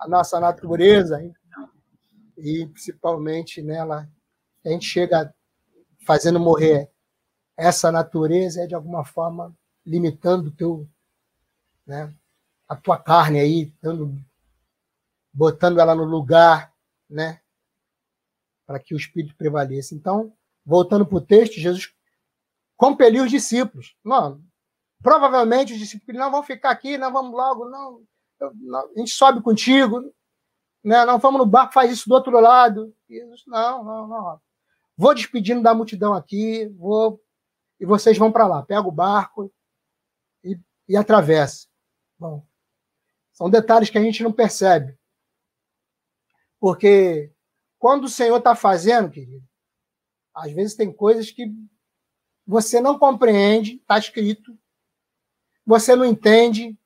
a 0.00 0.08
nossa 0.08 0.40
natureza 0.40 1.20
e 2.36 2.66
principalmente 2.66 3.62
nela 3.62 4.08
a 4.64 4.68
gente 4.68 4.86
chega 4.86 5.34
fazendo 6.04 6.40
morrer 6.40 6.90
essa 7.56 7.90
natureza 7.90 8.62
é 8.62 8.66
de 8.66 8.74
alguma 8.74 9.04
forma 9.04 9.56
limitando 9.84 10.50
teu, 10.50 10.86
né, 11.86 12.12
a 12.68 12.76
tua 12.76 12.98
carne 12.98 13.40
aí, 13.40 13.72
dando, 13.80 14.14
botando 15.32 15.80
ela 15.80 15.94
no 15.94 16.04
lugar, 16.04 16.74
né, 17.08 17.40
para 18.66 18.78
que 18.78 18.94
o 18.94 18.96
espírito 18.96 19.36
prevaleça. 19.36 19.94
Então, 19.94 20.36
voltando 20.64 21.06
para 21.06 21.16
o 21.16 21.20
texto, 21.20 21.54
Jesus 21.54 21.94
compeliu 22.76 23.24
os 23.24 23.30
discípulos. 23.30 23.96
Não, 24.04 24.42
provavelmente 25.00 25.72
os 25.72 25.78
discípulos 25.78 26.18
não 26.18 26.30
vão 26.30 26.42
ficar 26.42 26.70
aqui, 26.70 26.98
não 26.98 27.12
vamos 27.12 27.32
logo, 27.32 27.68
não, 27.70 28.02
eu, 28.40 28.52
não, 28.54 28.90
a 28.94 28.98
gente 28.98 29.12
sobe 29.12 29.40
contigo. 29.40 30.12
Né? 30.86 31.04
Não, 31.04 31.18
vamos 31.18 31.40
no 31.40 31.46
barco, 31.46 31.74
faz 31.74 31.90
isso 31.90 32.08
do 32.08 32.14
outro 32.14 32.38
lado. 32.38 32.94
Não, 33.46 33.84
não, 33.84 34.06
não. 34.06 34.40
Vou 34.96 35.12
despedindo 35.12 35.60
da 35.60 35.74
multidão 35.74 36.14
aqui, 36.14 36.68
vou 36.68 37.20
e 37.78 37.84
vocês 37.84 38.16
vão 38.16 38.30
para 38.30 38.46
lá. 38.46 38.62
Pega 38.62 38.86
o 38.86 38.92
barco 38.92 39.52
e, 40.44 40.58
e 40.88 40.96
atravessa. 40.96 41.66
Bom, 42.16 42.46
são 43.32 43.50
detalhes 43.50 43.90
que 43.90 43.98
a 43.98 44.02
gente 44.02 44.22
não 44.22 44.32
percebe. 44.32 44.96
Porque 46.60 47.32
quando 47.78 48.04
o 48.04 48.08
Senhor 48.08 48.38
está 48.38 48.54
fazendo, 48.54 49.10
querido, 49.10 49.44
às 50.32 50.52
vezes 50.52 50.76
tem 50.76 50.92
coisas 50.92 51.32
que 51.32 51.52
você 52.46 52.80
não 52.80 52.96
compreende, 52.96 53.74
está 53.74 53.98
escrito, 53.98 54.56
você 55.66 55.96
não 55.96 56.04
entende, 56.04 56.78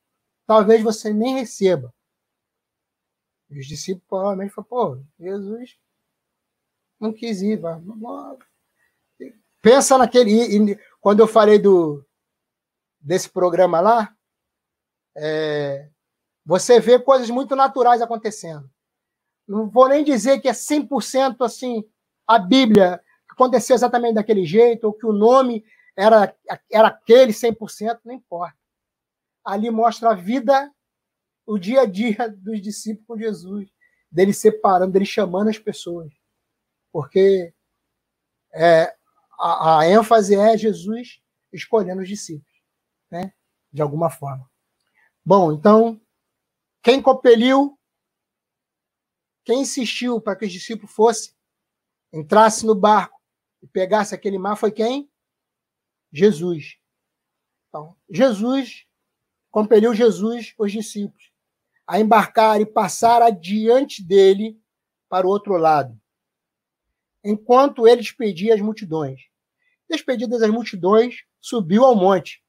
talvez 0.46 0.82
você 0.82 1.12
nem 1.12 1.34
receba. 1.34 1.94
Os 3.50 3.66
discípulos 3.66 4.06
provavelmente 4.08 4.52
falaram, 4.52 4.68
pô, 4.68 5.02
Jesus 5.18 5.76
não 7.00 7.12
quis 7.12 7.42
ir. 7.42 7.60
Pensa 9.60 9.98
naquele. 9.98 10.78
Quando 11.00 11.20
eu 11.20 11.26
falei 11.26 11.58
do, 11.58 12.04
desse 13.00 13.28
programa 13.28 13.80
lá, 13.80 14.14
é, 15.16 15.88
você 16.44 16.78
vê 16.78 16.98
coisas 16.98 17.30
muito 17.30 17.56
naturais 17.56 18.02
acontecendo. 18.02 18.70
Não 19.48 19.68
vou 19.68 19.88
nem 19.88 20.04
dizer 20.04 20.40
que 20.40 20.48
é 20.48 20.52
100% 20.52 21.36
assim 21.40 21.84
a 22.26 22.38
Bíblia 22.38 23.02
aconteceu 23.28 23.74
exatamente 23.74 24.14
daquele 24.14 24.44
jeito, 24.44 24.84
ou 24.84 24.92
que 24.92 25.06
o 25.06 25.12
nome 25.12 25.64
era, 25.96 26.32
era 26.70 26.88
aquele 26.88 27.32
100%, 27.32 27.98
não 28.04 28.14
importa. 28.14 28.56
Ali 29.44 29.70
mostra 29.70 30.10
a 30.10 30.14
vida, 30.14 30.70
o 31.50 31.58
dia 31.58 31.80
a 31.80 31.84
dia 31.84 32.28
dos 32.28 32.62
discípulos 32.62 33.06
com 33.08 33.18
Jesus, 33.18 33.68
dele 34.08 34.32
separando, 34.32 34.92
dele 34.92 35.04
chamando 35.04 35.48
as 35.48 35.58
pessoas. 35.58 36.12
Porque 36.92 37.52
é, 38.52 38.94
a, 39.36 39.80
a 39.80 39.88
ênfase 39.88 40.36
é 40.36 40.56
Jesus 40.56 41.20
escolhendo 41.52 42.02
os 42.02 42.08
discípulos, 42.08 42.54
né? 43.10 43.34
de 43.72 43.82
alguma 43.82 44.08
forma. 44.08 44.48
Bom, 45.24 45.52
então, 45.52 46.00
quem 46.84 47.02
compeliu, 47.02 47.76
quem 49.44 49.62
insistiu 49.62 50.20
para 50.20 50.36
que 50.36 50.46
os 50.46 50.52
discípulos 50.52 50.92
fossem, 50.94 51.34
entrasse 52.12 52.64
no 52.64 52.76
barco 52.76 53.20
e 53.60 53.66
pegasse 53.66 54.14
aquele 54.14 54.38
mar 54.38 54.54
foi 54.54 54.70
quem? 54.70 55.10
Jesus. 56.12 56.78
Então, 57.68 57.96
Jesus 58.08 58.86
compeliu 59.50 59.92
Jesus, 59.92 60.54
os 60.56 60.70
discípulos, 60.70 61.29
a 61.90 61.98
embarcar 61.98 62.60
e 62.60 62.66
passar 62.66 63.20
adiante 63.20 64.00
dele 64.00 64.56
para 65.08 65.26
o 65.26 65.30
outro 65.30 65.56
lado, 65.56 66.00
enquanto 67.24 67.84
ele 67.84 68.00
despedia 68.00 68.54
as 68.54 68.60
multidões. 68.60 69.22
Despedidas 69.88 70.40
as 70.40 70.50
multidões, 70.50 71.24
subiu 71.40 71.84
ao 71.84 71.96
monte, 71.96 72.44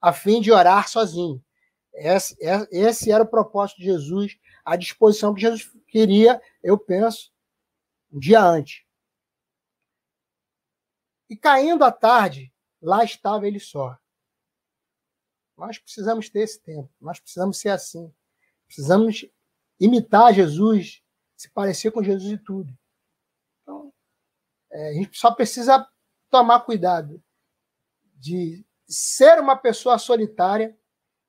a 0.00 0.14
fim 0.14 0.40
de 0.40 0.50
orar 0.50 0.88
sozinho. 0.88 1.44
Esse, 1.92 2.34
esse 2.70 3.12
era 3.12 3.22
o 3.22 3.28
propósito 3.28 3.80
de 3.80 3.84
Jesus, 3.84 4.38
a 4.64 4.76
disposição 4.76 5.34
que 5.34 5.42
Jesus 5.42 5.70
queria, 5.86 6.40
eu 6.62 6.78
penso, 6.78 7.30
um 8.10 8.18
dia 8.18 8.42
antes. 8.42 8.82
E 11.28 11.36
caindo 11.36 11.84
à 11.84 11.92
tarde, 11.92 12.50
lá 12.80 13.04
estava 13.04 13.46
ele 13.46 13.60
só. 13.60 13.94
Nós 15.56 15.78
precisamos 15.78 16.28
ter 16.28 16.40
esse 16.40 16.60
tempo, 16.60 16.90
nós 17.00 17.18
precisamos 17.18 17.58
ser 17.58 17.70
assim. 17.70 18.12
Precisamos 18.66 19.24
imitar 19.80 20.34
Jesus, 20.34 21.02
se 21.36 21.50
parecer 21.50 21.90
com 21.90 22.02
Jesus 22.02 22.32
e 22.32 22.38
tudo. 22.38 22.76
Então, 23.62 23.92
é, 24.70 24.90
a 24.90 24.92
gente 24.94 25.16
só 25.16 25.30
precisa 25.30 25.86
tomar 26.30 26.60
cuidado 26.60 27.22
de 28.14 28.64
ser 28.88 29.38
uma 29.38 29.56
pessoa 29.56 29.98
solitária. 29.98 30.76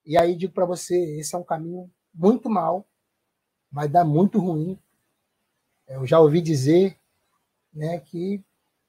E 0.06 0.18
aí 0.18 0.36
digo 0.36 0.54
para 0.54 0.66
você, 0.66 0.96
esse 1.20 1.36
é 1.36 1.38
um 1.38 1.44
caminho 1.44 1.92
muito 2.14 2.50
mal, 2.50 2.88
vai 3.72 3.88
dar 3.88 4.06
muito 4.06 4.40
ruim. 4.40 4.80
Eu 5.88 6.06
já 6.06 6.20
ouvi 6.20 6.42
dizer 6.42 7.00
né, 7.74 8.00
que 8.00 8.44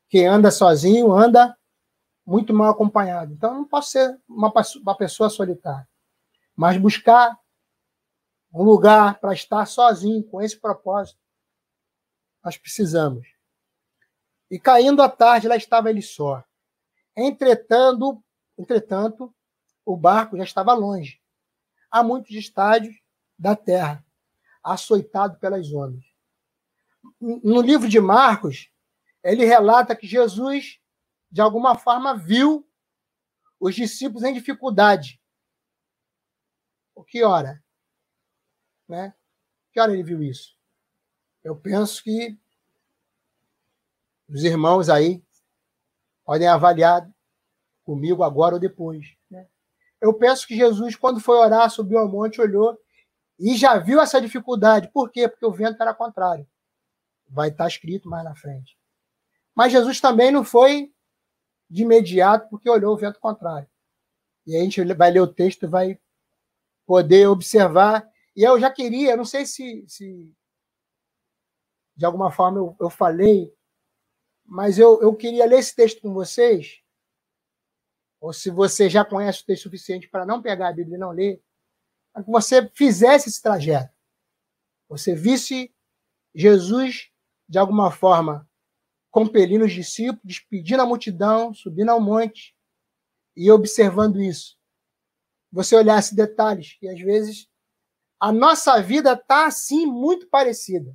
quem 0.09 0.27
anda 0.27 0.51
sozinho 0.51 1.13
anda 1.13 1.58
muito 2.29 2.53
mal 2.53 2.71
acompanhado. 2.71 3.33
Então, 3.33 3.55
não 3.55 3.65
posso 3.65 3.93
ser 3.93 4.21
uma, 4.29 4.53
uma 4.83 4.97
pessoa 4.97 5.31
solitária, 5.31 5.89
mas 6.55 6.77
buscar 6.77 7.39
um 8.53 8.63
lugar 8.63 9.19
para 9.19 9.33
estar 9.33 9.65
sozinho, 9.65 10.23
com 10.25 10.43
esse 10.43 10.61
propósito, 10.61 11.19
nós 12.45 12.59
precisamos. 12.59 13.27
E 14.51 14.59
caindo 14.59 15.01
à 15.03 15.09
tarde, 15.09 15.49
lá 15.49 15.57
estava 15.57 15.89
ele 15.89 16.03
só. 16.03 16.45
Entretanto, 17.17 18.23
entretanto, 18.59 19.35
o 19.85 19.97
barco 19.97 20.37
já 20.37 20.45
estava 20.45 20.75
longe, 20.75 21.23
a 21.91 22.03
muitos 22.03 22.33
estádios 22.33 22.95
da 23.39 23.57
terra, 23.57 24.05
açoitado 24.63 25.39
pelas 25.39 25.73
ondas. 25.73 26.05
No 27.19 27.63
livro 27.63 27.89
de 27.89 28.01
Marcos, 28.01 28.71
ele 29.23 29.47
relata 29.47 29.97
que 29.97 30.07
Jesus, 30.07 30.79
de 31.31 31.41
alguma 31.41 31.77
forma, 31.77 32.17
viu 32.17 32.67
os 33.61 33.75
discípulos 33.75 34.23
em 34.25 34.33
dificuldade. 34.33 35.21
O 36.95 37.05
que 37.05 37.23
hora? 37.23 37.63
Né? 38.89 39.15
Que 39.73 39.81
hora 39.81 39.93
ele 39.93 40.03
viu 40.03 40.23
isso? 40.23 40.57
Eu 41.45 41.57
penso 41.57 42.03
que 42.03 42.39
os 44.29 44.43
irmãos 44.45 44.89
aí 44.89 45.25
podem 46.25 46.49
avaliar 46.49 47.11
comigo 47.85 48.23
agora 48.23 48.55
ou 48.55 48.61
depois. 48.61 49.17
Né? 49.31 49.49
Eu 50.01 50.13
penso 50.15 50.47
que 50.47 50.57
Jesus, 50.57 50.97
quando 50.97 51.21
foi 51.21 51.37
orar, 51.37 51.71
subiu 51.71 51.99
ao 51.99 52.09
monte, 52.09 52.41
olhou 52.41 52.79
e 53.39 53.57
já 53.57 53.79
viu 53.79 54.01
essa 54.01 54.21
dificuldade. 54.21 54.91
Por 54.93 55.11
quê? 55.11 55.29
Porque 55.29 55.47
o 55.47 55.53
vento 55.53 55.81
era 55.81 55.95
contrário. 55.95 56.47
Vai 57.29 57.49
estar 57.49 57.67
escrito 57.67 58.09
mais 58.09 58.25
na 58.25 58.35
frente. 58.35 58.79
Mas 59.55 59.73
Jesus 59.73 60.01
também 60.01 60.31
não 60.31 60.45
foi 60.45 60.93
de 61.71 61.83
imediato 61.83 62.49
porque 62.49 62.69
olhou 62.69 62.95
o 62.95 62.97
vento 62.97 63.21
contrário. 63.21 63.69
E 64.47 64.57
a 64.57 64.61
gente 64.61 64.83
vai 64.95 65.11
ler 65.11 65.21
o 65.21 65.33
texto 65.33 65.65
e 65.65 65.69
vai 65.69 66.01
poder 66.87 67.29
observar. 67.29 68.11
E 68.35 68.43
eu 68.43 68.59
já 68.59 68.71
queria, 68.71 69.17
não 69.17 69.25
sei 69.25 69.45
se, 69.45 69.85
se 69.87 70.35
de 71.95 72.07
alguma 72.07 72.31
forma 72.31 72.59
eu, 72.59 72.77
eu 72.81 72.89
falei, 72.89 73.55
mas 74.45 74.79
eu, 74.79 75.01
eu 75.03 75.15
queria 75.15 75.45
ler 75.45 75.59
esse 75.59 75.77
texto 75.77 76.01
com 76.01 76.15
vocês, 76.15 76.83
ou 78.21 78.33
se 78.33 78.51
você 78.51 78.89
já 78.89 79.05
conhece 79.05 79.43
o 79.43 79.47
texto 79.47 79.65
suficiente 79.65 80.09
para 80.09 80.25
não 80.25 80.41
pegar 80.41 80.69
a 80.69 80.73
Bíblia 80.73 80.97
e 80.97 81.01
não 81.01 81.11
ler, 81.11 81.43
para 82.13 82.25
que 82.25 82.31
você 82.31 82.67
fizesse 82.71 83.29
esse 83.29 83.43
trajeto. 83.43 83.93
Você 84.89 85.15
visse 85.15 85.73
Jesus, 86.35 87.11
de 87.47 87.59
alguma 87.59 87.91
forma, 87.91 88.48
compelindo 89.11 89.65
os 89.65 89.73
discípulos, 89.73 90.23
despedindo 90.25 90.83
a 90.83 90.87
multidão, 90.87 91.53
subindo 91.55 91.91
ao 91.91 92.01
monte 92.01 92.55
e 93.37 93.51
observando 93.51 94.21
isso. 94.21 94.57
Você 95.51 95.75
olhasse 95.75 96.15
detalhes, 96.15 96.77
e 96.83 96.89
às 96.89 97.01
vezes 97.01 97.49
a 98.21 98.33
nossa 98.33 98.81
vida 98.83 99.13
está 99.13 99.47
assim, 99.47 99.87
muito 99.87 100.29
parecida. 100.29 100.95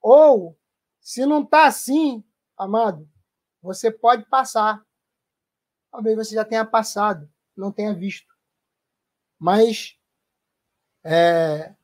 Ou, 0.00 0.58
se 1.00 1.26
não 1.26 1.42
está 1.42 1.66
assim, 1.66 2.24
amado, 2.56 3.08
você 3.62 3.90
pode 3.90 4.24
passar. 4.28 4.84
Talvez 5.90 6.16
você 6.16 6.34
já 6.34 6.44
tenha 6.44 6.64
passado, 6.64 7.30
não 7.56 7.70
tenha 7.70 7.94
visto. 7.94 8.34
Mas 9.38 9.96
é, 11.04 11.74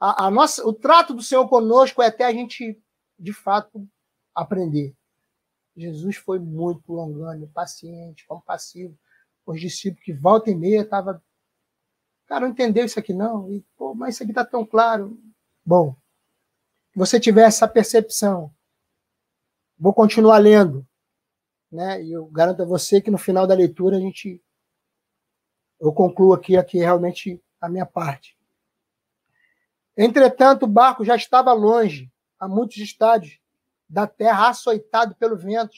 a, 0.00 0.26
a, 0.26 0.30
nossa, 0.30 0.66
o 0.66 0.72
trato 0.72 1.14
do 1.14 1.22
Senhor 1.22 1.48
conosco 1.48 2.02
é 2.02 2.06
até 2.06 2.24
a 2.24 2.32
gente, 2.32 2.80
de 3.18 3.32
fato, 3.32 3.88
aprender. 4.34 4.94
Jesus 5.76 6.16
foi 6.16 6.38
muito 6.38 6.92
longânimo, 6.92 7.48
paciente, 7.48 8.26
compassivo. 8.26 8.98
Os 9.46 9.60
discípulos 9.60 10.04
que 10.04 10.12
volta 10.12 10.50
e 10.50 10.54
meia 10.54 10.82
estava. 10.82 11.22
Cara, 12.26 12.42
não 12.42 12.52
entendeu 12.52 12.84
isso 12.84 12.98
aqui 12.98 13.12
não? 13.12 13.50
E, 13.50 13.64
Pô, 13.76 13.94
mas 13.94 14.14
isso 14.14 14.22
aqui 14.22 14.32
está 14.32 14.44
tão 14.44 14.64
claro. 14.64 15.18
Bom, 15.64 15.96
você 16.94 17.18
tiver 17.18 17.46
essa 17.46 17.66
percepção. 17.66 18.54
Vou 19.78 19.92
continuar 19.92 20.38
lendo. 20.38 20.86
Né? 21.70 22.04
E 22.04 22.12
eu 22.12 22.26
garanto 22.26 22.62
a 22.62 22.66
você 22.66 23.00
que 23.00 23.10
no 23.10 23.18
final 23.18 23.46
da 23.46 23.54
leitura 23.54 23.96
a 23.96 24.00
gente. 24.00 24.42
Eu 25.80 25.92
concluo 25.92 26.32
aqui, 26.32 26.56
aqui 26.56 26.78
realmente 26.78 27.42
a 27.60 27.68
minha 27.68 27.86
parte. 27.86 28.38
Entretanto, 29.96 30.64
o 30.64 30.68
barco 30.68 31.04
já 31.04 31.16
estava 31.16 31.52
longe, 31.52 32.10
a 32.38 32.46
muitos 32.46 32.76
estádios, 32.76 33.41
da 33.92 34.06
terra 34.06 34.48
açoitado 34.48 35.14
pelo 35.16 35.36
vento. 35.36 35.76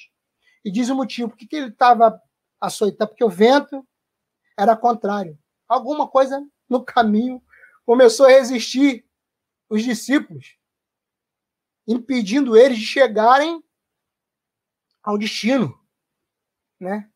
E 0.65 0.71
diz 0.71 0.89
o 0.89 0.95
motivo. 0.95 1.31
Por 1.31 1.37
que, 1.37 1.57
ele 1.57 1.69
estava 1.69 2.23
açoitado? 2.61 3.11
Porque 3.11 3.25
o 3.25 3.29
vento 3.29 3.87
era 4.57 4.77
contrário. 4.77 5.37
Alguma 5.67 6.09
coisa 6.09 6.41
no 6.69 6.85
caminho 6.85 7.43
começou 7.85 8.27
a 8.27 8.31
resistir 8.31 9.05
os 9.69 9.83
discípulos, 9.83 10.57
impedindo 11.89 12.57
eles 12.57 12.79
de 12.79 12.87
chegarem 12.87 13.63
ao 15.03 15.19
destino, 15.19 15.77
né? 16.79 17.11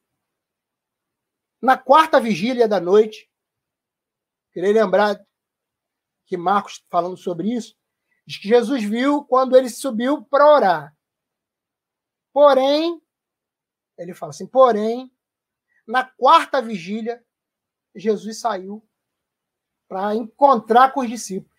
Na 1.62 1.78
quarta 1.78 2.20
vigília 2.20 2.66
da 2.66 2.80
noite, 2.80 3.30
queria 4.52 4.72
lembrar 4.72 5.24
que 6.26 6.36
Marcos 6.36 6.84
falando 6.90 7.16
sobre 7.16 7.54
isso, 7.54 7.77
que 8.36 8.48
Jesus 8.48 8.82
viu 8.82 9.24
quando 9.24 9.56
ele 9.56 9.70
subiu 9.70 10.22
para 10.24 10.46
orar. 10.46 10.96
Porém, 12.32 13.00
ele 13.96 14.12
fala 14.12 14.30
assim: 14.30 14.46
porém, 14.46 15.10
na 15.86 16.05
quarta 16.05 16.60
vigília, 16.60 17.24
Jesus 17.94 18.40
saiu 18.40 18.86
para 19.88 20.14
encontrar 20.14 20.92
com 20.92 21.00
os 21.00 21.09
discípulos. 21.09 21.56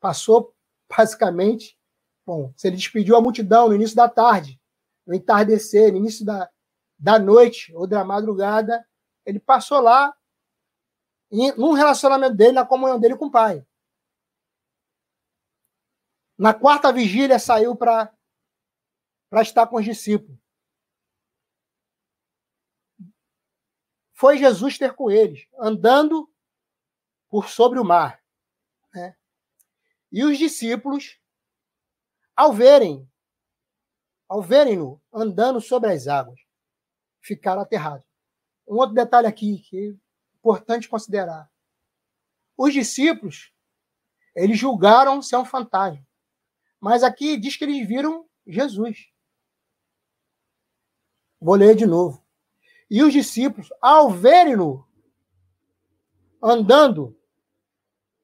Passou 0.00 0.54
basicamente, 0.88 1.78
bom, 2.24 2.52
se 2.56 2.66
ele 2.66 2.76
despediu 2.76 3.16
a 3.16 3.20
multidão 3.20 3.68
no 3.68 3.74
início 3.74 3.94
da 3.94 4.08
tarde, 4.08 4.58
no 5.06 5.14
entardecer, 5.14 5.92
no 5.92 5.98
início 5.98 6.24
da, 6.24 6.50
da 6.98 7.18
noite 7.18 7.74
ou 7.74 7.86
da 7.86 8.02
madrugada, 8.02 8.84
ele 9.26 9.38
passou 9.38 9.80
lá 9.80 10.16
num 11.30 11.72
relacionamento 11.72 12.34
dele, 12.34 12.52
na 12.52 12.66
comunhão 12.66 12.98
dele 12.98 13.16
com 13.16 13.26
o 13.26 13.30
Pai. 13.30 13.64
Na 16.40 16.54
quarta 16.54 16.90
vigília 16.90 17.38
saiu 17.38 17.76
para 17.76 18.10
estar 19.42 19.66
com 19.66 19.76
os 19.76 19.84
discípulos. 19.84 20.40
Foi 24.14 24.38
Jesus 24.38 24.78
ter 24.78 24.94
com 24.94 25.10
eles, 25.10 25.46
andando 25.58 26.32
por 27.28 27.50
sobre 27.50 27.78
o 27.78 27.84
mar. 27.84 28.24
Né? 28.94 29.14
E 30.10 30.24
os 30.24 30.38
discípulos, 30.38 31.20
ao 32.34 32.54
verem, 32.54 33.06
ao 34.26 34.40
verem-no 34.40 34.98
andando 35.12 35.60
sobre 35.60 35.92
as 35.92 36.06
águas, 36.06 36.40
ficaram 37.20 37.60
aterrados. 37.60 38.06
Um 38.66 38.76
outro 38.76 38.94
detalhe 38.94 39.26
aqui 39.26 39.58
que 39.58 39.76
é 39.76 40.36
importante 40.38 40.88
considerar. 40.88 41.52
Os 42.56 42.72
discípulos, 42.72 43.52
eles 44.34 44.58
julgaram 44.58 45.20
ser 45.20 45.36
um 45.36 45.44
fantasma. 45.44 46.08
Mas 46.80 47.02
aqui 47.02 47.36
diz 47.36 47.56
que 47.56 47.64
eles 47.64 47.86
viram 47.86 48.26
Jesus. 48.46 49.08
Vou 51.40 51.54
ler 51.54 51.76
de 51.76 51.86
novo. 51.86 52.24
E 52.90 53.02
os 53.02 53.12
discípulos, 53.12 53.68
ao 53.80 54.10
verem-no 54.10 54.86
andando 56.42 57.16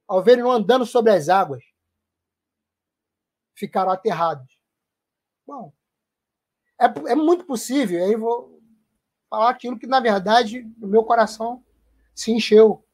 ao 0.09 0.23
verem 0.23 0.49
andando 0.49 0.87
sobre 0.87 1.13
as 1.13 1.29
águas, 1.29 1.65
ficaram 3.55 3.91
aterrados. 3.91 4.59
Bom, 5.47 5.73
é, 6.81 6.85
é 7.11 7.15
muito 7.15 7.45
possível, 7.45 8.05
aí 8.05 8.15
vou 8.15 8.61
falar 9.29 9.51
aquilo 9.51 9.79
que, 9.79 9.87
na 9.87 9.99
verdade, 9.99 10.63
no 10.79 10.87
meu 10.87 11.03
coração 11.03 11.65
se 12.15 12.31
encheu 12.31 12.87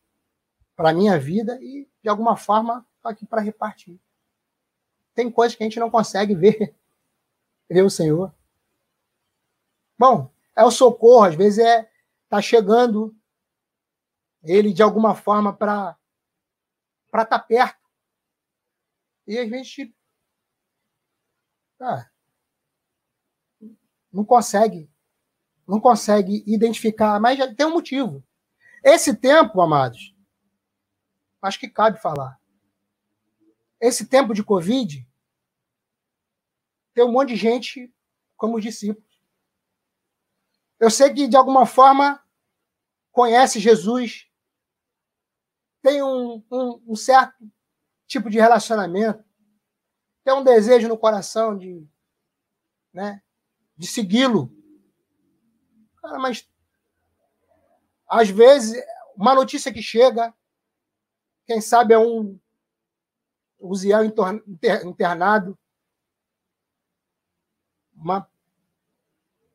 para 0.75 0.91
a 0.91 0.95
minha 0.95 1.19
vida 1.19 1.59
e, 1.61 1.89
de 2.03 2.09
alguma 2.09 2.37
forma, 2.37 2.87
estou 2.97 3.11
aqui 3.11 3.27
para 3.27 3.43
repartir. 3.43 4.01
Tem 5.15 5.31
coisas 5.31 5.57
que 5.57 5.63
a 5.63 5.67
gente 5.67 5.81
não 5.81 5.91
consegue 5.91 6.35
ver, 6.35 6.75
ver 7.71 7.83
o 7.83 7.91
Senhor. 7.91 8.35
Bom, 9.99 10.33
é 10.57 10.65
o 10.65 10.71
socorro, 10.71 11.25
às 11.25 11.35
vezes 11.35 11.59
é 11.65 11.91
tá 12.29 12.41
chegando 12.41 13.15
ele 14.43 14.73
de 14.73 14.83
alguma 14.83 15.15
forma 15.15 15.55
para 15.55 15.97
para 17.11 17.25
estar 17.25 17.39
tá 17.39 17.45
perto. 17.45 17.81
E 19.27 19.39
a 19.39 19.47
gente 19.47 19.95
ah, 21.81 22.09
não 24.13 24.25
consegue, 24.25 24.91
não 25.67 25.81
consegue 25.81 26.45
identificar, 26.47 27.21
mas 27.21 27.39
já 27.39 27.53
tem 27.53 27.67
um 27.67 27.73
motivo. 27.73 28.23
Esse 28.83 29.15
tempo, 29.17 29.61
amados, 29.61 30.15
acho 31.41 31.59
que 31.59 31.69
cabe 31.69 32.01
falar. 32.01 32.41
Esse 33.83 34.07
tempo 34.07 34.33
de 34.33 34.45
Covid, 34.45 35.05
tem 36.95 37.05
um 37.05 37.11
monte 37.11 37.31
de 37.31 37.37
gente 37.37 37.93
como 38.37 38.57
os 38.57 38.63
discípulos. 38.63 39.21
Eu 40.79 40.89
sei 40.89 41.13
que, 41.13 41.27
de 41.27 41.37
alguma 41.37 41.67
forma, 41.67 42.25
conhece 43.11 43.59
Jesus, 43.59 44.31
tem 45.83 46.01
um, 46.01 46.45
um, 46.49 46.83
um 46.87 46.95
certo 46.95 47.35
tipo 48.07 48.31
de 48.31 48.39
relacionamento, 48.39 49.25
tem 50.23 50.33
um 50.33 50.45
desejo 50.45 50.87
no 50.87 50.97
coração 50.97 51.59
de, 51.59 51.85
né, 52.93 53.21
de 53.77 53.89
segui-lo. 53.89 54.49
Mas, 56.21 56.49
às 58.07 58.29
vezes, 58.29 58.81
uma 59.17 59.35
notícia 59.35 59.73
que 59.73 59.83
chega, 59.83 60.33
quem 61.47 61.61
sabe 61.61 61.95
é 61.95 61.99
um 61.99 62.39
Uziel 63.63 64.05
internado, 64.85 65.59
uma, 67.95 68.29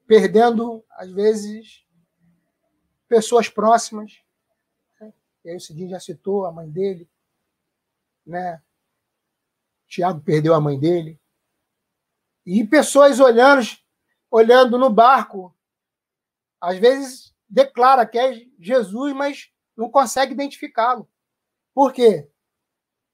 perdendo, 0.06 0.84
às 0.92 1.12
vezes, 1.12 1.86
pessoas 3.08 3.50
próximas. 3.50 4.22
E 5.44 5.50
aí 5.50 5.56
o 5.56 5.60
Cidinho 5.60 5.90
já 5.90 6.00
citou 6.00 6.46
a 6.46 6.52
mãe 6.52 6.70
dele, 6.70 7.10
né? 8.26 8.62
Tiago 9.88 10.22
perdeu 10.22 10.54
a 10.54 10.62
mãe 10.62 10.80
dele. 10.80 11.20
E 12.46 12.66
pessoas 12.66 13.20
olhando, 13.20 13.66
olhando 14.32 14.78
no 14.78 14.90
barco, 14.90 15.56
às 16.60 16.78
vezes 16.78 17.36
declara 17.48 18.06
que 18.06 18.18
é 18.18 18.46
Jesus, 18.60 19.14
mas 19.14 19.52
não 19.76 19.90
consegue 19.90 20.34
identificá-lo. 20.34 21.10
Por 21.74 21.94
quê? 21.94 22.30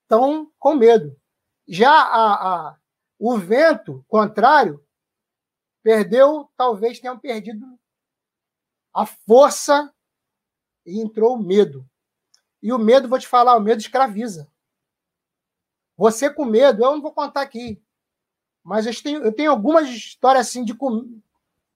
Estão 0.03 0.51
com 0.59 0.75
medo. 0.75 1.19
Já 1.67 1.91
a, 1.91 2.33
a, 2.69 2.77
o 3.17 3.37
vento 3.37 4.03
contrário 4.07 4.85
perdeu, 5.81 6.49
talvez 6.55 6.99
tenham 6.99 7.19
perdido 7.19 7.65
a 8.93 9.05
força 9.05 9.93
e 10.85 11.01
entrou 11.01 11.35
o 11.35 11.43
medo. 11.43 11.89
E 12.61 12.71
o 12.71 12.77
medo, 12.77 13.09
vou 13.09 13.19
te 13.19 13.27
falar, 13.27 13.57
o 13.57 13.61
medo 13.61 13.81
escraviza. 13.81 14.49
Você 15.97 16.29
com 16.29 16.45
medo, 16.45 16.83
eu 16.83 16.91
não 16.91 17.01
vou 17.01 17.13
contar 17.13 17.41
aqui. 17.41 17.83
Mas 18.63 18.85
eu 18.85 19.03
tenho, 19.03 19.23
eu 19.23 19.33
tenho 19.33 19.51
algumas 19.51 19.89
histórias 19.89 20.47
assim 20.47 20.63
de 20.63 20.73
com, 20.73 21.21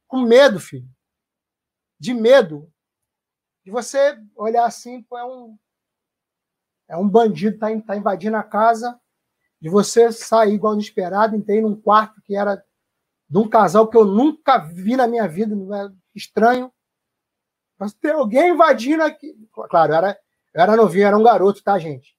com 0.08 0.22
medo, 0.22 0.60
filho. 0.60 0.90
De 2.00 2.14
medo. 2.14 2.72
De 3.66 3.72
você 3.72 4.18
olhar 4.36 4.66
assim, 4.66 5.06
é 5.14 5.24
um, 5.26 5.60
é 6.88 6.96
um 6.96 7.08
bandido, 7.08 7.58
tá, 7.58 7.68
tá 7.82 7.96
invadindo 7.96 8.38
a 8.38 8.44
casa, 8.44 9.00
de 9.60 9.70
você 9.70 10.12
sair 10.12 10.54
igual 10.54 10.74
inesperado, 10.74 11.36
entrei 11.36 11.62
num 11.62 11.76
quarto 11.76 12.22
que 12.22 12.36
era 12.36 12.64
de 13.30 13.38
um 13.38 13.48
casal 13.48 13.88
que 13.88 13.98
eu 13.98 14.06
nunca 14.06 14.58
vi 14.58 14.96
na 14.96 15.08
minha 15.08 15.28
vida, 15.28 15.54
é 15.54 15.90
estranho. 16.16 16.72
Mas 17.78 17.94
tem 17.94 18.12
alguém 18.12 18.54
invadindo 18.54 19.04
aqui. 19.04 19.36
Claro, 19.70 19.94
era, 19.94 20.18
eu 20.54 20.62
era 20.62 20.76
novinho, 20.76 21.06
era 21.06 21.18
um 21.18 21.24
garoto, 21.24 21.62
tá, 21.64 21.78
gente? 21.78 22.16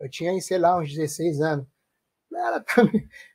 Eu 0.00 0.08
tinha, 0.08 0.38
sei 0.40 0.58
lá, 0.58 0.78
uns 0.78 0.92
16 0.92 1.40
anos. 1.40 1.66
Era, 2.34 2.64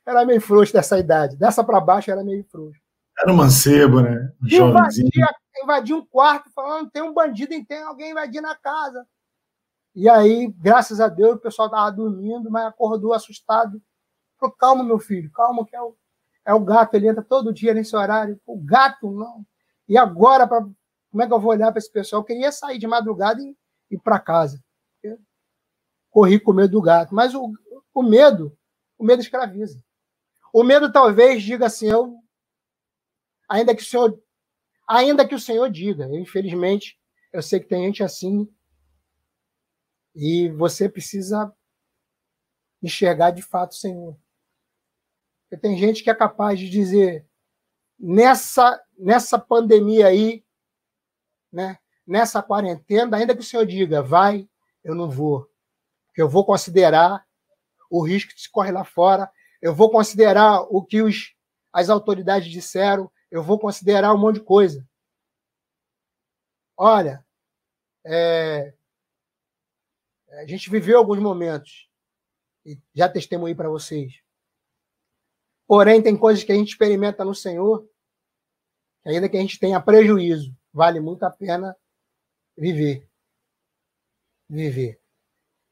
era 0.06 0.24
meio 0.24 0.40
frouxo 0.40 0.72
dessa 0.72 0.98
idade. 0.98 1.36
Dessa 1.36 1.62
para 1.62 1.80
baixo 1.80 2.10
era 2.10 2.24
meio 2.24 2.44
frouxo. 2.44 2.80
Era 3.18 3.32
um 3.32 3.36
mancebo, 3.36 4.00
né? 4.00 4.32
Um 4.42 4.68
invadia, 4.68 5.34
invadia 5.62 5.96
um 5.96 6.04
quarto 6.04 6.50
falando: 6.50 6.90
tem 6.90 7.02
um 7.02 7.14
bandido, 7.14 7.52
tem 7.64 7.82
alguém 7.82 8.10
invadindo 8.10 8.46
a 8.48 8.56
casa. 8.56 9.06
E 9.94 10.08
aí, 10.08 10.52
graças 10.58 11.00
a 11.00 11.08
Deus, 11.08 11.36
o 11.36 11.40
pessoal 11.40 11.68
estava 11.68 11.90
dormindo, 11.92 12.50
mas 12.50 12.66
acordou 12.66 13.12
assustado. 13.12 13.80
Falou: 14.38 14.54
calma, 14.56 14.82
meu 14.82 14.98
filho, 14.98 15.30
calma, 15.30 15.64
que 15.64 15.76
é 15.76 15.80
o, 15.80 15.96
é 16.44 16.52
o 16.52 16.60
gato, 16.60 16.94
ele 16.94 17.08
entra 17.08 17.22
todo 17.22 17.52
dia 17.52 17.72
nesse 17.72 17.94
horário. 17.94 18.40
O 18.44 18.58
gato, 18.58 19.10
não. 19.10 19.46
E 19.88 19.96
agora, 19.96 20.46
pra, 20.46 20.60
como 21.10 21.22
é 21.22 21.26
que 21.26 21.32
eu 21.32 21.40
vou 21.40 21.52
olhar 21.52 21.70
para 21.70 21.78
esse 21.78 21.92
pessoal? 21.92 22.22
Eu 22.22 22.26
queria 22.26 22.50
sair 22.50 22.78
de 22.78 22.88
madrugada 22.88 23.40
e 23.40 23.56
ir 23.90 23.98
para 24.00 24.18
casa. 24.18 24.60
corri 26.10 26.40
com 26.40 26.52
medo 26.52 26.72
do 26.72 26.82
gato. 26.82 27.14
Mas 27.14 27.34
o, 27.34 27.52
o 27.94 28.02
medo, 28.02 28.56
o 28.98 29.04
medo 29.04 29.22
escraviza. 29.22 29.80
O 30.52 30.64
medo 30.64 30.90
talvez 30.92 31.42
diga 31.42 31.66
assim, 31.66 31.88
eu, 31.88 32.16
ainda 33.48 33.74
que 33.74 33.82
o 33.82 33.86
Senhor, 33.86 34.20
ainda 34.88 35.26
que 35.26 35.34
o 35.34 35.40
Senhor 35.40 35.70
diga, 35.70 36.04
eu, 36.04 36.18
infelizmente, 36.18 36.98
eu 37.32 37.42
sei 37.42 37.60
que 37.60 37.66
tem 37.66 37.84
gente 37.84 38.02
assim, 38.02 38.48
e 40.14 40.48
você 40.50 40.88
precisa 40.88 41.52
enxergar 42.82 43.30
de 43.30 43.42
fato 43.42 43.72
o 43.72 43.76
Senhor. 43.76 44.16
Porque 45.42 45.60
tem 45.60 45.76
gente 45.76 46.02
que 46.02 46.10
é 46.10 46.14
capaz 46.14 46.58
de 46.58 46.68
dizer, 46.68 47.26
nessa, 47.98 48.82
nessa 48.98 49.38
pandemia 49.38 50.06
aí, 50.06 50.44
né, 51.52 51.78
nessa 52.06 52.42
quarentena, 52.42 53.16
ainda 53.16 53.34
que 53.34 53.40
o 53.40 53.44
senhor 53.44 53.64
diga, 53.64 54.02
vai, 54.02 54.48
eu 54.82 54.94
não 54.94 55.08
vou. 55.08 55.48
Porque 56.06 56.20
eu 56.20 56.28
vou 56.28 56.44
considerar 56.44 57.24
o 57.90 58.04
risco 58.04 58.34
que 58.34 58.40
se 58.40 58.50
corre 58.50 58.72
lá 58.72 58.84
fora, 58.84 59.30
eu 59.62 59.74
vou 59.74 59.90
considerar 59.90 60.62
o 60.62 60.84
que 60.84 61.00
os, 61.02 61.34
as 61.72 61.88
autoridades 61.88 62.50
disseram, 62.50 63.10
eu 63.30 63.42
vou 63.42 63.58
considerar 63.58 64.12
um 64.12 64.18
monte 64.18 64.36
de 64.36 64.44
coisa. 64.44 64.86
Olha, 66.76 67.24
é, 68.04 68.74
a 70.40 70.46
gente 70.46 70.70
viveu 70.70 70.98
alguns 70.98 71.18
momentos, 71.18 71.88
e 72.64 72.78
já 72.94 73.08
testemunhei 73.08 73.54
para 73.54 73.68
vocês. 73.68 74.22
Porém, 75.66 76.02
tem 76.02 76.16
coisas 76.16 76.44
que 76.44 76.52
a 76.52 76.54
gente 76.54 76.68
experimenta 76.68 77.24
no 77.24 77.34
Senhor, 77.34 77.88
que 79.02 79.08
ainda 79.08 79.28
que 79.28 79.36
a 79.36 79.40
gente 79.40 79.58
tenha 79.58 79.80
prejuízo, 79.80 80.56
vale 80.72 81.00
muito 81.00 81.22
a 81.24 81.30
pena 81.30 81.76
viver. 82.56 83.08
Viver. 84.48 85.00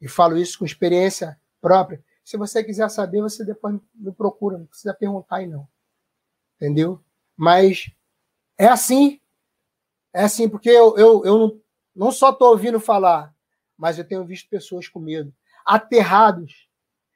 E 0.01 0.09
falo 0.09 0.37
isso 0.37 0.59
com 0.59 0.65
experiência 0.65 1.41
própria. 1.61 2.03
Se 2.25 2.37
você 2.37 2.63
quiser 2.63 2.89
saber, 2.91 3.21
você 3.21 3.45
depois 3.45 3.79
me 3.95 4.13
procura, 4.13 4.59
não 4.59 4.67
precisa 4.67 4.95
perguntar 4.95 5.37
aí 5.37 5.47
não. 5.47 5.69
Entendeu? 6.57 7.03
Mas 7.37 7.91
é 8.59 8.67
assim. 8.67 9.21
É 10.13 10.25
assim, 10.25 10.49
porque 10.49 10.69
eu, 10.69 10.97
eu, 10.99 11.25
eu 11.25 11.39
não, 11.39 11.61
não 11.95 12.13
só 12.13 12.31
estou 12.31 12.51
ouvindo 12.51 12.79
falar, 12.79 13.35
mas 13.77 13.99
eu 13.99 14.07
tenho 14.07 14.25
visto 14.25 14.49
pessoas 14.49 14.89
com 14.89 15.01
medo, 15.01 15.35
aterrados. 15.65 16.69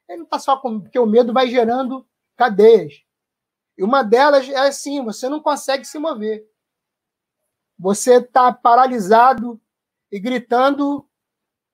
Ele 0.08 0.18
não 0.18 0.24
está 0.24 0.38
só 0.38 0.56
com. 0.56 0.80
Porque 0.80 0.98
o 0.98 1.06
medo 1.06 1.32
vai 1.32 1.48
gerando 1.48 2.06
cadeias. 2.36 3.02
E 3.76 3.82
uma 3.82 4.02
delas 4.02 4.48
é 4.48 4.56
assim: 4.56 5.04
você 5.04 5.28
não 5.28 5.40
consegue 5.40 5.84
se 5.84 5.98
mover. 5.98 6.48
Você 7.78 8.16
está 8.16 8.52
paralisado 8.52 9.60
e 10.10 10.18
gritando: 10.18 11.08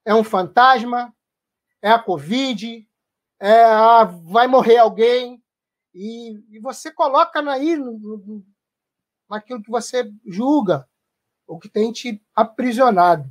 é 0.05 0.15
um 0.15 0.25
fantasma, 0.25 1.15
é 1.81 1.91
a 1.91 1.99
Covid, 1.99 2.89
é 3.41 3.65
a, 3.65 4.05
vai 4.05 4.47
morrer 4.47 4.79
alguém. 4.79 5.43
E, 5.95 6.43
e 6.51 6.59
você 6.59 6.91
coloca 6.91 7.41
aí 7.51 7.77
no, 7.77 7.99
no, 7.99 8.47
naquilo 9.29 9.63
que 9.63 9.71
você 9.71 10.11
julga, 10.27 10.89
o 11.47 11.59
que 11.59 11.69
tem 11.69 11.93
te 11.93 12.23
aprisionado. 12.35 13.31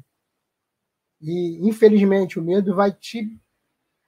E, 1.22 1.60
infelizmente, 1.68 2.40
o 2.40 2.44
medo 2.44 2.76
vai 2.76 2.92
te 2.92 3.40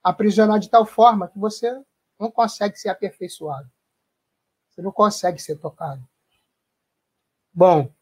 aprisionar 0.03 0.59
de 0.59 0.69
tal 0.69 0.85
forma 0.85 1.27
que 1.27 1.37
você 1.37 1.71
não 2.19 2.31
consegue 2.31 2.77
ser 2.77 2.89
aperfeiçoado. 2.89 3.69
Você 4.69 4.81
não 4.81 4.91
consegue 4.91 5.39
ser 5.39 5.57
tocado. 5.57 6.03
Bom, 7.53 7.93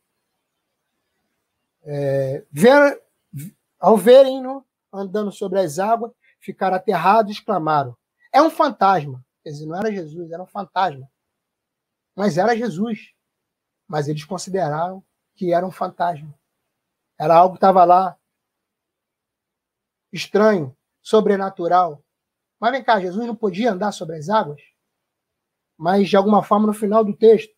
é, 1.83 2.45
ver, 2.49 3.01
ao 3.79 3.97
verem-no 3.97 4.65
andando 4.93 5.31
sobre 5.31 5.59
as 5.59 5.79
águas, 5.79 6.11
ficaram 6.39 6.77
aterrados 6.77 7.31
e 7.31 7.33
exclamaram: 7.33 7.95
É 8.31 8.41
um 8.41 8.49
fantasma. 8.49 9.23
Quer 9.43 9.49
dizer, 9.49 9.65
não 9.65 9.75
era 9.75 9.91
Jesus, 9.91 10.31
era 10.31 10.41
um 10.41 10.47
fantasma. 10.47 11.09
Mas 12.15 12.37
era 12.37 12.55
Jesus. 12.55 13.13
Mas 13.87 14.07
eles 14.07 14.23
consideraram 14.23 15.03
que 15.35 15.53
era 15.53 15.65
um 15.65 15.71
fantasma. 15.71 16.33
Era 17.19 17.35
algo 17.35 17.55
que 17.55 17.57
estava 17.57 17.83
lá, 17.83 18.17
estranho, 20.11 20.75
sobrenatural. 21.01 22.03
Mas 22.59 22.71
vem 22.71 22.83
cá, 22.83 22.99
Jesus 22.99 23.25
não 23.25 23.35
podia 23.35 23.71
andar 23.71 23.91
sobre 23.91 24.17
as 24.17 24.29
águas? 24.29 24.61
Mas, 25.77 26.09
de 26.09 26.15
alguma 26.15 26.43
forma, 26.43 26.67
no 26.67 26.73
final 26.73 27.03
do 27.03 27.15
texto, 27.15 27.53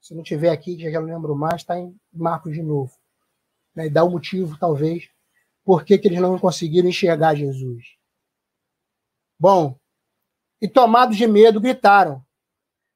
se 0.00 0.14
não 0.14 0.22
tiver 0.22 0.50
aqui, 0.50 0.78
já 0.78 1.00
não 1.00 1.06
lembro 1.06 1.36
mais, 1.36 1.56
está 1.56 1.78
em 1.78 1.94
Marcos 2.12 2.52
de 2.52 2.62
novo. 2.62 2.92
Né? 3.74 3.86
E 3.86 3.90
dá 3.90 4.02
o 4.02 4.08
um 4.08 4.12
motivo, 4.12 4.58
talvez, 4.58 5.08
por 5.64 5.84
que, 5.84 5.98
que 5.98 6.08
eles 6.08 6.20
não 6.20 6.38
conseguiram 6.38 6.88
enxergar 6.88 7.34
Jesus. 7.34 7.84
Bom, 9.38 9.78
e 10.60 10.68
tomados 10.68 11.16
de 11.16 11.26
medo, 11.26 11.60
gritaram. 11.60 12.24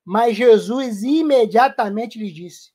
Mas 0.04 0.36
Jesus 0.36 1.02
imediatamente 1.02 2.18
lhes 2.18 2.34
disse: 2.34 2.72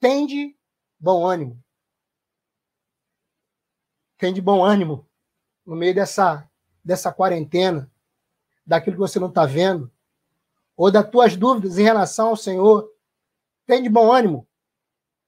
Tende 0.00 0.56
bom 0.98 1.26
ânimo. 1.26 1.62
Tende 4.18 4.40
bom 4.40 4.64
ânimo 4.64 5.06
no 5.64 5.76
meio 5.76 5.94
dessa, 5.94 6.48
dessa 6.84 7.12
quarentena, 7.12 7.90
daquilo 8.64 8.96
que 8.96 9.00
você 9.00 9.18
não 9.18 9.28
está 9.28 9.44
vendo, 9.44 9.90
ou 10.76 10.90
das 10.90 11.08
tuas 11.10 11.36
dúvidas 11.36 11.78
em 11.78 11.82
relação 11.82 12.28
ao 12.28 12.36
Senhor. 12.36 12.90
Tende 13.66 13.88
bom 13.88 14.12
ânimo. 14.12 14.46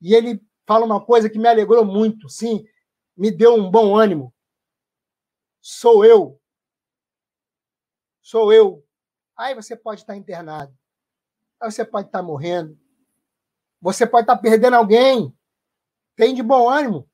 E 0.01 0.15
ele 0.15 0.43
fala 0.66 0.85
uma 0.85 1.05
coisa 1.05 1.28
que 1.28 1.39
me 1.39 1.48
alegrou 1.48 1.85
muito, 1.85 2.28
sim, 2.28 2.66
me 3.16 3.31
deu 3.31 3.55
um 3.55 3.70
bom 3.70 3.97
ânimo. 3.97 4.32
Sou 5.60 6.05
eu. 6.05 6.40
Sou 8.23 8.52
eu. 8.52 8.85
Aí 9.36 9.55
você 9.55 9.74
pode 9.74 10.02
estar 10.02 10.16
internado. 10.16 10.77
Aí 11.60 11.70
você 11.70 11.85
pode 11.85 12.09
estar 12.09 12.23
morrendo. 12.23 12.78
Você 13.81 14.06
pode 14.06 14.24
estar 14.24 14.36
perdendo 14.36 14.74
alguém. 14.74 15.35
Tem 16.15 16.35
de 16.35 16.43
bom 16.43 16.69
ânimo. 16.69 17.07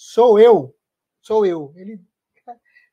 Sou 0.00 0.38
eu. 0.38 0.78
Sou 1.20 1.44
eu. 1.44 1.72
Ele 1.74 2.00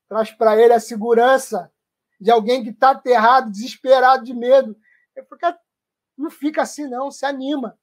traz 0.09 0.31
para 0.31 0.59
ele 0.59 0.73
a 0.73 0.79
segurança 0.79 1.71
de 2.19 2.31
alguém 2.31 2.63
que 2.63 2.71
está 2.71 2.89
aterrado, 2.89 3.51
desesperado 3.51 4.25
de 4.25 4.33
medo. 4.33 4.75
É 5.15 5.21
porque 5.21 5.45
não 6.17 6.31
fica 6.31 6.63
assim, 6.63 6.87
não. 6.87 7.11
Se 7.11 7.23
anima. 7.23 7.77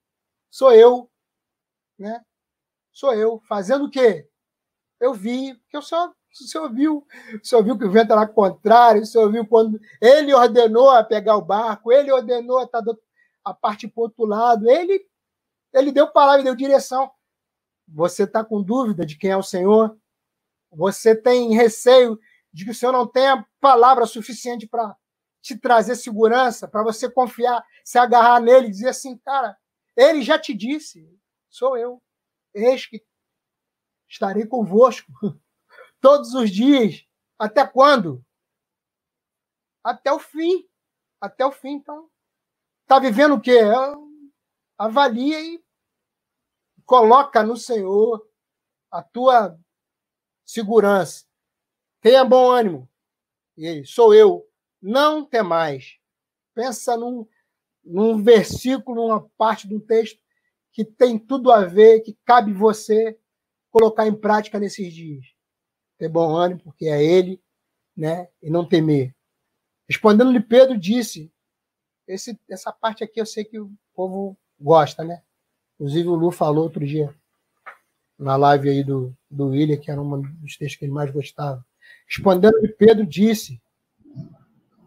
Sou 0.51 0.73
eu. 0.73 1.09
Né? 1.97 2.21
Sou 2.91 3.15
eu. 3.15 3.41
Fazendo 3.49 3.85
o 3.85 3.91
quê? 3.91 4.29
Eu 4.99 5.15
vi, 5.15 5.55
que 5.71 5.79
o 5.79 5.83
senhor, 5.83 6.09
o 6.09 6.45
senhor 6.45 6.75
viu, 6.75 7.07
o 7.41 7.47
senhor 7.47 7.63
viu 7.63 7.79
que 7.79 7.85
o 7.85 7.93
vento 7.93 8.13
era 8.13 8.27
contrário, 8.27 9.03
o 9.03 9.07
senhor 9.07 9.31
viu 9.31 9.47
quando 9.47 9.81
ele 10.01 10.35
ordenou 10.35 10.91
a 10.91 11.05
pegar 11.05 11.37
o 11.37 11.45
barco, 11.45 11.93
ele 11.93 12.11
ordenou 12.11 12.59
a, 12.59 12.67
tá 12.67 12.83
a 13.45 13.55
partir 13.55 13.87
para 13.87 14.03
outro 14.03 14.25
lado, 14.25 14.69
ele, 14.69 15.09
ele 15.73 15.93
deu 15.93 16.11
palavra, 16.11 16.43
deu 16.43 16.57
direção. 16.57 17.09
Você 17.89 18.25
está 18.25 18.45
com 18.45 18.63
dúvida 18.63 19.05
de 19.05 19.17
quem 19.17 19.31
é 19.31 19.37
o 19.37 19.43
Senhor? 19.43 19.99
Você 20.71 21.15
tem 21.15 21.55
receio 21.55 22.19
de 22.53 22.65
que 22.65 22.71
o 22.71 22.75
Senhor 22.75 22.93
não 22.93 23.07
tenha 23.07 23.47
palavra 23.61 24.07
suficiente 24.07 24.67
para 24.67 24.97
te 25.41 25.57
trazer 25.59 25.97
segurança, 25.97 26.69
para 26.69 26.83
você 26.83 27.11
confiar, 27.11 27.65
se 27.85 27.99
agarrar 27.99 28.41
nele 28.41 28.69
e 28.69 28.71
dizer 28.71 28.91
assim, 28.91 29.19
cara, 29.19 29.59
ele 29.97 30.23
já 30.23 30.39
te 30.39 30.55
disse, 30.55 31.09
sou 31.51 31.77
eu. 31.77 32.03
Eis 32.55 32.87
que 32.87 33.05
estarei 34.09 34.47
convosco 34.47 35.11
todos 36.01 36.35
os 36.35 36.51
dias. 36.51 37.05
Até 37.39 37.67
quando? 37.67 38.25
Até 39.83 40.13
o 40.13 40.19
fim. 40.19 40.69
Até 41.21 41.45
o 41.45 41.53
fim, 41.53 41.73
então. 41.73 42.11
Está 42.83 42.99
vivendo 42.99 43.35
o 43.35 43.41
quê? 43.41 43.61
Avalia 44.79 45.41
e 45.41 45.65
coloca 46.93 47.43
no 47.43 47.57
Senhor 47.57 48.23
a 48.91 49.03
tua 49.03 49.59
segurança. 50.45 51.25
Tenha 52.03 52.23
bom 52.23 52.51
ânimo. 52.51 52.87
E 53.57 53.65
ele, 53.65 53.87
sou 53.87 54.13
eu. 54.13 54.47
Não 54.79 55.25
temais. 55.25 55.97
Pensa 56.55 56.95
num, 56.95 57.27
num 57.83 58.23
versículo, 58.23 59.09
numa 59.09 59.27
parte 59.39 59.67
do 59.67 59.81
texto 59.81 60.21
que 60.71 60.85
tem 60.85 61.19
tudo 61.19 61.51
a 61.51 61.65
ver, 61.65 62.01
que 62.01 62.15
cabe 62.27 62.53
você 62.53 63.19
colocar 63.71 64.07
em 64.07 64.15
prática 64.15 64.61
nesses 64.61 64.93
dias. 64.93 65.25
Ter 65.97 66.11
bom 66.11 66.37
ânimo, 66.37 66.61
porque 66.61 66.89
é 66.89 67.03
ele, 67.03 67.43
né? 67.97 68.29
E 68.43 68.51
não 68.51 68.69
temer. 68.69 69.17
Respondendo-lhe, 69.89 70.43
Pedro 70.43 70.79
disse: 70.79 71.33
esse, 72.07 72.39
essa 72.51 72.71
parte 72.71 73.03
aqui 73.03 73.19
eu 73.19 73.25
sei 73.25 73.47
que 73.47 73.59
o 73.59 73.73
povo 73.95 74.37
gosta, 74.61 75.03
né? 75.03 75.23
Inclusive 75.83 76.09
o 76.11 76.15
Lu 76.15 76.31
falou 76.31 76.63
outro 76.63 76.87
dia, 76.87 77.13
na 78.17 78.37
live 78.37 78.71
aí 78.71 78.85
do, 78.85 79.13
do 79.29 79.49
William, 79.49 79.77
que 79.77 79.91
era 79.91 80.01
um 80.01 80.21
dos 80.21 80.57
textos 80.57 80.79
que 80.79 80.85
ele 80.85 80.93
mais 80.93 81.11
gostava. 81.11 81.67
Respondendo-lhe, 82.07 82.69
Pedro 82.69 83.05
disse: 83.05 83.61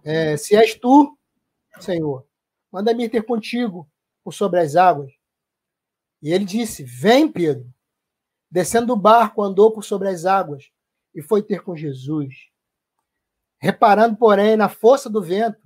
é, 0.06 0.38
Se 0.38 0.56
és 0.56 0.74
tu, 0.74 1.18
Senhor, 1.82 2.26
manda-me 2.72 3.10
ter 3.10 3.24
contigo 3.24 3.86
por 4.24 4.34
sobre 4.34 4.62
as 4.62 4.78
águas. 4.78 5.12
E 6.22 6.32
ele 6.32 6.46
disse: 6.46 6.82
Vem, 6.86 7.30
Pedro. 7.30 7.70
Descendo 8.50 8.88
do 8.88 8.96
barco, 8.96 9.44
andou 9.44 9.74
por 9.74 9.84
sobre 9.84 10.08
as 10.08 10.26
águas 10.26 10.72
e 11.14 11.22
foi 11.22 11.44
ter 11.44 11.62
com 11.62 11.76
Jesus. 11.76 12.34
Reparando, 13.60 14.16
porém, 14.16 14.56
na 14.56 14.70
força 14.70 15.10
do 15.10 15.22
vento, 15.22 15.62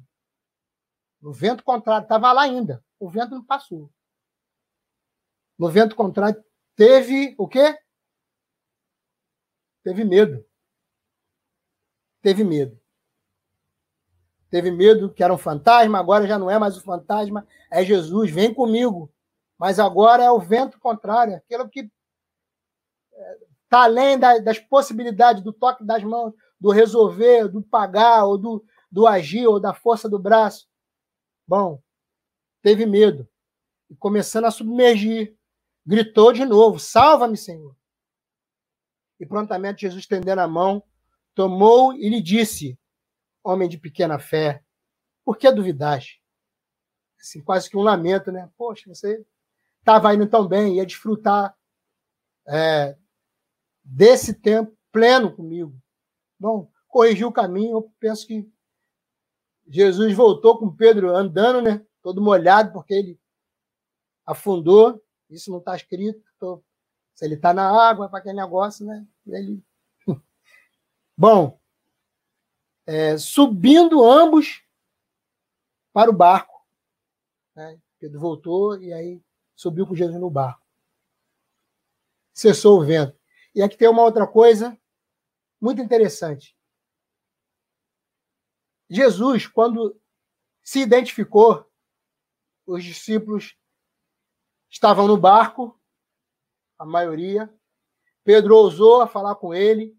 no 1.22 1.32
vento 1.32 1.64
contrário, 1.64 2.06
estava 2.06 2.32
lá 2.32 2.42
ainda, 2.42 2.84
o 3.00 3.08
vento 3.08 3.36
não 3.36 3.44
passou. 3.44 3.92
No 5.60 5.70
vento 5.70 5.94
contrário, 5.94 6.42
teve 6.74 7.36
o 7.38 7.46
quê? 7.46 7.78
Teve 9.84 10.06
medo. 10.06 10.46
Teve 12.22 12.46
medo. 12.46 12.80
Teve 14.50 14.72
medo 14.72 15.14
que 15.14 15.22
era 15.24 15.34
um 15.34 15.38
fantasma, 15.38 16.00
agora 16.00 16.26
já 16.26 16.40
não 16.40 16.50
é 16.50 16.58
mais 16.58 16.78
o 16.78 16.82
fantasma, 16.82 17.46
é 17.70 17.84
Jesus, 17.84 18.32
vem 18.32 18.54
comigo. 18.54 19.14
Mas 19.58 19.80
agora 19.80 20.24
é 20.24 20.32
o 20.32 20.40
vento 20.40 20.80
contrário, 20.80 21.36
aquilo 21.36 21.70
que 21.70 21.92
é, 23.14 23.38
está 23.66 23.84
além 23.84 24.18
da, 24.18 24.40
das 24.40 24.58
possibilidades 24.58 25.44
do 25.44 25.52
toque 25.52 25.84
das 25.84 26.04
mãos, 26.04 26.34
do 26.60 26.72
resolver, 26.72 27.50
do 27.50 27.62
pagar, 27.62 28.26
ou 28.26 28.38
do, 28.38 28.66
do 28.90 29.06
agir, 29.06 29.46
ou 29.46 29.60
da 29.60 29.74
força 29.74 30.10
do 30.10 30.18
braço. 30.18 30.68
Bom, 31.46 31.82
teve 32.62 32.86
medo. 32.86 33.28
E 33.90 33.96
começando 33.96 34.46
a 34.46 34.52
submergir, 34.52 35.38
gritou 35.90 36.32
de 36.32 36.46
novo: 36.46 36.80
Salva-me, 36.80 37.36
Senhor. 37.36 37.76
E 39.20 39.26
prontamente 39.26 39.82
Jesus, 39.82 40.04
estendendo 40.04 40.40
a 40.40 40.48
mão, 40.48 40.84
tomou 41.34 41.94
e 41.94 42.08
lhe 42.08 42.22
disse: 42.22 42.80
Homem 43.44 43.68
de 43.68 43.78
pequena 43.78 44.20
fé, 44.20 44.64
por 45.26 45.36
que 45.36 45.52
duvidaste? 45.52 46.22
Assim, 47.20 47.42
quase 47.42 47.70
que 47.70 47.76
um 47.76 47.82
lamento, 47.82 48.32
né? 48.32 48.50
Poxa, 48.56 48.88
você 48.88 49.26
estava 49.80 50.14
indo 50.14 50.30
tão 50.30 50.48
bem, 50.48 50.76
ia 50.76 50.86
desfrutar 50.86 51.58
é, 52.48 52.96
desse 53.84 54.34
tempo 54.34 54.78
pleno 54.92 55.36
comigo. 55.36 55.76
Bom, 56.40 56.72
corrigiu 56.88 57.28
o 57.28 57.34
caminho, 57.34 57.78
eu 57.78 57.94
penso 58.00 58.26
que 58.28 58.50
Jesus 59.68 60.16
voltou 60.16 60.58
com 60.58 60.74
Pedro 60.74 61.16
andando, 61.16 61.62
né? 61.62 61.86
Todo 62.02 62.22
molhado, 62.22 62.72
porque 62.72 62.94
ele 62.94 63.20
afundou. 64.26 65.04
Isso 65.30 65.52
não 65.52 65.60
está 65.60 65.76
escrito. 65.76 66.64
Se 67.14 67.26
ele 67.26 67.36
está 67.36 67.54
na 67.54 67.70
água, 67.70 68.10
para 68.10 68.20
aquele 68.20 68.36
negócio, 68.36 68.86
né? 68.86 69.06
Ele... 69.28 69.64
Bom, 71.16 71.60
é, 72.86 73.18
subindo 73.18 74.04
ambos 74.04 74.64
para 75.94 76.10
o 76.10 76.14
barco. 76.14 76.66
Né? 77.56 77.80
Pedro 78.00 78.20
voltou 78.20 78.82
e 78.82 78.94
aí 78.94 79.22
subiu 79.56 79.86
com 79.86 79.96
Jesus 79.96 80.20
no 80.20 80.30
barco. 80.30 80.66
Cessou 82.34 82.80
o 82.80 82.86
vento. 82.86 83.20
E 83.54 83.62
aqui 83.62 83.78
tem 83.78 83.90
uma 83.90 84.04
outra 84.04 84.26
coisa 84.26 84.80
muito 85.60 85.82
interessante. 85.82 86.58
Jesus, 88.90 89.46
quando 89.46 90.00
se 90.64 90.80
identificou, 90.80 91.70
os 92.66 92.84
discípulos 92.84 93.58
estavam 94.70 95.08
no 95.08 95.18
barco, 95.18 95.80
a 96.78 96.86
maioria. 96.86 97.54
Pedro 98.24 98.56
ousou 98.56 99.02
a 99.02 99.08
falar 99.08 99.36
com 99.36 99.54
ele, 99.54 99.98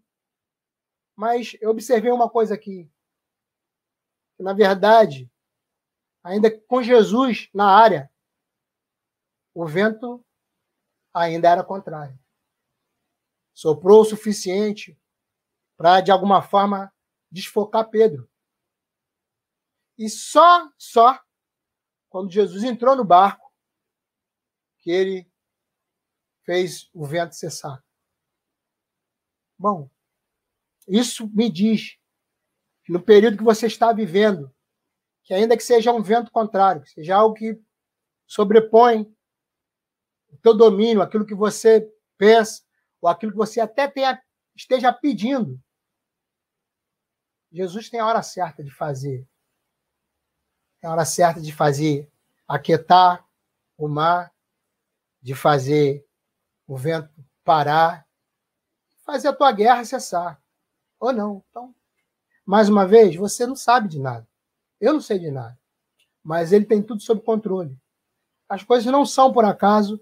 mas 1.15 1.55
eu 1.59 1.69
observei 1.69 2.11
uma 2.11 2.29
coisa 2.29 2.53
aqui. 2.53 2.89
Na 4.39 4.53
verdade, 4.53 5.29
ainda 6.23 6.49
com 6.49 6.81
Jesus 6.81 7.49
na 7.53 7.65
área, 7.65 8.11
o 9.53 9.65
vento 9.65 10.25
ainda 11.13 11.49
era 11.49 11.63
contrário 11.63 12.21
soprou 13.53 14.01
o 14.01 14.05
suficiente 14.05 14.99
para, 15.77 16.01
de 16.01 16.11
alguma 16.11 16.41
forma, 16.41 16.91
desfocar 17.31 17.89
Pedro. 17.89 18.29
E 19.97 20.09
só, 20.09 20.67
só, 20.77 21.19
quando 22.09 22.31
Jesus 22.31 22.63
entrou 22.63 22.95
no 22.95 23.03
barco, 23.03 23.40
que 24.81 24.91
ele 24.91 25.31
fez 26.43 26.89
o 26.93 27.05
vento 27.05 27.35
cessar. 27.35 27.83
Bom, 29.57 29.89
isso 30.87 31.29
me 31.29 31.49
diz 31.49 31.97
que 32.83 32.91
no 32.91 33.01
período 33.01 33.37
que 33.37 33.43
você 33.43 33.67
está 33.67 33.93
vivendo, 33.93 34.53
que 35.23 35.33
ainda 35.33 35.55
que 35.55 35.63
seja 35.63 35.93
um 35.93 36.01
vento 36.01 36.31
contrário, 36.31 36.81
que 36.81 36.89
seja 36.89 37.15
algo 37.15 37.35
que 37.35 37.61
sobrepõe 38.25 39.03
o 40.29 40.37
teu 40.37 40.57
domínio, 40.57 41.01
aquilo 41.01 41.25
que 41.25 41.35
você 41.35 41.93
pensa, 42.17 42.63
ou 42.99 43.07
aquilo 43.07 43.31
que 43.31 43.37
você 43.37 43.59
até 43.59 43.87
tenha, 43.87 44.21
esteja 44.55 44.91
pedindo. 44.91 45.61
Jesus 47.51 47.89
tem 47.89 47.99
a 47.99 48.07
hora 48.07 48.23
certa 48.23 48.63
de 48.63 48.71
fazer. 48.71 49.27
Tem 50.79 50.89
a 50.89 50.93
hora 50.93 51.05
certa 51.05 51.39
de 51.41 51.51
fazer 51.51 52.09
aquietar 52.47 53.27
o 53.77 53.87
mar, 53.87 54.33
de 55.21 55.35
fazer 55.35 56.05
o 56.67 56.75
vento 56.75 57.09
parar, 57.43 58.07
fazer 59.05 59.27
a 59.27 59.33
tua 59.33 59.51
guerra 59.51 59.83
cessar. 59.83 60.41
Ou 60.99 61.11
não. 61.11 61.43
Então, 61.49 61.75
mais 62.45 62.69
uma 62.69 62.87
vez, 62.87 63.15
você 63.15 63.45
não 63.45 63.55
sabe 63.55 63.87
de 63.87 63.99
nada. 63.99 64.27
Eu 64.79 64.93
não 64.93 65.01
sei 65.01 65.19
de 65.19 65.29
nada. 65.29 65.57
Mas 66.23 66.51
ele 66.51 66.65
tem 66.65 66.81
tudo 66.81 67.01
sob 67.01 67.21
controle. 67.21 67.77
As 68.47 68.63
coisas 68.63 68.91
não 68.91 69.05
são 69.05 69.31
por 69.31 69.45
acaso. 69.45 70.01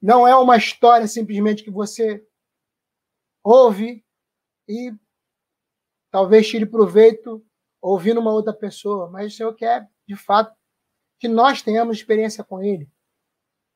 Não 0.00 0.26
é 0.26 0.34
uma 0.34 0.56
história 0.56 1.06
simplesmente 1.06 1.62
que 1.62 1.70
você 1.70 2.26
ouve 3.42 4.04
e 4.68 4.94
talvez 6.10 6.48
tire 6.48 6.66
proveito 6.66 7.44
ouvindo 7.80 8.20
uma 8.20 8.32
outra 8.32 8.52
pessoa, 8.52 9.08
mas 9.10 9.32
o 9.32 9.36
Senhor 9.36 9.54
quer, 9.54 9.88
de 10.06 10.16
fato, 10.16 10.54
que 11.18 11.28
nós 11.28 11.62
tenhamos 11.62 11.96
experiência 11.96 12.44
com 12.44 12.62
Ele 12.62 12.90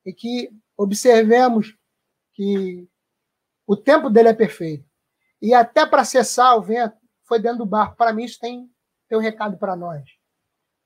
e 0.05 0.13
que 0.13 0.51
observemos 0.77 1.77
que 2.33 2.87
o 3.65 3.75
tempo 3.75 4.09
dele 4.09 4.29
é 4.29 4.33
perfeito. 4.33 4.87
E 5.41 5.53
até 5.53 5.85
para 5.85 6.05
cessar 6.05 6.57
o 6.57 6.61
vento, 6.61 6.97
foi 7.23 7.39
dentro 7.39 7.59
do 7.59 7.65
barco. 7.65 7.95
Para 7.95 8.13
mim, 8.13 8.23
isso 8.23 8.39
tem, 8.39 8.69
tem 9.07 9.17
um 9.17 9.21
recado 9.21 9.57
para 9.57 9.75
nós. 9.75 10.03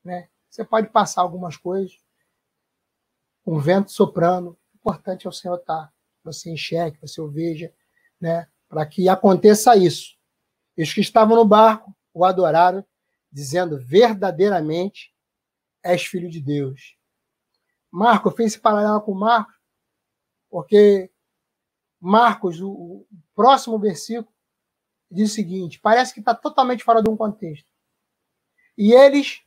Né? 0.03 0.30
Você 0.49 0.64
pode 0.64 0.90
passar 0.90 1.22
algumas 1.22 1.57
coisas 1.57 1.98
o 3.45 3.60
vento 3.60 3.91
soprando. 3.91 4.52
O 4.74 4.78
importante 4.78 5.26
é 5.26 5.30
o 5.30 5.34
Senhor 5.34 5.56
estar, 5.56 5.88
tá, 5.88 5.94
você 6.24 6.52
enxergue, 6.52 6.99
você 7.02 7.20
o 7.20 7.28
veja, 7.28 7.74
né? 8.20 8.48
para 8.68 8.86
que 8.86 9.10
aconteça 9.10 9.76
isso. 9.76 10.16
E 10.78 10.84
os 10.84 10.94
que 10.94 11.02
estavam 11.02 11.36
no 11.36 11.45
barco 11.45 11.95
o 12.14 12.24
adoraram, 12.24 12.86
dizendo 13.32 13.80
verdadeiramente 13.80 15.14
és 15.84 16.06
filho 16.06 16.30
de 16.30 16.41
Deus. 16.41 16.95
Marco, 17.91 18.30
eu 18.30 18.36
fiz 18.36 18.48
esse 18.48 18.60
paralelo 18.60 19.02
com 19.02 19.14
Marcos, 19.14 19.56
porque 20.49 21.11
Marcos, 21.99 22.61
o, 22.61 22.71
o 22.71 23.07
próximo 23.35 23.77
versículo, 23.77 24.34
diz 25.11 25.31
o 25.31 25.35
seguinte: 25.35 25.80
parece 25.80 26.13
que 26.13 26.19
está 26.19 26.34
totalmente 26.34 26.84
fora 26.84 27.01
de 27.01 27.09
um 27.09 27.17
contexto. 27.17 27.69
E 28.77 28.93
eles 28.93 29.41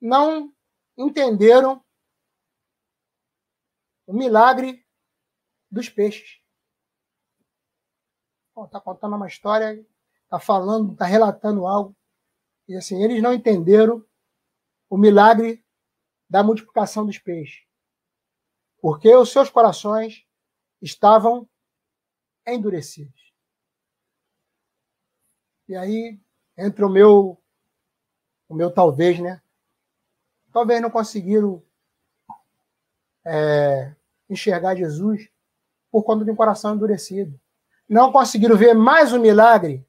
não 0.00 0.52
entenderam 0.96 1.82
o 4.06 4.12
milagre 4.12 4.84
dos 5.70 5.88
peixes 5.88 6.40
está 8.64 8.80
contando 8.80 9.16
uma 9.16 9.26
história, 9.26 9.84
está 10.24 10.38
falando, 10.38 10.92
está 10.92 11.04
relatando 11.04 11.66
algo. 11.66 11.96
E 12.68 12.76
assim, 12.76 13.02
eles 13.02 13.22
não 13.22 13.32
entenderam 13.32 14.04
o 14.88 14.96
milagre 14.96 15.64
da 16.28 16.42
multiplicação 16.42 17.06
dos 17.06 17.18
peixes. 17.18 17.64
Porque 18.80 19.14
os 19.14 19.30
seus 19.30 19.50
corações 19.50 20.26
estavam 20.80 21.48
endurecidos. 22.46 23.32
E 25.68 25.76
aí 25.76 26.18
entra 26.56 26.86
o 26.86 26.90
meu, 26.90 27.40
o 28.48 28.54
meu 28.54 28.72
talvez, 28.72 29.18
né? 29.20 29.40
Talvez 30.52 30.80
não 30.80 30.90
conseguiram 30.90 31.62
é, 33.24 33.94
enxergar 34.28 34.74
Jesus 34.74 35.30
por 35.90 36.02
conta 36.02 36.24
de 36.24 36.30
um 36.30 36.36
coração 36.36 36.74
endurecido 36.74 37.38
não 37.90 38.12
conseguiram 38.12 38.56
ver 38.56 38.72
mais 38.72 39.12
um 39.12 39.18
milagre 39.18 39.84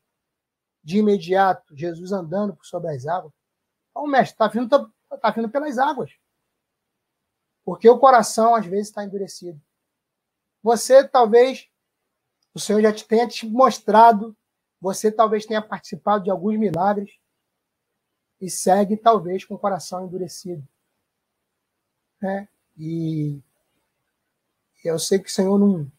de 0.84 0.97
imediato, 0.97 1.77
Jesus 1.77 2.11
andando 2.11 2.55
por 2.55 2.65
sobre 2.65 2.89
as 2.89 3.05
águas. 3.05 3.31
Então, 3.91 4.07
mestre, 4.07 4.34
está 4.34 4.47
vindo, 4.47 4.68
tá, 4.68 5.18
tá 5.18 5.30
vindo 5.30 5.47
pelas 5.47 5.77
águas. 5.77 6.11
Porque 7.72 7.88
o 7.88 7.98
coração, 7.98 8.53
às 8.53 8.65
vezes, 8.65 8.89
está 8.89 9.02
endurecido. 9.02 9.57
Você, 10.61 11.07
talvez, 11.07 11.69
o 12.53 12.60
Senhor 12.60 12.81
já 12.81 12.91
te 12.91 13.07
tenha 13.07 13.26
te 13.26 13.48
mostrado, 13.48 14.35
você 14.81 15.10
talvez 15.10 15.45
tenha 15.45 15.61
participado 15.61 16.26
de 16.26 16.30
alguns 16.30 16.60
milagres 16.60 17.18
e 18.41 18.49
segue, 18.49 18.98
talvez, 18.98 19.45
com 19.45 19.56
o 19.56 19.57
coração 19.57 20.06
endurecido. 20.06 20.68
Né? 22.22 22.45
E 22.77 23.39
eu 24.84 24.99
sei 24.99 25.18
que 25.18 25.30
o 25.30 25.34
Senhor 25.34 25.57
não, 25.57 25.89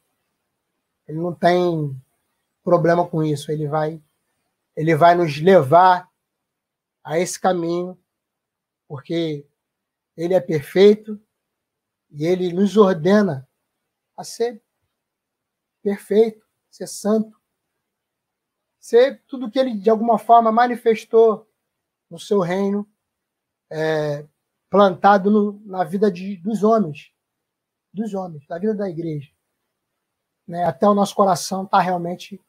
ele 1.09 1.21
não 1.21 1.35
tem 1.35 1.99
problema 2.63 3.09
com 3.09 3.25
isso. 3.25 3.51
Ele 3.51 3.67
vai, 3.67 3.99
ele 4.77 4.95
vai 4.95 5.15
nos 5.15 5.41
levar 5.41 6.07
a 7.03 7.19
esse 7.19 7.41
caminho, 7.41 7.99
porque 8.87 9.47
ele 10.15 10.35
é 10.35 10.41
perfeito 10.41 11.19
e 12.13 12.27
ele 12.27 12.53
nos 12.53 12.77
ordena 12.77 13.49
a 14.17 14.23
ser 14.23 14.63
perfeito, 15.83 16.47
ser 16.71 16.87
santo, 16.87 17.41
ser 18.79 19.23
tudo 19.27 19.51
que 19.51 19.59
ele 19.59 19.75
de 19.75 19.89
alguma 19.89 20.19
forma 20.19 20.53
manifestou 20.53 21.51
no 22.11 22.19
seu 22.19 22.41
reino, 22.41 22.89
é, 23.71 24.27
plantado 24.69 25.31
no, 25.31 25.61
na 25.65 25.85
vida 25.85 26.11
de, 26.11 26.37
dos 26.37 26.63
homens, 26.63 27.13
dos 27.93 28.13
homens, 28.15 28.47
da 28.47 28.59
vida 28.59 28.75
da 28.75 28.89
igreja. 28.89 29.31
né, 30.47 30.65
até 30.65 30.87
o 30.89 30.95
nosso 30.95 31.15
coração 31.15 31.65
está 31.65 31.81
realmente 31.81 32.41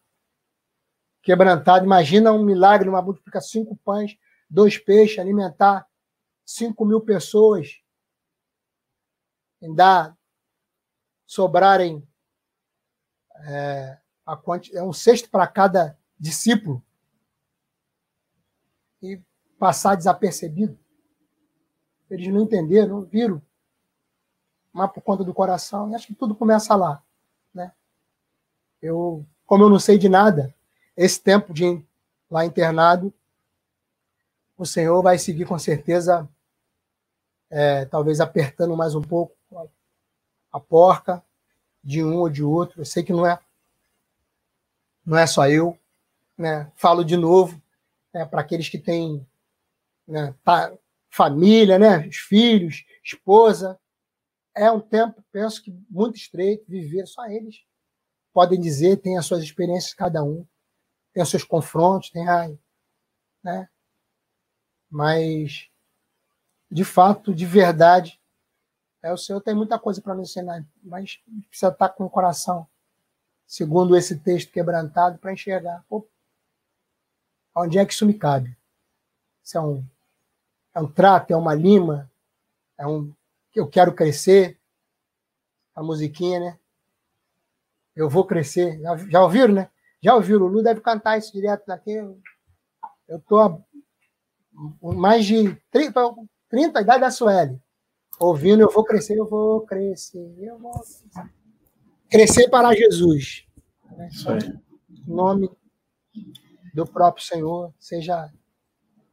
quebrantado. 1.22 1.86
Imagina 1.86 2.34
um 2.34 2.44
milagre, 2.44 2.90
uma 2.90 3.02
multiplicar 3.02 3.42
cinco 3.42 3.78
pães, 3.78 4.18
dois 4.50 4.78
peixes, 4.78 5.20
alimentar 5.20 5.88
cinco 6.46 6.86
mil 6.86 7.00
pessoas, 7.02 7.82
ainda 9.64 10.16
sobrarem 11.26 12.06
é, 13.46 13.98
quanti, 14.44 14.76
é 14.76 14.84
um 14.84 14.94
cesto 14.94 15.30
para 15.30 15.48
cada 15.48 15.98
discípulo 16.20 16.84
e 19.02 19.22
passar 19.58 19.96
desapercebido. 19.96 20.78
Eles 22.10 22.28
não 22.28 22.42
entenderam, 22.44 23.00
não 23.00 23.06
viram, 23.06 23.42
mas 24.72 24.92
por 24.92 25.02
conta 25.02 25.24
do 25.24 25.34
coração. 25.34 25.90
E 25.90 25.96
acho 25.96 26.08
que 26.08 26.16
tudo 26.16 26.36
começa 26.36 26.76
lá, 26.76 27.02
né? 27.54 27.74
Eu, 28.82 29.26
como 29.46 29.64
eu 29.64 29.70
não 29.70 29.80
sei 29.80 29.98
de 29.98 30.10
nada, 30.10 30.54
esse 30.96 31.20
tempo 31.22 31.54
de 31.54 31.84
lá 32.30 32.46
internado, 32.46 33.14
o 34.58 34.66
Senhor 34.66 35.02
vai 35.02 35.18
seguir 35.18 35.46
com 35.46 35.58
certeza, 35.58 36.30
é, 37.50 37.86
talvez 37.86 38.20
apertando 38.20 38.78
mais 38.78 38.94
um 38.94 39.02
pouco 39.02 39.36
a 40.52 40.60
porca 40.60 41.24
de 41.84 42.04
um 42.04 42.18
ou 42.18 42.30
de 42.30 42.44
outro. 42.44 42.82
Eu 42.82 42.86
sei 42.86 43.04
que 43.04 43.14
não 43.14 43.26
é, 43.26 43.40
não 45.06 45.18
é 45.18 45.28
só 45.28 45.48
eu, 45.48 45.78
né? 46.38 46.72
Falo 46.76 47.04
de 47.04 47.18
novo, 47.18 47.62
né, 48.14 48.26
para 48.26 48.42
aqueles 48.42 48.70
que 48.70 48.78
têm 48.78 49.26
né, 50.08 50.34
família, 51.10 51.78
né, 51.80 52.08
os 52.08 52.18
filhos, 52.18 52.86
esposa. 53.04 53.80
É 54.56 54.72
um 54.72 54.80
tempo, 54.80 55.24
penso 55.32 55.64
que 55.64 55.72
muito 55.90 56.16
estreito, 56.16 56.64
viver 56.68 57.08
só 57.08 57.26
eles 57.28 57.64
podem 58.32 58.60
dizer, 58.60 58.98
tem 58.98 59.18
as 59.18 59.26
suas 59.26 59.44
experiências 59.44 59.94
cada 59.94 60.24
um 60.24 60.46
tem 61.14 61.22
os 61.22 61.30
seus 61.30 61.44
confrontos, 61.44 62.10
tem 62.10 62.28
a. 62.28 62.50
Né? 63.44 63.70
Mas, 64.90 65.70
de 66.70 66.84
fato, 66.84 67.34
de 67.34 67.46
verdade, 67.46 68.20
é, 69.04 69.12
o 69.12 69.18
Senhor 69.18 69.42
tem 69.42 69.54
muita 69.54 69.78
coisa 69.78 70.02
para 70.02 70.16
nos 70.16 70.30
ensinar, 70.30 70.66
mas 70.82 71.20
precisa 71.50 71.70
estar 71.70 71.90
com 71.90 72.06
o 72.06 72.10
coração, 72.10 72.66
segundo 73.46 73.98
esse 73.98 74.18
texto 74.18 74.52
quebrantado, 74.52 75.20
para 75.20 75.34
enxergar. 75.34 75.84
Pô, 75.90 76.08
onde 77.54 77.78
é 77.78 77.86
que 77.86 77.92
isso 77.92 78.06
me 78.06 78.14
cabe? 78.14 78.58
Se 79.44 79.58
é 79.58 79.62
um, 79.62 79.86
é 80.74 80.80
um 80.80 80.90
trato, 80.90 81.32
é 81.32 81.36
uma 81.36 81.54
lima, 81.54 82.10
é 82.78 82.88
um. 82.88 83.14
Eu 83.54 83.68
quero 83.68 83.94
crescer. 83.94 84.58
A 85.76 85.82
musiquinha, 85.82 86.40
né? 86.40 86.60
Eu 87.96 88.08
vou 88.08 88.26
crescer. 88.26 88.80
Já, 88.80 88.98
já 88.98 89.24
ouviram, 89.24 89.54
né? 89.56 89.70
Já 90.02 90.16
ouviu? 90.16 90.38
O 90.38 90.40
Lulu 90.40 90.64
deve 90.64 90.82
cantar 90.82 91.18
isso 91.18 91.32
direto 91.34 91.66
daqui. 91.66 91.94
Eu 91.94 93.18
estou 93.18 93.66
mais 94.82 95.26
de 95.26 95.56
30, 95.72 96.00
30 96.48 96.82
idade 96.82 97.02
da 97.02 97.10
Sueli. 97.10 97.63
Ouvindo, 98.20 98.62
eu 98.62 98.72
vou 98.72 98.84
crescer, 98.84 99.18
eu 99.18 99.28
vou 99.28 99.62
crescer, 99.62 100.36
eu 100.40 100.58
vou 100.60 100.74
crescer 102.10 102.50
para 102.50 102.74
Jesus. 102.74 103.46
Em 104.90 105.12
nome 105.12 105.50
do 106.74 106.86
próprio 106.86 107.26
Senhor, 107.26 107.74
seja, 107.80 108.32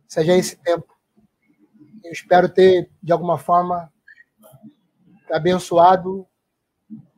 seja 0.07 0.37
esse 0.37 0.57
tempo. 0.57 0.95
Eu 2.05 2.13
espero 2.13 2.49
ter, 2.49 2.91
de 3.03 3.13
alguma 3.13 3.39
forma, 3.39 3.93
abençoado, 5.31 6.27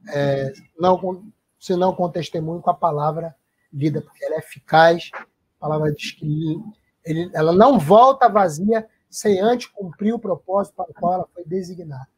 é, 0.09 0.52
não, 0.78 1.24
se 1.59 1.76
não 1.76 1.94
com 1.94 2.10
testemunho, 2.10 2.60
com 2.60 2.70
a 2.70 2.74
palavra 2.74 3.34
vida, 3.72 4.02
porque 4.02 4.24
ela 4.24 4.36
é 4.36 4.38
eficaz. 4.38 5.10
A 5.14 5.60
palavra 5.60 5.92
diz 5.92 6.12
que 6.12 6.56
ele, 7.04 7.30
ela 7.32 7.52
não 7.52 7.78
volta 7.78 8.28
vazia 8.28 8.88
sem 9.12 9.39
antes 9.40 9.66
cumprir 9.68 10.14
o 10.14 10.18
propósito 10.18 10.74
para 10.74 10.90
o 10.90 10.94
qual 10.94 11.12
ela 11.12 11.28
foi 11.34 11.44
designada. 11.44 12.09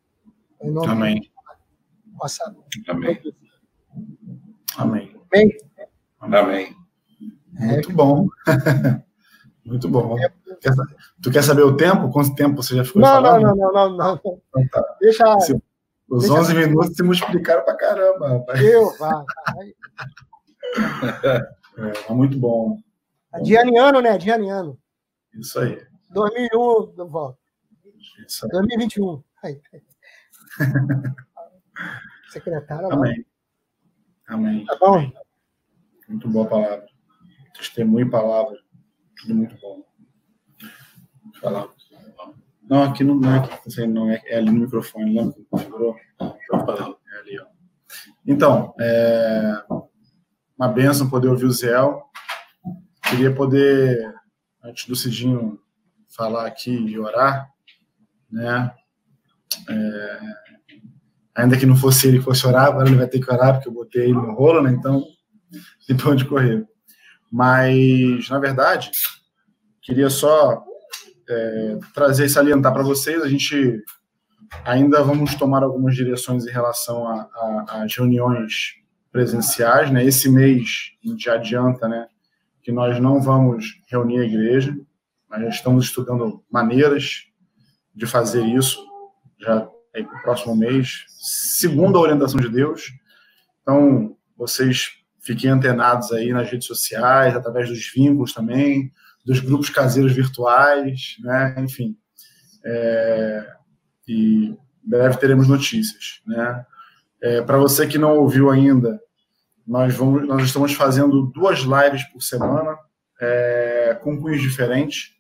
Amém. 0.86 1.28
Possa 2.16 2.54
Amém. 2.88 3.20
Amém. 4.78 5.16
Amém. 5.32 5.56
Amém. 6.20 6.76
Muito 7.52 7.92
bom. 7.92 8.28
Muito 9.64 9.88
bom. 9.88 10.16
tu 11.20 11.30
quer 11.30 11.42
saber 11.42 11.62
o 11.62 11.76
tempo? 11.76 12.10
Quanto 12.10 12.34
tempo 12.34 12.62
você 12.62 12.76
já 12.76 12.84
ficou 12.84 13.02
não, 13.02 13.08
falando? 13.08 13.42
Não, 13.42 13.56
não, 13.56 13.72
não, 13.72 13.90
não, 13.90 13.96
não. 13.96 14.14
Então, 14.16 14.68
tá. 14.68 14.96
Deixa. 15.00 15.40
Se, 15.40 15.60
os 16.08 16.22
deixa 16.22 16.40
11 16.40 16.54
minutos 16.54 16.94
se 16.94 17.02
multiplicaram 17.02 17.64
para 17.64 17.76
caramba, 17.76 18.28
rapaz. 18.28 18.60
Eu, 18.60 18.96
vai. 18.98 19.24
É, 21.24 22.02
é 22.10 22.12
muito 22.12 22.38
bom. 22.38 22.78
Dianiano, 23.42 24.00
né? 24.00 24.16
Dianiano. 24.18 24.78
Isso 25.34 25.58
aí. 25.58 25.93
2001, 26.14 26.94
não 26.96 27.08
volta. 27.08 27.38
Aí. 28.42 28.50
2021. 28.50 29.22
Aí. 29.42 29.60
Secretário. 32.30 32.92
Amém. 32.92 33.26
Amém. 34.28 34.64
Tá 34.64 34.76
bom? 34.78 35.12
Muito 36.08 36.28
boa 36.28 36.46
palavra. 36.46 36.86
Testemunho 37.54 38.06
e 38.06 38.10
palavra. 38.10 38.56
Tudo 39.20 39.34
muito 39.34 39.56
bom. 39.60 39.84
Vou 41.24 41.34
falar. 41.40 41.68
Não, 42.62 42.82
aqui 42.82 43.04
não, 43.04 43.20
é 43.30 43.38
aqui, 43.38 43.86
não 43.86 44.10
é, 44.10 44.22
é 44.24 44.38
ali 44.38 44.50
no 44.50 44.60
microfone, 44.60 45.14
lembra 45.14 45.34
que 45.34 45.44
configurou? 45.44 45.96
É 46.18 47.18
ali, 47.18 47.38
ó. 47.38 47.46
Então, 48.26 48.74
é, 48.80 49.62
uma 50.56 50.68
benção 50.68 51.10
poder 51.10 51.28
ouvir 51.28 51.44
o 51.44 51.52
Zéu. 51.52 52.04
Queria 53.02 53.34
poder, 53.34 54.14
antes 54.62 54.86
do 54.88 54.96
Cidinho 54.96 55.60
falar 56.16 56.46
aqui 56.46 56.70
e 56.70 56.98
orar, 56.98 57.48
né? 58.30 58.72
É, 59.68 60.20
ainda 61.34 61.56
que 61.56 61.66
não 61.66 61.76
fosse 61.76 62.08
ele 62.08 62.18
que 62.18 62.24
fosse 62.24 62.46
orar, 62.46 62.66
agora 62.66 62.88
ele 62.88 62.96
vai 62.96 63.06
ter 63.06 63.20
que 63.20 63.30
orar, 63.30 63.54
porque 63.54 63.68
eu 63.68 63.72
botei 63.72 64.04
ele 64.04 64.14
no 64.14 64.34
rolo, 64.34 64.62
né? 64.62 64.70
Então, 64.70 65.04
tem 65.86 65.96
para 65.96 66.10
onde 66.10 66.24
correr. 66.24 66.66
Mas, 67.30 68.28
na 68.28 68.38
verdade, 68.38 68.90
queria 69.82 70.08
só 70.08 70.64
é, 71.28 71.78
trazer 71.94 72.26
e 72.26 72.28
salientar 72.28 72.72
para 72.72 72.82
vocês, 72.82 73.22
a 73.22 73.28
gente 73.28 73.82
ainda 74.64 75.02
vamos 75.02 75.34
tomar 75.34 75.62
algumas 75.62 75.96
direções 75.96 76.46
em 76.46 76.50
relação 76.50 77.28
às 77.68 77.96
reuniões 77.96 78.76
presenciais, 79.10 79.90
né? 79.90 80.04
Esse 80.04 80.28
mês 80.28 80.92
a 81.04 81.08
gente 81.08 81.30
adianta, 81.30 81.88
né, 81.88 82.06
que 82.62 82.72
nós 82.72 83.00
não 83.00 83.20
vamos 83.20 83.80
reunir 83.88 84.20
a 84.20 84.24
igreja, 84.24 84.76
mas 85.38 85.54
estamos 85.56 85.86
estudando 85.86 86.44
maneiras 86.50 87.24
de 87.94 88.06
fazer 88.06 88.44
isso 88.44 88.84
já 89.38 89.68
aí 89.94 90.04
para 90.04 90.18
o 90.18 90.22
próximo 90.22 90.56
mês, 90.56 91.04
segundo 91.08 91.98
a 91.98 92.00
orientação 92.00 92.40
de 92.40 92.48
Deus. 92.48 92.92
Então, 93.62 94.16
vocês 94.36 94.90
fiquem 95.20 95.50
antenados 95.50 96.12
aí 96.12 96.32
nas 96.32 96.50
redes 96.50 96.66
sociais, 96.66 97.34
através 97.34 97.68
dos 97.68 97.92
vínculos 97.94 98.32
também, 98.32 98.92
dos 99.24 99.40
grupos 99.40 99.70
caseiros 99.70 100.12
virtuais, 100.12 101.16
né? 101.20 101.54
Enfim. 101.58 101.96
É... 102.64 103.54
E 104.06 104.56
breve 104.82 105.16
teremos 105.18 105.48
notícias, 105.48 106.20
né? 106.26 106.66
É, 107.22 107.40
para 107.40 107.56
você 107.56 107.86
que 107.86 107.96
não 107.96 108.18
ouviu 108.18 108.50
ainda, 108.50 109.00
nós, 109.66 109.94
vamos, 109.94 110.26
nós 110.28 110.42
estamos 110.42 110.74
fazendo 110.74 111.22
duas 111.34 111.60
lives 111.60 112.04
por 112.12 112.20
semana, 112.20 112.76
é, 113.18 113.98
com 114.02 114.20
cunhos 114.20 114.42
diferentes, 114.42 115.13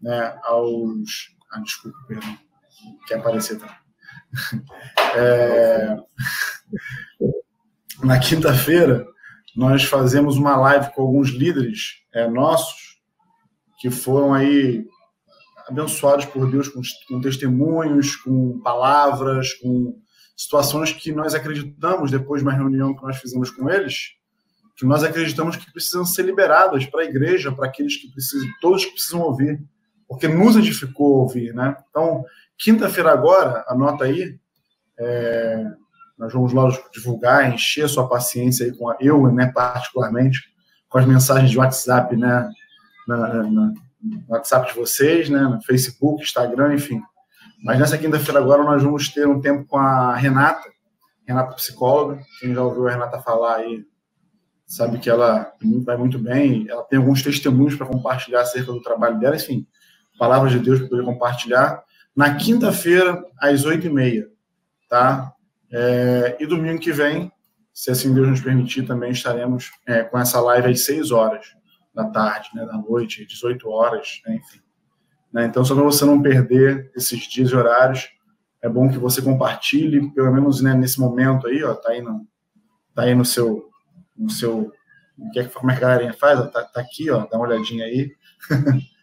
né, 0.00 0.38
aos... 0.42 1.34
Ah, 1.52 1.60
desculpa, 1.60 1.98
perdão. 2.06 2.38
Quer 3.06 3.18
aparecer 3.18 3.58
também. 3.58 3.76
É, 5.16 5.96
na 8.04 8.18
quinta-feira, 8.18 9.06
nós 9.56 9.84
fazemos 9.84 10.36
uma 10.36 10.54
live 10.54 10.92
com 10.94 11.02
alguns 11.02 11.30
líderes 11.30 12.02
é, 12.12 12.28
nossos 12.28 13.00
que 13.80 13.90
foram 13.90 14.34
aí 14.34 14.86
abençoados 15.66 16.24
por 16.26 16.50
Deus 16.50 16.68
com, 16.68 16.80
com 17.08 17.20
testemunhos, 17.20 18.16
com 18.16 18.60
palavras, 18.60 19.54
com 19.54 20.00
situações 20.36 20.92
que 20.92 21.12
nós 21.12 21.34
acreditamos, 21.34 22.10
depois 22.10 22.40
de 22.40 22.48
uma 22.48 22.56
reunião 22.56 22.94
que 22.94 23.02
nós 23.02 23.16
fizemos 23.16 23.50
com 23.50 23.68
eles, 23.68 24.12
que 24.76 24.86
nós 24.86 25.02
acreditamos 25.02 25.56
que 25.56 25.72
precisam 25.72 26.04
ser 26.04 26.22
liberadas 26.22 26.86
para 26.86 27.02
a 27.02 27.04
igreja, 27.04 27.50
para 27.50 27.66
aqueles 27.66 27.96
que 27.96 28.10
precisam, 28.12 28.48
todos 28.60 28.84
que 28.84 28.92
precisam 28.92 29.20
ouvir, 29.20 29.60
porque 30.08 30.26
nos 30.26 30.56
edificou 30.56 31.18
ouvir, 31.18 31.54
né? 31.54 31.76
Então, 31.90 32.24
quinta-feira 32.56 33.12
agora, 33.12 33.64
anota 33.68 34.04
aí, 34.04 34.38
é, 34.98 35.64
nós 36.18 36.32
vamos 36.32 36.52
lá 36.52 36.68
divulgar, 36.92 37.52
encher 37.52 37.88
sua 37.88 38.08
paciência 38.08 38.66
aí 38.66 38.76
com 38.76 38.88
a, 38.88 38.96
eu, 39.00 39.30
né, 39.32 39.52
particularmente, 39.54 40.40
com 40.88 40.98
as 40.98 41.06
mensagens 41.06 41.50
de 41.50 41.58
WhatsApp, 41.58 42.16
né, 42.16 42.50
na, 43.06 43.16
na, 43.16 43.42
no 43.42 43.74
WhatsApp 44.28 44.68
de 44.68 44.78
vocês, 44.78 45.28
né, 45.28 45.40
no 45.40 45.60
Facebook, 45.62 46.22
Instagram, 46.22 46.74
enfim. 46.74 47.00
Mas 47.62 47.78
nessa 47.78 47.98
quinta-feira 47.98 48.40
agora 48.40 48.64
nós 48.64 48.82
vamos 48.82 49.08
ter 49.08 49.28
um 49.28 49.40
tempo 49.40 49.66
com 49.66 49.76
a 49.76 50.16
Renata, 50.16 50.68
Renata 51.26 51.54
psicóloga, 51.54 52.20
quem 52.40 52.54
já 52.54 52.62
ouviu 52.62 52.88
a 52.88 52.92
Renata 52.92 53.20
falar 53.20 53.56
aí 53.56 53.84
sabe 54.66 54.98
que 54.98 55.08
ela 55.08 55.50
vai 55.82 55.96
muito 55.96 56.18
bem, 56.18 56.66
ela 56.68 56.82
tem 56.84 56.98
alguns 56.98 57.22
testemunhos 57.22 57.74
para 57.74 57.86
compartilhar 57.86 58.42
acerca 58.42 58.70
do 58.70 58.82
trabalho 58.82 59.18
dela, 59.18 59.34
enfim, 59.34 59.66
palavras 60.18 60.52
de 60.52 60.58
Deus 60.58 60.80
para 60.80 60.88
poder 60.88 61.04
compartilhar. 61.04 61.82
Na 62.14 62.34
quinta-feira, 62.34 63.24
às 63.38 63.64
oito 63.64 63.86
e 63.86 63.90
meia, 63.90 64.28
tá? 64.88 65.32
É, 65.70 66.36
e 66.40 66.46
domingo 66.46 66.80
que 66.80 66.92
vem, 66.92 67.30
se 67.72 67.90
assim 67.90 68.12
Deus 68.12 68.26
nos 68.26 68.40
permitir, 68.40 68.84
também 68.86 69.12
estaremos 69.12 69.70
é, 69.86 70.02
com 70.02 70.18
essa 70.18 70.40
live 70.40 70.68
às 70.68 70.84
seis 70.84 71.10
horas 71.10 71.54
da 71.94 72.04
tarde, 72.04 72.50
né, 72.54 72.64
da 72.66 72.76
noite, 72.76 73.26
18 73.26 73.68
horas, 73.68 74.20
né, 74.26 74.36
enfim. 74.36 74.60
Né, 75.32 75.44
então, 75.46 75.64
só 75.64 75.74
para 75.74 75.84
você 75.84 76.04
não 76.04 76.20
perder 76.20 76.90
esses 76.96 77.20
dias 77.28 77.50
e 77.50 77.56
horários, 77.56 78.08
é 78.62 78.68
bom 78.68 78.88
que 78.88 78.98
você 78.98 79.22
compartilhe, 79.22 80.12
pelo 80.12 80.32
menos 80.32 80.60
né, 80.60 80.74
nesse 80.74 80.98
momento 80.98 81.46
aí, 81.46 81.62
ó, 81.62 81.74
tá 81.74 81.90
aí 81.90 82.02
no, 82.02 82.26
tá 82.94 83.02
aí 83.02 83.14
no 83.14 83.24
seu, 83.24 83.68
no 84.16 84.30
seu, 84.30 84.72
como 85.54 85.70
é 85.70 85.76
que 85.76 85.84
a 85.84 85.88
galerinha 85.88 86.14
faz? 86.14 86.40
Ó, 86.40 86.46
tá, 86.46 86.64
tá 86.64 86.80
aqui, 86.80 87.10
ó, 87.10 87.26
dá 87.26 87.36
uma 87.36 87.46
olhadinha 87.46 87.84
aí, 87.84 88.10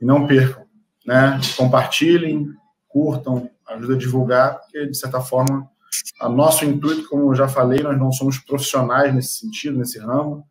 e 0.00 0.04
não 0.04 0.26
percam, 0.26 0.64
né? 1.04 1.40
Compartilhem, 1.56 2.48
curtam, 2.88 3.50
ajuda 3.68 3.94
a 3.94 3.98
divulgar, 3.98 4.60
porque 4.60 4.86
de 4.86 4.96
certa 4.96 5.20
forma, 5.20 5.68
o 6.22 6.28
nosso 6.28 6.64
intuito, 6.64 7.08
como 7.08 7.30
eu 7.30 7.34
já 7.34 7.48
falei, 7.48 7.82
nós 7.82 7.98
não 7.98 8.12
somos 8.12 8.38
profissionais 8.38 9.14
nesse 9.14 9.38
sentido, 9.38 9.78
nesse 9.78 9.98
ramo, 9.98 10.44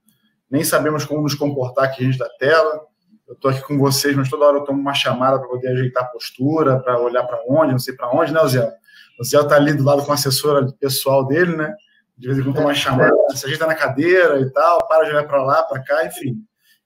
nem 0.50 0.64
sabemos 0.64 1.06
como 1.06 1.22
nos 1.22 1.36
comportar 1.36 1.86
aqui 1.86 2.02
diante 2.02 2.18
da 2.18 2.30
tela. 2.38 2.82
Eu 3.28 3.34
estou 3.34 3.50
aqui 3.50 3.62
com 3.62 3.78
vocês, 3.78 4.16
mas 4.16 4.30
toda 4.30 4.46
hora 4.46 4.58
eu 4.58 4.64
tomo 4.64 4.80
uma 4.80 4.94
chamada 4.94 5.40
para 5.40 5.48
poder 5.48 5.70
ajeitar 5.70 6.04
a 6.04 6.08
postura, 6.08 6.80
para 6.80 7.00
olhar 7.00 7.24
para 7.24 7.42
onde, 7.50 7.72
não 7.72 7.80
sei 7.80 7.96
para 7.96 8.12
onde, 8.12 8.32
né, 8.32 8.48
Zé? 8.48 8.72
O 9.20 9.24
Zé 9.24 9.40
está 9.40 9.56
ali 9.56 9.74
do 9.74 9.84
lado 9.84 10.06
com 10.06 10.12
a 10.12 10.16
assessora 10.16 10.72
pessoal 10.80 11.26
dele, 11.26 11.56
né? 11.56 11.74
De 12.18 12.28
vez 12.28 12.38
em 12.38 12.44
quando 12.44 12.56
toma 12.56 12.68
uma 12.68 12.76
chamada, 12.76 13.12
se 13.34 13.46
ajeita 13.46 13.66
na 13.66 13.76
cadeira 13.76 14.40
e 14.40 14.50
tal, 14.52 14.88
para 14.88 15.04
de 15.06 15.12
olhar 15.12 15.28
para 15.28 15.44
lá, 15.44 15.64
para 15.64 15.82
cá, 15.84 16.06
enfim. 16.06 16.38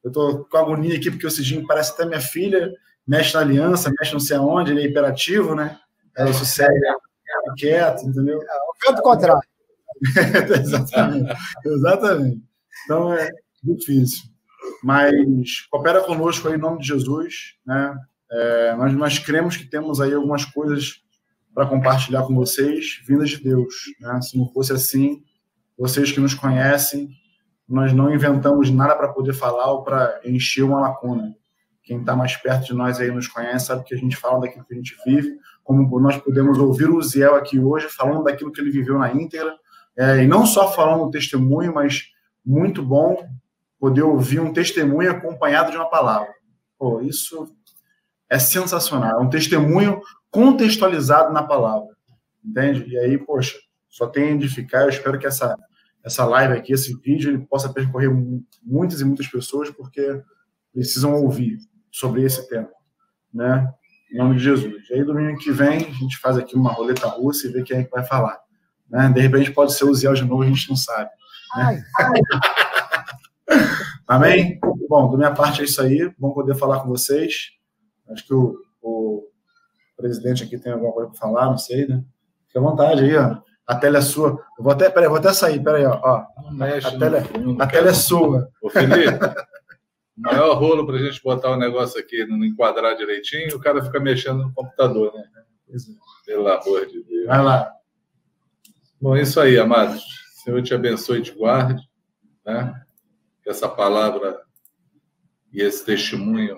Eu 0.04 0.10
estou 0.10 0.46
com 0.46 0.58
agonia 0.58 0.96
aqui 0.96 1.12
porque 1.12 1.28
o 1.28 1.32
Cidinho 1.32 1.68
parece 1.68 1.92
até 1.92 2.06
minha 2.06 2.22
filha, 2.22 2.72
mexe 3.06 3.34
na 3.34 3.42
aliança, 3.42 3.92
mexe 3.98 4.14
não 4.14 4.20
sei 4.20 4.38
aonde, 4.38 4.72
ele 4.72 4.82
é 4.82 4.86
hiperativo, 4.86 5.56
né? 5.56 5.78
Aí 6.18 6.32
isso 6.32 6.46
segue 6.46 6.80
quieto, 7.58 8.04
entendeu? 8.04 8.40
É, 8.42 8.92
o 8.92 9.02
contrário. 9.02 9.42
exatamente. 10.62 11.34
exatamente. 11.66 12.44
Então 12.86 13.14
é 13.14 13.30
difícil. 13.64 14.24
Mas 14.84 15.62
coopera 15.70 16.02
conosco 16.02 16.48
aí 16.48 16.56
em 16.56 16.58
nome 16.60 16.80
de 16.80 16.88
Jesus, 16.88 17.56
né? 17.66 17.98
É, 18.32 18.76
nós, 18.76 18.94
nós 18.94 19.20
cremos 19.20 19.58
que 19.58 19.66
temos 19.66 20.00
aí 20.00 20.14
algumas 20.14 20.46
coisas 20.46 21.02
para 21.54 21.66
compartilhar 21.66 22.24
com 22.24 22.36
vocês, 22.36 23.02
vindas 23.06 23.32
de 23.32 23.44
Deus. 23.44 23.74
Né? 24.00 24.22
Se 24.22 24.38
não 24.38 24.48
fosse 24.50 24.72
assim, 24.72 25.24
vocês 25.78 26.12
que 26.12 26.20
nos 26.20 26.34
conhecem, 26.34 27.10
nós 27.70 27.94
não 27.94 28.14
inventamos 28.14 28.72
nada 28.72 28.96
para 28.96 29.10
poder 29.10 29.34
falar 29.34 29.72
ou 29.72 29.84
para 29.84 30.20
encher 30.26 30.64
uma 30.64 30.80
lacuna. 30.80 31.36
Quem 31.84 32.00
está 32.00 32.16
mais 32.16 32.36
perto 32.36 32.66
de 32.66 32.74
nós 32.74 33.00
aí 33.00 33.12
nos 33.12 33.28
conhece, 33.28 33.68
sabe 33.68 33.84
que 33.84 33.94
a 33.94 33.98
gente 33.98 34.16
fala 34.16 34.42
daquilo 34.42 34.66
que 34.66 34.74
a 34.74 34.78
gente 34.78 34.96
vive, 35.06 35.38
como 35.64 36.00
nós 36.00 36.18
podemos 36.18 36.58
ouvir 36.58 36.90
o 36.90 37.02
Ziel 37.02 37.36
aqui 37.36 37.60
hoje 37.60 37.88
falando 37.90 38.24
daquilo 38.24 38.52
que 38.52 38.60
ele 38.60 38.72
viveu 38.72 38.98
na 38.98 39.14
íntegra, 39.14 39.56
é, 39.96 40.24
e 40.24 40.28
não 40.28 40.46
só 40.46 40.72
falando 40.72 41.04
o 41.04 41.12
testemunho, 41.12 41.74
mas 41.74 42.06
muito 42.46 42.82
bom 42.82 43.28
poder 43.80 44.02
ouvir 44.02 44.40
um 44.40 44.52
testemunho 44.52 45.12
acompanhado 45.12 45.72
de 45.72 45.78
uma 45.78 45.90
palavra. 45.90 46.34
Pô, 46.78 47.02
isso 47.02 47.54
é 48.30 48.40
sensacional. 48.40 49.20
É 49.20 49.24
um 49.24 49.30
testemunho 49.30 50.02
contextualizado 50.32 51.34
na 51.34 51.44
palavra. 51.44 51.90
Entende? 52.44 52.90
E 52.90 52.98
aí, 52.98 53.18
poxa, 53.18 53.58
só 53.90 54.08
tem 54.08 54.30
a 54.30 54.32
edificar. 54.32 54.84
Eu 54.84 54.90
espero 54.90 55.20
que 55.20 55.28
essa, 55.28 55.56
essa 56.10 56.26
live 56.26 56.54
aqui, 56.54 56.74
esse 56.74 56.94
vídeo, 57.00 57.30
ele 57.30 57.46
possa 57.46 57.72
percorrer 57.72 58.10
muitas 58.64 59.00
e 59.00 59.06
muitas 59.06 59.28
pessoas, 59.28 59.70
porque 59.70 60.22
precisam 60.74 61.14
ouvir 61.14 61.60
sobre 61.92 62.24
esse 62.24 62.50
tema. 62.50 62.68
Né? 63.32 63.72
Em 64.12 64.18
nome 64.18 64.36
de 64.36 64.44
Jesus. 64.44 64.90
E 64.90 64.96
aí, 64.96 65.04
domingo 65.04 65.38
que 65.38 65.52
vem, 65.52 65.78
a 65.86 65.92
gente 65.92 66.18
faz 66.18 66.36
aqui 66.38 66.56
uma 66.56 66.72
roleta 66.72 67.08
russa 67.08 67.48
e 67.48 67.52
vê 67.52 67.62
quem 67.62 67.78
é 67.78 67.84
que 67.84 67.92
vai 67.92 68.04
falar. 68.04 68.40
Né? 68.90 69.12
De 69.14 69.22
repente 69.22 69.52
pode 69.52 69.74
ser 69.74 69.86
o 69.86 69.94
Ziel 69.94 70.16
de 70.16 70.26
novo, 70.26 70.42
a 70.42 70.48
gente 70.48 70.68
não 70.68 70.76
sabe. 70.76 71.10
Né? 71.56 71.64
Ai, 71.64 71.80
ai. 72.00 73.60
Amém? 74.08 74.60
Bom, 74.90 75.12
da 75.12 75.18
minha 75.18 75.32
parte 75.32 75.62
é 75.62 75.66
isso 75.66 75.80
aí. 75.80 76.12
Vamos 76.18 76.34
poder 76.34 76.56
falar 76.56 76.80
com 76.80 76.90
vocês. 76.90 77.52
Acho 78.10 78.26
que 78.26 78.34
o, 78.34 78.58
o 78.82 79.28
presidente 79.96 80.44
aqui 80.44 80.58
tem 80.58 80.72
alguma 80.72 80.92
coisa 80.92 81.12
para 81.12 81.20
falar, 81.20 81.46
não 81.46 81.58
sei, 81.60 81.88
né? 81.88 82.04
Fique 82.48 82.58
à 82.58 82.62
vontade 82.62 83.04
aí, 83.04 83.16
ó. 83.16 83.40
A 83.70 83.76
tela 83.76 84.00
é 84.00 84.02
sua. 84.02 84.30
Eu 84.58 84.64
vou 84.64 84.74
até, 84.74 84.90
peraí, 84.90 85.08
vou 85.08 85.20
até 85.20 85.32
sair, 85.32 85.64
peraí, 85.64 85.86
ó. 85.86 86.00
ó. 86.04 86.26
a 86.26 86.98
tela, 86.98 87.22
fundo, 87.22 87.62
a 87.62 87.68
tela 87.68 87.90
é 87.90 87.94
sua. 87.94 88.50
Ô, 88.64 88.68
Felipe, 88.68 89.14
o 90.18 90.22
maior 90.22 90.58
rolo 90.58 90.88
para 90.88 90.96
a 90.96 91.00
gente 91.04 91.22
botar 91.22 91.52
o 91.52 91.56
negócio 91.56 92.00
aqui, 92.00 92.26
não 92.26 92.44
enquadrar 92.44 92.98
direitinho, 92.98 93.56
o 93.56 93.60
cara 93.60 93.86
fica 93.86 94.00
mexendo 94.00 94.40
no 94.40 94.54
computador, 94.56 95.14
né? 95.14 95.24
Pelo 96.26 96.48
amor 96.48 96.88
de 96.88 97.04
Deus. 97.04 97.28
Vai 97.28 97.44
lá. 97.44 97.72
Bom, 99.00 99.16
é 99.16 99.22
isso 99.22 99.40
aí, 99.40 99.60
amados. 99.60 100.04
Senhor 100.44 100.64
te 100.64 100.74
abençoe 100.74 101.20
e 101.20 101.22
te 101.22 101.32
guarde, 101.32 101.80
né? 102.44 102.74
Que 103.44 103.52
essa 103.52 103.70
palavra 103.70 104.42
e 105.54 105.62
esse 105.62 105.86
testemunho 105.86 106.58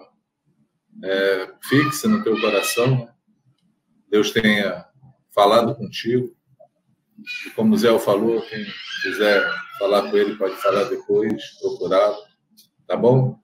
é, 1.03 1.53
fixe 1.67 2.07
no 2.07 2.23
teu 2.23 2.39
coração. 2.39 3.09
Deus 4.09 4.31
tenha 4.31 4.85
falado 5.35 5.75
contigo. 5.75 6.33
E 7.45 7.49
como 7.51 7.75
o 7.75 7.77
Zé 7.77 7.97
falou, 7.99 8.41
quem 8.41 8.65
quiser 9.01 9.49
falar 9.77 10.09
com 10.09 10.17
ele 10.17 10.35
pode 10.35 10.55
falar 10.55 10.85
depois, 10.85 11.43
procurá-lo. 11.59 12.17
Tá 12.88 12.95
bom? 12.95 13.39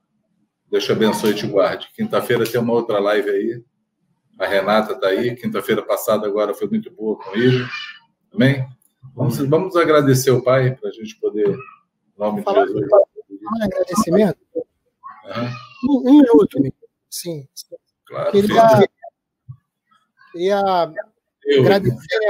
Deus 0.69 0.83
te 0.83 0.91
abençoe 0.91 1.31
e 1.31 1.35
te 1.35 1.47
guarde. 1.47 1.87
Quinta-feira 1.95 2.45
tem 2.45 2.59
uma 2.59 2.73
outra 2.73 2.99
live 2.99 3.29
aí. 3.29 3.63
A 4.39 4.45
Renata 4.45 4.93
está 4.93 5.07
aí. 5.07 5.35
Quinta-feira 5.35 5.81
passada 5.81 6.27
agora 6.27 6.53
foi 6.53 6.67
muito 6.67 6.91
boa 6.91 7.17
com 7.17 7.35
ele. 7.35 7.65
Amém? 8.33 8.67
Vamos, 9.15 9.37
vamos 9.37 9.75
agradecer 9.75 10.31
o 10.31 10.43
Pai 10.43 10.75
para 10.75 10.89
a 10.89 10.91
gente 10.91 11.17
poder, 11.19 11.47
em 11.47 11.57
nome 12.19 12.43
de 12.43 12.53
Jesus. 12.53 12.87
Um 12.91 13.63
agradecimento? 13.63 14.37
Uhum. 14.55 15.49
Um, 15.89 16.09
um 16.09 16.17
minuto, 16.17 16.73
sim. 17.09 17.47
Claro. 18.05 18.31
Queria, 18.31 18.89
queria 20.31 20.93
eu, 21.47 21.61
agradecer. 21.61 22.19
Né, 22.19 22.27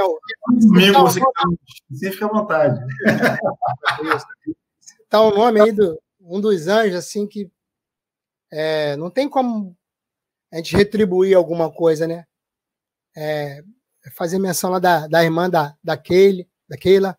Comigo, 0.62 1.00
você, 1.00 1.20
você 1.90 2.12
fica 2.12 2.26
à 2.26 2.28
vontade. 2.28 2.80
Está 5.02 5.20
o 5.22 5.30
nome 5.30 5.60
aí 5.60 5.72
do 5.72 6.00
um 6.20 6.40
dos 6.40 6.68
anjos, 6.68 6.94
assim, 6.94 7.26
que 7.26 7.50
é, 8.50 8.96
não 8.96 9.10
tem 9.10 9.28
como 9.28 9.76
a 10.52 10.56
gente 10.56 10.76
retribuir 10.76 11.36
alguma 11.36 11.72
coisa, 11.72 12.06
né? 12.06 12.24
É, 13.16 13.62
fazer 14.14 14.38
menção 14.38 14.70
lá 14.70 14.78
da, 14.78 15.06
da 15.06 15.24
irmã 15.24 15.48
da, 15.48 15.76
da, 15.82 15.96
Keile, 15.96 16.48
da 16.68 16.76
Keila, 16.76 17.18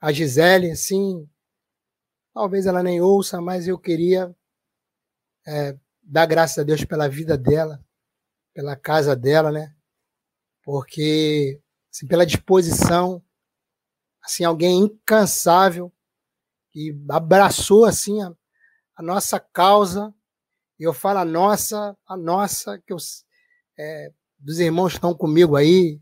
a 0.00 0.12
Gisele, 0.12 0.70
assim, 0.70 1.28
talvez 2.32 2.66
ela 2.66 2.82
nem 2.82 3.00
ouça, 3.00 3.40
mas 3.40 3.68
eu 3.68 3.78
queria 3.78 4.34
é, 5.46 5.76
dar 6.02 6.26
graças 6.26 6.58
a 6.58 6.62
Deus 6.62 6.84
pela 6.84 7.08
vida 7.08 7.36
dela, 7.36 7.84
pela 8.54 8.76
casa 8.76 9.14
dela, 9.14 9.50
né? 9.50 9.74
Porque, 10.62 11.60
assim, 11.92 12.06
pela 12.06 12.26
disposição, 12.26 13.22
assim, 14.22 14.44
alguém 14.44 14.80
incansável, 14.80 15.92
que 16.70 16.96
abraçou, 17.10 17.84
assim, 17.84 18.22
a, 18.22 18.32
a 18.96 19.02
nossa 19.02 19.40
causa, 19.40 20.14
e 20.78 20.84
eu 20.84 20.94
falo 20.94 21.18
a 21.18 21.24
nossa, 21.24 21.96
a 22.06 22.16
nossa, 22.16 22.78
que 22.86 22.92
eu, 22.92 22.96
é, 23.78 24.12
dos 24.38 24.58
irmãos 24.58 24.92
que 24.92 24.98
estão 24.98 25.14
comigo 25.14 25.56
aí, 25.56 26.00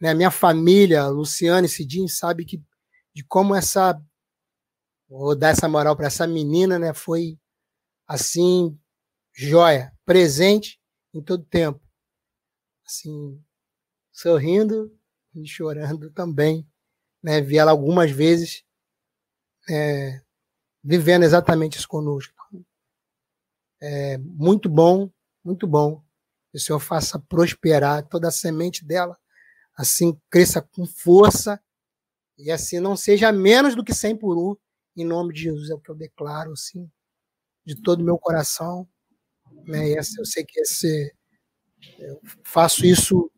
né? 0.00 0.14
Minha 0.14 0.30
família, 0.30 1.06
Luciano 1.06 1.66
e 1.66 1.68
Cidinho, 1.68 2.08
sabe 2.08 2.44
que 2.44 2.62
de 3.14 3.24
como 3.24 3.54
essa 3.54 4.00
vou 5.08 5.36
dar 5.36 5.50
essa 5.50 5.68
moral 5.68 5.96
para 5.96 6.06
essa 6.06 6.26
menina, 6.26 6.78
né? 6.78 6.92
Foi 6.92 7.38
assim 8.06 8.78
joia, 9.34 9.92
presente 10.04 10.80
em 11.14 11.22
todo 11.22 11.44
tempo, 11.44 11.80
assim 12.86 13.42
sorrindo 14.18 14.92
e 15.32 15.46
chorando 15.46 16.10
também, 16.10 16.68
né? 17.22 17.40
Vi 17.40 17.56
ela 17.56 17.70
algumas 17.70 18.10
vezes 18.10 18.64
é, 19.70 20.20
vivendo 20.82 21.22
exatamente 21.22 21.78
isso 21.78 21.86
conosco. 21.86 22.34
É 23.80 24.18
muito 24.18 24.68
bom, 24.68 25.08
muito 25.44 25.68
bom 25.68 26.02
que 26.50 26.56
o 26.56 26.60
Senhor 26.60 26.80
faça 26.80 27.16
prosperar 27.16 28.08
toda 28.08 28.26
a 28.26 28.32
semente 28.32 28.84
dela, 28.84 29.16
assim 29.76 30.20
cresça 30.28 30.60
com 30.60 30.84
força 30.84 31.62
e 32.36 32.50
assim 32.50 32.80
não 32.80 32.96
seja 32.96 33.30
menos 33.30 33.76
do 33.76 33.84
que 33.84 33.94
100 33.94 34.16
por 34.16 34.36
um, 34.36 34.56
em 34.96 35.04
nome 35.04 35.32
de 35.32 35.42
Jesus, 35.42 35.70
é 35.70 35.74
o 35.74 35.80
que 35.80 35.90
eu 35.90 35.94
declaro, 35.94 36.52
assim, 36.52 36.90
de 37.64 37.80
todo 37.80 38.00
o 38.00 38.04
meu 38.04 38.18
coração. 38.18 38.88
Né? 39.64 39.90
E 39.90 39.96
eu 39.96 40.24
sei 40.24 40.44
que 40.44 40.58
esse, 40.60 41.14
eu 42.00 42.20
faço 42.42 42.84
isso 42.84 43.30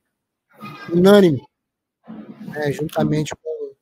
unânime, 0.93 1.43
né? 2.09 2.73
juntamente 2.73 3.35
com, 3.35 3.75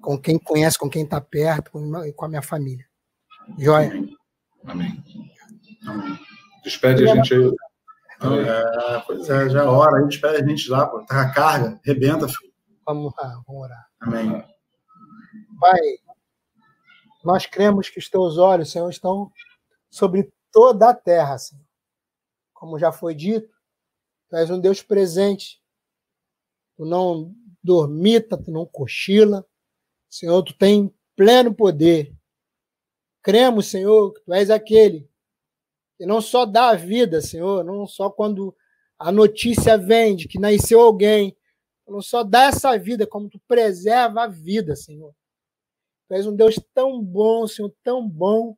com 0.00 0.18
quem 0.18 0.38
conhece, 0.38 0.78
com 0.78 0.90
quem 0.90 1.04
está 1.04 1.20
perto, 1.20 1.70
com, 1.70 2.12
com 2.12 2.24
a 2.24 2.28
minha 2.28 2.42
família. 2.42 2.86
Joia? 3.58 3.88
Amém. 4.64 5.04
Amém. 5.86 6.18
Despede 6.62 7.08
a 7.08 7.14
gente 7.14 7.34
aí. 7.34 7.50
É, 8.22 9.02
pois 9.04 9.28
é, 9.28 9.48
já 9.48 9.62
é 9.62 9.66
hora. 9.66 9.96
A 9.96 10.00
gente 10.02 10.10
despede 10.10 10.44
a 10.44 10.46
gente 10.46 10.70
lá, 10.70 10.86
pô. 10.86 11.04
Tá 11.04 11.22
a 11.22 11.32
carga, 11.32 11.80
rebenta, 11.84 12.28
filho. 12.28 12.52
Vamos 12.86 13.12
lá, 13.16 13.42
vamos 13.46 13.62
orar. 13.62 13.86
Amém. 14.00 14.44
Pai, 15.60 15.80
nós 17.24 17.46
cremos 17.46 17.88
que 17.88 17.98
os 17.98 18.08
teus 18.08 18.38
olhos, 18.38 18.70
Senhor, 18.70 18.88
estão 18.90 19.30
sobre 19.90 20.32
toda 20.50 20.90
a 20.90 20.94
terra, 20.94 21.38
Senhor. 21.38 21.64
Como 22.52 22.78
já 22.78 22.92
foi 22.92 23.14
dito, 23.14 23.48
tu 24.28 24.36
és 24.36 24.50
um 24.50 24.60
Deus 24.60 24.82
presente. 24.82 25.61
Tu 26.82 26.86
não 26.86 27.32
dormita, 27.62 28.36
tu 28.36 28.50
não 28.50 28.66
cochila. 28.66 29.46
Senhor, 30.10 30.42
tu 30.42 30.52
tem 30.52 30.92
pleno 31.14 31.54
poder. 31.54 32.12
Cremos, 33.22 33.66
Senhor, 33.66 34.12
que 34.12 34.20
tu 34.22 34.32
és 34.32 34.50
aquele 34.50 35.08
que 35.96 36.04
não 36.04 36.20
só 36.20 36.44
dá 36.44 36.70
a 36.70 36.74
vida, 36.74 37.20
Senhor, 37.20 37.62
não 37.62 37.86
só 37.86 38.10
quando 38.10 38.52
a 38.98 39.12
notícia 39.12 39.78
vem 39.78 40.16
de 40.16 40.26
que 40.26 40.40
nasceu 40.40 40.80
alguém, 40.80 41.36
não 41.86 42.02
só 42.02 42.24
dá 42.24 42.46
essa 42.46 42.76
vida, 42.76 43.06
como 43.06 43.28
tu 43.28 43.40
preserva 43.46 44.24
a 44.24 44.26
vida, 44.26 44.74
Senhor. 44.74 45.14
Tu 46.08 46.14
és 46.14 46.26
um 46.26 46.34
Deus 46.34 46.56
tão 46.74 47.00
bom, 47.00 47.46
Senhor, 47.46 47.72
tão 47.84 48.08
bom, 48.08 48.56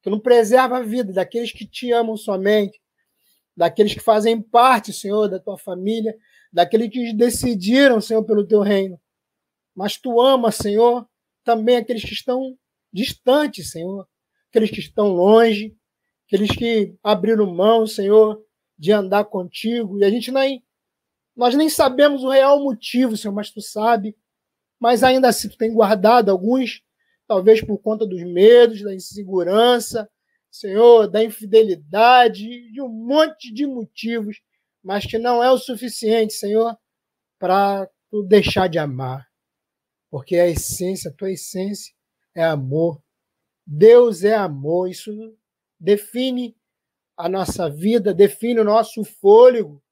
que 0.00 0.08
não 0.08 0.18
preserva 0.18 0.78
a 0.78 0.82
vida 0.82 1.12
daqueles 1.12 1.52
que 1.52 1.66
te 1.66 1.92
amam 1.92 2.16
somente, 2.16 2.80
daqueles 3.54 3.92
que 3.92 4.00
fazem 4.00 4.40
parte, 4.40 4.90
Senhor, 4.90 5.28
da 5.28 5.38
tua 5.38 5.58
família, 5.58 6.16
daqueles 6.52 6.90
que 6.90 7.12
decidiram, 7.12 8.00
Senhor, 8.00 8.24
pelo 8.24 8.46
teu 8.46 8.60
reino. 8.60 9.00
Mas 9.74 9.96
tu 9.96 10.20
ama, 10.20 10.50
Senhor, 10.50 11.06
também 11.44 11.76
aqueles 11.76 12.02
que 12.02 12.14
estão 12.14 12.56
distantes, 12.92 13.70
Senhor, 13.70 14.08
aqueles 14.48 14.70
que 14.70 14.80
estão 14.80 15.08
longe, 15.08 15.76
aqueles 16.26 16.50
que 16.50 16.96
abriram 17.02 17.52
mão, 17.52 17.86
Senhor, 17.86 18.42
de 18.78 18.92
andar 18.92 19.24
contigo. 19.26 19.98
E 19.98 20.04
a 20.04 20.10
gente 20.10 20.32
nem, 20.32 20.64
nós 21.36 21.54
nem 21.54 21.68
sabemos 21.68 22.24
o 22.24 22.30
real 22.30 22.62
motivo, 22.62 23.16
Senhor, 23.16 23.34
mas 23.34 23.50
tu 23.50 23.60
sabe. 23.60 24.16
Mas 24.80 25.02
ainda 25.02 25.28
assim, 25.28 25.48
tu 25.48 25.56
tem 25.56 25.72
guardado 25.72 26.30
alguns, 26.30 26.82
talvez 27.26 27.60
por 27.60 27.78
conta 27.78 28.06
dos 28.06 28.22
medos, 28.22 28.82
da 28.82 28.94
insegurança, 28.94 30.08
Senhor, 30.50 31.06
da 31.06 31.22
infidelidade, 31.22 32.72
de 32.72 32.80
um 32.80 32.88
monte 32.88 33.52
de 33.52 33.66
motivos, 33.66 34.40
mas 34.86 35.04
que 35.04 35.18
não 35.18 35.42
é 35.42 35.50
o 35.50 35.58
suficiente, 35.58 36.32
Senhor, 36.34 36.78
para 37.40 37.90
tu 38.08 38.22
deixar 38.22 38.68
de 38.68 38.78
amar. 38.78 39.26
Porque 40.08 40.36
a 40.36 40.46
essência, 40.46 41.10
a 41.10 41.12
tua 41.12 41.32
essência 41.32 41.92
é 42.32 42.44
amor. 42.44 43.02
Deus 43.66 44.22
é 44.22 44.32
amor. 44.32 44.88
Isso 44.88 45.10
define 45.76 46.56
a 47.16 47.28
nossa 47.28 47.68
vida, 47.68 48.14
define 48.14 48.60
o 48.60 48.64
nosso 48.64 49.02
fôlego, 49.02 49.82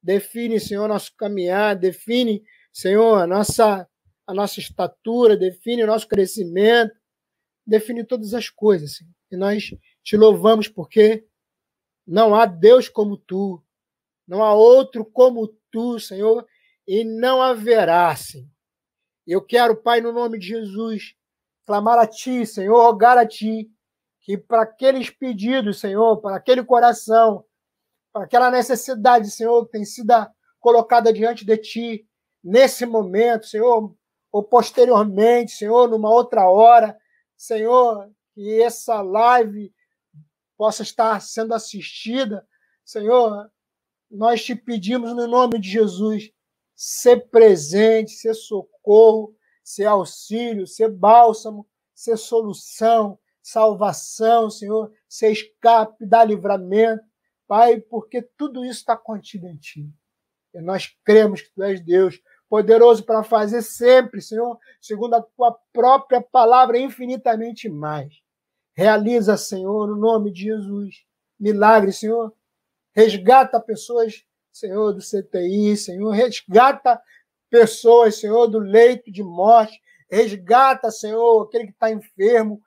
define, 0.00 0.60
Senhor, 0.60 0.86
nosso 0.86 1.12
caminhar, 1.16 1.74
define, 1.74 2.44
Senhor, 2.72 3.22
a 3.22 3.26
nossa, 3.26 3.88
a 4.24 4.32
nossa 4.32 4.60
estatura, 4.60 5.36
define 5.36 5.82
o 5.82 5.88
nosso 5.88 6.06
crescimento, 6.06 6.94
define 7.66 8.04
todas 8.04 8.34
as 8.34 8.48
coisas. 8.48 8.98
Senhor. 8.98 9.10
E 9.32 9.36
nós 9.36 9.64
te 10.04 10.16
louvamos 10.16 10.68
porque 10.68 11.26
não 12.06 12.36
há 12.36 12.46
Deus 12.46 12.88
como 12.88 13.16
tu, 13.16 13.60
não 14.26 14.42
há 14.42 14.54
outro 14.54 15.04
como 15.04 15.48
tu, 15.70 15.98
Senhor, 15.98 16.46
e 16.86 17.04
não 17.04 17.40
haverá, 17.40 18.14
Senhor. 18.16 18.48
Eu 19.26 19.40
quero, 19.40 19.76
Pai, 19.76 20.00
no 20.00 20.12
nome 20.12 20.38
de 20.38 20.48
Jesus, 20.48 21.14
clamar 21.64 21.98
a 21.98 22.06
Ti, 22.06 22.44
Senhor, 22.44 22.76
rogar 22.82 23.16
a 23.16 23.26
Ti, 23.26 23.70
que 24.20 24.36
para 24.36 24.62
aqueles 24.62 25.10
pedidos, 25.10 25.80
Senhor, 25.80 26.20
para 26.20 26.36
aquele 26.36 26.64
coração, 26.64 27.44
para 28.12 28.24
aquela 28.24 28.50
necessidade, 28.50 29.30
Senhor, 29.30 29.64
que 29.66 29.72
tem 29.72 29.84
sido 29.84 30.12
colocada 30.60 31.12
diante 31.12 31.44
de 31.44 31.56
Ti, 31.56 32.06
nesse 32.42 32.84
momento, 32.84 33.46
Senhor, 33.46 33.94
ou 34.30 34.42
posteriormente, 34.42 35.52
Senhor, 35.52 35.88
numa 35.88 36.10
outra 36.10 36.48
hora, 36.48 36.96
Senhor, 37.36 38.10
que 38.34 38.62
essa 38.62 39.00
live 39.02 39.72
possa 40.56 40.82
estar 40.82 41.20
sendo 41.20 41.54
assistida, 41.54 42.46
Senhor, 42.84 43.50
nós 44.12 44.44
te 44.44 44.54
pedimos 44.54 45.14
no 45.14 45.26
nome 45.26 45.58
de 45.58 45.68
Jesus, 45.68 46.30
ser 46.76 47.28
presente, 47.30 48.12
ser 48.12 48.34
socorro, 48.34 49.34
ser 49.64 49.86
auxílio, 49.86 50.66
ser 50.66 50.90
bálsamo, 50.90 51.66
ser 51.94 52.16
solução, 52.16 53.18
salvação, 53.42 54.50
Senhor, 54.50 54.92
ser 55.08 55.32
escape, 55.32 56.06
dar 56.06 56.24
livramento, 56.24 57.02
Pai, 57.46 57.80
porque 57.80 58.22
tudo 58.36 58.64
isso 58.64 58.80
está 58.80 58.96
contido 58.96 59.46
em 59.46 59.56
Ti. 59.56 59.90
E 60.54 60.60
nós 60.60 60.94
cremos 61.04 61.42
que 61.42 61.52
Tu 61.52 61.62
és 61.62 61.80
Deus, 61.80 62.20
poderoso 62.48 63.04
para 63.04 63.22
fazer 63.22 63.62
sempre, 63.62 64.20
Senhor, 64.20 64.58
segundo 64.80 65.14
a 65.14 65.22
Tua 65.22 65.58
própria 65.72 66.20
palavra, 66.20 66.78
infinitamente 66.78 67.68
mais. 67.68 68.14
Realiza, 68.74 69.36
Senhor, 69.36 69.86
no 69.86 69.96
nome 69.96 70.32
de 70.32 70.44
Jesus, 70.44 71.04
milagre, 71.38 71.92
Senhor. 71.92 72.32
Resgata 72.94 73.60
pessoas, 73.60 74.24
Senhor, 74.52 74.92
do 74.92 75.00
CTI, 75.00 75.76
Senhor. 75.76 76.10
Resgata 76.10 77.00
pessoas, 77.50 78.16
Senhor, 78.16 78.46
do 78.46 78.58
leito 78.58 79.10
de 79.10 79.22
morte. 79.22 79.80
Resgata, 80.10 80.90
Senhor, 80.90 81.42
aquele 81.42 81.66
que 81.66 81.72
está 81.72 81.90
enfermo 81.90 82.62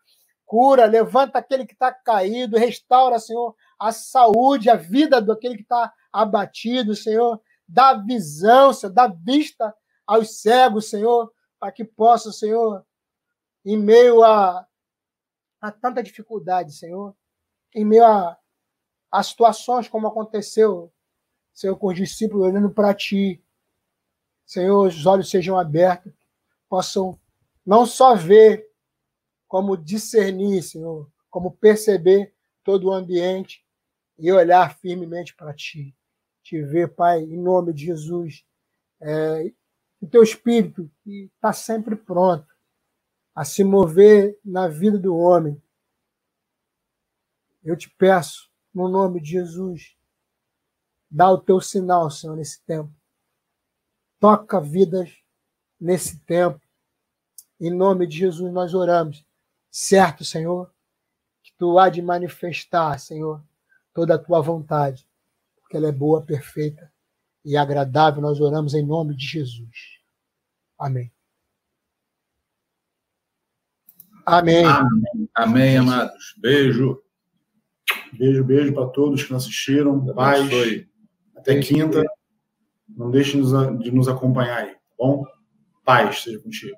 cura, 0.46 0.86
levanta 0.86 1.40
aquele 1.40 1.66
que 1.66 1.74
está 1.74 1.92
caído, 1.92 2.58
restaura, 2.58 3.20
Senhor, 3.20 3.56
a 3.80 3.92
saúde, 3.92 4.70
a 4.70 4.76
vida 4.76 5.20
daquele 5.22 5.56
que 5.56 5.64
está 5.64 5.92
abatido, 6.14 6.96
Senhor. 6.96 7.42
Dá 7.68 7.94
visão, 7.94 8.72
Senhor, 8.72 8.94
dá 8.94 9.08
vista 9.08 9.74
aos 10.06 10.42
cegos, 10.42 10.90
Senhor, 10.90 11.32
para 11.60 11.72
que 11.72 11.84
possa, 11.84 12.32
Senhor, 12.32 12.86
em 13.66 13.76
meio 13.76 14.24
a, 14.24 14.66
a 15.60 15.72
tanta 15.72 16.04
dificuldade, 16.04 16.74
Senhor, 16.74 17.16
em 17.74 17.84
meio 17.84 18.06
a, 18.06 18.38
a 19.16 19.24
situações 19.24 19.88
como 19.88 20.08
aconteceu, 20.08 20.92
Senhor, 21.54 21.78
com 21.78 21.88
os 21.88 21.96
discípulos 21.96 22.48
olhando 22.48 22.70
para 22.70 22.94
Ti, 22.94 23.42
Senhor, 24.46 24.88
os 24.88 25.06
olhos 25.06 25.30
sejam 25.30 25.58
abertos, 25.58 26.14
possam 26.70 27.20
não 27.66 27.86
só 27.86 28.14
ver, 28.16 28.70
como 29.48 29.78
discernir, 29.78 30.62
Senhor, 30.62 31.10
como 31.30 31.52
perceber 31.52 32.34
todo 32.64 32.88
o 32.88 32.94
ambiente 32.94 33.66
e 34.20 34.32
olhar 34.32 34.78
firmemente 34.78 35.34
para 35.34 35.54
Ti. 35.54 35.96
Te 36.44 36.62
ver, 36.62 36.94
Pai, 36.94 37.22
em 37.22 37.38
nome 37.38 37.74
de 37.74 37.86
Jesus. 37.86 38.46
É, 39.00 39.52
o 40.02 40.08
Teu 40.08 40.24
Espírito 40.24 40.92
está 41.06 41.54
sempre 41.54 41.96
pronto 41.96 42.54
a 43.34 43.46
se 43.46 43.64
mover 43.64 44.38
na 44.44 44.68
vida 44.68 45.00
do 45.00 45.16
homem. 45.16 45.62
Eu 47.64 47.76
te 47.76 47.90
peço, 47.90 48.52
no 48.76 48.90
nome 48.90 49.22
de 49.22 49.32
Jesus, 49.32 49.96
dá 51.10 51.32
o 51.32 51.38
Teu 51.38 51.62
sinal, 51.62 52.12
Senhor, 52.12 52.36
nesse 52.36 52.62
tempo. 52.64 52.94
Toca 54.20 54.60
vidas 54.60 55.18
nesse 55.80 56.20
tempo. 56.20 56.60
Em 57.58 57.74
nome 57.74 58.06
de 58.06 58.18
Jesus 58.18 58.52
nós 58.52 58.74
oramos 58.74 59.26
certo, 59.72 60.26
Senhor, 60.26 60.70
que 61.42 61.54
tu 61.58 61.80
há 61.80 61.90
de 61.90 62.02
manifestar, 62.02 63.00
Senhor, 63.00 63.42
toda 63.94 64.16
a 64.16 64.20
tua 64.20 64.42
vontade, 64.42 65.08
porque 65.62 65.78
ela 65.78 65.88
é 65.88 65.92
boa, 65.92 66.22
perfeita 66.22 66.92
e 67.46 67.56
agradável. 67.56 68.22
Nós 68.22 68.42
oramos 68.42 68.74
em 68.74 68.86
nome 68.86 69.16
de 69.16 69.26
Jesus. 69.26 70.00
Amém. 70.78 71.10
Amém. 74.26 74.66
Amém, 74.66 75.30
Amém 75.34 75.78
amados. 75.78 76.36
Beijo. 76.38 77.05
Beijo, 78.18 78.44
beijo 78.44 78.74
para 78.74 78.88
todos 78.88 79.24
que 79.24 79.32
nos 79.32 79.44
assistiram. 79.44 80.06
Paz. 80.14 80.50
Até 81.36 81.60
quinta. 81.60 82.04
Não 82.88 83.12
deixe 83.12 83.38
de 83.40 83.92
nos 83.92 84.08
acompanhar 84.08 84.64
aí, 84.64 84.72
tá 84.72 84.80
bom? 84.98 85.24
Paz 85.84 86.24
seja 86.24 86.40
contigo. 86.40 86.76